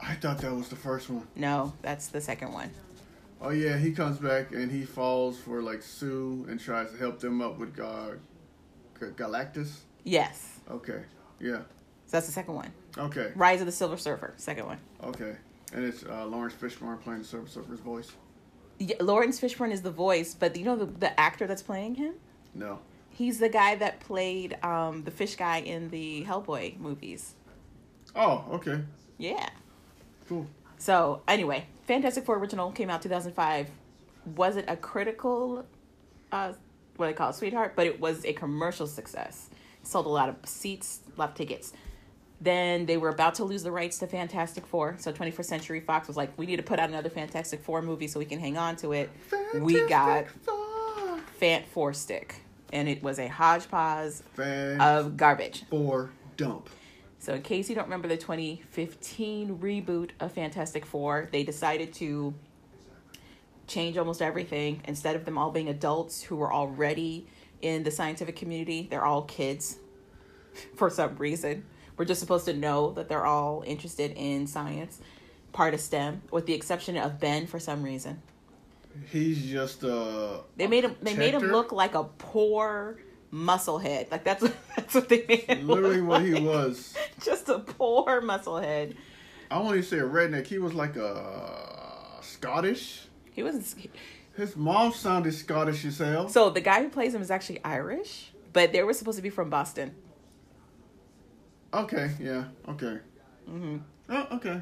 I 0.00 0.14
thought 0.14 0.38
that 0.38 0.52
was 0.52 0.68
the 0.68 0.76
first 0.76 1.08
one. 1.08 1.26
No, 1.36 1.72
that's 1.82 2.08
the 2.08 2.20
second 2.20 2.52
one. 2.52 2.70
Oh 3.40 3.50
yeah, 3.50 3.78
he 3.78 3.92
comes 3.92 4.18
back 4.18 4.50
and 4.52 4.72
he 4.72 4.82
falls 4.84 5.38
for 5.38 5.62
like 5.62 5.82
Sue 5.82 6.44
and 6.48 6.58
tries 6.58 6.90
to 6.90 6.96
help 6.96 7.20
them 7.20 7.40
up 7.40 7.58
with 7.58 7.78
uh, 7.78 8.10
G- 8.98 9.06
Galactus. 9.16 9.78
Yes, 10.02 10.58
Okay, 10.70 11.02
yeah, 11.40 11.58
so 11.58 11.64
that's 12.10 12.26
the 12.26 12.32
second 12.32 12.54
one. 12.54 12.72
okay, 12.98 13.30
Rise 13.36 13.60
of 13.60 13.66
the 13.66 13.72
Silver 13.72 13.96
Surfer, 13.96 14.34
second 14.36 14.66
one. 14.66 14.78
okay. 15.02 15.36
And 15.72 15.84
it's 15.84 16.04
uh, 16.04 16.24
Laurence 16.26 16.54
Fishburne 16.54 17.00
playing 17.00 17.22
the 17.22 17.26
Silver 17.26 17.48
Surfer's 17.48 17.80
voice. 17.80 18.12
Yeah, 18.78 18.96
Laurence 19.00 19.40
Fishburne 19.40 19.72
is 19.72 19.82
the 19.82 19.90
voice, 19.90 20.34
but 20.34 20.56
you 20.56 20.64
know 20.64 20.76
the, 20.76 20.86
the 20.86 21.18
actor 21.20 21.46
that's 21.46 21.62
playing 21.62 21.94
him? 21.96 22.14
No. 22.54 22.80
He's 23.10 23.38
the 23.38 23.48
guy 23.48 23.76
that 23.76 24.00
played 24.00 24.56
um, 24.64 25.04
the 25.04 25.10
fish 25.10 25.36
guy 25.36 25.58
in 25.58 25.90
the 25.90 26.24
Hellboy 26.24 26.78
movies. 26.78 27.34
Oh, 28.16 28.44
okay, 28.52 28.80
Yeah. 29.18 29.48
cool. 30.28 30.46
So 30.78 31.22
anyway, 31.28 31.66
Fantastic 31.86 32.24
Four 32.24 32.38
original 32.38 32.70
came 32.72 32.90
out 32.90 33.02
2005. 33.02 33.70
Wasn't 34.36 34.68
a 34.68 34.76
critical, 34.76 35.64
uh, 36.32 36.52
what 36.96 37.06
they 37.06 37.12
call 37.12 37.30
it, 37.30 37.34
sweetheart, 37.36 37.74
but 37.76 37.86
it 37.86 38.00
was 38.00 38.24
a 38.24 38.32
commercial 38.32 38.86
success. 38.86 39.50
Sold 39.82 40.06
a 40.06 40.08
lot 40.08 40.28
of 40.28 40.36
seats, 40.44 41.00
a 41.14 41.20
lot 41.20 41.30
of 41.30 41.34
tickets. 41.36 41.72
Then 42.40 42.86
they 42.86 42.96
were 42.96 43.08
about 43.08 43.36
to 43.36 43.44
lose 43.44 43.62
the 43.62 43.70
rights 43.70 43.98
to 43.98 44.06
Fantastic 44.06 44.66
Four, 44.66 44.96
so 44.98 45.12
21st 45.12 45.44
Century 45.44 45.80
Fox 45.80 46.08
was 46.08 46.16
like, 46.16 46.36
"We 46.36 46.46
need 46.46 46.56
to 46.56 46.62
put 46.62 46.78
out 46.78 46.88
another 46.88 47.08
Fantastic 47.08 47.62
Four 47.62 47.80
movie 47.80 48.06
so 48.08 48.18
we 48.18 48.24
can 48.26 48.38
hang 48.40 48.56
on 48.58 48.76
to 48.76 48.92
it." 48.92 49.10
we 49.54 49.86
got 49.86 50.26
Fantastic 50.26 50.42
Four. 50.42 51.20
Fant 51.40 51.64
Four 51.66 51.92
Stick, 51.94 52.42
and 52.72 52.88
it 52.88 53.02
was 53.02 53.18
a 53.18 53.28
hodgepodge 53.28 54.14
of 54.38 55.16
garbage. 55.16 55.64
for 55.70 56.10
dump. 56.36 56.68
So, 57.18 57.32
in 57.34 57.42
case 57.42 57.70
you 57.70 57.74
don't 57.74 57.84
remember 57.84 58.08
the 58.08 58.18
2015 58.18 59.58
reboot 59.58 60.10
of 60.20 60.32
Fantastic 60.32 60.84
Four, 60.84 61.28
they 61.32 61.42
decided 61.42 61.94
to 61.94 62.34
change 63.66 63.96
almost 63.96 64.20
everything. 64.20 64.82
Instead 64.84 65.16
of 65.16 65.24
them 65.24 65.38
all 65.38 65.50
being 65.50 65.68
adults 65.70 66.22
who 66.22 66.36
were 66.36 66.52
already 66.52 67.26
in 67.62 67.82
the 67.84 67.90
scientific 67.90 68.36
community, 68.36 68.88
they're 68.90 69.04
all 69.04 69.22
kids 69.22 69.78
for 70.76 70.90
some 70.90 71.16
reason. 71.16 71.64
We're 71.96 72.04
just 72.04 72.20
supposed 72.20 72.44
to 72.46 72.54
know 72.54 72.92
that 72.92 73.08
they're 73.08 73.26
all 73.26 73.62
interested 73.66 74.12
in 74.16 74.46
science, 74.46 75.00
part 75.52 75.74
of 75.74 75.80
STEM, 75.80 76.22
with 76.30 76.46
the 76.46 76.54
exception 76.54 76.96
of 76.96 77.20
Ben 77.20 77.46
for 77.46 77.60
some 77.60 77.82
reason. 77.82 78.20
He's 79.10 79.44
just 79.44 79.84
uh. 79.84 80.38
They 80.56 80.66
made 80.66 80.84
him. 80.84 80.96
They 81.02 81.14
made 81.14 81.34
him 81.34 81.42
look 81.42 81.72
like 81.72 81.94
a 81.94 82.04
poor 82.04 82.98
musclehead. 83.32 84.10
Like 84.10 84.24
that's 84.24 84.42
what 84.42 84.54
that's 84.76 84.94
what 84.94 85.08
they 85.08 85.24
made 85.28 85.44
him. 85.44 85.66
Literally 85.66 86.00
what 86.00 86.22
he 86.22 86.34
was. 86.34 86.94
Just 87.22 87.48
a 87.48 87.58
poor 87.58 88.22
musclehead. 88.22 88.94
I 89.50 89.58
won't 89.58 89.76
even 89.76 89.82
say 89.82 89.98
a 89.98 90.02
redneck. 90.02 90.46
He 90.46 90.58
was 90.58 90.74
like 90.74 90.96
a 90.96 92.20
Scottish. 92.22 93.06
He 93.32 93.42
wasn't. 93.42 93.90
His 94.36 94.56
mom 94.56 94.92
sounded 94.92 95.34
Scottish 95.34 95.84
as 95.84 95.98
hell. 95.98 96.28
So 96.28 96.50
the 96.50 96.60
guy 96.60 96.82
who 96.82 96.88
plays 96.88 97.14
him 97.14 97.22
is 97.22 97.30
actually 97.30 97.62
Irish, 97.64 98.32
but 98.52 98.72
they 98.72 98.82
were 98.82 98.92
supposed 98.92 99.18
to 99.18 99.22
be 99.22 99.30
from 99.30 99.50
Boston. 99.50 99.94
Okay, 101.74 102.10
yeah, 102.20 102.44
okay. 102.68 102.98
Mm-hmm. 103.50 103.78
Oh, 104.08 104.26
okay. 104.32 104.60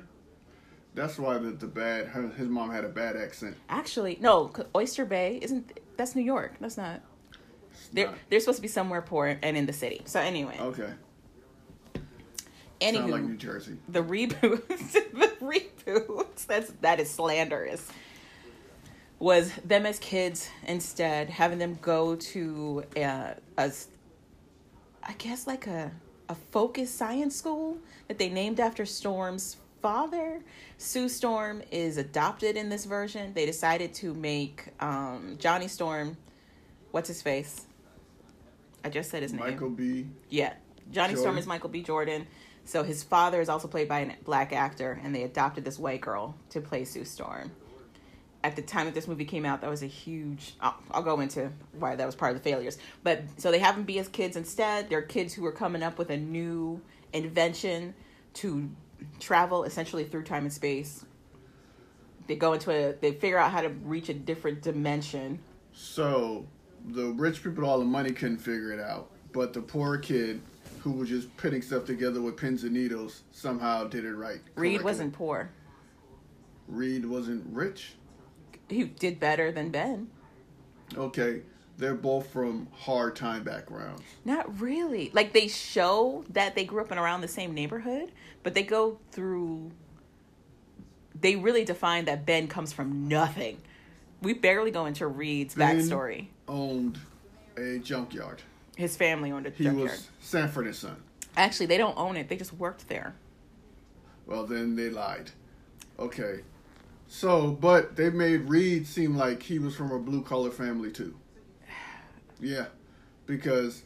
That's 0.95 1.19
why 1.19 1.39
the, 1.39 1.51
the 1.51 1.67
bad, 1.67 2.07
her, 2.09 2.29
his 2.29 2.49
mom 2.49 2.71
had 2.71 2.85
a 2.85 2.89
bad 2.89 3.17
accent. 3.17 3.57
Actually, 3.69 4.19
no, 4.21 4.53
Oyster 4.77 5.05
Bay 5.05 5.39
isn't. 5.43 5.79
That's 5.97 6.15
New 6.15 6.23
York. 6.23 6.55
That's 6.61 6.77
not. 6.77 7.01
They're 7.93 8.07
not. 8.07 8.15
they're 8.31 8.41
supposed 8.41 8.59
to 8.59 8.63
be 8.63 8.69
somewhere 8.69 9.03
poor 9.03 9.39
and 9.43 9.57
in 9.57 9.67
the 9.67 9.73
city. 9.73 10.03
So 10.05 10.21
anyway, 10.21 10.57
Okay. 10.61 10.91
anywho, 12.81 12.95
Sound 12.97 13.11
like 13.13 13.23
New 13.23 13.37
Jersey. 13.37 13.77
the 13.89 14.03
reboot, 14.03 14.67
the 15.13 15.33
reboot. 15.41 16.47
That's 16.47 16.71
that 16.83 17.01
is 17.01 17.11
slanderous. 17.11 17.89
Was 19.19 19.53
them 19.65 19.87
as 19.87 19.99
kids 20.01 20.49
instead 20.67 21.31
having 21.31 21.59
them 21.59 21.79
go 21.81 22.17
to 22.17 22.85
uh, 22.97 23.35
a, 23.57 23.73
I 25.05 25.13
guess 25.19 25.47
like 25.47 25.67
a 25.69 25.93
a 26.33 26.35
focus 26.51 26.91
science 26.91 27.37
school 27.37 27.77
that 28.09 28.19
they 28.19 28.31
named 28.31 28.59
after 28.59 28.87
Storm's 28.87 29.59
father. 29.83 30.41
Sue 30.79 31.11
Storm 31.11 31.63
is 31.71 31.99
adopted 31.99 32.57
in 32.57 32.71
this 32.71 32.87
version. 32.87 33.35
They 33.35 33.45
decided 33.45 33.93
to 33.95 34.15
make 34.15 34.69
um, 34.81 35.37
Johnny 35.39 35.69
Storm, 35.69 36.17
what's 36.91 37.09
his 37.09 37.21
face? 37.21 37.67
I 38.83 38.89
just 38.89 39.11
said 39.11 39.23
his 39.23 39.35
name. 39.35 39.41
Michael 39.41 39.69
B. 39.69 40.07
Yeah. 40.31 40.55
Johnny 40.91 41.17
Storm 41.17 41.37
is 41.37 41.47
Michael 41.47 41.69
B. 41.69 41.83
Jordan. 41.83 42.27
So 42.65 42.83
his 42.83 43.03
father 43.03 43.43
is 43.43 43.51
also 43.51 43.69
played 43.69 43.89
by 43.89 44.01
a 44.01 44.13
black 44.25 44.55
actor, 44.55 44.99
and 45.05 45.15
they 45.15 45.25
adopted 45.25 45.67
this 45.67 45.79
white 45.79 46.01
girl 46.01 46.35
to 46.51 46.63
play 46.63 46.87
Sue 46.87 47.05
Storm. 47.05 47.51
At 48.45 48.57
the 48.57 48.63
time 48.63 48.87
that 48.87 48.95
this 48.95 49.07
movie 49.07 49.25
came 49.25 49.47
out, 49.47 49.61
that 49.61 49.71
was 49.71 49.83
a 49.83 49.87
huge. 49.87 50.55
I'll, 50.61 50.75
I'll 50.91 51.03
go 51.03 51.21
into 51.21 51.51
why 51.79 51.95
that 51.95 52.05
was 52.05 52.17
part 52.17 52.35
of 52.35 52.43
the 52.43 52.51
failures. 52.51 52.77
But 53.05 53.23
so 53.37 53.51
they 53.51 53.61
have 53.61 53.77
them 53.77 53.85
be 53.85 53.99
as 53.99 54.09
kids 54.09 54.37
instead. 54.37 54.89
They're 54.91 55.03
kids 55.03 55.33
who 55.33 55.47
are 55.47 55.53
coming 55.53 55.83
up 55.83 55.97
with 55.97 56.11
a 56.11 56.17
new 56.17 56.81
invention 57.13 57.95
to 58.35 58.69
travel 59.21 59.65
essentially 59.65 60.05
through 60.05 60.25
time 60.25 60.45
and 60.45 60.53
space. 60.53 61.05
They 62.27 62.37
go 62.37 62.53
into 62.53 62.71
a. 62.71 62.95
They 62.95 63.13
figure 63.13 63.39
out 63.39 63.53
how 63.53 63.61
to 63.61 63.69
reach 63.69 64.09
a 64.09 64.15
different 64.15 64.63
dimension. 64.63 65.39
So 65.73 66.47
the 66.89 67.07
rich 67.13 67.43
people 67.43 67.63
with 67.63 67.69
all 67.69 67.79
the 67.79 67.85
money 67.85 68.11
couldn't 68.11 68.39
figure 68.39 68.73
it 68.73 68.81
out, 68.81 69.11
but 69.33 69.53
the 69.53 69.61
poor 69.61 69.99
kid 69.99 70.41
who 70.81 70.93
was 70.93 71.09
just 71.09 71.35
putting 71.37 71.63
stuff 71.63 71.85
together 71.85 72.21
with 72.21 72.37
pins 72.37 72.65
and 72.65 72.73
needles 72.73 73.23
somehow 73.31 73.85
did 73.85 74.05
it 74.05 74.15
right. 74.15 74.41
Reed 74.57 74.73
correctly. 74.73 74.85
wasn't 74.85 75.13
poor. 75.13 75.51
Reed 76.67 77.05
wasn't 77.05 77.45
rich. 77.53 77.95
He 78.69 78.85
did 78.85 79.21
better 79.21 79.53
than 79.53 79.71
Ben. 79.71 80.09
Okay, 80.97 81.43
they're 81.79 81.95
both 81.95 82.31
from 82.33 82.69
hard 82.73 83.17
time 83.17 83.43
backgrounds. 83.45 84.03
Not 84.25 84.61
really. 84.61 85.11
Like 85.13 85.33
they 85.33 85.49
show 85.49 86.25
that 86.31 86.55
they 86.55 86.65
grew 86.65 86.81
up 86.83 86.93
in 86.93 86.99
around 86.99 87.21
the 87.23 87.29
same 87.29 87.55
neighborhood, 87.55 88.13
but 88.43 88.55
they 88.55 88.63
go 88.63 88.99
through. 89.11 89.71
They 91.21 91.37
really 91.37 91.65
define 91.65 92.07
that 92.07 92.25
Ben 92.27 92.49
comes 92.49 92.73
from 92.73 93.09
nothing. 93.09 93.59
We 94.23 94.33
barely 94.35 94.71
go 94.71 94.87
into 94.87 95.07
Reed's 95.07 95.55
Ben- 95.55 95.79
backstory. 95.81 96.27
Owned 96.49 96.99
a 97.57 97.79
junkyard. 97.79 98.43
His 98.77 98.97
family 98.97 99.31
owned 99.33 99.47
a 99.47 99.51
He 99.51 99.65
junkyard. 99.65 99.91
was 99.91 100.09
Sanford 100.21 100.67
and 100.67 100.75
Son. 100.77 100.97
Actually, 101.37 101.67
they 101.67 101.77
don't 101.79 101.97
own 101.99 102.17
it. 102.17 102.29
They 102.29 102.37
just 102.37 102.53
worked 102.55 102.89
there. 102.89 103.15
Well, 104.27 104.47
then 104.47 104.77
they 104.77 104.89
lied. 104.91 105.31
Okay. 105.99 106.41
So, 107.13 107.51
but 107.51 107.95
they 107.95 108.09
made 108.09 108.49
Reed 108.49 108.87
seem 108.87 109.15
like 109.19 109.43
he 109.43 109.59
was 109.59 109.77
from 109.77 109.93
a 109.93 109.99
blue 109.99 110.23
collar 110.23 110.51
family 110.51 110.91
too. 110.91 111.15
Yeah, 112.41 112.69
because 113.27 113.83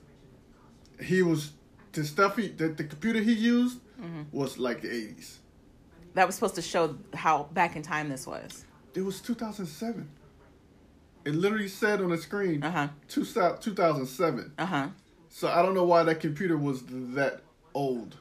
he 1.03 1.22
was 1.22 1.51
the 1.91 2.05
stuff 2.05 2.37
he 2.37 2.47
the, 2.49 2.68
the 2.68 2.85
computer 2.85 3.18
he 3.20 3.33
used 3.33 3.81
Mm-hmm. 4.01 4.22
was 4.31 4.59
like 4.59 4.83
the 4.83 4.95
eighties. 4.95 5.41
That 6.14 6.27
was 6.27 6.37
supposed 6.37 6.55
to 6.55 6.62
show 6.62 6.99
how 7.14 7.45
back 7.53 7.74
in 7.74 7.83
time 7.83 8.09
this 8.11 8.29
was. 8.29 8.64
It 8.95 9.01
was 9.01 9.20
two 9.20 9.35
thousand 9.35 9.66
seven. 9.66 10.09
It 11.24 11.35
literally 11.35 11.66
said 11.66 12.01
on 12.01 12.11
the 12.11 12.18
screen, 12.18 12.62
Uh 12.62 12.70
huh. 12.70 12.89
two 13.09 13.24
two 13.61 13.74
thousand 13.74 14.07
seven. 14.07 14.53
Uh 14.57 14.66
huh. 14.66 14.89
So 15.31 15.49
I 15.49 15.62
don't 15.62 15.74
know 15.74 15.85
why 15.85 16.05
that 16.05 16.20
computer 16.20 16.57
was 16.57 16.85
that 16.87 17.41
old. 17.74 18.18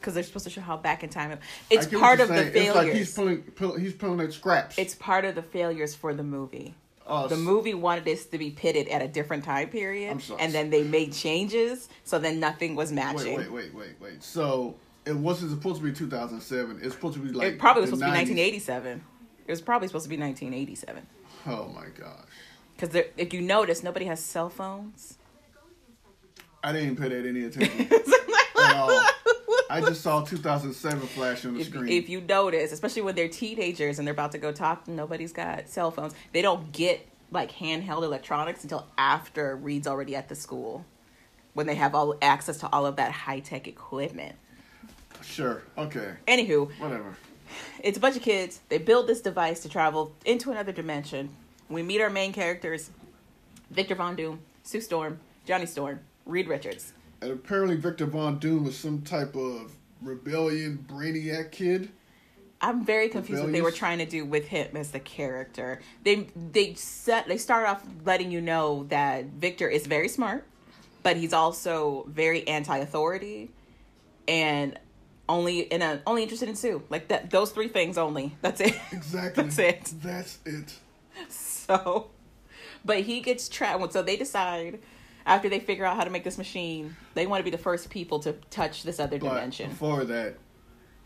Because 0.00 0.14
they're 0.14 0.22
supposed 0.22 0.44
to 0.44 0.50
show 0.50 0.62
how 0.62 0.76
back 0.78 1.04
in 1.04 1.10
time. 1.10 1.38
It's 1.68 1.86
part 1.86 2.20
of 2.20 2.28
the 2.28 2.36
saying. 2.36 2.52
failures. 2.52 2.68
It's 2.68 2.76
like 2.76 2.92
he's 2.94 3.14
pulling, 3.14 3.42
pull, 3.42 3.76
he's 3.78 3.92
pulling 3.92 4.20
at 4.20 4.32
scraps. 4.32 4.78
it's 4.78 4.94
part 4.94 5.24
of 5.26 5.34
the 5.34 5.42
failures 5.42 5.94
for 5.94 6.14
the 6.14 6.22
movie. 6.22 6.74
Oh, 7.06 7.26
the 7.26 7.36
movie 7.36 7.74
wanted 7.74 8.04
this 8.04 8.24
to 8.26 8.38
be 8.38 8.50
pitted 8.50 8.86
at 8.88 9.02
a 9.02 9.08
different 9.08 9.44
time 9.44 9.68
period, 9.68 10.22
and 10.38 10.52
then 10.52 10.70
they 10.70 10.84
made 10.84 11.12
changes, 11.12 11.88
so 12.04 12.18
then 12.20 12.38
nothing 12.40 12.76
was 12.76 12.92
matching. 12.92 13.36
wait, 13.36 13.50
wait, 13.50 13.74
wait, 13.74 13.94
wait. 14.00 14.22
So 14.22 14.76
it 15.04 15.16
wasn't 15.16 15.50
supposed 15.50 15.78
to 15.80 15.84
be 15.84 15.92
2007. 15.92 16.78
It's 16.82 16.94
supposed 16.94 17.14
to 17.14 17.20
be 17.20 17.32
like 17.32 17.54
it 17.54 17.58
probably 17.58 17.80
was 17.82 17.90
the 17.90 17.96
supposed 17.96 18.14
to 18.16 18.24
be 18.26 18.32
1987. 18.40 19.02
It 19.46 19.50
was 19.50 19.60
probably 19.60 19.88
supposed 19.88 20.04
to 20.04 20.08
be 20.08 20.18
1987. 20.18 21.04
Oh 21.46 21.66
my 21.74 21.86
gosh, 21.98 22.28
Because 22.76 22.94
if 23.16 23.34
you 23.34 23.40
notice, 23.40 23.82
nobody 23.82 24.04
has 24.06 24.20
cell 24.20 24.48
phones. 24.48 25.18
I 26.62 26.72
didn't 26.72 26.96
pay 26.96 27.08
that 27.08 27.26
any 27.26 27.44
attention 27.46 27.88
at 27.90 28.76
all. 28.76 29.02
I 29.70 29.80
just 29.80 30.00
saw 30.00 30.22
2007 30.24 31.00
flash 31.08 31.44
on 31.44 31.54
the 31.54 31.60
If, 31.60 31.66
screen. 31.68 31.88
if 31.88 32.08
you 32.08 32.20
notice, 32.20 32.72
especially 32.72 33.02
when 33.02 33.14
they're 33.14 33.28
teenagers 33.28 33.98
and 33.98 34.06
they're 34.06 34.12
about 34.12 34.32
to 34.32 34.38
go 34.38 34.50
talk, 34.52 34.88
nobody's 34.88 35.32
got 35.32 35.68
cell 35.68 35.90
phones. 35.90 36.14
They 36.32 36.42
don't 36.42 36.72
get 36.72 37.06
like 37.30 37.52
handheld 37.52 38.02
electronics 38.02 38.64
until 38.64 38.86
after 38.98 39.54
Reed's 39.56 39.86
already 39.86 40.16
at 40.16 40.28
the 40.28 40.34
school, 40.34 40.84
when 41.54 41.66
they 41.66 41.76
have 41.76 41.94
all 41.94 42.16
access 42.20 42.58
to 42.58 42.68
all 42.72 42.84
of 42.86 42.96
that 42.96 43.12
high 43.12 43.38
tech 43.40 43.68
equipment. 43.68 44.34
sure, 45.22 45.62
okay, 45.78 46.14
Anywho, 46.26 46.70
whatever. 46.80 47.14
it's 47.84 47.96
a 47.96 48.00
bunch 48.00 48.16
of 48.16 48.22
kids. 48.22 48.60
They 48.68 48.78
build 48.78 49.06
this 49.06 49.20
device 49.20 49.60
to 49.60 49.68
travel 49.68 50.12
into 50.24 50.50
another 50.50 50.72
dimension. 50.72 51.30
We 51.68 51.82
meet 51.84 52.00
our 52.00 52.10
main 52.10 52.32
characters 52.32 52.90
Victor 53.70 53.94
Von 53.94 54.16
Doom, 54.16 54.40
Sue 54.64 54.80
Storm, 54.80 55.20
Johnny 55.46 55.66
Storm, 55.66 56.00
Reed 56.26 56.48
Richards. 56.48 56.92
And 57.22 57.32
apparently 57.32 57.76
Victor 57.76 58.06
Von 58.06 58.38
Doom 58.38 58.64
was 58.64 58.76
some 58.76 59.02
type 59.02 59.36
of 59.36 59.72
rebellion 60.00 60.84
brainiac 60.88 61.52
kid. 61.52 61.90
I'm 62.62 62.84
very 62.84 63.08
confused 63.08 63.42
what 63.42 63.52
they 63.52 63.62
were 63.62 63.70
trying 63.70 63.98
to 63.98 64.06
do 64.06 64.24
with 64.24 64.48
him 64.48 64.76
as 64.76 64.90
the 64.90 65.00
character. 65.00 65.80
They 66.04 66.26
they 66.52 66.74
set 66.74 67.26
they 67.26 67.38
start 67.38 67.66
off 67.66 67.82
letting 68.04 68.30
you 68.30 68.40
know 68.40 68.84
that 68.90 69.26
Victor 69.26 69.68
is 69.68 69.86
very 69.86 70.08
smart, 70.08 70.46
but 71.02 71.16
he's 71.16 71.32
also 71.32 72.04
very 72.08 72.46
anti-authority, 72.46 73.50
and 74.28 74.78
only 75.26 75.60
in 75.60 75.80
a 75.80 76.02
only 76.06 76.22
interested 76.22 76.50
in 76.50 76.56
Sue. 76.56 76.82
Like 76.90 77.08
that 77.08 77.30
those 77.30 77.50
three 77.50 77.68
things 77.68 77.96
only. 77.96 78.36
That's 78.42 78.60
it. 78.60 78.78
Exactly. 78.92 79.44
That's 79.44 79.58
it. 79.58 79.92
That's 80.02 80.38
it. 80.44 80.74
So, 81.30 82.10
but 82.84 83.00
he 83.00 83.20
gets 83.20 83.48
trapped. 83.48 83.92
So 83.94 84.02
they 84.02 84.16
decide 84.16 84.80
after 85.30 85.48
they 85.48 85.60
figure 85.60 85.84
out 85.84 85.96
how 85.96 86.02
to 86.02 86.10
make 86.10 86.24
this 86.24 86.36
machine, 86.36 86.96
they 87.14 87.24
want 87.24 87.38
to 87.38 87.44
be 87.44 87.50
the 87.56 87.62
first 87.62 87.88
people 87.88 88.18
to 88.18 88.32
touch 88.50 88.82
this 88.82 88.98
other 88.98 89.16
But 89.16 89.28
dimension. 89.28 89.70
before 89.70 90.04
that, 90.04 90.34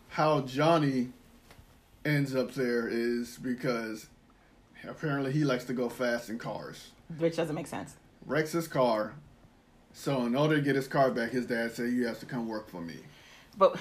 how 0.09 0.41
Johnny 0.41 1.13
ends 2.07 2.35
up 2.35 2.55
there 2.55 2.89
is 2.89 3.37
because 3.37 4.07
apparently 4.89 5.31
he 5.31 5.45
likes 5.45 5.65
to 5.65 5.75
go 5.75 5.91
fast 5.91 6.31
in 6.31 6.39
cars. 6.39 6.93
Which 7.19 7.37
doesn't 7.37 7.55
make 7.55 7.67
sense. 7.67 7.97
Wrecks 8.25 8.53
his 8.53 8.67
car. 8.67 9.13
So 9.93 10.25
in 10.25 10.35
order 10.35 10.57
to 10.57 10.63
get 10.63 10.75
his 10.75 10.89
car 10.89 11.11
back, 11.11 11.31
his 11.31 11.45
dad 11.47 11.73
said, 11.73 11.91
"You 11.93 12.07
have 12.07 12.19
to 12.21 12.27
come 12.27 12.49
work 12.49 12.69
for 12.71 12.81
me." 12.81 12.97
But 13.59 13.77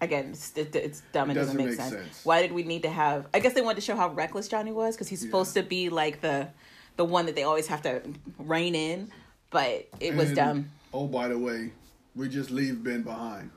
again, 0.00 0.30
it's, 0.30 0.56
it, 0.56 0.74
it's 0.76 1.02
dumb. 1.12 1.30
It, 1.30 1.34
doesn't, 1.34 1.56
doesn't 1.56 1.70
make, 1.70 1.78
make 1.78 1.90
sense. 1.90 1.90
sense. 2.06 2.24
Why 2.24 2.40
did 2.40 2.52
we 2.52 2.62
need 2.62 2.82
to 2.84 2.90
have? 2.90 3.26
I 3.34 3.40
guess 3.40 3.52
they 3.54 3.60
wanted 3.60 3.74
to 3.74 3.80
show 3.82 3.96
how 3.96 4.08
reckless 4.10 4.46
Johnny 4.48 4.70
was 4.72 4.94
because 4.94 5.08
he's 5.08 5.22
Yeah. 5.22 5.28
supposed 5.28 5.54
to 5.54 5.62
be 5.64 5.88
like 5.90 6.20
the 6.20 6.48
the 6.96 7.04
one 7.04 7.26
that 7.26 7.34
they 7.34 7.42
always 7.42 7.66
have 7.66 7.82
to 7.82 8.00
rein 8.38 8.74
in. 8.76 9.10
But 9.50 9.88
it 9.98 10.14
was 10.14 10.28
And, 10.28 10.36
dumb 10.36 10.70
Oh, 10.92 11.06
by 11.06 11.28
the 11.28 11.38
way, 11.38 11.70
we 12.16 12.28
just 12.28 12.50
leave 12.50 12.82
Ben 12.82 13.02
behind 13.02 13.50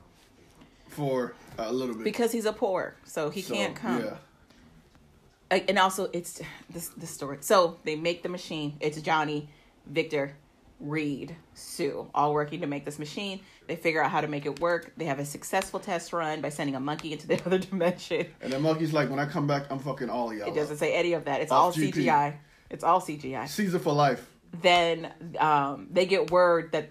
for 0.88 1.34
a 1.58 1.72
little 1.72 1.96
bit 1.96 2.04
because 2.04 2.32
he's 2.32 2.46
a 2.46 2.54
poor, 2.54 2.96
so 3.06 3.30
he 3.30 3.42
So, 3.42 3.54
can't 3.54 3.76
come. 3.76 4.04
Yeah. 4.04 5.58
And 5.68 5.78
also 5.78 6.10
it's 6.14 6.42
this 6.70 6.90
the 6.90 7.08
story. 7.08 7.38
So 7.42 7.78
they 7.84 7.96
make 7.96 8.24
the 8.24 8.30
machine. 8.30 8.76
It's 8.80 9.00
Johnny, 9.02 9.50
Victor, 9.86 10.36
Reed, 10.80 11.36
Sue, 11.54 12.10
all 12.14 12.34
working 12.34 12.62
to 12.62 12.68
make 12.68 12.86
this 12.86 12.98
machine. 12.98 13.40
They 13.68 13.76
figure 13.76 14.04
out 14.04 14.12
how 14.12 14.22
to 14.22 14.28
make 14.28 14.46
it 14.46 14.60
work. 14.60 14.94
They 14.98 15.06
have 15.06 15.20
a 15.20 15.26
successful 15.26 15.80
test 15.80 16.12
run 16.12 16.42
by 16.42 16.50
sending 16.50 16.76
a 16.76 16.80
monkey 16.80 17.14
into 17.14 17.28
the 17.28 17.40
other 17.46 17.60
dimension. 17.60 18.28
And 18.42 18.52
the 18.52 18.60
monkey's 18.60 18.94
like, 18.94 19.10
when 19.10 19.20
I 19.20 19.26
come 19.26 19.48
back, 19.48 19.68
I'm 19.72 19.80
fucking 19.80 20.10
all 20.10 20.32
of 20.32 20.38
y'all. 20.38 20.48
It 20.48 20.56
doesn't 20.56 20.78
say 20.78 20.94
any 20.94 21.14
of 21.14 21.26
that. 21.26 21.42
It's 21.42 21.52
all 21.52 21.72
GP. 21.72 21.94
CGI. 21.94 22.34
It's 22.70 22.84
all 22.84 23.00
CGI. 23.00 23.48
Caesar 23.48 23.80
for 23.80 23.94
life. 23.94 24.33
Then 24.62 25.12
um, 25.40 25.88
they 25.92 26.06
get 26.06 26.32
word 26.32 26.72
that 26.74 26.90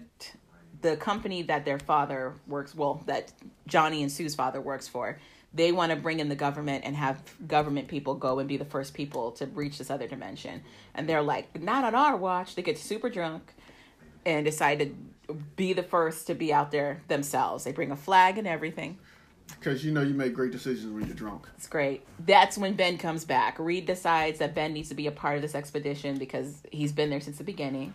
the 0.81 0.97
company 0.97 1.43
that 1.43 1.65
their 1.65 1.79
father 1.79 2.33
works, 2.47 2.75
well, 2.75 3.01
that 3.07 3.31
Johnny 3.67 4.03
and 4.03 4.11
Sue's 4.11 4.35
father 4.35 4.59
works 4.59 4.87
for, 4.87 5.17
they 5.53 5.71
want 5.71 5.91
to 5.91 5.95
bring 5.95 6.19
in 6.19 6.29
the 6.29 6.35
government 6.35 6.83
and 6.83 6.95
have 6.95 7.21
government 7.47 7.87
people 7.87 8.15
go 8.15 8.39
and 8.39 8.49
be 8.49 8.57
the 8.57 8.65
first 8.65 8.93
people 8.93 9.31
to 9.33 9.45
reach 9.47 9.77
this 9.77 9.89
other 9.89 10.07
dimension. 10.07 10.63
And 10.95 11.07
they're 11.07 11.21
like, 11.21 11.61
not 11.61 11.83
on 11.83 11.95
our 11.95 12.17
watch. 12.17 12.55
They 12.55 12.63
get 12.63 12.77
super 12.77 13.09
drunk 13.09 13.53
and 14.25 14.45
decide 14.45 14.79
to 14.79 15.33
be 15.55 15.73
the 15.73 15.83
first 15.83 16.27
to 16.27 16.33
be 16.33 16.51
out 16.51 16.71
there 16.71 17.01
themselves. 17.07 17.63
They 17.63 17.71
bring 17.71 17.91
a 17.91 17.95
flag 17.95 18.37
and 18.37 18.47
everything. 18.47 18.97
Because 19.59 19.83
you 19.85 19.91
know 19.91 20.01
you 20.01 20.13
make 20.13 20.33
great 20.33 20.51
decisions 20.51 20.91
when 20.93 21.05
you're 21.05 21.15
drunk. 21.15 21.47
It's 21.55 21.67
great. 21.67 22.05
That's 22.25 22.57
when 22.57 22.73
Ben 22.75 22.97
comes 22.97 23.23
back. 23.25 23.57
Reed 23.59 23.85
decides 23.85 24.39
that 24.39 24.53
Ben 24.53 24.73
needs 24.73 24.89
to 24.89 24.95
be 24.95 25.07
a 25.07 25.11
part 25.11 25.35
of 25.35 25.41
this 25.41 25.55
expedition 25.55 26.17
because 26.17 26.61
he's 26.71 26.91
been 26.91 27.09
there 27.09 27.21
since 27.21 27.37
the 27.37 27.43
beginning. 27.43 27.93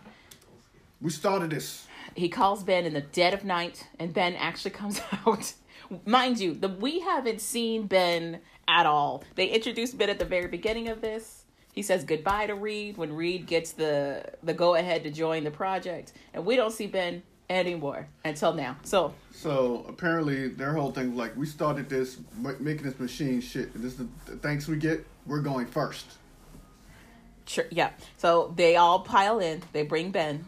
We 1.01 1.11
started 1.11 1.51
this. 1.51 1.87
he 2.15 2.27
calls 2.27 2.63
Ben 2.63 2.85
in 2.85 2.93
the 2.93 3.01
dead 3.01 3.33
of 3.33 3.45
night, 3.45 3.87
and 3.99 4.13
Ben 4.13 4.35
actually 4.35 4.71
comes 4.71 4.99
out. 5.25 5.53
Mind 6.05 6.39
you, 6.39 6.53
the 6.53 6.67
we 6.67 6.99
haven't 6.99 7.41
seen 7.41 7.87
Ben 7.87 8.39
at 8.67 8.85
all. 8.85 9.23
They 9.35 9.47
introduced 9.47 9.97
Ben 9.97 10.09
at 10.09 10.19
the 10.19 10.25
very 10.25 10.47
beginning 10.47 10.89
of 10.89 11.01
this. 11.01 11.45
He 11.73 11.81
says 11.83 12.03
goodbye 12.03 12.47
to 12.47 12.55
Reed 12.55 12.97
when 12.97 13.13
Reed 13.15 13.45
gets 13.47 13.71
the 13.71 14.25
the 14.43 14.53
go 14.53 14.75
ahead 14.75 15.03
to 15.03 15.11
join 15.11 15.43
the 15.45 15.51
project, 15.51 16.11
and 16.33 16.45
we 16.45 16.55
don't 16.57 16.71
see 16.73 16.87
Ben 16.87 17.23
anymore 17.49 18.07
until 18.23 18.53
now. 18.53 18.77
So 18.83 19.13
So 19.31 19.85
apparently 19.87 20.49
their 20.49 20.73
whole 20.73 20.91
thing 20.91 21.15
like, 21.15 21.35
we 21.35 21.45
started 21.45 21.89
this, 21.89 22.17
making 22.59 22.83
this 22.83 22.99
machine 22.99 23.41
shit, 23.41 23.73
and 23.73 23.83
this 23.83 23.99
is 23.99 24.07
the 24.25 24.35
thanks 24.37 24.67
we 24.67 24.77
get. 24.77 25.05
We're 25.25 25.41
going 25.41 25.65
first. 25.65 26.05
Sure, 27.45 27.65
yeah. 27.71 27.91
So 28.17 28.53
they 28.55 28.75
all 28.75 28.99
pile 28.99 29.39
in. 29.39 29.63
They 29.73 29.83
bring 29.83 30.11
Ben. 30.11 30.45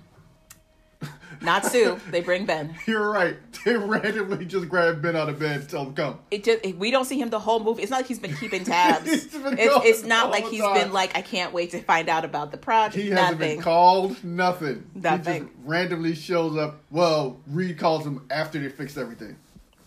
Not 1.41 1.65
Sue. 1.65 1.99
They 2.11 2.21
bring 2.21 2.45
Ben. 2.45 2.75
You're 2.85 3.09
right. 3.09 3.35
They 3.65 3.75
randomly 3.75 4.45
just 4.45 4.69
grab 4.69 5.01
Ben 5.01 5.15
out 5.15 5.27
of 5.27 5.39
bed 5.39 5.61
and 5.61 5.69
tell 5.69 5.85
him 5.85 5.95
come. 5.95 6.19
It 6.29 6.43
just 6.43 6.63
we 6.75 6.91
don't 6.91 7.05
see 7.05 7.19
him 7.19 7.29
the 7.31 7.39
whole 7.39 7.59
movie. 7.59 7.81
It's 7.81 7.89
not 7.89 7.97
like 7.97 8.05
he's 8.07 8.19
been 8.19 8.35
keeping 8.35 8.63
tabs. 8.63 9.05
He's 9.09 9.25
been 9.25 9.57
it's, 9.57 9.85
it's 9.85 10.03
not 10.03 10.29
like 10.29 10.45
he's 10.47 10.61
time. 10.61 10.75
been 10.75 10.93
like 10.93 11.15
I 11.17 11.21
can't 11.21 11.51
wait 11.51 11.71
to 11.71 11.81
find 11.81 12.09
out 12.09 12.25
about 12.25 12.51
the 12.51 12.57
project. 12.57 12.95
He 13.03 13.09
hasn't 13.09 13.39
Nothing. 13.39 13.55
been 13.55 13.63
called. 13.63 14.23
Nothing. 14.23 14.89
He 14.93 14.99
Nothing. 14.99 15.43
just 15.45 15.53
randomly 15.63 16.13
shows 16.15 16.57
up. 16.57 16.81
Well, 16.91 17.39
Reed 17.47 17.77
calls 17.79 18.05
him 18.05 18.25
after 18.29 18.59
they 18.59 18.69
fixed 18.69 18.97
everything. 18.97 19.35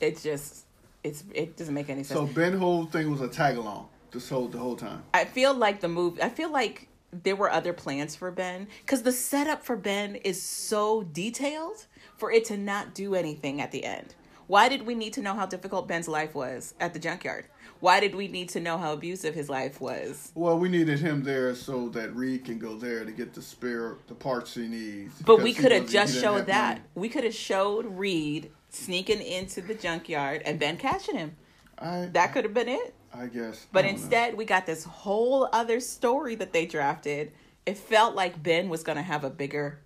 It's 0.00 0.22
just 0.22 0.64
it's 1.04 1.22
it 1.32 1.56
doesn't 1.56 1.74
make 1.74 1.88
any 1.88 2.02
sense. 2.02 2.18
So 2.18 2.26
Ben 2.26 2.56
whole 2.58 2.86
thing 2.86 3.10
was 3.10 3.20
a 3.20 3.28
tag 3.28 3.56
along 3.56 3.88
this 4.10 4.28
whole 4.28 4.48
the 4.48 4.58
whole 4.58 4.76
time. 4.76 5.02
I 5.12 5.24
feel 5.24 5.54
like 5.54 5.80
the 5.80 5.88
movie. 5.88 6.22
I 6.22 6.30
feel 6.30 6.50
like 6.50 6.88
there 7.22 7.36
were 7.36 7.50
other 7.50 7.72
plans 7.72 8.16
for 8.16 8.30
Ben 8.30 8.68
because 8.80 9.02
the 9.02 9.12
setup 9.12 9.64
for 9.64 9.76
Ben 9.76 10.16
is 10.16 10.42
so 10.42 11.02
detailed 11.02 11.86
for 12.16 12.30
it 12.32 12.44
to 12.46 12.56
not 12.56 12.94
do 12.94 13.14
anything 13.14 13.60
at 13.60 13.70
the 13.70 13.84
end. 13.84 14.14
Why 14.46 14.68
did 14.68 14.84
we 14.84 14.94
need 14.94 15.14
to 15.14 15.22
know 15.22 15.34
how 15.34 15.46
difficult 15.46 15.88
Ben's 15.88 16.08
life 16.08 16.34
was 16.34 16.74
at 16.78 16.92
the 16.92 16.98
junkyard? 16.98 17.46
Why 17.80 18.00
did 18.00 18.14
we 18.14 18.28
need 18.28 18.50
to 18.50 18.60
know 18.60 18.76
how 18.76 18.92
abusive 18.92 19.34
his 19.34 19.48
life 19.48 19.80
was? 19.80 20.32
Well, 20.34 20.58
we 20.58 20.68
needed 20.68 20.98
him 20.98 21.22
there 21.22 21.54
so 21.54 21.88
that 21.90 22.14
Reed 22.14 22.44
can 22.44 22.58
go 22.58 22.76
there 22.76 23.04
to 23.04 23.10
get 23.10 23.32
the 23.32 23.42
spare 23.42 23.96
the 24.06 24.14
parts 24.14 24.54
he 24.54 24.66
needs. 24.66 25.20
But 25.22 25.42
we 25.42 25.54
could 25.54 25.72
have 25.72 25.88
just 25.88 26.18
showed 26.20 26.46
that. 26.46 26.78
money. 26.78 26.88
We 26.94 27.08
could 27.08 27.24
have 27.24 27.34
showed 27.34 27.86
Reed 27.86 28.50
sneaking 28.68 29.22
into 29.22 29.60
the 29.60 29.74
junkyard 29.74 30.42
and 30.44 30.58
Ben 30.58 30.76
catching 30.76 31.16
him. 31.16 31.36
I 31.78 32.08
That 32.12 32.32
could 32.32 32.44
have 32.44 32.54
been 32.54 32.68
it. 32.68 32.94
I 33.16 33.26
guess. 33.26 33.66
But 33.72 33.84
I 33.84 33.88
don't 33.88 33.96
know. 33.96 34.02
instead, 34.02 34.36
we 34.36 34.44
got 34.44 34.66
this 34.66 34.84
whole 34.84 35.48
other 35.52 35.80
story 35.80 36.34
that 36.36 36.52
they 36.52 36.66
drafted. 36.66 37.32
It 37.66 37.78
felt 37.78 38.14
like 38.14 38.42
Ben 38.42 38.68
was 38.68 38.82
going 38.82 38.96
to 38.96 39.02
have 39.02 39.24
a 39.24 39.30
bigger 39.30 39.80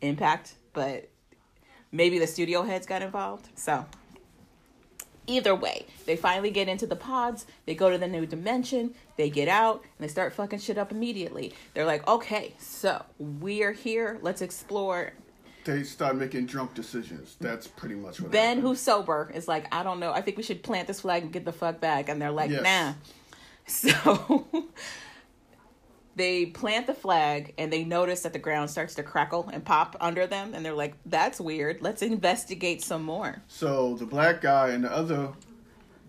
impact, 0.00 0.54
but 0.72 1.08
maybe 1.92 2.18
the 2.18 2.26
studio 2.26 2.62
heads 2.62 2.86
got 2.86 3.02
involved. 3.02 3.48
So, 3.54 3.84
either 5.26 5.54
way, 5.54 5.86
they 6.06 6.16
finally 6.16 6.50
get 6.50 6.68
into 6.68 6.86
the 6.86 6.96
pods. 6.96 7.46
They 7.66 7.74
go 7.74 7.90
to 7.90 7.98
the 7.98 8.08
new 8.08 8.26
dimension. 8.26 8.94
They 9.16 9.28
get 9.28 9.48
out 9.48 9.82
and 9.82 10.08
they 10.08 10.08
start 10.08 10.32
fucking 10.32 10.60
shit 10.60 10.78
up 10.78 10.90
immediately. 10.90 11.54
They're 11.74 11.84
like, 11.84 12.06
okay, 12.08 12.54
so 12.58 13.04
we're 13.18 13.72
here. 13.72 14.18
Let's 14.22 14.40
explore. 14.42 15.12
They 15.68 15.82
start 15.84 16.16
making 16.16 16.46
drunk 16.46 16.74
decisions. 16.74 17.36
That's 17.40 17.66
pretty 17.68 17.94
much 17.94 18.20
what. 18.20 18.30
Ben, 18.32 18.48
happened. 18.56 18.62
who's 18.66 18.80
sober, 18.80 19.30
is 19.34 19.46
like, 19.46 19.72
I 19.72 19.82
don't 19.82 20.00
know. 20.00 20.12
I 20.12 20.22
think 20.22 20.36
we 20.38 20.42
should 20.42 20.62
plant 20.62 20.88
this 20.88 21.00
flag 21.02 21.22
and 21.22 21.32
get 21.32 21.44
the 21.44 21.52
fuck 21.52 21.78
back. 21.80 22.08
And 22.08 22.20
they're 22.20 22.30
like, 22.30 22.50
Yes. 22.50 22.62
nah. 22.64 22.94
So 23.70 24.46
they 26.16 26.46
plant 26.46 26.86
the 26.86 26.94
flag 26.94 27.52
and 27.58 27.70
they 27.72 27.84
notice 27.84 28.22
that 28.22 28.32
the 28.32 28.38
ground 28.38 28.70
starts 28.70 28.94
to 28.94 29.02
crackle 29.02 29.50
and 29.52 29.62
pop 29.64 29.94
under 30.00 30.26
them. 30.26 30.54
And 30.54 30.64
they're 30.64 30.72
like, 30.72 30.94
that's 31.06 31.38
weird. 31.40 31.82
Let's 31.82 32.00
investigate 32.02 32.82
some 32.82 33.02
more. 33.02 33.42
So 33.46 33.94
the 33.96 34.06
black 34.06 34.40
guy 34.40 34.70
and 34.70 34.82
the 34.84 34.90
other 34.90 35.28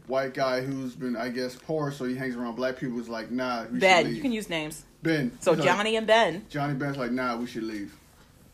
white 0.08 0.34
guy 0.34 0.62
who's 0.62 0.96
been, 0.96 1.16
I 1.18 1.30
guess, 1.30 1.56
poor, 1.56 1.92
so 1.92 2.06
he 2.06 2.16
hangs 2.16 2.36
around 2.36 2.56
black 2.56 2.78
people, 2.78 2.98
is 3.00 3.10
like, 3.10 3.30
nah, 3.30 3.64
we 3.66 3.72
should 3.72 3.80
Ben, 3.82 4.16
you 4.16 4.22
can 4.22 4.32
use 4.32 4.50
names. 4.50 4.86
Ben. 5.04 5.38
So 5.42 5.52
he's 5.54 5.60
like- 5.66 5.68
Johnny 5.76 5.96
and 5.98 6.08
Ben. 6.08 6.46
Johnny 6.50 6.74
Ben's 6.74 6.98
like, 6.98 7.12
nah, 7.12 7.36
we 7.36 7.46
should 7.46 7.64
leave. 7.64 7.94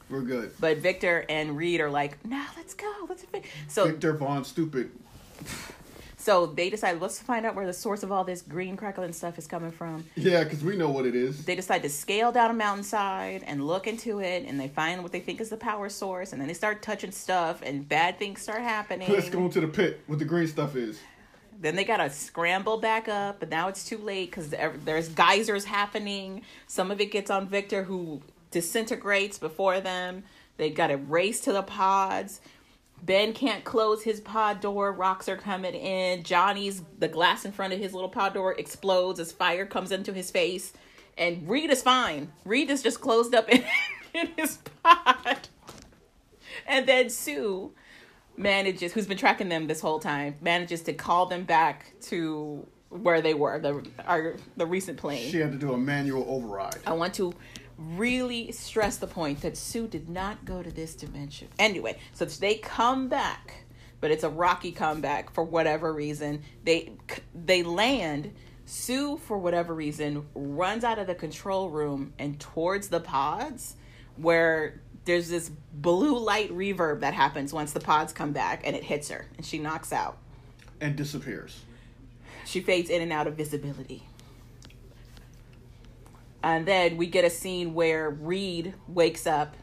We're 0.10 0.22
good. 0.22 0.52
But 0.60 0.78
Victor 0.78 1.26
and 1.30 1.58
Reed 1.58 1.82
are 1.82 1.90
like, 1.90 2.24
nah, 2.26 2.46
let's 2.56 2.74
go. 2.74 2.92
Let's 3.10 3.26
so 3.68 3.86
Victor 3.88 4.14
Von 4.14 4.44
Stupid. 4.44 4.92
so 6.18 6.46
they 6.46 6.70
decide 6.70 7.02
let's 7.02 7.20
find 7.20 7.46
out 7.46 7.56
where 7.56 7.66
the 7.66 7.74
source 7.74 8.04
of 8.04 8.12
all 8.12 8.24
this 8.24 8.42
green 8.42 8.78
crackling 8.78 9.14
stuff 9.14 9.38
is 9.38 9.48
coming 9.48 9.72
from. 9.72 10.06
Yeah, 10.16 10.44
because 10.44 10.64
we 10.64 10.76
know 10.76 10.90
what 10.90 11.06
it 11.06 11.16
is. 11.16 11.46
they 11.46 11.56
decide 11.56 11.82
to 11.84 11.90
scale 11.90 12.32
down 12.32 12.52
a 12.52 12.54
mountainside 12.54 13.44
and 13.46 13.66
look 13.66 13.88
into 13.88 14.20
it 14.20 14.46
and 14.48 14.60
they 14.60 14.68
find 14.68 15.02
what 15.04 15.12
they 15.12 15.20
think 15.20 15.42
is 15.42 15.50
the 15.50 15.58
power 15.58 15.90
source 15.90 16.32
and 16.34 16.42
then 16.42 16.48
they 16.48 16.54
start 16.54 16.82
touching 16.82 17.12
stuff 17.12 17.62
and 17.64 17.88
bad 17.90 18.18
things 18.20 18.42
start 18.42 18.62
happening 18.62 19.12
Let's 19.12 19.30
go 19.30 19.46
into 19.46 19.62
the 19.62 19.68
pit. 19.68 20.02
What 20.08 20.20
the 20.20 20.26
green 20.26 20.48
stuff 20.48 20.76
is. 20.76 21.00
then 21.60 21.76
they 21.76 21.84
gotta 21.84 22.10
scramble 22.10 22.78
back 22.78 23.08
up 23.08 23.40
but 23.40 23.50
now 23.50 23.68
it's 23.70 23.86
too 23.88 23.98
late 23.98 24.30
because 24.32 24.54
there's 24.84 25.10
geysers 25.10 25.66
happening 25.66 26.42
some 26.68 26.92
of 26.92 27.00
it 27.02 27.12
gets 27.12 27.30
on 27.32 27.48
victor 27.48 27.84
who 27.84 28.22
disintegrates 28.56 29.38
before 29.38 29.80
them 29.80 30.24
they 30.58 30.70
gotta 30.70 30.98
race 30.98 31.42
to 31.42 31.52
the 31.52 31.62
pods 31.62 32.40
Ben 33.06 33.34
can't 33.34 33.64
close 33.64 34.02
his 34.04 34.20
pod 34.20 34.62
door. 34.62 34.92
Rocks 34.92 35.30
are 35.30 35.38
coming 35.38 35.76
in. 35.76 36.24
Johnny's 36.24 36.82
the 36.98 37.08
glass 37.08 37.46
in 37.46 37.52
front 37.52 37.74
of 37.74 37.80
his 37.80 37.94
little 37.94 38.10
pod 38.10 38.34
door 38.34 38.54
explodes 38.54 39.20
as 39.20 39.32
fire 39.32 39.66
comes 39.66 39.92
into 39.92 40.12
his 40.12 40.32
face. 40.32 40.74
And 41.18 41.48
Reed 41.48 41.70
is 41.70 41.84
fine. 41.84 42.32
Reed 42.46 42.70
is 42.70 42.82
just 42.82 43.02
closed 43.02 43.36
up 43.36 43.48
in, 43.54 43.64
in 44.14 44.30
his 44.38 44.58
pod. 44.84 45.48
And 46.66 46.88
then 46.88 47.10
Sue 47.10 47.74
manages, 48.38 48.94
who's 48.94 49.06
been 49.06 49.18
tracking 49.18 49.50
them 49.50 49.68
this 49.68 49.82
whole 49.82 50.00
time, 50.00 50.36
manages 50.42 50.82
to 50.84 50.94
call 50.94 51.28
them 51.28 51.44
back 51.44 51.94
to 52.04 52.66
where 52.90 53.22
they 53.22 53.34
were, 53.34 53.60
the 53.60 53.86
our 54.06 54.36
the 54.58 54.66
recent 54.66 54.98
plane. 54.98 55.30
She 55.30 55.40
had 55.40 55.52
to 55.52 55.58
do 55.58 55.74
a 55.74 55.78
manual 55.78 56.26
override. 56.28 56.80
I 56.88 56.94
want 56.94 57.14
to 57.16 57.34
really 57.78 58.52
stress 58.52 58.98
the 58.98 59.08
point 59.08 59.42
that 59.42 59.58
Sue 59.58 59.88
did 59.88 60.10
not 60.10 60.46
go 60.46 60.64
to 60.64 60.72
this 60.72 60.96
dimension. 60.96 61.48
Anyway, 61.60 61.98
so 62.14 62.26
they 62.26 62.56
come 62.56 63.08
back, 63.08 63.66
but 64.02 64.12
it's 64.12 64.24
a 64.24 64.30
rocky 64.30 64.72
comeback 64.72 65.34
for 65.34 65.44
whatever 65.44 65.94
reason. 65.94 66.44
They 66.64 66.94
they 67.34 67.64
land. 67.64 68.34
Sue, 68.68 69.18
for 69.18 69.38
whatever 69.38 69.76
reason, 69.76 70.26
runs 70.34 70.84
out 70.84 70.98
of 70.98 71.06
the 71.06 71.14
control 71.14 71.70
room 71.70 72.14
and 72.18 72.40
towards 72.40 72.88
the 72.88 73.00
pods, 73.00 73.76
where 74.16 74.82
there's 75.06 75.30
this 75.30 75.52
blue 75.72 76.18
light 76.18 76.52
reverb 76.52 77.02
that 77.02 77.14
happens 77.14 77.54
once 77.54 77.74
the 77.74 77.80
pods 77.80 78.12
come 78.12 78.32
back, 78.32 78.64
and 78.66 78.76
it 78.76 78.84
hits 78.84 79.10
her, 79.10 79.28
and 79.38 79.46
she 79.46 79.60
knocks 79.60 79.94
out. 79.94 80.18
And 80.82 80.96
disappears. 80.96 81.62
She 82.46 82.60
fades 82.60 82.90
in 82.90 83.04
and 83.04 83.14
out 83.14 83.28
of 83.28 83.36
visibility. 83.36 84.04
And 86.46 86.68
then 86.68 86.98
we 86.98 87.08
get 87.08 87.26
a 87.26 87.30
scene 87.32 87.74
where 87.74 88.12
Reed 88.12 88.76
wakes 88.88 89.26
up 89.26 89.58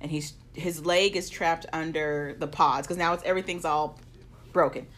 and 0.00 0.10
he's 0.10 0.32
his 0.54 0.84
leg 0.84 1.14
is 1.14 1.30
trapped 1.30 1.66
under 1.72 2.34
the 2.40 2.48
pods 2.48 2.84
because 2.84 2.96
now 2.96 3.12
it's 3.12 3.22
everything's 3.22 3.64
all 3.64 4.00
broken. 4.52 4.88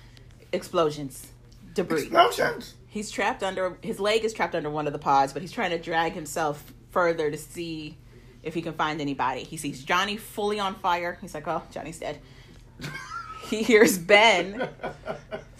Explosions, 0.52 1.26
debris. 1.74 2.04
Explosions! 2.04 2.76
He's 2.86 3.10
trapped 3.10 3.42
under 3.42 3.76
his 3.82 4.00
leg 4.00 4.24
is 4.24 4.32
trapped 4.32 4.54
under 4.54 4.70
one 4.70 4.86
of 4.86 4.94
the 4.94 4.98
pods, 4.98 5.34
but 5.34 5.42
he's 5.42 5.52
trying 5.52 5.68
to 5.70 5.78
drag 5.78 6.14
himself 6.14 6.72
further 6.92 7.30
to 7.30 7.36
see 7.36 7.98
if 8.42 8.54
he 8.54 8.62
can 8.62 8.72
find 8.72 8.98
anybody. 8.98 9.44
He 9.44 9.58
sees 9.58 9.84
Johnny 9.84 10.16
fully 10.16 10.58
on 10.58 10.76
fire. 10.76 11.18
He's 11.20 11.34
like, 11.34 11.46
"Oh, 11.46 11.62
Johnny's 11.70 11.98
dead." 11.98 12.20
he 13.50 13.62
hears 13.62 13.98
Ben 13.98 14.70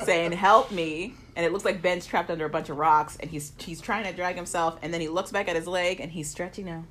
saying, 0.02 0.32
"Help 0.32 0.72
me!" 0.72 1.12
And 1.38 1.46
it 1.46 1.52
looks 1.52 1.64
like 1.64 1.80
Ben's 1.80 2.04
trapped 2.04 2.30
under 2.30 2.44
a 2.44 2.50
bunch 2.50 2.68
of 2.68 2.76
rocks, 2.78 3.16
and 3.20 3.30
he's 3.30 3.52
he's 3.58 3.80
trying 3.80 4.04
to 4.04 4.12
drag 4.12 4.34
himself. 4.34 4.76
And 4.82 4.92
then 4.92 5.00
he 5.00 5.06
looks 5.08 5.30
back 5.30 5.48
at 5.48 5.54
his 5.54 5.68
leg, 5.68 6.00
and 6.00 6.10
he's 6.10 6.28
stretching 6.28 6.66
now. 6.66 6.84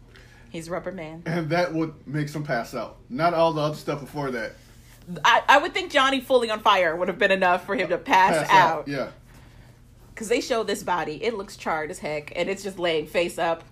He's 0.49 0.69
Rubber 0.69 0.93
Man. 0.93 1.21
And 1.25 1.49
that 1.49 1.73
would 1.73 1.93
make 2.07 2.29
him 2.29 2.43
pass 2.43 2.73
out. 2.73 2.95
Not 3.09 3.33
all 3.33 3.51
the 3.51 3.61
other 3.61 3.75
stuff 3.75 3.99
before 3.99 4.31
that. 4.31 4.53
I, 5.25 5.43
I 5.49 5.57
would 5.57 5.73
think 5.73 5.91
Johnny 5.91 6.21
fully 6.21 6.49
on 6.49 6.61
fire 6.61 6.95
would 6.95 7.09
have 7.09 7.19
been 7.19 7.31
enough 7.31 7.65
for 7.65 7.75
him 7.75 7.89
to 7.89 7.97
pass, 7.97 8.47
Pass 8.47 8.49
out. 8.49 8.77
out. 8.79 8.87
Yeah. 8.87 9.09
because 10.13 10.29
they 10.29 10.39
show 10.41 10.63
this 10.63 10.81
body. 10.81 11.21
It 11.21 11.33
looks 11.35 11.57
charred 11.57 11.91
as 11.91 11.99
heck, 11.99 12.31
and 12.35 12.49
it's 12.49 12.63
just 12.63 12.79
laying 12.79 13.05
face 13.07 13.37
up 13.37 13.63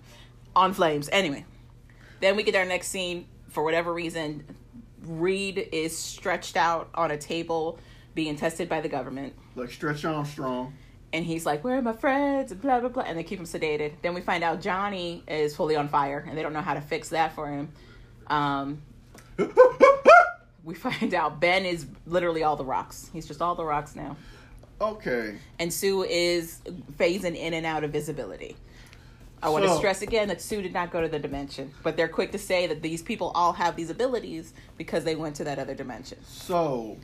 on 0.54 0.74
flames. 0.74 1.08
Anyway, 1.10 1.46
then 2.20 2.36
we 2.36 2.42
get 2.42 2.54
our 2.54 2.66
next 2.66 2.88
scene. 2.88 3.26
For 3.48 3.64
whatever 3.64 3.92
reason, 3.94 4.44
Reed 5.02 5.70
is 5.72 5.96
stretched 5.96 6.58
out 6.58 6.90
on 6.94 7.10
a 7.10 7.16
table, 7.16 7.78
being 8.16 8.34
tested 8.34 8.68
by 8.68 8.80
the 8.80 8.88
government, 8.88 9.34
Like 9.54 9.70
Stretch 9.70 10.04
Armstrong. 10.04 10.72
and 11.12 11.24
he's 11.24 11.46
like, 11.46 11.62
"Where 11.62 11.76
are 11.78 11.82
my 11.82 11.92
friends?" 11.92 12.50
and 12.50 12.60
blah 12.60 12.80
blah 12.80 12.88
blah, 12.88 13.04
and 13.04 13.16
they 13.16 13.22
keep 13.22 13.38
him 13.38 13.44
sedated. 13.44 13.92
Then 14.02 14.14
we 14.14 14.20
find 14.22 14.42
out 14.42 14.60
Johnny 14.60 15.22
is 15.28 15.54
fully 15.54 15.76
on 15.76 15.86
fire, 15.86 16.24
and 16.28 16.36
they 16.36 16.42
don't 16.42 16.52
know 16.54 16.62
how 16.62 16.74
to 16.74 16.80
fix 16.80 17.10
that 17.10 17.34
for 17.36 17.46
him. 17.48 17.68
Um, 18.26 18.82
we 20.64 20.74
find 20.74 21.14
out 21.14 21.38
Ben 21.40 21.64
is 21.64 21.86
literally 22.06 22.42
all 22.42 22.56
the 22.56 22.64
rocks. 22.64 23.08
He's 23.12 23.28
just 23.28 23.40
all 23.40 23.54
the 23.54 23.64
rocks 23.64 23.94
now. 23.94 24.16
Okay. 24.80 25.36
and 25.58 25.72
Sue 25.72 26.02
is 26.02 26.60
phasing 26.98 27.34
in 27.34 27.54
and 27.54 27.64
out 27.64 27.82
of 27.82 27.92
visibility. 27.92 28.56
I 29.42 29.48
want 29.48 29.64
to 29.64 29.74
stress 29.76 30.02
again 30.02 30.28
that 30.28 30.42
Sue 30.42 30.60
did 30.60 30.72
not 30.74 30.90
go 30.90 31.00
to 31.00 31.08
the 31.08 31.18
dimension, 31.18 31.72
but 31.82 31.96
they're 31.96 32.08
quick 32.08 32.32
to 32.32 32.38
say 32.38 32.66
that 32.66 32.82
these 32.82 33.00
people 33.02 33.30
all 33.34 33.52
have 33.54 33.76
these 33.76 33.88
abilities 33.90 34.52
because 34.76 35.04
they 35.04 35.14
went 35.14 35.36
to 35.36 35.44
that 35.44 35.58
other 35.58 35.74
dimension. 35.74 36.18
So, 36.24 36.96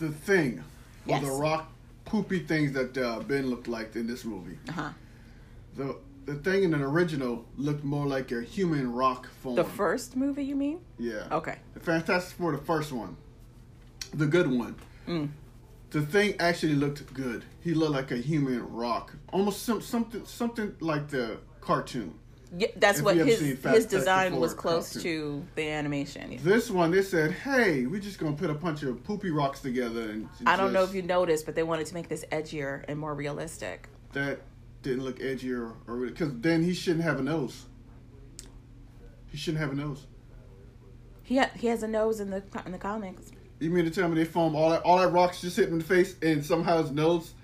the 0.00 0.10
thing, 0.10 0.64
Yes. 1.06 1.22
or 1.22 1.26
the 1.26 1.32
rock 1.32 1.70
poopy 2.04 2.40
things 2.40 2.72
that 2.72 2.96
uh, 2.98 3.20
Ben 3.20 3.48
looked 3.48 3.68
like 3.68 3.94
in 3.94 4.06
this 4.06 4.24
movie. 4.24 4.58
Uh 4.68 4.72
huh. 4.72 4.90
The 5.76 5.96
the 6.26 6.34
thing 6.34 6.64
in 6.64 6.74
an 6.74 6.82
original 6.82 7.44
looked 7.56 7.84
more 7.84 8.06
like 8.06 8.30
a 8.32 8.42
human 8.42 8.92
rock 8.92 9.28
form. 9.42 9.56
The 9.56 9.64
first 9.64 10.16
movie, 10.16 10.44
you 10.44 10.54
mean? 10.56 10.80
Yeah. 10.98 11.26
Okay. 11.30 11.56
The 11.74 11.80
Fantastic 11.80 12.36
Four, 12.38 12.52
the 12.52 12.58
first 12.58 12.92
one, 12.92 13.16
the 14.12 14.26
good 14.26 14.50
one. 14.50 14.74
Mm. 15.08 15.28
The 15.90 16.02
thing 16.02 16.34
actually 16.38 16.74
looked 16.74 17.12
good. 17.14 17.44
He 17.62 17.74
looked 17.74 17.92
like 17.92 18.10
a 18.12 18.16
human 18.16 18.60
rock, 18.72 19.14
almost 19.32 19.62
some, 19.62 19.80
something 19.80 20.24
something 20.24 20.74
like 20.80 21.08
the 21.08 21.38
cartoon. 21.60 22.14
Yeah, 22.56 22.68
that's 22.76 22.98
If 22.98 23.04
what 23.04 23.16
his 23.16 23.38
his 23.62 23.86
design 23.86 24.36
was 24.40 24.54
close 24.54 24.94
cartoon. 24.94 25.02
to 25.02 25.46
the 25.54 25.68
animation. 25.70 26.36
This 26.42 26.68
one, 26.70 26.90
they 26.90 27.02
said, 27.02 27.30
"Hey, 27.30 27.86
we're 27.86 28.00
just 28.00 28.18
gonna 28.18 28.36
put 28.36 28.50
a 28.50 28.54
bunch 28.54 28.82
of 28.82 29.04
poopy 29.04 29.30
rocks 29.30 29.60
together." 29.60 30.10
And 30.10 30.28
I 30.46 30.56
don't 30.56 30.72
know 30.72 30.82
if 30.82 30.92
you 30.92 31.02
noticed, 31.02 31.46
but 31.46 31.54
they 31.54 31.62
wanted 31.62 31.86
to 31.86 31.94
make 31.94 32.08
this 32.08 32.24
edgier 32.32 32.84
and 32.88 32.98
more 32.98 33.14
realistic. 33.14 33.88
that 34.12 34.40
didn't 34.82 35.04
look 35.04 35.20
edgier 35.20 35.72
or 35.86 35.96
because 35.98 36.32
then 36.40 36.64
he 36.64 36.74
shouldn't 36.74 37.04
have 37.04 37.20
a 37.20 37.22
nose. 37.22 37.66
He 39.30 39.36
shouldn't 39.36 39.60
have 39.62 39.70
a 39.72 39.76
nose. 39.76 40.06
He 41.22 41.36
ha- 41.38 41.50
he 41.54 41.68
has 41.68 41.82
a 41.84 41.88
nose 41.88 42.18
in 42.18 42.30
the 42.30 42.42
in 42.66 42.72
the 42.72 42.78
comics. 42.78 43.30
You 43.60 43.70
mean 43.70 43.84
to 43.84 43.90
tell 43.92 44.08
me 44.08 44.16
they 44.16 44.24
foam 44.24 44.56
all 44.56 44.70
that 44.70 44.82
all 44.82 44.98
that 44.98 45.08
rocks 45.12 45.40
just 45.40 45.56
hit 45.56 45.66
him 45.68 45.74
in 45.74 45.78
the 45.78 45.84
face 45.84 46.16
and 46.22 46.44
somehow 46.44 46.82
his 46.82 46.90
nose 46.90 47.34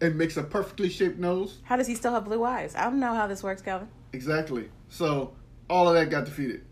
it 0.00 0.16
makes 0.16 0.36
a 0.36 0.42
perfectly 0.42 0.88
shaped 0.88 1.18
nose? 1.18 1.58
How 1.62 1.76
does 1.76 1.86
he 1.86 1.94
still 1.94 2.12
have 2.12 2.24
blue 2.24 2.42
eyes? 2.44 2.74
I 2.74 2.84
don't 2.84 2.98
know 2.98 3.14
how 3.14 3.26
this 3.28 3.42
works, 3.42 3.62
Calvin. 3.62 3.88
Exactly. 4.16 4.70
So 4.88 5.34
all 5.68 5.88
of 5.88 5.94
that 5.94 6.08
got 6.10 6.24
defeated. 6.24 6.62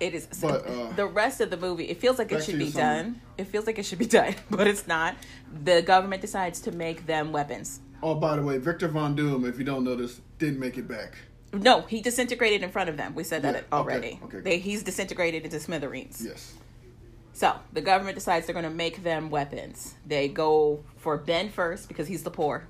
It 0.00 0.14
is 0.14 0.26
But, 0.40 0.66
uh, 0.66 0.92
the 0.92 1.06
rest 1.06 1.40
of 1.40 1.50
the 1.50 1.56
movie. 1.56 1.84
It 1.84 1.98
feels 2.00 2.18
like 2.18 2.30
it 2.30 2.44
should 2.44 2.58
be 2.58 2.70
done. 2.70 3.20
It 3.38 3.46
feels 3.48 3.66
like 3.66 3.78
it 3.78 3.84
should 3.84 3.98
be 3.98 4.06
done, 4.20 4.34
but 4.50 4.66
it's 4.66 4.86
not. 4.86 5.16
The 5.64 5.82
government 5.82 6.20
decides 6.22 6.60
to 6.62 6.72
make 6.72 7.06
them 7.06 7.32
weapons. 7.32 7.80
Oh, 8.02 8.14
by 8.14 8.36
the 8.36 8.42
way, 8.42 8.58
Victor 8.58 8.88
Von 8.88 9.14
Doom, 9.16 9.44
if 9.44 9.58
you 9.58 9.64
don't 9.64 9.82
know 9.82 9.96
this, 9.96 10.20
did 10.38 10.58
make 10.58 10.76
it 10.78 10.86
back. 10.86 11.16
No, 11.52 11.82
he 11.82 12.00
disintegrated 12.00 12.62
in 12.62 12.70
front 12.70 12.88
of 12.90 12.96
them. 12.96 13.14
We 13.14 13.24
said 13.24 13.42
Yeah, 13.42 13.52
that 13.52 13.64
okay, 13.72 13.76
already. 13.76 14.20
okay. 14.24 14.40
They, 14.40 14.58
he's 14.58 14.82
disintegrated 14.82 15.44
into 15.44 15.58
smithereens. 15.58 16.22
Yes. 16.24 16.54
So 17.32 17.56
the 17.72 17.80
government 17.80 18.14
decides 18.16 18.46
they're 18.46 18.52
going 18.52 18.64
to 18.64 18.70
make 18.70 19.02
them 19.02 19.30
weapons. 19.30 19.94
They 20.06 20.28
go 20.28 20.84
for 20.98 21.16
Ben 21.16 21.48
first 21.50 21.88
because 21.88 22.06
he's 22.08 22.22
the 22.22 22.30
poor. 22.30 22.68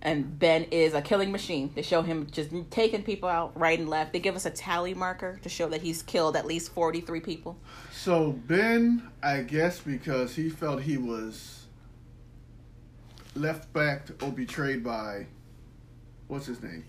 And 0.00 0.38
Ben 0.38 0.64
is 0.70 0.94
a 0.94 1.02
killing 1.02 1.32
machine. 1.32 1.72
They 1.74 1.82
show 1.82 2.02
him 2.02 2.28
just 2.30 2.50
taking 2.70 3.02
people 3.02 3.28
out 3.28 3.58
right 3.58 3.78
and 3.78 3.88
left. 3.88 4.12
They 4.12 4.20
give 4.20 4.36
us 4.36 4.46
a 4.46 4.50
tally 4.50 4.94
marker 4.94 5.40
to 5.42 5.48
show 5.48 5.68
that 5.70 5.82
he's 5.82 6.02
killed 6.02 6.36
at 6.36 6.46
least 6.46 6.72
43 6.72 7.18
people. 7.20 7.58
So 7.92 8.32
Ben, 8.32 9.08
I 9.22 9.40
guess 9.40 9.80
because 9.80 10.36
he 10.36 10.50
felt 10.50 10.82
he 10.82 10.96
was 10.98 11.66
left 13.34 13.72
back 13.72 14.06
or 14.22 14.30
betrayed 14.30 14.84
by 14.84 15.26
what's 16.28 16.46
his 16.46 16.62
name? 16.62 16.84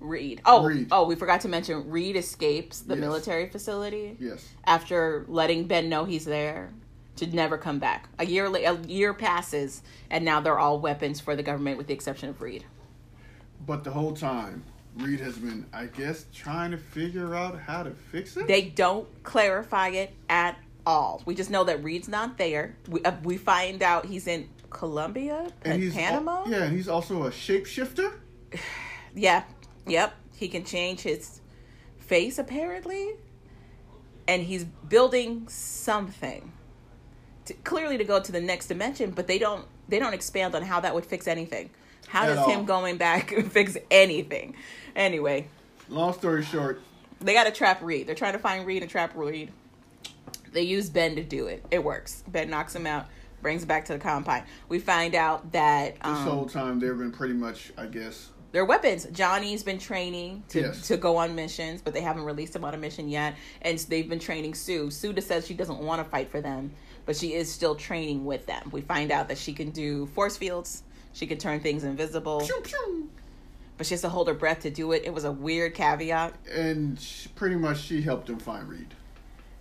Reed. 0.00 0.40
Oh, 0.44 0.64
Reed. 0.64 0.88
oh, 0.92 1.06
we 1.06 1.14
forgot 1.14 1.40
to 1.42 1.48
mention 1.48 1.88
Reed 1.90 2.16
escapes 2.16 2.80
the 2.80 2.94
Yes. 2.94 3.00
military 3.00 3.48
facility 3.48 4.16
Yes. 4.20 4.46
after 4.66 5.24
letting 5.28 5.66
Ben 5.66 5.88
know 5.88 6.04
he's 6.04 6.24
there 6.24 6.72
to 7.16 7.26
never 7.26 7.56
come 7.58 7.78
back. 7.78 8.08
A 8.18 8.26
year 8.26 8.46
a 8.46 8.76
year 8.86 9.14
passes 9.14 9.82
and 10.10 10.24
now 10.24 10.40
they're 10.40 10.58
all 10.58 10.78
weapons 10.80 11.20
for 11.20 11.36
the 11.36 11.42
government 11.42 11.78
with 11.78 11.86
the 11.86 11.94
exception 11.94 12.28
of 12.28 12.40
Reed. 12.40 12.64
But 13.66 13.84
the 13.84 13.90
whole 13.90 14.12
time, 14.12 14.64
Reed 14.96 15.20
has 15.20 15.36
been, 15.38 15.66
I 15.72 15.86
guess, 15.86 16.26
trying 16.32 16.70
to 16.72 16.76
figure 16.76 17.34
out 17.34 17.58
how 17.58 17.82
to 17.82 17.90
fix 17.90 18.36
it. 18.36 18.46
They 18.46 18.62
don't 18.62 19.08
clarify 19.24 19.88
it 19.88 20.12
at 20.28 20.56
all. 20.86 21.22
We 21.24 21.34
just 21.34 21.50
know 21.50 21.64
that 21.64 21.82
Reed's 21.82 22.08
not 22.08 22.36
there. 22.38 22.76
We, 22.88 23.02
uh, 23.02 23.12
we 23.22 23.36
find 23.38 23.82
out 23.82 24.04
he's 24.06 24.26
in 24.26 24.48
Colombia, 24.70 25.48
and 25.64 25.82
he's 25.82 25.96
al- 25.96 26.02
Panama. 26.02 26.44
yeah, 26.46 26.64
and 26.64 26.76
he's 26.76 26.88
also 26.88 27.24
a 27.24 27.30
shapeshifter. 27.30 28.12
Yeah. 29.16 29.44
Yep. 29.86 30.12
He 30.36 30.48
can 30.48 30.64
change 30.64 31.02
his 31.02 31.40
face 31.98 32.36
apparently, 32.36 33.12
and 34.26 34.42
he's 34.42 34.64
building 34.64 35.46
something. 35.48 36.52
To, 37.46 37.54
clearly 37.54 37.98
to 37.98 38.04
go 38.04 38.20
to 38.20 38.32
the 38.32 38.40
next 38.40 38.68
dimension, 38.68 39.10
but 39.10 39.26
they 39.26 39.38
don't 39.38 39.66
they 39.88 39.98
don't 39.98 40.14
expand 40.14 40.54
on 40.54 40.62
how 40.62 40.80
that 40.80 40.94
would 40.94 41.04
fix 41.04 41.26
anything. 41.28 41.70
How 42.08 42.22
At 42.24 42.26
does 42.28 42.38
all. 42.38 42.48
him 42.50 42.64
going 42.64 42.96
back 42.96 43.30
fix 43.50 43.76
anything? 43.90 44.54
Anyway, 44.96 45.48
Long 45.88 46.12
story 46.14 46.42
short, 46.42 46.80
they 47.20 47.34
got 47.34 47.44
to 47.44 47.50
trap 47.50 47.82
Reed. 47.82 48.06
They're 48.06 48.14
trying 48.14 48.32
to 48.34 48.38
find 48.38 48.66
Reed 48.66 48.82
and 48.82 48.90
trap 48.90 49.12
Reed. 49.14 49.50
They 50.52 50.62
use 50.62 50.88
Ben 50.88 51.16
to 51.16 51.22
do 51.24 51.46
it. 51.46 51.64
It 51.70 51.82
works. 51.82 52.22
Ben 52.28 52.48
knocks 52.48 52.74
him 52.74 52.86
out, 52.86 53.06
brings 53.42 53.62
him 53.62 53.68
back 53.68 53.84
to 53.86 53.92
the 53.92 53.98
compound. 53.98 54.44
We 54.68 54.78
find 54.78 55.14
out 55.14 55.52
that 55.52 55.94
this 55.96 56.00
um, 56.04 56.14
whole 56.28 56.46
time 56.46 56.78
they've 56.80 56.96
been 56.96 57.12
pretty 57.12 57.34
much, 57.34 57.72
I 57.76 57.86
guess, 57.86 58.30
They're 58.52 58.64
weapons. 58.64 59.06
Johnny's 59.12 59.62
been 59.64 59.78
training 59.78 60.44
to, 60.50 60.60
Yes. 60.60 60.86
to 60.88 60.96
go 60.96 61.16
on 61.16 61.34
missions, 61.34 61.82
but 61.82 61.92
they 61.92 62.00
haven't 62.02 62.22
released 62.24 62.54
him 62.54 62.64
on 62.64 62.72
a 62.72 62.78
mission 62.78 63.08
yet. 63.08 63.34
And 63.62 63.78
they've 63.80 64.08
been 64.08 64.20
training 64.20 64.54
Sue. 64.54 64.90
Sue 64.90 65.12
just 65.12 65.26
says 65.26 65.44
she 65.46 65.54
doesn't 65.54 65.80
want 65.80 66.02
to 66.02 66.08
fight 66.08 66.30
for 66.30 66.40
them, 66.40 66.70
but 67.06 67.16
she 67.16 67.34
is 67.34 67.50
still 67.52 67.74
training 67.74 68.24
with 68.24 68.46
them. 68.46 68.68
We 68.72 68.80
find 68.80 69.10
out 69.10 69.28
that 69.28 69.38
she 69.38 69.52
can 69.52 69.70
do 69.70 70.06
force 70.06 70.36
fields. 70.36 70.82
She 71.12 71.26
can 71.26 71.38
turn 71.38 71.60
things 71.60 71.84
invisible, 71.84 72.40
Pew, 72.40 72.60
pew. 72.64 73.08
but 73.78 73.86
she 73.86 73.94
has 73.94 74.00
to 74.02 74.08
hold 74.08 74.26
her 74.28 74.34
breath 74.34 74.60
to 74.62 74.70
do 74.70 74.92
it. 74.92 75.02
It 75.04 75.14
was 75.14 75.24
a 75.24 75.30
weird 75.32 75.74
caveat. 75.74 76.34
and 76.52 76.98
she, 76.98 77.28
pretty 77.30 77.56
much 77.56 77.80
she 77.82 78.02
helped 78.02 78.28
him 78.28 78.38
find 78.38 78.68
Reed. 78.68 78.94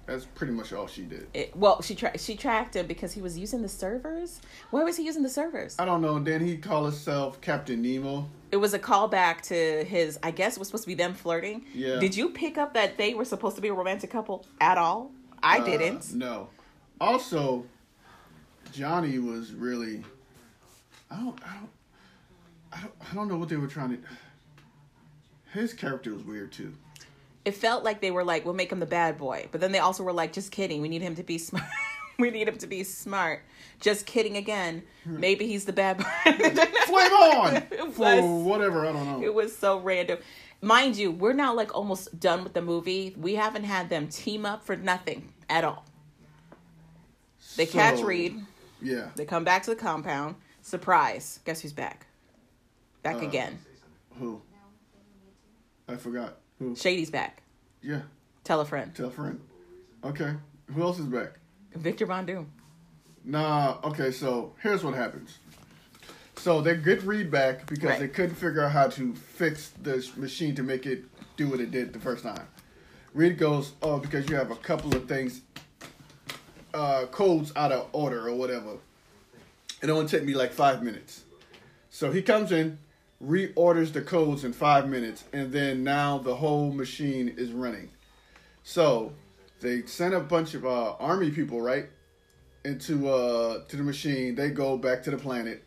That's 0.06 0.26
pretty 0.26 0.52
much 0.52 0.74
all 0.74 0.86
she 0.88 1.04
did. 1.04 1.28
It, 1.34 1.56
well, 1.56 1.82
she 1.82 1.96
tra- 1.96 2.18
she 2.18 2.36
tracked 2.36 2.76
him 2.76 2.88
because 2.88 3.14
he 3.14 3.22
was 3.22 3.38
using 3.38 3.62
the 3.62 3.70
servers. 3.70 4.42
Why 4.70 4.84
was 4.84 4.98
he 4.98 5.06
using 5.06 5.24
the 5.24 5.30
servers? 5.30 5.78
I 5.80 5.86
don't 5.86 6.02
know. 6.02 6.20
Then 6.20 6.46
he 6.46 6.58
called 6.58 6.88
himself 6.88 7.40
Captain 7.40 7.82
Nemo. 7.82 8.28
It 8.52 8.58
was 8.58 8.74
a 8.74 8.80
callback 8.80 9.42
to 9.44 9.86
his. 9.86 10.20
I 10.22 10.32
guess 10.32 10.58
it 10.58 10.60
was 10.60 10.68
supposed 10.68 10.84
to 10.84 10.90
be 10.90 10.94
them 10.96 11.14
flirting. 11.14 11.64
Yeah. 11.74 12.00
Did 12.00 12.18
you 12.18 12.32
pick 12.32 12.58
up 12.58 12.74
that 12.74 12.98
they 12.98 13.14
were 13.14 13.24
supposed 13.24 13.56
to 13.56 13.62
be 13.62 13.70
a 13.70 13.74
romantic 13.74 14.10
couple 14.10 14.46
at 14.60 14.78
all? 14.78 15.12
I 15.42 15.60
Uh, 15.60 15.64
didn't. 15.66 16.14
No. 16.14 16.50
Also, 17.00 17.66
Johnny 18.72 19.20
was 19.20 19.54
really. 19.54 20.04
I 21.12 21.18
don't. 21.18 21.40
I 21.46 21.56
don't. 21.56 21.70
I 22.72 22.82
don't. 22.82 22.94
I 23.12 23.16
don't 23.16 23.28
know 23.28 23.38
what 23.38 23.50
they 23.50 23.58
were 23.58 23.68
trying 23.68 23.90
to. 23.90 24.00
His 25.54 25.74
character 25.74 26.14
was 26.14 26.24
weird 26.24 26.52
too. 26.52 26.74
It 27.46 27.56
felt 27.56 27.84
like 27.84 28.02
they 28.02 28.12
were 28.12 28.24
like, 28.24 28.46
"We'll 28.46 28.54
make 28.54 28.72
him 28.72 28.80
the 28.80 28.86
bad 28.86 29.18
boy," 29.18 29.48
but 29.52 29.62
then 29.62 29.72
they 29.72 29.80
also 29.80 30.04
were 30.04 30.14
like, 30.14 30.34
"Just 30.34 30.52
kidding. 30.52 30.82
We 30.82 30.90
need 30.90 31.02
him 31.02 31.16
to 31.16 31.24
be 31.24 31.38
smart. 31.38 31.66
we 32.20 32.32
need 32.32 32.48
him 32.48 32.58
to 32.58 32.68
be 32.68 32.84
smart." 32.84 33.44
Just 33.80 34.06
kidding 34.06 34.38
again. 34.38 34.84
Hmm. 35.04 35.20
Maybe 35.20 35.46
he's 35.46 35.66
the 35.66 35.74
bad 35.74 35.98
boy. 35.98 36.04
Flame 36.86 37.12
on 37.12 37.62
for 37.92 38.44
whatever. 38.44 38.86
I 38.86 38.94
don't 38.94 39.06
know. 39.06 39.24
It 39.24 39.34
was 39.34 39.56
so 39.56 39.80
random. 39.80 40.20
Mind 40.62 40.96
you, 40.96 41.12
we're 41.12 41.34
now 41.34 41.54
like 41.54 41.76
almost 41.76 42.18
done 42.20 42.44
with 42.44 42.54
the 42.54 42.62
movie. 42.62 43.14
We 43.18 43.36
haven't 43.36 43.66
had 43.66 43.90
them 43.90 44.08
team 44.08 44.46
up 44.46 44.64
for 44.66 44.78
nothing 44.78 45.34
at 45.50 45.66
all. 45.66 45.86
They 47.56 47.66
catch 47.66 48.02
Reed. 48.02 48.40
Yeah. 48.82 49.10
They 49.16 49.26
come 49.26 49.44
back 49.44 49.64
to 49.64 49.70
the 49.72 49.76
compound. 49.76 50.36
Surprise. 50.62 51.40
Guess 51.46 51.62
who's 51.62 51.74
back? 51.74 52.08
Back 53.02 53.18
Uh, 53.18 53.28
again. 53.28 53.60
Who? 54.20 54.42
I 55.88 55.96
forgot. 55.96 56.38
Who? 56.60 56.76
Shady's 56.76 57.10
back. 57.10 57.42
Yeah. 57.82 58.02
Tell 58.44 58.62
a 58.62 58.66
friend. 58.66 58.94
Tell 58.96 59.08
a 59.08 59.12
friend. 59.12 59.40
Okay. 60.04 60.34
Who 60.74 60.82
else 60.82 61.00
is 61.00 61.06
back? 61.08 61.34
Victor 61.76 62.06
Von 62.06 62.26
Doom. 62.26 62.52
Nah, 63.26 63.78
okay, 63.84 64.12
so 64.12 64.54
here's 64.62 64.84
what 64.84 64.94
happens. 64.96 65.38
So 66.36 66.62
they 66.62 66.76
get 66.76 67.04
Reed 67.04 67.32
back 67.32 67.66
because 67.68 67.92
Right. 67.92 68.00
they 68.00 68.08
couldn't 68.10 68.36
figure 68.36 68.64
out 68.64 68.72
how 68.72 68.88
to 68.90 69.16
fix 69.16 69.70
the 69.82 70.06
machine 70.18 70.56
to 70.56 70.64
make 70.64 70.86
it 70.86 71.06
do 71.38 71.48
what 71.48 71.60
it 71.62 71.72
did 71.72 71.94
the 71.94 72.00
first 72.00 72.24
time. 72.24 72.48
Reed 73.14 73.38
goes, 73.38 73.74
Oh, 73.82 73.98
because 74.00 74.30
you 74.30 74.36
have 74.36 74.52
a 74.52 74.56
couple 74.56 74.94
of 74.96 75.08
things, 75.08 75.42
uh, 76.74 77.06
codes 77.08 77.52
out 77.56 77.72
of 77.72 77.88
order 77.92 78.28
or 78.28 78.36
whatever. 78.36 78.78
It 79.82 79.90
only 79.90 80.08
took 80.08 80.24
me 80.24 80.34
like 80.34 80.52
five 80.52 80.82
minutes. 80.82 81.24
So 81.90 82.12
he 82.12 82.22
comes 82.22 82.52
in, 82.52 82.80
reorders 83.24 83.94
the 83.94 84.02
codes 84.02 84.44
in 84.44 84.54
five 84.54 84.88
minutes, 84.88 85.24
and 85.34 85.52
then 85.52 85.84
now 85.84 86.18
the 86.18 86.36
whole 86.36 86.72
machine 86.72 87.34
is 87.38 87.52
running. 87.52 87.90
So 88.64 89.14
they 89.62 89.86
sent 89.86 90.14
a 90.14 90.20
bunch 90.20 90.54
of 90.54 90.66
uh, 90.66 90.94
army 90.94 91.32
people, 91.32 91.62
right? 91.62 91.88
into 92.66 93.10
uh 93.10 93.64
to 93.68 93.78
the 93.78 93.84
machine. 93.84 94.36
They 94.36 94.50
go 94.50 94.78
back 94.78 95.04
to 95.04 95.12
the 95.12 95.18
planet. 95.18 95.64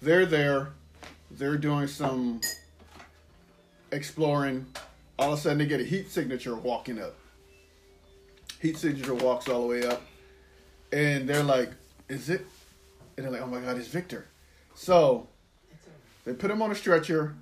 They're 0.00 0.26
there. 0.26 0.70
They're 1.30 1.56
doing 1.56 1.86
some 1.86 2.40
exploring. 3.92 4.66
All 5.18 5.32
of 5.32 5.38
a 5.38 5.42
sudden, 5.42 5.58
they 5.58 5.66
get 5.66 5.80
a 5.80 5.84
heat 5.84 6.10
signature 6.10 6.54
walking 6.54 7.00
up. 7.00 7.16
Heat 8.60 8.76
signature 8.76 9.14
walks 9.14 9.48
all 9.48 9.62
the 9.62 9.66
way 9.66 9.86
up, 9.86 10.02
and 10.92 11.28
they're 11.28 11.42
like, 11.42 11.70
"Is 12.08 12.28
it?" 12.30 12.46
And 13.16 13.24
they're 13.24 13.32
like, 13.32 13.42
"Oh 13.42 13.46
my 13.46 13.60
God, 13.60 13.76
it's 13.76 13.88
Victor." 13.88 14.26
So 14.74 15.26
they 16.24 16.32
put 16.34 16.50
him 16.50 16.62
on 16.62 16.70
a 16.70 16.74
stretcher. 16.74 17.34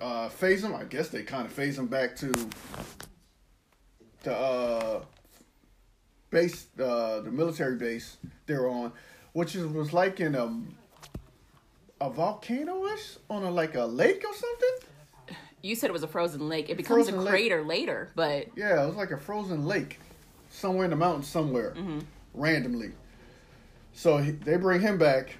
uh, 0.00 0.28
phase 0.30 0.64
him. 0.64 0.74
I 0.74 0.84
guess 0.84 1.08
they 1.08 1.22
kind 1.22 1.44
of 1.46 1.52
phase 1.52 1.78
him 1.78 1.86
back 1.86 2.16
to 2.16 2.32
the 4.22 4.34
uh, 4.34 5.02
base, 6.30 6.66
uh, 6.78 7.20
the 7.20 7.30
military 7.30 7.76
base 7.76 8.16
they're 8.46 8.68
on, 8.68 8.92
which 9.32 9.54
is, 9.54 9.66
was 9.66 9.92
like 9.92 10.20
in 10.20 10.34
a 10.34 10.60
a 12.02 12.08
volcano 12.10 12.86
ish 12.86 13.16
on 13.28 13.42
a 13.42 13.50
like 13.50 13.74
a 13.74 13.84
lake 13.84 14.24
or 14.26 14.34
something. 14.34 15.36
You 15.62 15.74
said 15.76 15.90
it 15.90 15.92
was 15.92 16.02
a 16.02 16.08
frozen 16.08 16.48
lake. 16.48 16.70
It 16.70 16.78
becomes 16.78 17.04
Frozen 17.08 17.14
a 17.16 17.20
lake. 17.22 17.30
crater 17.30 17.62
later, 17.62 18.08
but 18.14 18.46
Yeah, 18.56 18.82
it 18.82 18.86
was 18.86 18.96
like 18.96 19.10
a 19.10 19.18
frozen 19.18 19.66
lake 19.66 19.98
somewhere 20.50 20.84
in 20.84 20.90
the 20.90 20.96
mountains 20.96 21.28
somewhere 21.28 21.74
randomly. 22.34 22.92
So 23.92 24.18
he, 24.18 24.32
they 24.32 24.56
bring 24.56 24.80
him 24.80 24.98
back. 24.98 25.36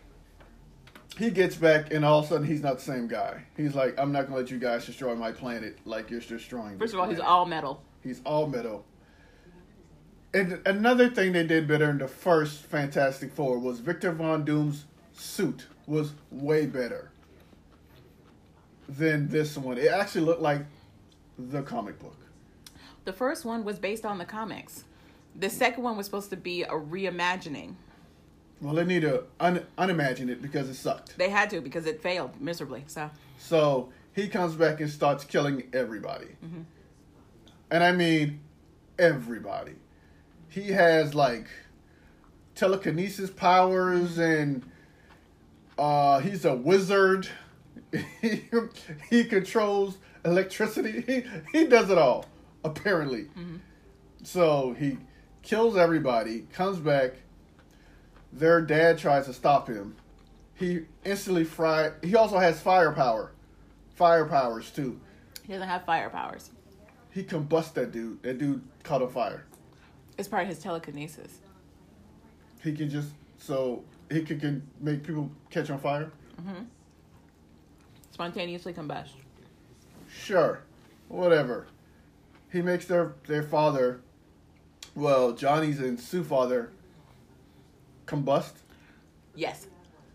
He 1.18 1.30
gets 1.30 1.56
back, 1.56 1.92
and 1.92 2.04
all 2.04 2.20
of 2.20 2.26
a 2.26 2.28
sudden 2.28 2.46
he's 2.46 2.62
not 2.62 2.78
the 2.78 2.84
same 2.84 3.06
guy. 3.06 3.44
He's 3.56 3.74
like, 3.74 3.98
"I'm 3.98 4.12
not 4.12 4.26
gonna 4.26 4.36
let 4.36 4.50
you 4.50 4.58
guys 4.58 4.86
destroy 4.86 5.14
my 5.14 5.32
planet 5.32 5.78
like 5.84 6.10
you're 6.10 6.20
destroying." 6.20 6.78
first 6.78 6.94
of 6.94 7.00
all, 7.00 7.08
he's 7.08 7.20
all 7.20 7.46
metal. 7.46 7.82
He's 8.02 8.20
all 8.24 8.46
metal. 8.46 8.84
And 10.32 10.60
another 10.64 11.10
thing 11.10 11.32
they 11.32 11.44
did 11.44 11.66
better 11.66 11.90
in 11.90 11.98
the 11.98 12.08
first 12.08 12.62
Fantastic 12.62 13.32
Four 13.32 13.58
was 13.58 13.80
Victor 13.80 14.12
Von 14.12 14.44
Doom's 14.44 14.84
suit 15.12 15.66
was 15.86 16.12
way 16.30 16.66
better 16.66 17.10
than 18.88 19.28
this 19.28 19.56
one. 19.56 19.76
It 19.76 19.88
actually 19.88 20.22
looked 20.22 20.42
like 20.42 20.62
the 21.38 21.62
comic 21.62 21.98
book. 21.98 22.16
The 23.04 23.12
first 23.12 23.44
one 23.44 23.64
was 23.64 23.78
based 23.78 24.04
on 24.04 24.18
the 24.18 24.24
comics. 24.24 24.84
The 25.36 25.50
second 25.50 25.82
one 25.82 25.96
was 25.96 26.06
supposed 26.06 26.30
to 26.30 26.36
be 26.36 26.62
a 26.62 26.68
reimagining. 26.70 27.74
Well, 28.60 28.74
they 28.74 28.84
need 28.84 29.02
to 29.02 29.24
un- 29.38 29.66
unimagine 29.78 30.28
it 30.28 30.42
because 30.42 30.68
it 30.68 30.74
sucked. 30.74 31.16
They 31.16 31.30
had 31.30 31.48
to 31.50 31.60
because 31.60 31.86
it 31.86 32.02
failed 32.02 32.40
miserably. 32.40 32.84
So 32.88 33.10
So 33.38 33.90
he 34.12 34.28
comes 34.28 34.54
back 34.54 34.80
and 34.80 34.90
starts 34.90 35.24
killing 35.24 35.64
everybody. 35.72 36.26
And 37.70 37.84
I 37.84 37.92
mean, 37.92 38.40
everybody. 38.98 39.76
He 40.48 40.68
has 40.72 41.14
like 41.14 41.46
telekinesis 42.54 43.30
powers 43.30 44.18
and 44.18 44.62
uh, 45.78 46.18
he's 46.20 46.44
a 46.44 46.54
wizard. 46.54 47.28
he, 48.20 48.42
he 49.10 49.24
controls 49.24 49.98
electricity. 50.24 51.02
He, 51.52 51.58
he 51.60 51.64
does 51.66 51.88
it 51.88 51.96
all, 51.96 52.26
apparently. 52.64 53.28
So 54.22 54.74
he 54.78 54.98
kills 55.42 55.76
everybody, 55.76 56.46
comes 56.52 56.78
back. 56.78 57.12
Their 58.32 58.60
dad 58.60 58.98
tries 58.98 59.26
to 59.26 59.32
stop 59.32 59.68
him. 59.68 59.96
He 60.54 60.82
instantly 61.04 61.44
fry. 61.44 61.92
He 62.02 62.14
also 62.14 62.38
has 62.38 62.60
firepower, 62.60 63.32
fire 63.94 64.26
powers 64.26 64.70
too. 64.70 65.00
he 65.46 65.52
doesn't 65.52 65.68
have 65.68 65.84
fire 65.84 66.10
powers. 66.10 66.50
He 67.10 67.24
combusts 67.24 67.70
that 67.72 67.90
dude. 67.92 68.22
That 68.22 68.38
dude 68.38 68.62
caught 68.84 69.02
on 69.02 69.10
fire. 69.10 69.46
It's 70.16 70.28
part 70.28 70.42
of 70.44 70.48
his 70.48 70.58
telekinesis. 70.60 71.38
He 72.62 72.72
can 72.74 72.88
just 72.90 73.08
so 73.38 73.82
he 74.10 74.22
can, 74.22 74.38
can 74.38 74.62
make 74.80 75.02
people 75.02 75.30
catch 75.50 75.70
on 75.70 75.80
fire. 75.80 76.12
Mm-hmm. 76.40 76.64
Spontaneously 78.12 78.72
combust. 78.74 79.10
Sure, 80.12 80.60
whatever. 81.08 81.66
He 82.52 82.60
makes 82.62 82.84
their 82.84 83.14
their 83.26 83.42
father, 83.42 84.02
well, 84.94 85.32
Johnny's 85.32 85.80
and 85.80 85.98
Sue 85.98 86.24
father, 86.24 86.70
combust. 88.06 88.52
Yes. 89.34 89.66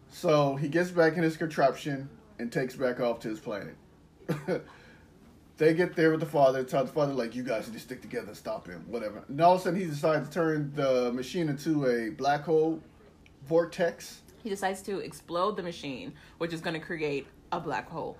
So 0.10 0.56
he 0.56 0.68
gets 0.68 0.91
back 0.91 1.18
in 1.18 1.23
his 1.23 1.38
contraption 1.38 2.10
and 2.39 2.52
takes 2.52 2.76
back 2.76 2.99
off 2.99 3.19
to 3.22 3.30
his 3.30 3.39
planet. 3.39 3.76
they 5.57 5.73
get 5.73 5.95
there 5.95 6.11
with 6.11 6.19
the 6.19 6.26
father, 6.26 6.64
tell 6.64 6.84
the 6.84 6.91
father, 6.91 7.14
like, 7.14 7.35
you 7.35 7.43
guys 7.43 7.68
need 7.68 7.73
to 7.73 7.80
stick 7.80 8.02
together, 8.02 8.34
stop 8.35 8.68
him, 8.68 8.84
whatever. 8.88 9.23
And 9.27 9.39
all 9.41 9.56
of 9.56 9.61
a 9.61 9.64
sudden 9.64 9.80
he 9.80 9.85
decides 9.85 10.27
to 10.27 10.34
turn 10.34 10.72
the 10.76 11.11
machine 11.14 11.49
into 11.49 11.85
a 11.85 12.10
black 12.10 12.43
hole 12.43 12.81
vortex. 13.47 14.22
He 14.43 14.49
decides 14.49 14.81
to 14.84 14.99
explode 14.99 15.57
the 15.57 15.64
machine, 15.64 16.14
which 16.38 16.53
is 16.53 16.61
going 16.61 16.73
to 16.73 16.85
create 16.85 17.27
a 17.52 17.60
black 17.60 17.89
hole. 17.89 18.18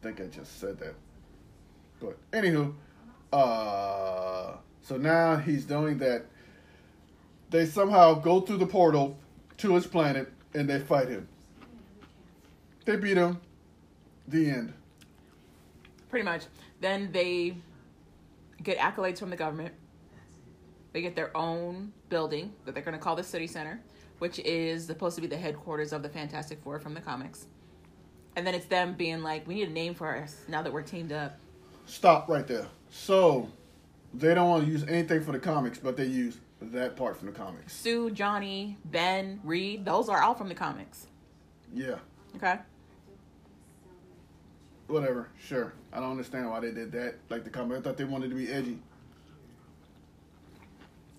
I 0.00 0.06
think 0.06 0.20
I 0.20 0.26
just 0.26 0.60
said 0.60 0.78
that. 0.78 0.94
But 2.00 2.18
anywho, 2.32 2.74
uh 3.36 4.56
so 4.82 4.96
now 4.96 5.36
he's 5.36 5.64
doing 5.64 5.98
that. 5.98 6.26
They 7.50 7.66
somehow 7.66 8.14
go 8.14 8.40
through 8.40 8.58
the 8.58 8.66
portal 8.66 9.18
to 9.58 9.74
his 9.74 9.86
planet 9.86 10.32
and 10.54 10.68
they 10.68 10.78
fight 10.78 11.08
him. 11.08 11.28
They 12.84 12.96
beat 12.96 13.16
him. 13.16 13.40
The 14.28 14.48
end. 14.48 14.72
Pretty 16.08 16.24
much. 16.24 16.44
Then 16.80 17.10
they 17.10 17.56
get 18.62 18.78
accolades 18.78 19.18
from 19.18 19.30
the 19.30 19.36
government. 19.36 19.74
They 20.92 21.02
get 21.02 21.16
their 21.16 21.36
own 21.36 21.92
building 22.08 22.52
that 22.64 22.74
they're 22.74 22.84
going 22.84 22.96
to 22.96 23.02
call 23.02 23.16
the 23.16 23.24
City 23.24 23.48
Center, 23.48 23.80
which 24.20 24.38
is 24.40 24.86
supposed 24.86 25.16
to 25.16 25.20
be 25.20 25.26
the 25.26 25.36
headquarters 25.36 25.92
of 25.92 26.02
the 26.02 26.08
Fantastic 26.08 26.62
Four 26.62 26.78
from 26.78 26.94
the 26.94 27.00
comics. 27.00 27.46
And 28.36 28.46
then 28.46 28.54
it's 28.54 28.66
them 28.66 28.94
being 28.94 29.22
like, 29.22 29.48
we 29.48 29.54
need 29.56 29.68
a 29.68 29.72
name 29.72 29.94
for 29.94 30.16
us 30.16 30.44
now 30.48 30.62
that 30.62 30.72
we're 30.72 30.82
teamed 30.82 31.12
up. 31.12 31.38
Stop 31.86 32.28
right 32.28 32.46
there. 32.46 32.66
So 32.90 33.48
they 34.12 34.34
don't 34.34 34.48
want 34.48 34.64
to 34.64 34.70
use 34.70 34.84
anything 34.84 35.22
for 35.22 35.32
the 35.32 35.38
comics, 35.38 35.78
but 35.78 35.96
they 35.96 36.06
use 36.06 36.38
that 36.60 36.96
part 36.96 37.16
from 37.16 37.26
the 37.26 37.32
comics. 37.32 37.74
Sue, 37.74 38.10
Johnny, 38.10 38.76
Ben, 38.86 39.40
Reed, 39.44 39.84
those 39.84 40.08
are 40.08 40.22
all 40.22 40.34
from 40.34 40.48
the 40.48 40.54
comics. 40.54 41.06
Yeah. 41.72 41.96
Okay? 42.36 42.58
Whatever. 44.86 45.28
Sure. 45.38 45.72
I 45.92 46.00
don't 46.00 46.10
understand 46.10 46.50
why 46.50 46.60
they 46.60 46.70
did 46.70 46.92
that. 46.92 47.16
Like 47.28 47.44
the 47.44 47.50
comic. 47.50 47.78
I 47.78 47.80
thought 47.80 47.96
they 47.96 48.04
wanted 48.04 48.30
to 48.30 48.36
be 48.36 48.50
edgy. 48.50 48.78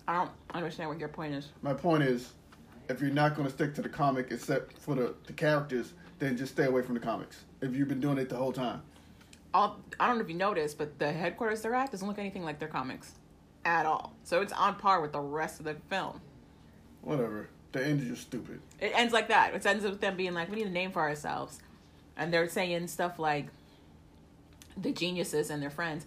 I 0.06 0.14
don't 0.14 0.30
understand 0.54 0.88
what 0.88 0.98
your 0.98 1.10
point 1.10 1.34
is. 1.34 1.48
My 1.60 1.74
point 1.74 2.02
is, 2.02 2.32
if 2.88 3.00
you're 3.00 3.10
not 3.10 3.36
going 3.36 3.46
to 3.46 3.52
stick 3.52 3.74
to 3.74 3.82
the 3.82 3.88
comic 3.88 4.28
except 4.30 4.78
for 4.78 4.94
the, 4.94 5.14
the 5.26 5.34
characters, 5.34 5.92
then 6.18 6.36
just 6.36 6.52
stay 6.52 6.64
away 6.64 6.80
from 6.82 6.94
the 6.94 7.00
comics. 7.00 7.44
If 7.60 7.76
you've 7.76 7.88
been 7.88 8.00
doing 8.00 8.16
it 8.18 8.30
the 8.30 8.36
whole 8.36 8.52
time. 8.52 8.82
All 9.54 9.80
I 9.98 10.06
don't 10.06 10.18
know 10.18 10.24
if 10.24 10.28
you 10.28 10.36
noticed, 10.36 10.78
but 10.78 10.98
the 10.98 11.12
headquarters 11.12 11.62
they're 11.62 11.74
at 11.74 11.90
doesn't 11.90 12.06
look 12.06 12.18
anything 12.18 12.44
like 12.44 12.58
their 12.58 12.68
comics 12.68 13.14
at 13.64 13.86
all. 13.86 14.14
So 14.24 14.40
it's 14.40 14.52
on 14.52 14.76
par 14.76 15.00
with 15.00 15.12
the 15.12 15.20
rest 15.20 15.58
of 15.58 15.64
the 15.64 15.74
film. 15.88 16.20
Whatever. 17.02 17.48
The 17.72 17.84
end 17.84 18.00
is 18.02 18.08
just 18.08 18.22
stupid. 18.22 18.60
It 18.80 18.92
ends 18.94 19.12
like 19.12 19.28
that. 19.28 19.54
It 19.54 19.64
ends 19.66 19.84
with 19.84 20.00
them 20.00 20.16
being 20.16 20.34
like, 20.34 20.50
"We 20.50 20.56
need 20.56 20.66
a 20.66 20.70
name 20.70 20.90
for 20.90 21.02
ourselves," 21.02 21.60
and 22.16 22.32
they're 22.32 22.48
saying 22.48 22.88
stuff 22.88 23.18
like 23.18 23.46
the 24.76 24.92
geniuses 24.92 25.50
and 25.50 25.62
their 25.62 25.70
friends. 25.70 26.06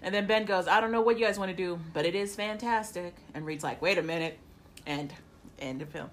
And 0.00 0.14
then 0.14 0.26
Ben 0.26 0.44
goes, 0.44 0.68
"I 0.68 0.80
don't 0.80 0.92
know 0.92 1.00
what 1.00 1.18
you 1.18 1.26
guys 1.26 1.38
want 1.38 1.50
to 1.50 1.56
do, 1.56 1.80
but 1.92 2.06
it 2.06 2.14
is 2.14 2.36
fantastic." 2.36 3.16
And 3.34 3.44
Reed's 3.44 3.64
like, 3.64 3.82
"Wait 3.82 3.98
a 3.98 4.02
minute," 4.02 4.38
and 4.86 5.12
end 5.58 5.82
of 5.82 5.88
film. 5.88 6.10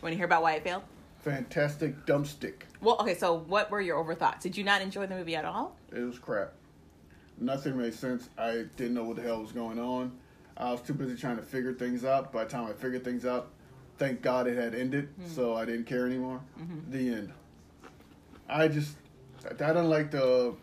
Want 0.00 0.12
to 0.12 0.16
hear 0.16 0.24
about 0.26 0.42
why 0.42 0.54
it 0.54 0.62
failed? 0.62 0.82
Fantastic 1.24 2.04
dumb 2.04 2.26
stick. 2.26 2.66
Well, 2.82 2.98
okay. 3.00 3.14
So, 3.14 3.38
what 3.38 3.70
were 3.70 3.80
your 3.80 3.96
overthoughts? 3.96 4.42
Did 4.42 4.58
you 4.58 4.62
not 4.62 4.82
enjoy 4.82 5.06
the 5.06 5.16
movie 5.16 5.34
at 5.34 5.46
all? 5.46 5.74
It 5.90 6.00
was 6.00 6.18
crap. 6.18 6.52
Nothing 7.40 7.78
made 7.78 7.94
sense. 7.94 8.28
I 8.36 8.66
didn't 8.76 8.92
know 8.92 9.04
what 9.04 9.16
the 9.16 9.22
hell 9.22 9.40
was 9.40 9.50
going 9.50 9.78
on. 9.78 10.12
I 10.58 10.70
was 10.70 10.82
too 10.82 10.92
busy 10.92 11.16
trying 11.16 11.36
to 11.36 11.42
figure 11.42 11.72
things 11.72 12.04
out. 12.04 12.30
By 12.30 12.44
the 12.44 12.50
time 12.50 12.66
I 12.66 12.74
figured 12.74 13.04
things 13.04 13.24
out, 13.24 13.48
thank 13.96 14.20
God 14.20 14.46
it 14.46 14.58
had 14.58 14.74
ended, 14.74 15.08
hmm. 15.18 15.26
so 15.26 15.54
I 15.54 15.64
didn't 15.64 15.86
care 15.86 16.06
anymore. 16.06 16.42
Mm-hmm. 16.60 16.90
The 16.90 17.14
end. 17.14 17.32
I 18.46 18.68
just, 18.68 18.96
I 19.46 19.54
didn't 19.54 19.88
like 19.88 20.10
the, 20.10 20.54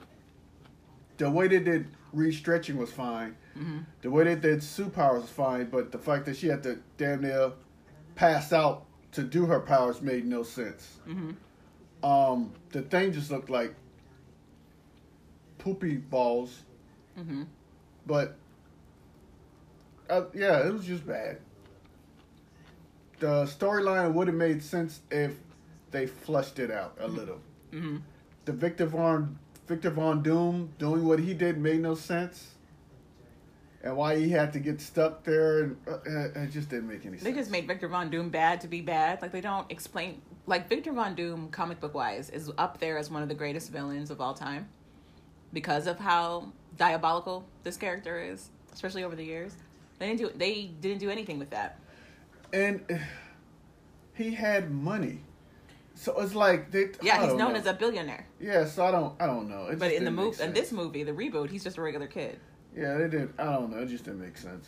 the 1.17 1.29
way 1.29 1.47
they 1.47 1.59
did 1.59 1.87
restretching 2.15 2.75
was 2.75 2.91
fine. 2.91 3.35
Mm-hmm. 3.57 3.79
The 4.03 4.11
way 4.11 4.25
they 4.25 4.35
did 4.35 4.61
Sue 4.61 4.89
powers 4.89 5.23
was 5.23 5.31
fine, 5.31 5.65
but 5.71 5.91
the 5.91 5.97
fact 5.97 6.27
that 6.27 6.37
she 6.37 6.47
had 6.47 6.61
to 6.63 6.77
damn 6.97 7.21
near 7.21 7.53
pass 8.13 8.53
out 8.53 8.85
to 9.13 9.23
do 9.23 9.45
her 9.45 9.59
powers 9.59 10.01
made 10.01 10.25
no 10.25 10.43
sense. 10.43 10.99
Um, 12.03 12.53
the 12.71 12.81
thing 12.81 13.11
just 13.13 13.29
looked 13.31 13.49
like 13.49 13.75
poopy 15.57 15.97
balls. 15.97 16.61
Mm-hmm. 17.17 17.43
But 18.05 18.35
uh, 20.09 20.23
yeah, 20.33 20.65
it 20.65 20.73
was 20.73 20.85
just 20.85 21.05
bad. 21.05 21.37
The 23.19 23.45
storyline 23.45 24.13
would 24.13 24.27
have 24.27 24.35
made 24.35 24.63
sense 24.63 25.01
if 25.11 25.35
they 25.91 26.07
flushed 26.07 26.57
it 26.57 26.71
out 26.71 26.97
a 26.99 27.07
little. 27.07 27.39
Mm-hmm. 27.71 27.97
The 28.45 28.51
Victor 28.51 28.87
Von 28.87 29.37
Victor 29.67 29.91
Von 29.91 30.23
Doom 30.23 30.73
doing 30.79 31.05
what 31.05 31.19
he 31.19 31.33
did 31.33 31.57
made 31.57 31.81
no 31.81 31.93
sense, 31.95 32.55
and 33.83 33.97
why 33.97 34.15
he 34.17 34.29
had 34.29 34.53
to 34.53 34.59
get 34.59 34.79
stuck 34.79 35.23
there, 35.23 35.63
and 35.63 35.77
uh, 35.87 35.91
uh, 35.91 36.43
it 36.43 36.51
just 36.51 36.69
didn't 36.69 36.87
make 36.87 37.05
any 37.05 37.17
sense. 37.17 37.23
They 37.23 37.33
just 37.33 37.51
made 37.51 37.67
Victor 37.67 37.87
Von 37.87 38.09
Doom 38.09 38.29
bad 38.29 38.61
to 38.61 38.67
be 38.67 38.81
bad. 38.81 39.21
Like 39.21 39.31
they 39.31 39.41
don't 39.41 39.69
explain. 39.71 40.21
Like 40.47 40.69
Victor 40.69 40.91
Von 40.91 41.15
Doom, 41.15 41.49
comic 41.49 41.79
book 41.79 41.93
wise, 41.93 42.29
is 42.29 42.51
up 42.57 42.79
there 42.79 42.97
as 42.97 43.09
one 43.09 43.23
of 43.23 43.29
the 43.29 43.35
greatest 43.35 43.71
villains 43.71 44.11
of 44.11 44.21
all 44.21 44.33
time 44.33 44.67
because 45.53 45.87
of 45.87 45.99
how 45.99 46.51
diabolical 46.77 47.45
this 47.63 47.77
character 47.77 48.21
is, 48.21 48.49
especially 48.73 49.03
over 49.03 49.15
the 49.15 49.25
years. 49.25 49.55
They 49.99 50.07
didn't 50.07 50.19
do. 50.19 50.31
They 50.35 50.71
didn't 50.79 50.99
do 50.99 51.09
anything 51.09 51.39
with 51.39 51.49
that. 51.51 51.79
and 52.53 52.81
he 54.13 54.31
had 54.31 54.71
money. 54.71 55.21
So 55.95 56.19
it's 56.19 56.33
like 56.35 56.71
they. 56.71 56.89
Yeah, 57.01 57.23
he's 57.23 57.33
known 57.33 57.53
know. 57.53 57.59
as 57.59 57.65
a 57.65 57.73
billionaire. 57.73 58.27
Yeah, 58.39 58.65
so 58.65 58.85
I 58.85 58.91
don't. 58.91 59.19
I 59.21 59.27
don't 59.27 59.49
know. 59.49 59.67
It 59.67 59.79
But 59.79 59.91
in 59.91 60.05
the 60.05 60.11
movie, 60.11 60.41
in 60.41 60.53
this 60.53 60.71
movie, 60.71 61.03
the 61.03 61.11
reboot, 61.11 61.49
he's 61.49 61.63
just 61.63 61.77
a 61.77 61.81
regular 61.81 62.07
kid. 62.07 62.39
Yeah, 62.75 62.97
they 62.97 63.07
did. 63.07 63.33
I 63.37 63.45
don't 63.45 63.71
know. 63.71 63.79
It 63.79 63.89
just 63.89 64.05
didn't 64.05 64.21
make 64.21 64.37
sense. 64.37 64.67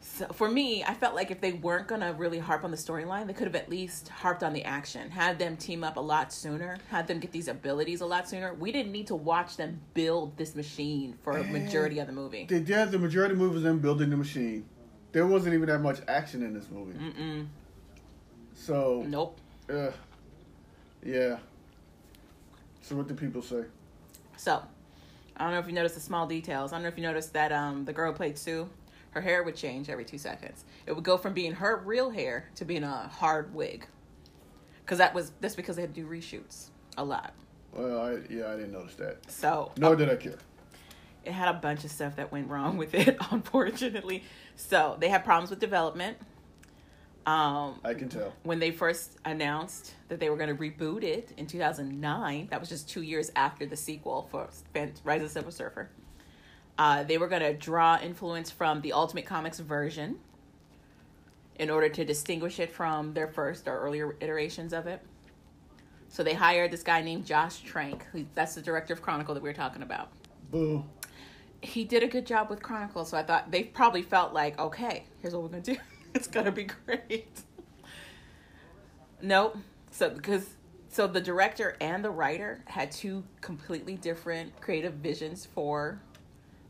So 0.00 0.26
for 0.28 0.48
me, 0.48 0.84
I 0.84 0.94
felt 0.94 1.14
like 1.14 1.30
if 1.30 1.40
they 1.40 1.52
weren't 1.52 1.88
gonna 1.88 2.12
really 2.12 2.38
harp 2.38 2.64
on 2.64 2.70
the 2.70 2.76
storyline, 2.76 3.26
they 3.26 3.32
could 3.32 3.46
have 3.46 3.56
at 3.56 3.68
least 3.68 4.08
harped 4.08 4.42
on 4.42 4.52
the 4.52 4.64
action, 4.64 5.10
had 5.10 5.38
them 5.38 5.56
team 5.56 5.82
up 5.84 5.96
a 5.96 6.00
lot 6.00 6.32
sooner, 6.32 6.78
had 6.90 7.06
them 7.06 7.18
get 7.18 7.32
these 7.32 7.48
abilities 7.48 8.00
a 8.00 8.06
lot 8.06 8.28
sooner. 8.28 8.54
We 8.54 8.72
didn't 8.72 8.92
need 8.92 9.08
to 9.08 9.16
watch 9.16 9.56
them 9.56 9.80
build 9.94 10.36
this 10.38 10.54
machine 10.54 11.18
for 11.22 11.36
a 11.36 11.44
majority 11.44 11.98
of 11.98 12.06
the 12.06 12.12
movie. 12.12 12.46
They 12.48 12.60
did 12.60 12.92
the 12.92 12.98
majority 12.98 13.32
of 13.32 13.38
the 13.38 13.44
movie 13.44 13.54
was 13.56 13.64
them 13.64 13.80
building 13.80 14.08
the 14.10 14.16
machine. 14.16 14.64
There 15.12 15.26
wasn't 15.26 15.54
even 15.54 15.68
that 15.68 15.80
much 15.80 15.98
action 16.08 16.42
in 16.42 16.54
this 16.54 16.66
movie. 16.70 16.98
Mm-mm. 16.98 17.46
So, 18.54 19.04
Nope. 19.06 19.38
uh, 19.68 19.90
yeah. 21.04 21.38
So 22.80 22.96
what 22.96 23.08
do 23.08 23.14
people 23.14 23.42
say? 23.42 23.64
So, 24.36 24.62
I 25.36 25.44
don't 25.44 25.52
know 25.52 25.58
if 25.58 25.66
you 25.66 25.72
noticed 25.72 25.94
the 25.94 26.00
small 26.00 26.26
details. 26.26 26.72
I 26.72 26.76
don't 26.76 26.82
know 26.82 26.88
if 26.88 26.96
you 26.96 27.02
noticed 27.02 27.32
that 27.34 27.52
um, 27.52 27.84
the 27.84 27.92
girl 27.92 28.12
played 28.12 28.38
Sue, 28.38 28.68
her 29.10 29.20
hair 29.20 29.42
would 29.42 29.56
change 29.56 29.88
every 29.90 30.04
two 30.04 30.18
seconds. 30.18 30.64
It 30.86 30.94
would 30.94 31.04
go 31.04 31.16
from 31.16 31.32
being 31.34 31.52
her 31.52 31.76
real 31.84 32.10
hair 32.10 32.48
to 32.56 32.64
being 32.64 32.84
a 32.84 33.08
hard 33.08 33.54
wig. 33.54 33.86
Because 34.84 34.98
that 34.98 35.14
was 35.14 35.32
that's 35.40 35.56
because 35.56 35.76
they 35.76 35.82
had 35.82 35.94
to 35.94 36.00
do 36.00 36.08
reshoots 36.08 36.68
a 36.96 37.04
lot. 37.04 37.34
Well, 37.72 38.00
I, 38.00 38.12
yeah, 38.32 38.48
I 38.48 38.56
didn't 38.56 38.72
notice 38.72 38.94
that. 38.96 39.30
So 39.30 39.72
Nor 39.76 39.96
did 39.96 40.08
I 40.08 40.16
care. 40.16 40.38
it 41.24 41.32
had 41.32 41.48
a 41.48 41.58
bunch 41.58 41.84
of 41.84 41.90
stuff 41.90 42.16
that 42.16 42.30
went 42.32 42.48
wrong 42.48 42.76
with 42.78 42.94
it, 42.94 43.16
unfortunately. 43.30 44.22
So 44.54 44.96
they 45.00 45.08
had 45.08 45.24
problems 45.24 45.50
with 45.50 45.58
development. 45.60 46.16
Um, 47.26 47.80
I 47.82 47.92
can 47.94 48.08
tell. 48.08 48.32
when 48.44 48.60
they 48.60 48.70
first 48.70 49.18
announced 49.24 49.94
that 50.08 50.20
they 50.20 50.30
were 50.30 50.36
going 50.36 50.48
to 50.48 50.54
reboot 50.54 51.02
it 51.02 51.32
in 51.36 51.46
2009, 51.46 52.46
that 52.50 52.60
was 52.60 52.68
just 52.68 52.88
two 52.88 53.02
years 53.02 53.32
after 53.34 53.66
the 53.66 53.76
sequel 53.76 54.28
for 54.30 54.48
Rise 55.04 55.22
of 55.22 55.26
the 55.26 55.28
Silver 55.28 55.50
Surfer. 55.50 55.90
Uh, 56.78 57.02
they 57.02 57.18
were 57.18 57.26
going 57.26 57.42
to 57.42 57.52
draw 57.52 57.98
influence 58.00 58.50
from 58.52 58.80
the 58.80 58.92
Ultimate 58.92 59.26
Comics 59.26 59.58
version 59.58 60.18
in 61.58 61.68
order 61.68 61.88
to 61.88 62.04
distinguish 62.04 62.60
it 62.60 62.70
from 62.70 63.12
their 63.14 63.26
first 63.26 63.66
or 63.66 63.76
earlier 63.78 64.14
iterations 64.20 64.72
of 64.72 64.86
it. 64.86 65.00
So 66.08 66.22
they 66.22 66.34
hired 66.34 66.70
this 66.70 66.82
guy 66.82 67.02
named 67.02 67.26
Josh 67.26 67.60
Trank. 67.60 68.04
Who, 68.12 68.24
that's 68.34 68.54
the 68.54 68.62
director 68.62 68.92
of 68.92 69.02
Chronicle 69.02 69.34
that 69.34 69.42
we 69.42 69.48
were 69.48 69.54
talking 69.54 69.82
about 69.82 70.10
Boo. 70.50 70.84
he 71.60 71.84
did 71.84 72.02
a 72.02 72.06
good 72.06 72.26
job 72.26 72.50
with 72.50 72.62
Chronicle, 72.62 73.04
so 73.04 73.16
I 73.16 73.22
thought 73.22 73.50
they 73.50 73.64
probably 73.64 74.02
felt 74.02 74.32
like, 74.32 74.58
okay, 74.58 75.04
here's 75.20 75.34
what 75.34 75.42
we're 75.42 75.48
gonna 75.48 75.62
do. 75.62 75.76
it's 76.20 76.28
gonna 76.28 76.50
be 76.50 76.64
great. 76.64 77.42
nope. 79.20 79.58
So 79.90 80.08
because 80.10 80.48
so 80.88 81.06
the 81.06 81.20
director 81.20 81.76
and 81.78 82.02
the 82.02 82.10
writer 82.10 82.62
had 82.64 82.90
two 82.90 83.22
completely 83.42 83.96
different 83.96 84.58
creative 84.62 84.94
visions 84.94 85.44
for 85.44 86.00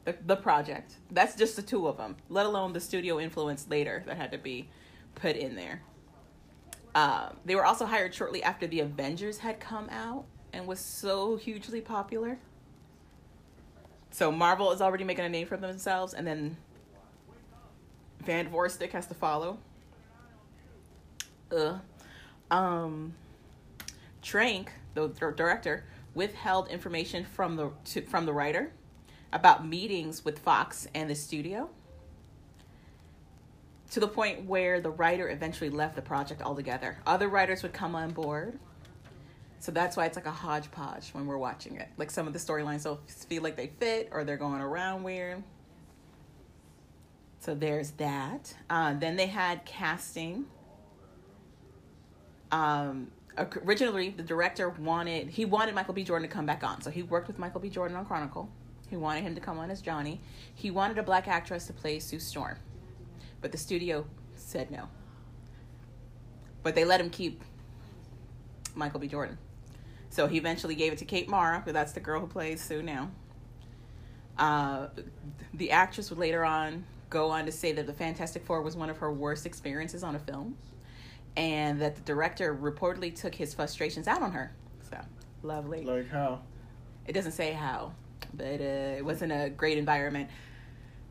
the, 0.04 0.16
the 0.26 0.34
project. 0.34 0.96
That's 1.12 1.36
just 1.36 1.54
the 1.54 1.62
two 1.62 1.86
of 1.86 1.96
them, 1.96 2.16
let 2.28 2.44
alone 2.44 2.72
the 2.72 2.80
studio 2.80 3.20
influence 3.20 3.68
later 3.70 4.02
that 4.06 4.16
had 4.16 4.32
to 4.32 4.38
be 4.38 4.68
put 5.14 5.36
in 5.36 5.54
there. 5.54 5.80
Uh, 6.96 7.30
they 7.44 7.54
were 7.54 7.64
also 7.64 7.86
hired 7.86 8.14
shortly 8.14 8.42
after 8.42 8.66
the 8.66 8.80
Avengers 8.80 9.38
had 9.38 9.60
come 9.60 9.88
out 9.90 10.24
and 10.52 10.66
was 10.66 10.80
so 10.80 11.36
hugely 11.36 11.80
popular. 11.80 12.38
So 14.10 14.32
Marvel 14.32 14.72
is 14.72 14.80
already 14.80 15.04
making 15.04 15.24
a 15.24 15.28
name 15.28 15.46
for 15.46 15.56
themselves, 15.56 16.14
and 16.14 16.26
then 16.26 16.56
Fant4stic 18.26 18.90
has 18.92 19.06
to 19.06 19.14
follow. 19.14 19.58
Ugh. 21.56 21.80
Um, 22.50 23.14
Trank, 24.22 24.72
the 24.94 25.08
dir- 25.08 25.32
director, 25.32 25.84
withheld 26.14 26.68
information 26.68 27.24
from 27.24 27.56
the 27.56 27.70
to, 27.84 28.02
from 28.02 28.26
the 28.26 28.32
writer 28.32 28.72
about 29.32 29.66
meetings 29.66 30.24
with 30.24 30.38
Fox 30.38 30.88
and 30.94 31.08
the 31.08 31.14
studio. 31.14 31.68
To 33.92 34.00
the 34.00 34.08
point 34.08 34.46
where 34.46 34.80
the 34.80 34.90
writer 34.90 35.28
eventually 35.30 35.70
left 35.70 35.94
the 35.94 36.02
project 36.02 36.42
altogether. 36.42 36.98
Other 37.06 37.28
writers 37.28 37.62
would 37.62 37.72
come 37.72 37.94
on 37.94 38.10
board. 38.10 38.58
So 39.60 39.72
that's 39.72 39.96
why 39.96 40.06
it's 40.06 40.16
like 40.16 40.26
a 40.26 40.30
hodgepodge 40.32 41.10
when 41.10 41.26
we're 41.26 41.38
watching 41.38 41.76
it. 41.76 41.88
Like 41.96 42.10
some 42.10 42.26
of 42.26 42.32
the 42.32 42.38
storylines 42.38 42.84
don't 42.84 43.08
feel 43.08 43.42
like 43.42 43.56
they 43.56 43.68
fit 43.78 44.08
or 44.12 44.24
they're 44.24 44.36
going 44.36 44.60
around 44.60 45.02
weird. 45.02 45.42
So 47.46 47.54
there's 47.54 47.92
that. 47.92 48.52
Uh, 48.68 48.94
then 48.94 49.14
they 49.14 49.28
had 49.28 49.64
casting. 49.64 50.46
Um, 52.50 53.12
originally, 53.38 54.10
the 54.10 54.24
director 54.24 54.70
wanted 54.70 55.28
he 55.28 55.44
wanted 55.44 55.76
Michael 55.76 55.94
B. 55.94 56.02
Jordan 56.02 56.28
to 56.28 56.34
come 56.34 56.44
back 56.44 56.64
on, 56.64 56.82
so 56.82 56.90
he 56.90 57.04
worked 57.04 57.28
with 57.28 57.38
Michael 57.38 57.60
B. 57.60 57.70
Jordan 57.70 57.96
on 57.96 58.04
Chronicle. 58.04 58.48
He 58.90 58.96
wanted 58.96 59.22
him 59.22 59.36
to 59.36 59.40
come 59.40 59.60
on 59.60 59.70
as 59.70 59.80
Johnny. 59.80 60.20
He 60.56 60.72
wanted 60.72 60.98
a 60.98 61.04
black 61.04 61.28
actress 61.28 61.68
to 61.68 61.72
play 61.72 62.00
Sue 62.00 62.18
Storm, 62.18 62.56
but 63.40 63.52
the 63.52 63.58
studio 63.58 64.04
said 64.34 64.72
no. 64.72 64.88
But 66.64 66.74
they 66.74 66.84
let 66.84 67.00
him 67.00 67.10
keep 67.10 67.44
Michael 68.74 68.98
B. 68.98 69.06
Jordan. 69.06 69.38
So 70.10 70.26
he 70.26 70.36
eventually 70.36 70.74
gave 70.74 70.92
it 70.92 70.98
to 70.98 71.04
Kate 71.04 71.28
Mara, 71.28 71.62
but 71.64 71.74
that's 71.74 71.92
the 71.92 72.00
girl 72.00 72.18
who 72.18 72.26
plays 72.26 72.60
Sue 72.60 72.82
now. 72.82 73.12
Uh, 74.36 74.88
the 75.54 75.70
actress 75.70 76.10
would 76.10 76.18
later 76.18 76.44
on 76.44 76.84
go 77.16 77.30
on 77.30 77.46
to 77.46 77.52
say 77.52 77.72
that 77.72 77.86
the 77.86 77.94
Fantastic 77.94 78.44
Four 78.44 78.60
was 78.60 78.76
one 78.76 78.90
of 78.90 78.98
her 78.98 79.10
worst 79.10 79.46
experiences 79.46 80.02
on 80.04 80.14
a 80.14 80.18
film, 80.18 80.54
and 81.34 81.80
that 81.80 81.96
the 81.96 82.02
director 82.02 82.54
reportedly 82.54 83.14
took 83.14 83.34
his 83.34 83.54
frustrations 83.54 84.06
out 84.06 84.20
on 84.20 84.32
her. 84.32 84.52
So 84.90 84.98
lovely. 85.42 85.82
Like 85.82 86.10
how? 86.10 86.42
It 87.06 87.12
doesn't 87.14 87.32
say 87.32 87.52
how, 87.52 87.92
but 88.34 88.60
uh, 88.60 88.98
it 88.98 89.04
wasn't 89.04 89.32
a 89.32 89.48
great 89.48 89.78
environment. 89.78 90.28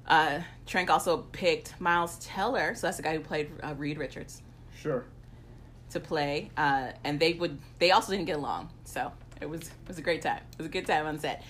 Uh, 0.07 0.41
Trank 0.67 0.91
also 0.91 1.23
picked 1.31 1.81
Miles 1.81 2.19
Teller, 2.19 2.75
so 2.75 2.85
that's 2.85 2.97
the 2.97 3.03
guy 3.03 3.15
who 3.15 3.21
played 3.21 3.49
uh, 3.63 3.73
Reed 3.75 3.97
Richards, 3.97 4.43
Sure. 4.79 5.05
to 5.89 5.99
play, 5.99 6.51
uh, 6.55 6.91
and 7.03 7.19
they 7.19 7.33
would 7.33 7.57
they 7.79 7.89
also 7.89 8.11
didn't 8.11 8.25
get 8.27 8.35
along. 8.37 8.69
So 8.83 9.11
it 9.41 9.49
was 9.49 9.61
it 9.61 9.87
was 9.87 9.97
a 9.97 10.03
great 10.03 10.21
time. 10.21 10.41
It 10.51 10.57
was 10.59 10.67
a 10.67 10.69
good 10.69 10.85
time 10.85 11.07
on 11.07 11.17
set. 11.17 11.43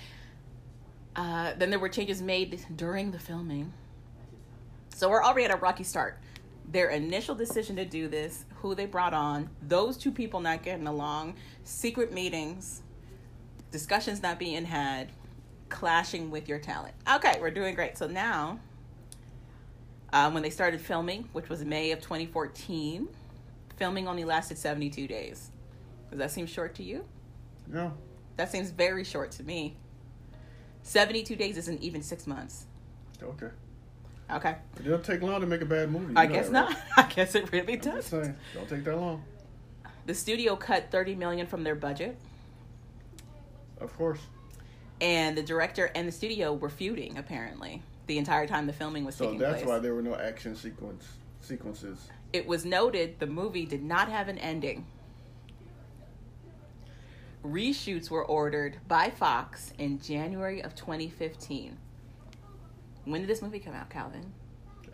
Uh, 1.14 1.52
then 1.58 1.70
there 1.70 1.80
were 1.80 1.90
changes 1.90 2.22
made 2.22 2.66
during 2.78 3.12
the 3.12 3.20
filming. 3.20 3.74
So 4.96 5.10
we're 5.10 5.22
already 5.22 5.44
at 5.44 5.52
a 5.52 5.58
rocky 5.58 5.84
start. 5.84 6.20
Their 6.72 6.88
initial 6.88 7.36
decision 7.36 7.76
to 7.76 7.84
do 7.84 8.08
this, 8.08 8.46
who 8.62 8.76
they 8.76 8.86
brought 8.86 9.14
on, 9.14 9.50
those 9.62 9.98
two 9.98 10.10
people 10.10 10.40
not 10.40 10.64
getting 10.64 10.88
along, 10.88 11.36
secret 11.66 12.14
meetings, 12.14 12.82
discussions 13.72 14.24
not 14.24 14.40
being 14.40 14.64
had, 14.64 15.12
clashing 15.68 16.32
with 16.32 16.48
your 16.48 16.60
talent. 16.60 16.94
Okay, 17.14 17.38
we're 17.42 17.52
doing 17.52 17.76
great. 17.76 17.98
So 17.98 18.08
now, 18.08 18.58
um, 20.14 20.34
when 20.34 20.44
they 20.44 20.50
started 20.50 20.80
filming, 20.80 21.28
which 21.34 21.50
was 21.50 21.66
May 21.66 21.92
of 21.92 22.00
2014, 22.00 23.10
filming 23.76 24.08
only 24.08 24.24
lasted 24.24 24.58
72 24.58 25.08
days. 25.08 25.52
Does 26.10 26.20
that 26.20 26.32
seem 26.32 26.46
short 26.46 26.74
to 26.76 26.84
you? 26.84 27.04
No. 27.68 27.92
That 28.38 28.50
seems 28.50 28.72
very 28.72 29.04
short 29.04 29.32
to 29.32 29.44
me. 29.44 29.76
72 30.84 31.36
days 31.36 31.58
isn't 31.58 31.82
even 31.82 32.02
six 32.02 32.26
months. 32.26 32.68
Okay. 33.22 33.50
Okay. 34.32 34.56
It 34.78 34.84
don't 34.86 35.04
take 35.04 35.22
long 35.22 35.42
to 35.42 35.48
make 35.48 35.62
a 35.62 35.66
bad 35.66 35.92
movie. 35.92 36.14
I 36.16 36.26
guess 36.26 36.50
that, 36.50 36.68
right? 36.68 36.78
not. 36.98 37.06
I 37.06 37.12
guess 37.14 37.36
it 37.36 37.52
really 37.52 37.78
does. 37.78 38.10
Don't 38.10 38.36
take 38.68 38.84
that 38.84 38.98
long. 38.98 39.24
The 40.08 40.14
studio 40.16 40.56
cut 40.56 40.92
30 40.92 41.16
million 41.16 41.48
from 41.48 41.64
their 41.64 41.76
budget, 41.76 42.18
Of 43.80 43.96
course. 43.98 44.20
and 45.02 45.36
the 45.38 45.42
director 45.44 45.92
and 45.96 46.08
the 46.08 46.12
studio 46.12 46.54
were 46.54 46.70
feuding 46.70 47.18
apparently 47.18 47.82
the 48.08 48.18
entire 48.20 48.46
time 48.48 48.68
the 48.68 48.74
filming 48.74 49.04
was 49.04 49.16
So 49.16 49.26
taking 49.26 49.40
that's 49.40 49.64
why 49.64 49.80
there 49.80 49.96
were 49.96 50.04
no 50.04 50.16
action 50.16 50.56
sequence 50.56 51.08
sequences. 51.42 52.08
it 52.34 52.46
was 52.46 52.66
noted 52.66 53.20
the 53.20 53.26
movie 53.26 53.66
did 53.66 53.84
not 53.84 54.10
have 54.10 54.28
an 54.28 54.38
ending. 54.38 54.86
Reshoots 57.44 58.10
were 58.10 58.26
ordered 58.26 58.78
by 58.88 59.10
Fox 59.10 59.72
in 59.78 60.00
January 60.00 60.62
of 60.64 60.76
2015. 60.76 61.78
When 63.06 63.22
did 63.22 63.30
this 63.30 63.42
movie 63.42 63.60
come 63.60 63.74
out, 63.74 63.90
Calvin? 63.90 64.34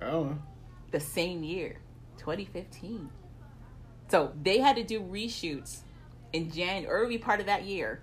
I 0.01 0.05
don't 0.11 0.29
know. 0.29 0.37
The 0.91 0.99
same 0.99 1.43
year, 1.43 1.77
2015. 2.17 3.09
So 4.09 4.33
they 4.41 4.59
had 4.59 4.75
to 4.75 4.83
do 4.83 5.01
reshoots 5.01 5.79
in 6.33 6.51
Jan 6.51 6.85
early 6.85 7.17
part 7.17 7.39
of 7.39 7.45
that 7.45 7.63
year. 7.63 8.01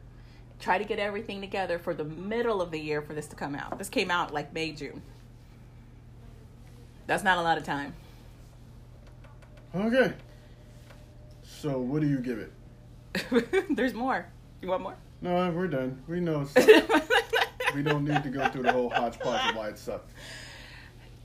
Try 0.59 0.79
to 0.79 0.85
get 0.85 0.99
everything 0.99 1.41
together 1.41 1.79
for 1.79 1.95
the 1.95 2.05
middle 2.05 2.61
of 2.61 2.71
the 2.71 2.81
year 2.81 3.03
for 3.03 3.13
this 3.15 3.27
to 3.29 3.37
come 3.37 3.55
out. 3.55 3.79
This 3.79 3.89
came 3.89 4.11
out 4.11 4.33
like 4.33 4.53
May, 4.53 4.73
June. 4.73 5.03
That's 7.07 7.23
not 7.23 7.39
a 7.39 7.43
lot 7.43 7.59
of 7.59 7.65
time. 7.65 7.95
Okay. 9.75 10.13
So 11.43 11.79
what 11.79 12.01
do 12.01 12.09
you 12.09 12.19
give 12.19 12.39
it? 12.39 13.67
There's 13.77 13.95
more. 13.95 14.27
You 14.63 14.69
want 14.69 14.83
more? 14.83 14.97
No, 15.21 15.51
we're 15.51 15.69
done. 15.69 16.03
We 16.09 16.21
know. 16.21 16.47
we 17.74 17.82
don't 17.82 18.05
need 18.05 18.23
to 18.23 18.31
go 18.31 18.49
through 18.49 18.65
the 18.65 18.73
whole 18.73 18.90
hodgepodge 18.90 19.51
of 19.51 19.57
why 19.57 19.69
it 19.69 19.78
sucked. 19.78 20.12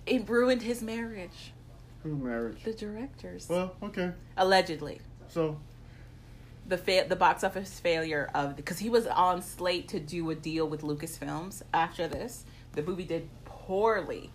It 0.06 0.28
ruined 0.28 0.62
his 0.62 0.82
marriage. 0.82 1.54
Who 2.04 2.16
marriage? 2.18 2.64
The 2.64 2.74
directors. 2.74 3.48
Well, 3.50 3.76
okay. 3.82 4.12
Allegedly. 4.36 5.00
So 5.30 5.58
the 6.68 6.78
fa- 6.78 7.06
the 7.08 7.16
box 7.16 7.44
office 7.44 7.80
failure 7.80 8.30
of 8.34 8.56
because 8.56 8.80
he 8.80 8.90
was 8.90 9.08
on 9.08 9.42
slate 9.42 9.88
to 9.90 10.00
do 10.00 10.30
a 10.30 10.36
deal 10.36 10.68
with 10.68 10.82
Lucasfilms 10.82 11.62
after 11.74 12.08
this. 12.08 12.46
The 12.74 12.84
movie 12.84 13.06
did 13.06 13.30
poorly, 13.46 14.32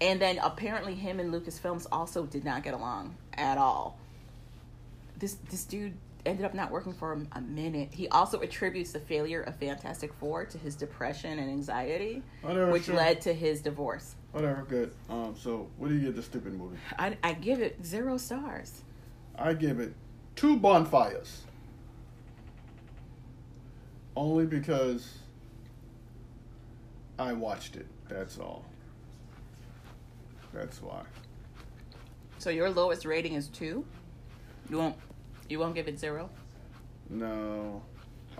and 0.00 0.20
then 0.20 0.38
apparently 0.38 0.94
him 0.94 1.20
and 1.20 1.32
Lucasfilms 1.32 1.86
also 1.92 2.26
did 2.26 2.44
not 2.44 2.62
get 2.62 2.74
along 2.74 3.16
at 3.34 3.58
all. 3.58 3.98
This 5.18 5.34
this 5.50 5.64
dude 5.64 5.94
ended 6.26 6.44
up 6.44 6.54
not 6.54 6.70
working 6.70 6.92
for 6.92 7.20
a 7.32 7.40
minute. 7.40 7.90
He 7.92 8.08
also 8.08 8.40
attributes 8.40 8.92
the 8.92 9.00
failure 9.00 9.42
of 9.42 9.56
Fantastic 9.56 10.12
Four 10.14 10.44
to 10.46 10.58
his 10.58 10.74
depression 10.74 11.38
and 11.38 11.50
anxiety, 11.50 12.22
Whatever, 12.42 12.72
which 12.72 12.84
sure. 12.84 12.96
led 12.96 13.20
to 13.22 13.34
his 13.34 13.60
divorce. 13.60 14.16
Whatever, 14.32 14.64
good. 14.68 14.92
Um, 15.08 15.34
so 15.38 15.68
what 15.76 15.88
do 15.88 15.94
you 15.94 16.00
give 16.00 16.16
the 16.16 16.22
stupid 16.22 16.54
movie? 16.54 16.76
I, 16.98 17.16
I 17.22 17.34
give 17.34 17.60
it 17.60 17.84
zero 17.84 18.16
stars. 18.16 18.82
I 19.38 19.52
give 19.54 19.80
it 19.80 19.94
two 20.36 20.56
bonfires. 20.56 21.42
Only 24.16 24.46
because 24.46 25.18
I 27.18 27.32
watched 27.32 27.76
it. 27.76 27.86
That's 28.08 28.38
all. 28.38 28.64
That's 30.52 30.80
why. 30.80 31.02
So 32.38 32.50
your 32.50 32.70
lowest 32.70 33.04
rating 33.04 33.34
is 33.34 33.48
two. 33.48 33.84
You 34.70 34.78
won't 34.78 34.96
you 35.48 35.58
won't 35.58 35.74
give 35.74 35.88
it 35.88 35.98
zero. 35.98 36.30
No, 37.10 37.82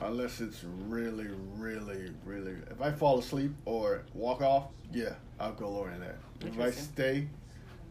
unless 0.01 0.41
it's 0.41 0.65
really, 0.89 1.29
really, 1.57 2.11
really. 2.25 2.55
If 2.71 2.81
I 2.81 2.91
fall 2.93 3.19
asleep 3.19 3.53
or 3.65 4.03
walk 4.15 4.41
off, 4.41 4.69
yeah, 4.93 5.15
I'll 5.39 5.53
go 5.53 5.69
lower 5.71 5.91
than 5.91 6.01
that. 6.01 6.17
If 6.41 6.59
I 6.61 6.71
stay, 6.71 7.29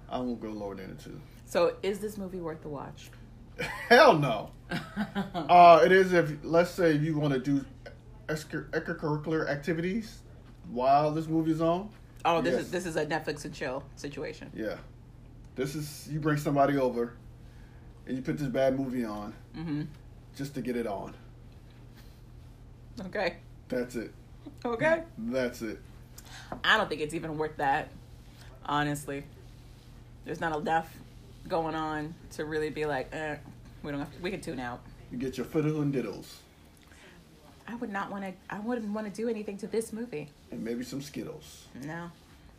I 0.10 0.18
won't 0.20 0.42
go 0.42 0.50
lower 0.50 0.76
than 0.76 0.92
a 0.92 0.96
two. 1.04 1.20
So 1.46 1.76
is 1.84 2.00
this 2.00 2.18
movie 2.18 2.40
worth 2.40 2.62
the 2.62 2.70
watch? 2.70 3.10
Hell 3.90 4.18
no. 4.18 4.50
Uh, 5.36 5.82
it 5.86 5.92
is 5.92 6.14
if 6.14 6.32
let's 6.44 6.72
say 6.72 6.96
if 6.96 7.02
you 7.04 7.18
want 7.18 7.34
to 7.34 7.40
do 7.40 7.64
extra- 8.30 8.64
extracurricular 8.72 9.48
activities 9.48 10.22
while 10.72 11.12
this 11.12 11.28
movie's 11.28 11.62
on. 11.62 11.90
oh, 12.26 12.42
this 12.42 12.54
Yes. 12.54 12.62
is 12.64 12.72
this 12.72 12.86
is 12.88 12.96
a 12.96 13.06
Netflix 13.06 13.46
and 13.46 13.54
chill 13.54 13.84
situation. 13.96 14.50
Yeah, 14.56 14.78
this 15.56 15.76
is 15.76 16.08
you 16.12 16.20
bring 16.20 16.38
somebody 16.38 16.78
over, 16.78 17.14
and 18.08 18.16
you 18.18 18.22
put 18.24 18.38
this 18.38 18.48
bad 18.48 18.78
movie 18.78 19.06
on 19.06 19.34
Mm-hmm. 19.58 19.84
just 20.36 20.56
to 20.56 20.62
get 20.62 20.76
it 20.76 20.88
on. 20.88 21.14
Okay. 23.06 23.36
That's 23.70 23.96
it. 23.96 24.12
Okay. 24.66 25.04
That's 25.18 25.62
it. 25.62 25.80
I 26.64 26.78
don't 26.78 26.90
think 26.90 27.02
it's 27.02 27.14
even 27.14 27.38
worth 27.38 27.58
that. 27.58 27.90
Honestly, 28.66 29.24
there's 30.26 30.40
not 30.42 30.58
enough 30.60 30.92
going 31.48 31.76
on 31.76 32.14
to 32.32 32.46
really 32.46 32.70
be 32.70 32.86
like, 32.86 33.10
eh, 33.14 33.36
we 33.84 33.92
don't 33.92 34.00
have. 34.00 34.10
we 34.22 34.32
can 34.32 34.42
tune 34.42 34.60
out. 34.60 34.82
You 35.12 35.18
get 35.18 35.38
your 35.38 35.46
fiddle 35.46 35.82
and 35.82 35.94
diddles, 35.94 36.38
I 37.68 37.76
would 37.76 37.92
not 37.92 38.10
want 38.12 38.24
to. 38.24 38.34
I 38.50 38.60
wouldn't 38.60 38.92
want 38.94 39.06
to 39.08 39.22
do 39.22 39.30
anything 39.30 39.58
to 39.58 39.68
this 39.68 39.94
movie. 39.94 40.30
and 40.52 40.64
maybe 40.64 40.84
some 40.84 41.02
skittles. 41.02 41.66
No. 41.84 42.10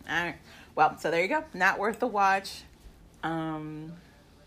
All 0.09 0.25
right. 0.25 0.37
Well, 0.75 0.97
so 0.99 1.11
there 1.11 1.23
you 1.23 1.29
go. 1.29 1.45
Not 1.55 1.79
worth 1.79 1.99
the 2.01 2.07
watch. 2.07 2.63
Um, 3.23 3.93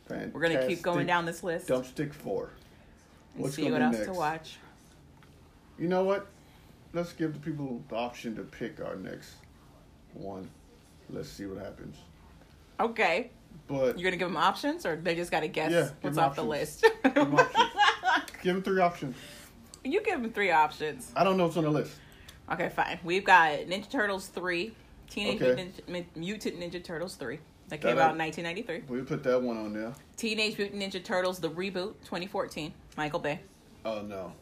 we're 0.10 0.42
gonna 0.42 0.68
keep 0.68 0.82
going 0.82 1.06
down 1.08 1.26
this 1.26 1.44
list 1.44 1.68
Dumpstick 1.68 2.14
four. 2.14 2.52
and 3.34 3.44
What's 3.44 3.56
see 3.56 3.64
gonna 3.64 3.74
what 3.74 3.80
be 3.80 3.84
else 3.86 3.96
next? 3.96 4.08
to 4.08 4.14
watch. 4.14 4.58
You 5.80 5.88
know 5.88 6.04
what? 6.04 6.28
Let's 6.94 7.14
give 7.14 7.34
the 7.34 7.40
people 7.40 7.82
the 7.90 7.96
option 7.96 8.36
to 8.38 8.44
pick 8.44 8.80
our 8.82 8.96
next 8.96 9.36
one. 10.14 10.50
Let's 11.10 11.30
see 11.30 11.46
what 11.46 11.64
happens. 11.64 11.96
Okay. 12.80 13.30
But 13.68 13.98
You're 14.00 14.10
gonna 14.12 14.18
give 14.18 14.28
them 14.30 14.38
options, 14.38 14.86
or 14.86 14.96
they 14.96 15.16
just 15.16 15.32
gotta 15.32 15.48
guess 15.48 15.72
Yeah, 15.72 15.82
give 15.82 15.94
what's 16.02 16.18
off 16.18 16.36
the 16.36 16.44
options. 16.44 16.82
list. 16.84 16.86
Give 17.04 17.18
'em 17.18 17.36
options. 17.36 17.70
give 18.44 18.54
them 18.56 18.64
three 18.64 18.82
options. 18.82 19.16
you 19.84 20.02
give 20.04 20.22
them 20.22 20.32
three 20.32 20.52
options. 20.52 21.12
I 21.16 21.24
don't 21.24 21.38
know 21.38 21.46
what's 21.46 21.58
on 21.58 21.64
the 21.64 21.70
list. 21.70 21.94
Okay, 22.52 22.70
fine. 22.70 23.00
We've 23.04 23.26
got 23.26 23.52
Ninja 23.68 23.90
Turtles 23.90 24.28
three, 24.28 24.74
Teenage 25.10 25.42
Okay. 25.42 25.56
Mutant, 25.56 25.88
Ninja, 25.88 26.16
Mutant 26.16 26.60
Ninja 26.60 26.84
Turtles 26.84 27.16
three. 27.16 27.40
That 27.70 27.82
That 27.82 27.88
came 27.90 27.98
I- 28.00 28.04
out 28.04 28.12
in 28.14 28.18
1993. 28.18 28.84
We 28.88 29.04
put 29.04 29.24
that 29.24 29.42
one 29.42 29.58
on 29.58 29.74
there. 29.74 29.94
Teenage 30.16 30.58
Mutant 30.58 30.82
Ninja 30.82 31.04
Turtles 31.04 31.40
the 31.40 31.50
reboot 31.50 31.96
2014. 32.06 32.74
Michael 32.96 33.20
Bay. 33.20 33.42
Oh 33.86 34.02
no. 34.02 34.34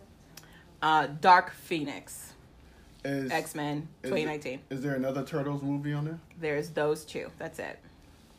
Uh, 0.82 1.08
Dark 1.22 1.52
Phoenix 1.52 2.34
X 3.04 3.56
Men 3.56 3.88
2019. 4.04 4.60
Is 4.70 4.82
there 4.82 4.96
another 4.96 5.24
Turtles 5.24 5.64
movie 5.64 5.94
on 5.94 6.06
there? 6.06 6.20
There's 6.40 6.70
those 6.70 7.04
two. 7.06 7.32
That's 7.40 7.60
it. 7.60 7.80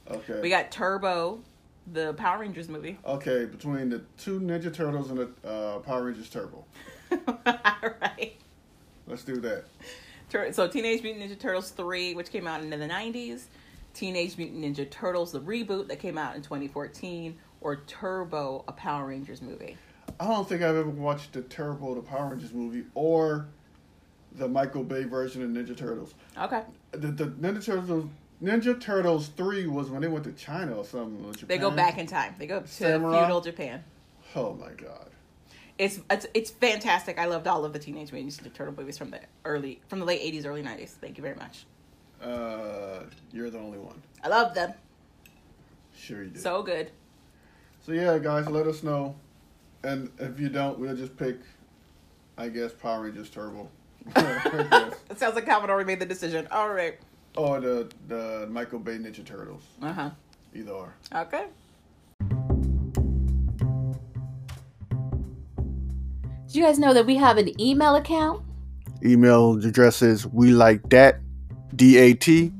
Okay. 0.08 0.40
We 0.40 0.48
got 0.50 0.70
Turbo, 0.70 1.40
the 1.92 2.14
Power 2.14 2.38
Rangers 2.38 2.68
movie. 2.68 2.96
Okay, 3.04 3.44
between 3.44 3.88
the 3.88 4.02
two 4.18 4.38
Ninja 4.40 4.72
Turtles 4.72 5.10
and 5.10 5.18
the 5.18 5.48
uh, 5.48 5.78
Power 5.80 6.04
Rangers 6.04 6.28
Turbo. 6.30 6.64
right. 7.46 8.36
Let's 9.08 9.24
do 9.24 9.40
that. 9.40 9.64
Tur- 10.30 10.52
So 10.52 10.68
Teenage 10.68 11.02
Mutant 11.02 11.28
Ninja 11.30 11.38
Turtles 11.38 11.70
3, 11.70 12.14
which 12.14 12.30
came 12.30 12.46
out 12.46 12.60
in 12.60 12.70
the 12.70 12.76
90s, 12.76 13.44
Teenage 13.96 14.36
Mutant 14.36 14.62
Ninja 14.62 14.88
Turtles 14.90 15.32
the 15.32 15.40
reboot 15.40 15.88
that 15.88 15.98
came 15.98 16.18
out 16.18 16.36
in 16.36 16.42
2014, 16.42 17.34
or 17.62 17.76
Turbo, 17.86 18.62
a 18.68 18.72
Power 18.72 19.06
Rangers 19.06 19.40
movie. 19.40 19.76
I 20.20 20.26
don't 20.26 20.46
think 20.46 20.62
I've 20.62 20.76
ever 20.76 20.90
watched 20.90 21.32
the 21.32 21.40
Turbo, 21.42 21.94
the 21.94 22.02
Power 22.02 22.30
Rangers 22.30 22.52
movie, 22.52 22.84
or 22.94 23.46
the 24.32 24.46
Michael 24.46 24.84
Bay 24.84 25.04
version 25.04 25.42
of 25.42 25.48
Ninja 25.48 25.74
Turtles. 25.74 26.14
Okay. 26.38 26.62
The, 26.92 27.08
the 27.08 27.24
Ninja 27.26 27.64
Turtles, 27.64 28.10
Ninja 28.42 28.78
Turtles 28.78 29.28
three 29.28 29.66
was 29.66 29.88
when 29.88 30.02
they 30.02 30.08
went 30.08 30.24
to 30.24 30.32
China 30.32 30.74
or 30.74 30.84
something. 30.84 31.24
or 31.24 31.32
They 31.46 31.56
go 31.56 31.70
back 31.70 31.96
in 31.96 32.06
time. 32.06 32.34
They 32.38 32.46
go 32.46 32.60
to 32.60 32.68
Samurai? 32.68 33.20
feudal 33.20 33.40
Japan. 33.40 33.82
Oh 34.34 34.52
my 34.52 34.72
god. 34.72 35.08
It's, 35.78 36.00
it's 36.10 36.26
it's 36.34 36.50
fantastic. 36.50 37.18
I 37.18 37.24
loved 37.26 37.46
all 37.46 37.64
of 37.64 37.72
the 37.72 37.78
Teenage 37.78 38.12
Mutant 38.12 38.34
Ninja 38.34 38.52
Turtle 38.52 38.74
movies 38.76 38.98
from 38.98 39.10
the 39.10 39.20
early 39.46 39.80
from 39.88 40.00
the 40.00 40.04
late 40.04 40.20
80s, 40.20 40.44
early 40.44 40.62
90s. 40.62 40.90
Thank 40.90 41.16
you 41.16 41.22
very 41.22 41.36
much. 41.36 41.64
Uh, 42.22 43.00
you're 43.32 43.50
the 43.50 43.58
only 43.58 43.78
one. 43.78 44.00
I 44.24 44.28
love 44.28 44.54
them. 44.54 44.72
Sure 45.96 46.22
you 46.22 46.30
did. 46.30 46.42
So 46.42 46.62
good. 46.62 46.90
So 47.84 47.92
yeah, 47.92 48.18
guys, 48.18 48.48
let 48.48 48.66
us 48.66 48.82
know. 48.82 49.14
And 49.84 50.10
if 50.18 50.40
you 50.40 50.48
don't, 50.48 50.78
we'll 50.78 50.96
just 50.96 51.16
pick, 51.16 51.36
I 52.36 52.48
guess, 52.48 52.72
Power 52.72 53.04
Rangers 53.04 53.30
Turbo. 53.30 53.68
It 54.16 55.18
sounds 55.18 55.34
like 55.34 55.46
Calvin 55.46 55.70
already 55.70 55.86
made 55.86 56.00
the 56.00 56.06
decision. 56.06 56.46
All 56.50 56.68
right. 56.72 56.98
or 57.36 57.60
the 57.60 57.88
the 58.08 58.46
Michael 58.50 58.78
Bay 58.78 58.98
Ninja 58.98 59.24
Turtles. 59.24 59.62
Uh 59.82 59.92
huh. 59.92 60.10
Either 60.54 60.72
or. 60.72 60.94
Okay. 61.14 61.46
Do 66.48 66.60
you 66.60 66.64
guys 66.64 66.78
know 66.78 66.94
that 66.94 67.06
we 67.06 67.16
have 67.16 67.36
an 67.38 67.60
email 67.60 67.96
account? 67.96 68.42
Email 69.04 69.54
address 69.64 70.00
is 70.02 70.26
we 70.26 70.50
like 70.52 70.88
dat 71.70 71.76
d 71.76 71.98
a 71.98 72.14
t 72.14 72.52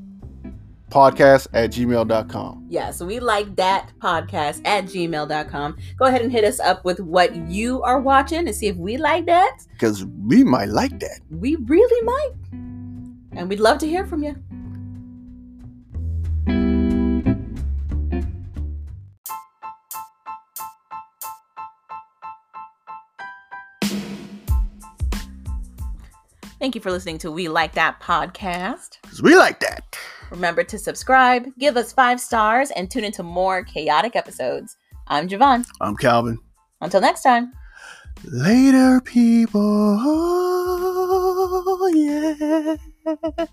podcast 0.90 1.48
at 1.52 1.70
gmail.com. 1.70 2.66
Yeah, 2.68 2.90
so 2.90 3.04
we 3.04 3.20
like 3.20 3.56
that 3.56 3.92
podcast 4.00 4.60
at 4.64 4.84
gmail.com. 4.84 5.76
Go 5.98 6.04
ahead 6.06 6.22
and 6.22 6.30
hit 6.32 6.44
us 6.44 6.60
up 6.60 6.84
with 6.84 7.00
what 7.00 7.34
you 7.50 7.82
are 7.82 8.00
watching 8.00 8.46
and 8.46 8.54
see 8.54 8.68
if 8.68 8.76
we 8.76 8.96
like 8.96 9.26
that. 9.26 9.58
Because 9.72 10.04
we 10.26 10.44
might 10.44 10.68
like 10.68 10.98
that. 11.00 11.20
We 11.30 11.56
really 11.56 12.02
might. 12.02 12.32
And 13.32 13.48
we'd 13.48 13.60
love 13.60 13.78
to 13.78 13.86
hear 13.86 14.06
from 14.06 14.22
you. 14.22 14.36
Thank 26.66 26.74
you 26.74 26.80
for 26.80 26.90
listening 26.90 27.18
to 27.18 27.30
We 27.30 27.46
Like 27.48 27.74
That 27.74 28.00
podcast. 28.00 28.98
Because 29.02 29.22
we 29.22 29.36
like 29.36 29.60
that. 29.60 29.96
Remember 30.30 30.64
to 30.64 30.80
subscribe, 30.80 31.46
give 31.60 31.76
us 31.76 31.92
five 31.92 32.20
stars, 32.20 32.72
and 32.72 32.90
tune 32.90 33.04
into 33.04 33.22
more 33.22 33.62
chaotic 33.62 34.16
episodes. 34.16 34.76
I'm 35.06 35.28
Javon. 35.28 35.64
I'm 35.80 35.94
Calvin. 35.96 36.40
Until 36.80 37.00
next 37.00 37.22
time. 37.22 37.52
Later, 38.24 39.00
people. 39.00 39.96
Oh, 41.54 41.92
yeah. 41.94 43.46